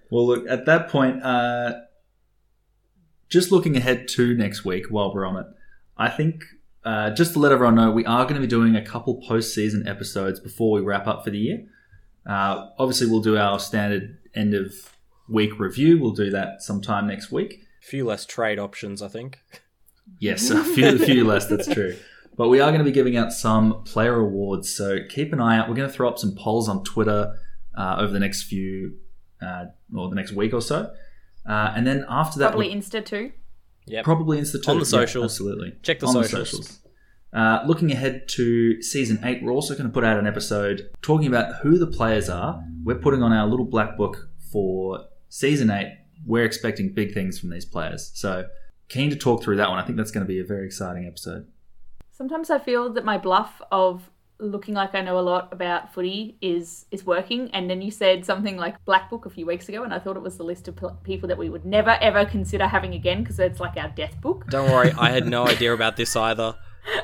Well, 0.10 0.26
look 0.28 0.46
at 0.50 0.66
that 0.66 0.90
point. 0.90 1.24
Uh, 1.24 1.74
just 3.30 3.52
looking 3.52 3.78
ahead 3.78 4.08
to 4.10 4.36
next 4.36 4.66
week 4.66 4.88
while 4.90 5.14
we're 5.14 5.26
on 5.26 5.38
it, 5.38 5.46
I 5.98 6.10
think 6.10 6.44
uh, 6.84 7.12
just 7.12 7.34
to 7.34 7.40
let 7.40 7.52
everyone 7.52 7.76
know, 7.76 7.92
we 7.92 8.06
are 8.06 8.24
going 8.24 8.36
to 8.36 8.42
be 8.42 8.48
doing 8.48 8.76
a 8.76 8.84
couple 8.84 9.22
post-season 9.28 9.88
episodes 9.88 10.40
before 10.40 10.72
we 10.74 10.82
wrap 10.82 11.08
up 11.08 11.24
for 11.24 11.30
the 11.30 11.38
year. 11.38 11.66
Uh, 12.26 12.70
obviously, 12.78 13.08
we'll 13.08 13.22
do 13.22 13.38
our 13.38 13.60
standard 13.60 14.18
end 14.36 14.54
of 14.54 14.74
week 15.28 15.60
review. 15.60 16.00
We'll 16.00 16.12
do 16.12 16.30
that 16.32 16.62
sometime 16.62 17.08
next 17.08 17.32
week. 17.32 17.64
A 17.82 17.86
few 17.86 18.06
less 18.06 18.26
trade 18.26 18.60
options, 18.60 19.02
I 19.02 19.08
think. 19.08 19.40
Yes, 20.20 20.50
a 20.50 20.64
few, 20.64 20.88
a 20.88 21.00
few 21.00 21.26
less. 21.26 21.48
That's 21.48 21.68
true. 21.68 21.98
But 22.38 22.50
we 22.50 22.60
are 22.60 22.70
going 22.70 22.80
to 22.80 22.86
be 22.86 22.92
giving 22.92 23.18
out 23.18 23.34
some 23.34 23.84
player 23.84 24.16
awards, 24.16 24.74
so 24.76 25.00
keep 25.10 25.34
an 25.34 25.42
eye 25.42 25.58
out. 25.58 25.68
We're 25.68 25.76
going 25.76 25.90
to 25.90 25.94
throw 25.94 26.08
up 26.08 26.18
some 26.18 26.36
polls 26.36 26.70
on 26.70 26.84
Twitter 26.84 27.34
uh, 27.78 27.96
over 28.00 28.12
the 28.12 28.20
next 28.20 28.44
few, 28.44 28.98
uh, 29.42 29.66
or 29.96 30.10
the 30.10 30.16
next 30.16 30.32
week 30.32 30.54
or 30.54 30.62
so. 30.62 30.92
Uh, 31.48 31.74
and 31.76 31.86
then 31.86 32.06
after 32.10 32.40
that, 32.40 32.50
Probably 32.50 32.74
Insta 32.74 33.04
too. 33.04 33.32
Yep. 33.88 34.06
probably 34.06 34.40
Insta 34.40 34.64
too. 34.64 34.72
On 34.72 34.80
the 34.80 34.86
Yeah, 34.86 35.24
absolutely. 35.24 35.74
Check 35.82 36.00
the 36.00 36.08
On 36.08 36.14
socials. 36.14 36.80
Uh, 37.34 37.64
looking 37.66 37.92
ahead 37.92 38.28
to 38.28 38.82
season 38.82 39.20
eight, 39.24 39.42
we're 39.42 39.54
also 39.54 39.74
going 39.74 39.88
to 39.88 39.94
put 39.94 40.04
out 40.04 40.18
an 40.18 40.28
episode 40.28 40.90
talking 41.02 41.28
about 41.28 41.62
who 41.62 41.78
the 41.78 41.88
players 41.88 42.30
are. 42.30 42.64
We're 42.84 43.00
putting 43.00 43.24
on 43.24 43.32
our 43.32 43.48
little 43.48 43.66
black 43.66 43.98
book 43.98 44.30
for 44.52 45.06
season 45.30 45.70
eight. 45.70 45.98
We're 46.26 46.46
expecting 46.46 46.94
big 46.94 47.14
things 47.14 47.40
from 47.40 47.50
these 47.50 47.66
players. 47.66 48.12
So 48.14 48.48
keen 48.90 49.10
to 49.10 49.16
talk 49.16 49.44
through 49.44 49.56
that 49.58 49.70
one. 49.70 49.80
I 49.80 49.86
think 49.86 49.98
that's 49.98 50.12
going 50.12 50.26
to 50.26 50.28
be 50.28 50.40
a 50.40 50.44
very 50.44 50.66
exciting 50.66 51.06
episode. 51.08 51.48
Sometimes 52.12 52.50
I 52.50 52.60
feel 52.60 52.92
that 52.94 53.06
my 53.06 53.18
bluff 53.18 53.62
of 53.72 54.10
looking 54.42 54.74
like 54.74 54.96
I 54.96 55.02
know 55.02 55.20
a 55.20 55.22
lot 55.22 55.54
about 55.54 55.94
footy 55.94 56.36
is 56.42 56.86
is 56.92 57.06
working. 57.06 57.50
And 57.54 57.70
then 57.70 57.82
you 57.82 57.92
said 57.92 58.26
something 58.26 58.58
like 58.58 58.84
Black 58.86 59.10
Book 59.10 59.26
a 59.26 59.30
few 59.30 59.46
weeks 59.46 59.70
ago, 59.70 59.84
and 59.84 59.94
I 59.94 60.00
thought 60.00 60.18
it 60.18 60.24
was 60.24 60.38
the 60.38 60.44
list 60.44 60.68
of 60.68 60.76
pl- 60.76 61.00
people 61.04 61.30
that 61.30 61.38
we 61.38 61.50
would 61.50 61.66
never 61.66 61.92
ever 62.02 62.26
consider 62.26 62.68
having 62.68 62.94
again 62.94 63.24
because 63.24 63.40
it's 63.40 63.60
like 63.60 63.78
our 63.78 63.90
death 63.90 64.20
book. 64.20 64.46
Don't 64.50 64.70
worry, 64.70 64.92
I 64.98 65.12
had 65.12 65.28
no 65.28 65.48
idea 65.48 65.74
about 65.74 65.96
this 65.96 66.16
either. 66.16 66.56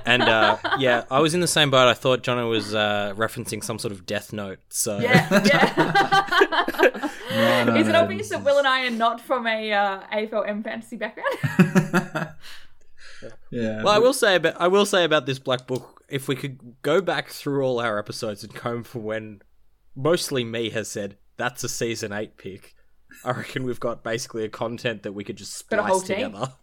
And 0.05 0.23
uh, 0.23 0.57
yeah, 0.79 1.03
I 1.11 1.19
was 1.19 1.33
in 1.33 1.39
the 1.41 1.47
same 1.47 1.69
boat. 1.69 1.87
I 1.87 1.93
thought 1.93 2.23
Jono 2.23 2.49
was 2.49 2.73
uh, 2.73 3.13
referencing 3.15 3.63
some 3.63 3.77
sort 3.79 3.91
of 3.91 4.05
death 4.05 4.33
note. 4.33 4.59
So 4.69 4.99
Yeah, 4.99 5.27
yeah. 5.45 7.09
No, 7.31 7.63
no, 7.65 7.75
is 7.75 7.87
it 7.87 7.91
no. 7.91 8.01
obvious 8.01 8.29
that 8.29 8.43
Will 8.43 8.57
and 8.57 8.67
I 8.67 8.87
are 8.87 8.91
not 8.91 9.21
from 9.21 9.45
a 9.45 9.71
uh, 9.71 10.01
AFLM 10.11 10.63
fantasy 10.63 10.95
background? 10.95 11.35
yeah. 13.51 13.83
Well, 13.83 13.93
I 13.93 13.99
will 13.99 14.13
say 14.13 14.35
about 14.35 14.59
I 14.59 14.67
will 14.67 14.85
say 14.85 15.03
about 15.03 15.25
this 15.25 15.39
black 15.39 15.67
book. 15.67 16.03
If 16.09 16.27
we 16.27 16.35
could 16.35 16.59
go 16.81 17.01
back 17.01 17.29
through 17.29 17.63
all 17.63 17.79
our 17.79 17.99
episodes 17.99 18.43
and 18.43 18.53
comb 18.55 18.83
for 18.83 18.99
when 18.99 19.41
mostly 19.95 20.43
me 20.43 20.69
has 20.71 20.87
said 20.87 21.17
that's 21.35 21.63
a 21.63 21.69
season 21.69 22.11
eight 22.13 22.37
pick, 22.37 22.73
I 23.25 23.31
reckon 23.31 23.63
we've 23.63 23.79
got 23.79 24.03
basically 24.03 24.43
a 24.45 24.49
content 24.49 25.03
that 25.03 25.11
we 25.13 25.23
could 25.23 25.35
just 25.37 25.69
Got 25.69 25.79
a 25.79 25.83
whole 25.83 25.99
splice 25.99 26.17
team. 26.19 26.31
together. 26.31 26.53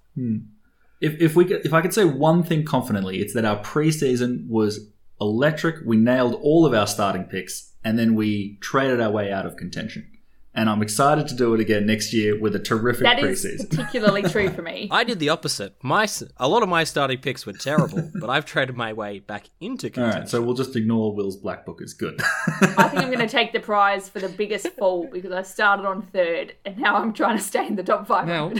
If, 1.01 1.21
if 1.21 1.37
we 1.37 1.45
could, 1.45 1.65
if 1.67 1.73
I 1.75 1.81
could 1.83 1.93
say 1.95 2.05
one 2.05 2.43
thing 2.43 2.65
confidently, 2.65 3.21
it's 3.21 3.35
that 3.35 3.45
our 3.45 3.61
preseason 3.63 4.49
was 4.49 4.89
electric. 5.21 5.85
We 5.85 5.97
nailed 5.97 6.35
all 6.43 6.65
of 6.67 6.75
our 6.75 6.87
starting 6.87 7.25
picks, 7.25 7.73
and 7.85 7.99
then 7.99 8.15
we 8.15 8.59
traded 8.61 9.01
our 9.01 9.11
way 9.11 9.31
out 9.33 9.47
of 9.47 9.57
contention. 9.57 10.11
And 10.57 10.71
I'm 10.71 10.83
excited 10.83 11.27
to 11.29 11.35
do 11.35 11.53
it 11.55 11.59
again 11.61 11.85
next 11.85 12.13
year 12.15 12.41
with 12.41 12.55
a 12.55 12.61
terrific 12.61 13.03
that 13.03 13.19
is 13.19 13.45
preseason. 13.45 13.71
particularly 13.77 14.23
true 14.23 14.51
for 14.51 14.63
me. 14.63 14.87
I 14.89 15.03
did 15.03 15.19
the 15.19 15.31
opposite. 15.31 15.75
My 15.83 16.05
s- 16.05 16.23
a 16.37 16.47
lot 16.49 16.63
of 16.63 16.69
my 16.69 16.85
starting 16.85 17.19
picks 17.19 17.45
were 17.45 17.55
terrible, 17.55 18.09
but 18.21 18.31
I've 18.31 18.45
traded 18.45 18.77
my 18.77 18.93
way 18.93 19.19
back 19.19 19.51
into 19.61 19.89
All 19.89 19.91
contention. 19.95 20.21
right, 20.21 20.29
so 20.29 20.41
we'll 20.41 20.55
just 20.55 20.77
ignore 20.77 21.13
Will's 21.13 21.37
black 21.37 21.67
book. 21.67 21.81
Is 21.83 21.93
good. 21.93 22.21
I 22.23 22.89
think 22.89 23.03
I'm 23.03 23.07
going 23.11 23.19
to 23.19 23.27
take 23.29 23.53
the 23.53 23.59
prize 23.59 24.09
for 24.09 24.21
the 24.21 24.29
biggest 24.29 24.69
fall 24.79 25.09
because 25.13 25.33
I 25.33 25.43
started 25.43 25.87
on 25.87 26.03
third 26.13 26.55
and 26.65 26.79
now 26.79 26.95
I'm 26.99 27.13
trying 27.13 27.37
to 27.37 27.43
stay 27.43 27.67
in 27.67 27.75
the 27.75 27.83
top 27.83 28.07
five. 28.07 28.29
Mel, 28.29 28.53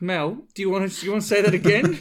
Mel, 0.00 0.38
do 0.54 0.62
you 0.62 0.70
want 0.70 0.90
to 0.90 1.00
do 1.00 1.06
you 1.06 1.12
want 1.12 1.22
to 1.22 1.28
say 1.28 1.42
that 1.42 1.54
again? 1.54 2.00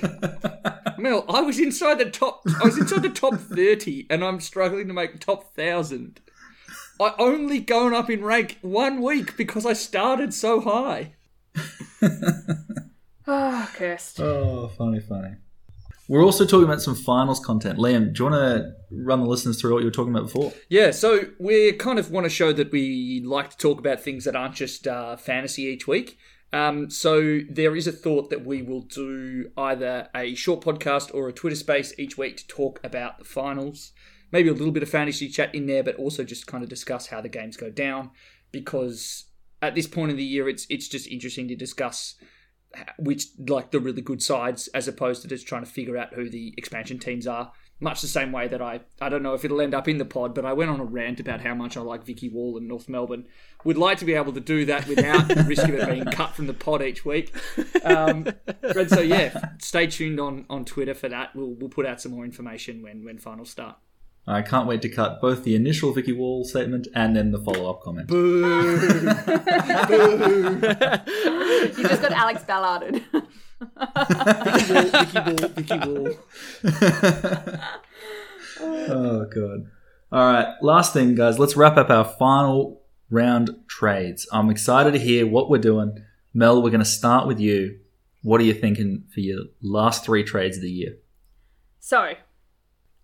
Mel, 0.98 1.26
I 1.28 1.42
was 1.42 1.60
inside 1.60 2.00
the 2.00 2.10
top. 2.10 2.42
I 2.62 2.66
was 2.66 2.78
inside 2.78 3.04
the 3.04 3.10
top 3.10 3.36
thirty, 3.36 4.08
and 4.10 4.24
I'm 4.24 4.40
struggling 4.40 4.88
to 4.88 4.94
make 4.94 5.20
top 5.20 5.54
thousand. 5.56 6.22
I 7.00 7.14
only 7.18 7.60
gone 7.60 7.94
up 7.94 8.10
in 8.10 8.24
rank 8.24 8.58
one 8.62 9.02
week 9.02 9.38
because 9.38 9.66
I 9.66 9.74
started 9.74 10.34
so 10.34 10.60
high. 10.62 11.14
Oh, 13.28 13.70
cursed. 13.74 14.20
oh, 14.20 14.70
funny, 14.78 15.00
funny. 15.00 15.36
We're 16.10 16.26
also 16.26 16.46
talking 16.46 16.66
about 16.66 16.82
some 16.82 16.96
finals 16.96 17.40
content. 17.40 17.78
Liam, 17.78 18.14
do 18.14 18.24
you 18.24 18.30
want 18.32 18.42
to 18.42 18.74
run 18.92 19.22
the 19.22 19.28
listeners 19.28 19.62
through 19.62 19.74
what 19.74 19.80
you 19.80 19.86
were 19.86 19.92
talking 19.92 20.12
about 20.12 20.24
before? 20.24 20.52
Yeah, 20.68 20.92
so 20.92 21.22
we 21.40 21.72
kind 21.74 22.00
of 22.00 22.10
want 22.12 22.26
to 22.26 22.30
show 22.30 22.52
that 22.52 22.72
we 22.72 23.22
like 23.24 23.52
to 23.52 23.58
talk 23.58 23.78
about 23.80 24.00
things 24.02 24.26
that 24.26 24.36
aren't 24.36 24.56
just 24.56 24.88
uh, 24.88 25.18
fantasy 25.18 25.64
each 25.64 25.88
week. 25.88 26.18
Um, 26.52 26.90
so 26.90 27.42
there 27.50 27.76
is 27.76 27.88
a 27.88 27.92
thought 27.92 28.30
that 28.30 28.46
we 28.46 28.62
will 28.62 28.82
do 28.82 29.52
either 29.58 30.10
a 30.16 30.34
short 30.36 30.62
podcast 30.62 31.14
or 31.14 31.28
a 31.28 31.34
Twitter 31.34 31.56
space 31.56 31.94
each 32.00 32.18
week 32.18 32.38
to 32.38 32.48
talk 32.48 32.80
about 32.84 33.20
the 33.20 33.26
finals. 33.26 33.92
Maybe 34.32 34.50
a 34.50 34.54
little 34.54 34.72
bit 34.72 34.84
of 34.84 34.90
fantasy 34.90 35.28
chat 35.28 35.54
in 35.54 35.66
there, 35.66 35.84
but 35.84 35.96
also 35.96 36.24
just 36.24 36.48
kind 36.48 36.64
of 36.64 36.70
discuss 36.70 37.08
how 37.08 37.22
the 37.22 37.30
games 37.30 37.58
go 37.58 37.70
down. 37.70 38.12
Because 38.52 39.26
at 39.62 39.76
this 39.76 39.88
point 39.88 40.12
in 40.12 40.18
the 40.18 40.24
year, 40.24 40.50
it's 40.50 40.66
it's 40.70 40.88
just 40.88 41.08
interesting 41.08 41.48
to 41.48 41.56
discuss 41.56 42.16
which 42.98 43.28
like 43.48 43.72
the 43.72 43.80
really 43.80 44.02
good 44.02 44.22
sides 44.22 44.68
as 44.70 44.88
opposed 44.88 45.22
to 45.22 45.28
just 45.28 45.48
trying 45.48 45.64
to 45.64 45.70
figure 45.70 45.98
out 45.98 46.14
who 46.14 46.30
the 46.30 46.54
expansion 46.58 47.00
teams 47.00 47.28
are. 47.28 47.52
Much 47.82 48.02
the 48.02 48.08
same 48.08 48.34
way 48.34 48.48
that 48.50 48.62
I 48.62 48.82
I 49.00 49.08
don't 49.08 49.24
know 49.24 49.34
if 49.34 49.46
it'll 49.46 49.62
end 49.62 49.74
up 49.74 49.88
in 49.88 49.98
the 49.98 50.06
pod, 50.06 50.36
but 50.36 50.46
I 50.46 50.54
went 50.54 50.70
on 50.70 50.80
a 50.80 50.86
rant 50.86 51.20
about 51.20 51.42
how 51.42 51.54
much 51.54 51.78
I 51.78 51.82
like 51.82 52.04
Vikki 52.04 52.28
Wall 52.28 52.58
and 52.58 52.68
North 52.68 52.90
Melbourne. 52.90 53.26
Would 53.64 53.78
like 53.78 53.98
to 54.00 54.06
be 54.06 54.14
able 54.14 54.34
to 54.34 54.40
do 54.42 54.66
that 54.66 54.88
without 54.88 55.28
the 55.28 55.44
risk 55.48 55.64
of 55.64 55.74
it 55.74 55.88
being 55.88 56.06
cut 56.12 56.36
from 56.36 56.48
the 56.48 56.54
pod 56.54 56.82
each 56.82 57.06
week. 57.06 57.34
Um, 57.84 58.28
and 58.62 58.90
so 58.90 59.00
yeah, 59.00 59.52
stay 59.60 59.88
tuned 59.88 60.20
on 60.20 60.46
on 60.50 60.66
Twitter 60.66 60.94
for 60.94 61.08
that. 61.10 61.36
We'll 61.36 61.54
we'll 61.54 61.70
put 61.70 61.86
out 61.86 62.02
some 62.02 62.12
more 62.12 62.26
information 62.26 62.82
when 62.82 63.06
when 63.06 63.18
finals 63.18 63.50
start. 63.50 63.78
I 64.28 64.44
can't 64.44 64.68
wait 64.68 64.82
to 64.84 64.90
cut 64.90 65.22
both 65.22 65.44
the 65.44 65.56
initial 65.56 65.92
Vikki 65.92 66.12
Wall 66.12 66.44
statement 66.44 66.88
and 66.94 67.16
then 67.16 67.32
the 67.32 67.40
follow 67.40 67.70
up 67.70 67.82
comment. 67.82 68.08
Boo! 68.10 68.42
You 71.78 71.84
just 71.88 72.02
got 72.02 72.12
Alex 72.12 72.44
Ballarded. 72.44 73.04
Vikki 73.60 74.74
Wall, 74.74 75.50
Vikki 75.50 75.80
Wall, 75.80 76.10
Vikki 76.64 76.90
Wall. 77.00 77.60
Oh 78.62 79.26
god. 79.34 79.68
All 80.12 80.26
right, 80.34 80.48
last 80.62 80.92
thing, 80.92 81.16
guys. 81.16 81.40
Let's 81.40 81.56
wrap 81.56 81.78
up 81.78 81.90
our 81.90 82.04
final 82.04 82.82
round 83.10 83.52
trades. 83.68 84.28
I'm 84.34 84.50
excited 84.50 84.92
to 84.94 85.00
hear 85.00 85.26
what 85.26 85.50
we're 85.50 85.60
doing. 85.60 86.04
Mel, 86.34 86.62
we're 86.62 86.70
going 86.72 86.80
to 86.80 86.86
start 86.86 87.26
with 87.28 87.40
you. 87.40 87.80
What 88.24 88.42
are 88.42 88.44
you 88.44 88.54
thinking 88.54 89.06
for 89.14 89.22
your 89.22 89.44
last 89.62 90.04
three 90.04 90.24
trades 90.24 90.58
of 90.58 90.64
the 90.64 90.70
year? 90.72 90.98
so, 91.80 92.12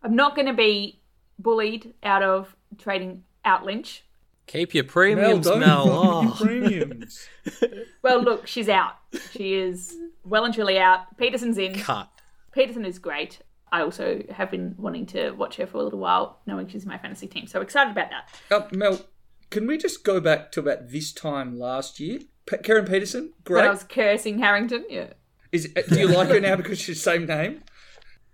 I'm 0.04 0.16
not 0.16 0.36
going 0.36 0.48
to 0.48 0.54
be 0.54 1.00
bullied 1.40 1.94
out 2.04 2.22
of 2.22 2.54
trading 2.78 3.24
out 3.46 3.64
Lynch. 3.66 4.04
Keep 4.48 4.74
your 4.76 4.84
Mel, 4.84 4.92
premiums, 4.92 5.46
don't 5.46 5.60
Mel. 5.62 5.86
fuck 5.86 5.96
oh. 5.96 6.22
your 6.24 6.32
Oh. 6.32 6.36
premiums. 6.70 7.28
Well, 8.04 8.22
look, 8.22 8.46
she's 8.46 8.70
out. 8.70 8.94
She 9.32 9.56
is 9.56 9.96
well 10.26 10.46
and 10.46 10.54
truly 10.54 10.78
out. 10.80 11.18
Peterson's 11.18 11.58
in. 11.58 11.76
Cut. 11.80 12.10
Peterson 12.52 12.86
is 12.86 13.00
great. 13.00 13.40
I 13.72 13.82
also 13.82 14.22
have 14.30 14.50
been 14.52 14.76
wanting 14.78 15.06
to 15.08 15.32
watch 15.32 15.58
her 15.58 15.66
for 15.68 15.78
a 15.80 15.84
little 15.84 16.00
while, 16.00 16.40
knowing 16.46 16.68
she's 16.68 16.84
in 16.84 16.90
my 16.90 16.98
fantasy 16.98 17.28
team. 17.28 17.48
So 17.48 17.62
excited 17.62 17.92
about 17.92 18.10
that. 18.10 18.30
Uh, 18.52 18.68
Mel, 18.72 19.02
can 19.50 19.68
we 19.68 19.78
just 19.78 20.04
go 20.04 20.20
back 20.22 20.52
to 20.54 20.60
about 20.62 20.90
this 20.90 21.12
time 21.12 21.58
last 21.60 22.00
year? 22.00 22.20
P- 22.46 22.58
Kerryn 22.58 22.88
Peterson, 22.88 23.34
When 23.48 23.66
I 23.66 23.70
was 23.70 23.84
cursing 23.84 24.40
Harrington, 24.40 24.86
yeah, 24.90 25.08
Is 25.52 25.74
uh, 25.76 25.82
do 25.90 26.00
you 26.00 26.08
like 26.08 26.30
her 26.30 26.40
now 26.40 26.56
because 26.56 26.80
she's 26.80 26.98
the 26.98 27.12
same 27.12 27.26
name? 27.26 27.64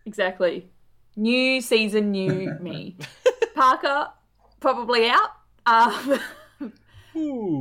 exactly. 0.06 0.70
New 1.16 1.61
season, 1.61 2.11
new 2.11 2.56
me. 2.61 2.98
Parker 3.56 4.07
probably 4.60 5.10
out. 5.10 5.30
Um, 5.66 6.20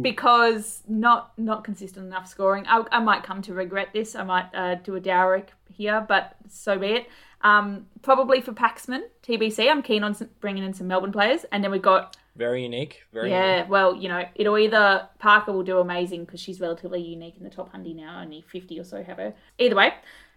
because 0.02 0.82
not 0.88 1.36
not 1.38 1.64
consistent 1.64 2.06
enough 2.06 2.26
scoring. 2.26 2.64
I, 2.66 2.84
I 2.92 3.00
might 3.00 3.22
come 3.22 3.42
to 3.42 3.54
regret 3.54 3.88
this. 3.92 4.14
I 4.14 4.24
might 4.24 4.46
uh, 4.54 4.76
do 4.76 4.96
a 4.96 5.00
Dowrick 5.00 5.48
here, 5.68 6.04
but 6.06 6.36
so 6.48 6.78
be 6.78 6.88
it. 6.88 7.06
Um, 7.42 7.86
probably 8.02 8.40
for 8.40 8.52
Paxman, 8.52 9.02
TBC. 9.22 9.70
I'm 9.70 9.82
keen 9.82 10.04
on 10.04 10.14
some, 10.14 10.28
bringing 10.40 10.62
in 10.62 10.74
some 10.74 10.86
Melbourne 10.86 11.12
players, 11.12 11.46
and 11.52 11.64
then 11.64 11.70
we've 11.70 11.80
got 11.80 12.16
Very 12.36 12.62
unique. 12.62 13.02
Very 13.12 13.30
yeah. 13.30 13.56
unique. 13.56 13.70
Well, 13.70 13.96
you 13.96 14.08
know, 14.08 14.24
it'll 14.34 14.58
either 14.58 15.08
Parker 15.18 15.52
will 15.52 15.62
do 15.62 15.78
amazing 15.78 16.24
because 16.26 16.40
she's 16.40 16.60
relatively 16.60 17.00
unique 17.00 17.36
in 17.38 17.44
the 17.44 17.50
top 17.50 17.72
hundy 17.72 17.94
now. 17.94 18.20
Only 18.20 18.42
fifty 18.42 18.78
or 18.78 18.84
so 18.84 19.02
have 19.02 19.16
her. 19.16 19.34
Either 19.58 19.76
way, 19.76 19.94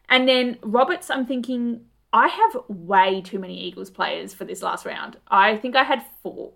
and 0.10 0.28
then 0.28 0.58
Roberts. 0.62 1.10
I'm 1.10 1.26
thinking 1.26 1.82
I 2.14 2.28
have 2.28 2.64
way 2.68 3.22
too 3.22 3.40
many 3.40 3.60
Eagles 3.60 3.90
players 3.90 4.34
for 4.34 4.46
this 4.46 4.62
last 4.62 4.86
round. 4.86 5.18
I 5.28 5.58
think 5.58 5.76
I 5.76 5.84
had 5.84 6.04
four 6.22 6.54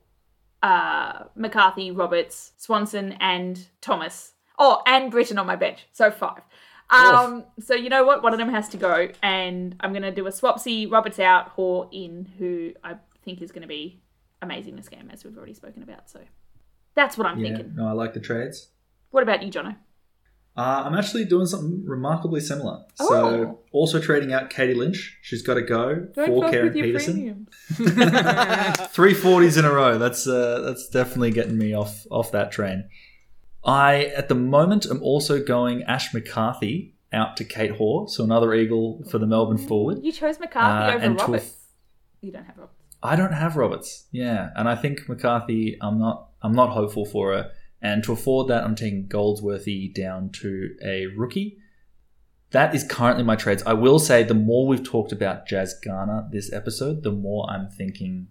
uh, 0.63 1.23
McCarthy, 1.35 1.91
Roberts, 1.91 2.51
Swanson, 2.57 3.13
and 3.19 3.67
Thomas. 3.81 4.33
Oh, 4.59 4.81
and 4.85 5.11
Britton 5.11 5.37
on 5.37 5.45
my 5.45 5.55
bench. 5.55 5.85
So 5.91 6.09
five. 6.11 6.41
Um, 6.89 7.43
so 7.59 7.75
you 7.75 7.89
know 7.89 8.05
what? 8.05 8.23
One 8.23 8.33
of 8.33 8.39
them 8.39 8.49
has 8.49 8.69
to 8.69 8.77
go, 8.77 9.09
and 9.21 9.75
I'm 9.81 9.93
gonna 9.93 10.11
do 10.11 10.25
a 10.27 10.31
swapsy. 10.31 10.89
Roberts 10.91 11.19
out, 11.19 11.49
Hoare 11.49 11.89
in, 11.91 12.27
who 12.37 12.71
I 12.83 12.95
think 13.23 13.41
is 13.41 13.51
gonna 13.51 13.67
be 13.67 14.01
amazing 14.41 14.75
this 14.75 14.87
game, 14.87 15.09
as 15.11 15.23
we've 15.23 15.37
already 15.37 15.53
spoken 15.53 15.83
about. 15.83 16.09
So 16.09 16.21
that's 16.95 17.17
what 17.17 17.27
I'm 17.27 17.39
Yeah, 17.39 17.49
thinking. 17.57 17.73
no, 17.75 17.87
I 17.87 17.91
like 17.91 18.13
the 18.13 18.19
trades. 18.19 18.69
What 19.11 19.21
about 19.23 19.43
you, 19.43 19.51
Jono? 19.51 19.75
Uh, 20.57 20.83
I'm 20.85 20.95
actually 20.95 21.23
doing 21.25 21.45
something 21.45 21.85
remarkably 21.85 22.41
similar. 22.41 22.83
Oh. 22.99 23.07
So, 23.07 23.59
also 23.71 24.01
trading 24.01 24.33
out 24.33 24.49
Katie 24.49 24.73
Lynch. 24.73 25.19
She's 25.21 25.43
got 25.43 25.53
to 25.53 25.61
go 25.61 26.07
Don't 26.15 26.27
for 26.27 26.51
Kerryn 26.51 26.73
Peterson. 26.73 27.47
Three 28.89 29.13
forties 29.13 29.55
in 29.57 29.65
a 29.65 29.71
row. 29.71 29.99
That's 29.99 30.25
uh, 30.25 30.61
that's 30.61 30.89
definitely 30.89 31.29
getting 31.31 31.59
me 31.59 31.75
off 31.75 32.07
off 32.09 32.31
that 32.31 32.51
train. 32.51 32.89
I 33.63 34.05
at 34.05 34.29
the 34.29 34.35
moment 34.35 34.87
am 34.89 35.03
also 35.03 35.43
going 35.43 35.83
Ash 35.83 36.11
McCarthy 36.11 36.95
out 37.13 37.37
to 37.37 37.43
Kate 37.43 37.71
Hoare, 37.71 38.07
so 38.07 38.23
another 38.23 38.53
Eagle 38.55 39.03
for 39.11 39.19
the 39.19 39.27
Melbourne 39.27 39.59
forward. 39.59 39.99
You 40.01 40.11
chose 40.11 40.39
McCarthy 40.39 40.91
Uh, 40.91 40.95
over 40.95 41.05
and 41.05 41.19
Roberts. 41.19 41.55
You 42.21 42.31
don't 42.31 42.45
have 42.45 42.57
Roberts. 42.57 42.73
I 43.03 43.15
don't 43.15 43.33
have 43.33 43.57
Roberts. 43.57 44.05
Yeah, 44.11 44.49
and 44.55 44.67
I 44.67 44.75
think 44.75 45.07
McCarthy. 45.07 45.77
I'm 45.81 45.99
not. 45.99 46.29
I'm 46.41 46.53
not 46.53 46.69
hopeful 46.69 47.05
for 47.05 47.33
her. 47.33 47.51
And 47.81 48.03
to 48.05 48.11
afford 48.13 48.47
that, 48.47 48.63
I'm 48.63 48.75
taking 48.75 49.07
Goldsworthy 49.07 49.87
down 49.87 50.29
to 50.41 50.75
a 50.83 51.07
rookie. 51.07 51.57
That 52.51 52.73
is 52.73 52.83
currently 52.83 53.23
my 53.23 53.35
trades. 53.35 53.61
I 53.65 53.73
will 53.73 53.99
say 53.99 54.23
the 54.23 54.33
more 54.33 54.65
we've 54.67 54.83
talked 54.83 55.11
about 55.11 55.47
Jazz 55.47 55.75
Garner 55.83 56.27
this 56.31 56.51
episode, 56.51 57.03
the 57.03 57.11
more 57.11 57.47
I'm 57.49 57.69
thinking 57.69 58.27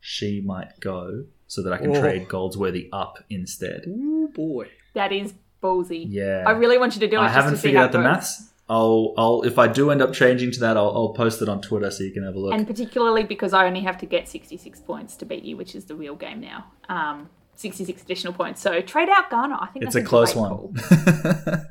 she 0.00 0.40
might 0.44 0.80
go 0.80 1.24
so 1.46 1.62
that 1.62 1.72
I 1.72 1.78
can 1.78 1.96
Oh. 1.96 2.00
trade 2.00 2.28
Goldsworthy 2.28 2.88
up 2.92 3.22
instead. 3.30 3.84
Ooh 3.86 4.28
boy. 4.34 4.68
That 4.94 5.12
is 5.12 5.34
ballsy. 5.62 6.04
Yeah. 6.08 6.42
I 6.46 6.50
really 6.52 6.78
want 6.78 6.94
you 6.94 7.00
to 7.00 7.08
do 7.08 7.16
it. 7.16 7.20
I 7.20 7.26
just 7.26 7.34
haven't 7.36 7.50
to 7.52 7.56
see 7.58 7.62
figured 7.68 7.78
how 7.80 7.84
out 7.86 7.92
the 7.92 7.98
goes. 7.98 8.04
maths. 8.04 8.46
I'll, 8.68 9.14
I'll, 9.16 9.42
if 9.42 9.58
I 9.58 9.66
do 9.66 9.90
end 9.90 10.00
up 10.00 10.12
changing 10.12 10.52
to 10.52 10.60
that, 10.60 10.76
I'll, 10.76 10.92
I'll 10.94 11.12
post 11.12 11.42
it 11.42 11.48
on 11.48 11.60
Twitter 11.60 11.90
so 11.90 12.04
you 12.04 12.12
can 12.12 12.22
have 12.24 12.34
a 12.36 12.38
look. 12.38 12.54
And 12.54 12.66
particularly 12.66 13.24
because 13.24 13.52
I 13.52 13.66
only 13.66 13.80
have 13.80 13.98
to 13.98 14.06
get 14.06 14.28
66 14.28 14.80
points 14.80 15.16
to 15.16 15.24
beat 15.24 15.42
you, 15.44 15.56
which 15.56 15.74
is 15.74 15.86
the 15.86 15.96
real 15.96 16.14
game 16.14 16.40
now. 16.40 16.66
Um, 16.88 17.28
66 17.60 18.02
additional 18.02 18.32
points. 18.32 18.60
So 18.60 18.80
trade 18.80 19.08
out 19.08 19.30
Garner. 19.30 19.58
I 19.60 19.66
think 19.66 19.84
it's 19.84 19.94
that's 19.94 20.04
a 20.04 20.08
close 20.08 20.34
one. 20.34 20.74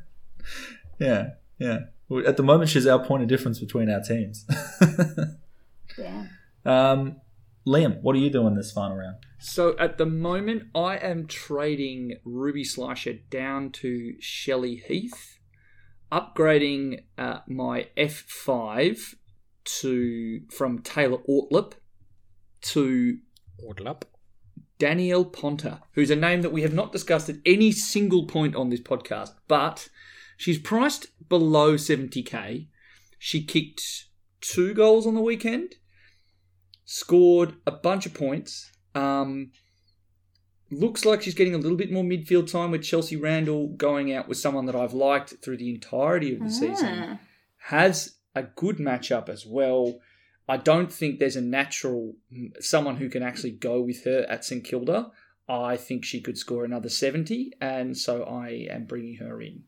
yeah, 1.00 1.32
yeah. 1.58 1.80
At 2.26 2.38
the 2.38 2.44
moment, 2.44 2.70
she's 2.70 2.88
our 2.88 3.04
point 3.04 3.24
of 3.24 3.30
difference 3.30 3.60
between 3.60 3.90
our 3.90 4.02
teams. 4.02 4.46
Yeah. 5.98 6.28
um, 6.66 7.18
Liam, 7.68 8.02
what 8.02 8.16
are 8.16 8.20
you 8.20 8.30
doing 8.30 8.56
this 8.56 8.72
final 8.72 8.96
round? 8.96 9.18
So 9.40 9.76
at 9.78 9.98
the 9.98 10.06
moment, 10.06 10.64
I 10.74 10.96
am 10.96 11.28
trading 11.28 12.18
Ruby 12.24 12.64
Schleicher 12.64 13.20
down 13.30 13.72
to 13.74 14.14
Shelley 14.22 14.76
Heath, 14.88 15.40
upgrading 16.10 17.04
uh, 17.18 17.40
my 17.48 17.88
F5 17.98 19.16
to 19.66 20.42
from 20.50 20.80
Taylor 20.80 21.20
Ortlepp 21.30 21.74
to 22.62 23.18
Order 23.64 23.96
up. 24.80 24.90
Danielle 24.90 25.26
Ponter, 25.26 25.80
who's 25.94 26.10
a 26.10 26.16
name 26.16 26.42
that 26.42 26.52
we 26.52 26.62
have 26.62 26.74
not 26.74 26.92
discussed 26.92 27.30
at 27.30 27.38
any 27.46 27.72
single 27.72 28.26
point 28.26 28.56
on 28.56 28.70
this 28.70 28.80
podcast, 28.82 29.32
but 29.48 29.90
she's 30.38 30.58
priced 30.60 31.08
below 31.30 31.76
70k. 31.76 32.68
She 33.18 33.44
kicked 33.44 34.06
two 34.42 34.74
goals 34.74 35.06
on 35.06 35.16
the 35.16 35.22
weekend, 35.22 35.76
scored 36.86 37.56
a 37.68 37.72
bunch 37.72 38.06
of 38.06 38.14
points. 38.14 38.72
Um, 38.96 39.52
looks 40.72 41.06
like 41.06 41.22
she's 41.22 41.36
getting 41.36 41.54
a 41.56 41.58
little 41.58 41.78
bit 41.78 41.92
more 41.92 42.04
midfield 42.04 42.52
time 42.52 42.72
with 42.72 42.84
Chelsea 42.84 43.16
Randall 43.16 43.68
going 43.70 44.14
out 44.14 44.28
with 44.28 44.38
someone 44.38 44.66
that 44.68 44.76
I've 44.76 44.94
liked 44.94 45.36
through 45.44 45.58
the 45.58 45.70
entirety 45.70 46.34
of 46.34 46.40
the 46.42 46.50
season 46.52 46.88
Ah. 46.88 47.20
has 47.68 48.16
a 48.36 48.44
good 48.44 48.78
matchup 48.78 49.28
as 49.30 49.46
well. 49.46 50.00
I 50.50 50.58
don't 50.58 50.92
think 50.92 51.20
there's 51.20 51.36
a 51.36 51.42
natural 51.42 52.16
mm, 52.34 52.52
someone 52.60 52.98
who 52.98 53.08
can 53.08 53.22
actually 53.22 53.52
go 53.52 53.82
with 53.82 54.04
her 54.06 54.26
at 54.28 54.44
St 54.44 54.64
Kilda. 54.64 55.12
I 55.48 55.78
think 55.78 56.04
she 56.04 56.22
could 56.22 56.38
score 56.38 56.66
another 56.66 56.90
70, 56.90 57.54
and 57.62 57.98
so 57.98 58.24
I 58.24 58.68
am 58.70 58.86
bringing 58.86 59.18
her 59.18 59.42
in. 59.42 59.64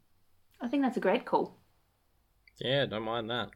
I 0.60 0.68
think 0.68 0.84
that's 0.84 0.98
a 0.98 1.02
great 1.02 1.26
call. 1.26 1.58
Yeah, 2.60 2.86
don't 2.86 3.04
mind 3.04 3.30
that. 3.30 3.50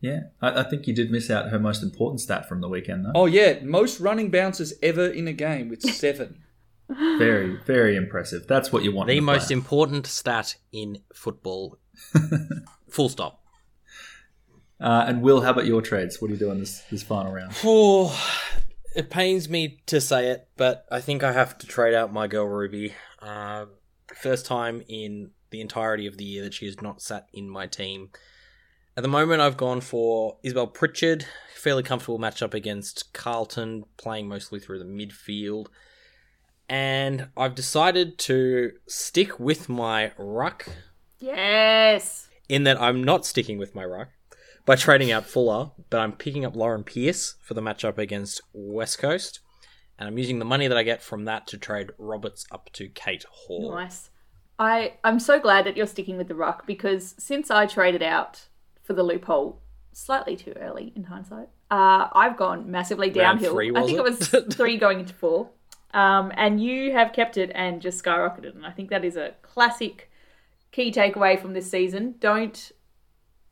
Yeah, 0.00 0.20
I, 0.40 0.60
I 0.60 0.62
think 0.62 0.86
you 0.86 0.94
did 0.94 1.10
miss 1.10 1.30
out 1.30 1.50
her 1.50 1.58
most 1.58 1.82
important 1.82 2.20
stat 2.20 2.48
from 2.48 2.60
the 2.60 2.68
weekend, 2.68 3.04
though. 3.04 3.12
Oh, 3.14 3.26
yeah, 3.26 3.58
most 3.62 4.00
running 4.00 4.30
bounces 4.30 4.74
ever 4.82 5.06
in 5.06 5.28
a 5.28 5.32
game 5.32 5.68
with 5.68 5.82
seven. 5.94 6.42
Very, 6.88 7.56
very 7.66 7.96
impressive. 7.96 8.46
That's 8.48 8.72
what 8.72 8.82
you 8.82 8.92
want. 8.92 9.08
The 9.08 9.20
most 9.20 9.48
player. 9.48 9.58
important 9.58 10.06
stat 10.06 10.56
in 10.72 10.98
football. 11.14 11.78
Full 12.88 13.08
stop. 13.08 13.39
Uh, 14.80 15.04
and 15.06 15.20
Will, 15.22 15.42
how 15.42 15.50
about 15.50 15.66
your 15.66 15.82
trades? 15.82 16.20
What 16.22 16.30
are 16.30 16.34
you 16.34 16.38
doing 16.40 16.58
this 16.60 16.80
this 16.90 17.02
final 17.02 17.32
round? 17.32 17.52
Oh, 17.64 18.16
it 18.96 19.10
pains 19.10 19.48
me 19.48 19.80
to 19.86 20.00
say 20.00 20.28
it, 20.28 20.48
but 20.56 20.86
I 20.90 21.00
think 21.00 21.22
I 21.22 21.32
have 21.32 21.58
to 21.58 21.66
trade 21.66 21.94
out 21.94 22.12
my 22.12 22.26
girl 22.26 22.46
Ruby. 22.46 22.94
Uh, 23.20 23.66
first 24.14 24.46
time 24.46 24.82
in 24.88 25.30
the 25.50 25.60
entirety 25.60 26.06
of 26.06 26.16
the 26.16 26.24
year 26.24 26.42
that 26.44 26.54
she 26.54 26.66
has 26.66 26.80
not 26.80 27.02
sat 27.02 27.26
in 27.32 27.48
my 27.48 27.66
team. 27.66 28.10
At 28.96 29.02
the 29.02 29.08
moment, 29.08 29.40
I've 29.40 29.56
gone 29.56 29.80
for 29.80 30.38
Isabel 30.42 30.66
Pritchard. 30.66 31.26
Fairly 31.54 31.82
comfortable 31.82 32.18
matchup 32.18 32.54
against 32.54 33.12
Carlton, 33.12 33.84
playing 33.98 34.28
mostly 34.28 34.58
through 34.58 34.78
the 34.78 34.84
midfield. 34.86 35.66
And 36.68 37.28
I've 37.36 37.54
decided 37.54 38.16
to 38.20 38.72
stick 38.86 39.38
with 39.38 39.68
my 39.68 40.12
ruck 40.16 40.66
Yes. 41.18 42.28
in 42.48 42.62
that 42.64 42.80
I'm 42.80 43.04
not 43.04 43.26
sticking 43.26 43.58
with 43.58 43.74
my 43.74 43.84
ruck 43.84 44.08
by 44.64 44.76
trading 44.76 45.10
out 45.10 45.26
Fuller, 45.26 45.70
but 45.90 46.00
I'm 46.00 46.12
picking 46.12 46.44
up 46.44 46.56
Lauren 46.56 46.84
Pearce 46.84 47.34
for 47.40 47.54
the 47.54 47.60
matchup 47.60 47.98
against 47.98 48.40
West 48.52 48.98
Coast. 48.98 49.40
And 49.98 50.08
I'm 50.08 50.16
using 50.16 50.38
the 50.38 50.44
money 50.44 50.66
that 50.66 50.78
I 50.78 50.82
get 50.82 51.02
from 51.02 51.26
that 51.26 51.46
to 51.48 51.58
trade 51.58 51.90
Roberts 51.98 52.46
up 52.50 52.70
to 52.72 52.88
Kate 52.88 53.24
Hoare. 53.30 53.74
Nice. 53.74 54.10
I, 54.58 54.94
I'm 55.04 55.20
so 55.20 55.38
glad 55.38 55.66
that 55.66 55.76
you're 55.76 55.86
sticking 55.86 56.16
with 56.16 56.28
the 56.28 56.34
ruck 56.34 56.66
because 56.66 57.14
since 57.18 57.50
I 57.50 57.66
traded 57.66 58.02
out 58.02 58.46
for 58.82 58.94
the 58.94 59.02
loophole 59.02 59.60
slightly 59.92 60.36
too 60.36 60.54
early 60.58 60.92
in 60.96 61.04
hindsight, 61.04 61.48
uh, 61.70 62.08
I've 62.12 62.36
gone 62.36 62.70
massively 62.70 63.10
downhill. 63.10 63.52
three, 63.52 63.72
I 63.74 63.84
think 63.84 63.98
it? 63.98 64.00
it 64.00 64.02
was 64.02 64.28
three 64.54 64.78
going 64.78 65.00
into 65.00 65.14
four. 65.14 65.50
Um, 65.92 66.32
and 66.36 66.62
you 66.62 66.92
have 66.92 67.12
kept 67.12 67.36
it 67.36 67.50
and 67.54 67.82
just 67.82 68.02
skyrocketed. 68.02 68.54
And 68.54 68.64
I 68.64 68.70
think 68.70 68.90
that 68.90 69.04
is 69.04 69.16
a 69.16 69.34
classic 69.42 70.10
key 70.72 70.92
takeaway 70.92 71.40
from 71.40 71.52
this 71.52 71.70
season. 71.70 72.14
Don't 72.20 72.72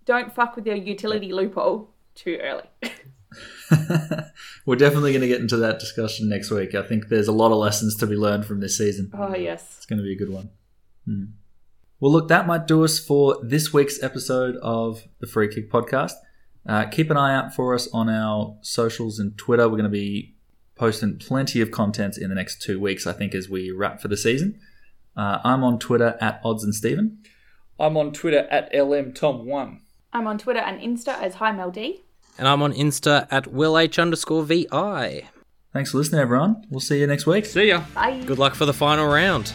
don't 0.09 0.35
fuck 0.35 0.57
with 0.57 0.67
your 0.67 0.75
utility 0.75 1.35
loophole 1.35 1.91
too 2.15 2.39
early. 2.43 2.65
We're 4.65 4.77
definitely 4.77 5.13
going 5.13 5.21
to 5.21 5.29
get 5.29 5.43
into 5.43 5.59
that 5.59 5.79
discussion 5.79 6.31
next 6.31 6.51
week. 6.51 6.75
I 6.75 6.83
think 6.83 7.09
there's 7.09 7.29
a 7.29 7.33
lot 7.33 7.53
of 7.53 7.59
lessons 7.59 7.95
to 7.97 8.07
be 8.07 8.17
learned 8.17 8.47
from 8.47 8.61
this 8.61 8.79
season. 8.79 9.13
oh 9.13 9.37
yes. 9.37 9.75
It's 9.77 9.85
going 9.85 9.99
to 9.99 10.03
be 10.03 10.15
a 10.15 10.17
good 10.17 10.31
one. 10.31 10.49
Hmm. 11.05 11.25
Well, 12.01 12.11
look, 12.11 12.29
that 12.29 12.47
might 12.47 12.67
do 12.67 12.85
us 12.85 12.99
for 12.99 13.39
this 13.43 13.75
week's 13.75 14.03
episode 14.03 14.57
of 14.63 15.03
the 15.19 15.27
Free 15.27 15.53
Kick 15.53 15.71
Podcast. 15.71 16.13
Uh, 16.67 16.87
keep 16.87 17.11
an 17.11 17.19
eye 17.19 17.35
out 17.35 17.55
for 17.55 17.75
us 17.75 17.87
on 17.93 18.09
our 18.09 18.57
socials 18.63 19.19
and 19.19 19.37
Twitter. 19.37 19.65
We're 19.65 19.77
going 19.77 19.83
to 19.85 19.91
be 19.91 20.37
posting 20.75 21.19
plenty 21.19 21.61
of 21.61 21.71
content 21.71 22.17
in 22.17 22.31
the 22.31 22.35
next 22.35 22.63
two 22.63 22.81
weeks, 22.81 23.07
I 23.07 23.13
think, 23.13 23.35
as 23.35 23.51
we 23.51 23.73
wrap 23.73 24.01
for 24.01 24.09
the 24.09 24.17
season. 24.17 24.59
Uh, 25.15 25.41
I'm 25.45 25.63
on 25.63 25.79
Twitter 25.79 26.17
at 26.19 26.41
Odds 26.43 26.65
and 26.65 26.75
Steven. 26.75 27.19
I'm 27.79 27.97
on 27.99 28.13
Twitter 28.13 28.49
at 28.51 28.73
LMTom1. 28.73 29.81
I'm 30.19 30.27
on 30.27 30.37
Twitter 30.37 30.59
and 30.59 30.81
Insta 30.81 31.17
as 31.23 31.35
Hi 31.37 31.53
Mel 31.53 31.71
D. 31.71 32.03
And 32.39 32.49
I'm 32.49 32.61
on 32.61 32.73
Insta 32.73 33.29
at 33.31 33.45
WillH 33.45 34.03
underscore 34.03 34.43
VI. 34.43 35.29
Thanks 35.73 35.93
for 35.93 35.99
listening, 35.99 36.21
everyone. 36.21 36.67
We'll 36.71 36.81
see 36.81 36.99
you 36.99 37.07
next 37.07 37.25
week. 37.25 37.47
See 37.47 37.69
ya. 37.69 37.85
Bye. 37.95 38.21
Good 38.27 38.41
luck 38.41 38.57
for 38.57 38.67
the 38.67 38.75
final 38.75 39.07
round. 39.07 39.53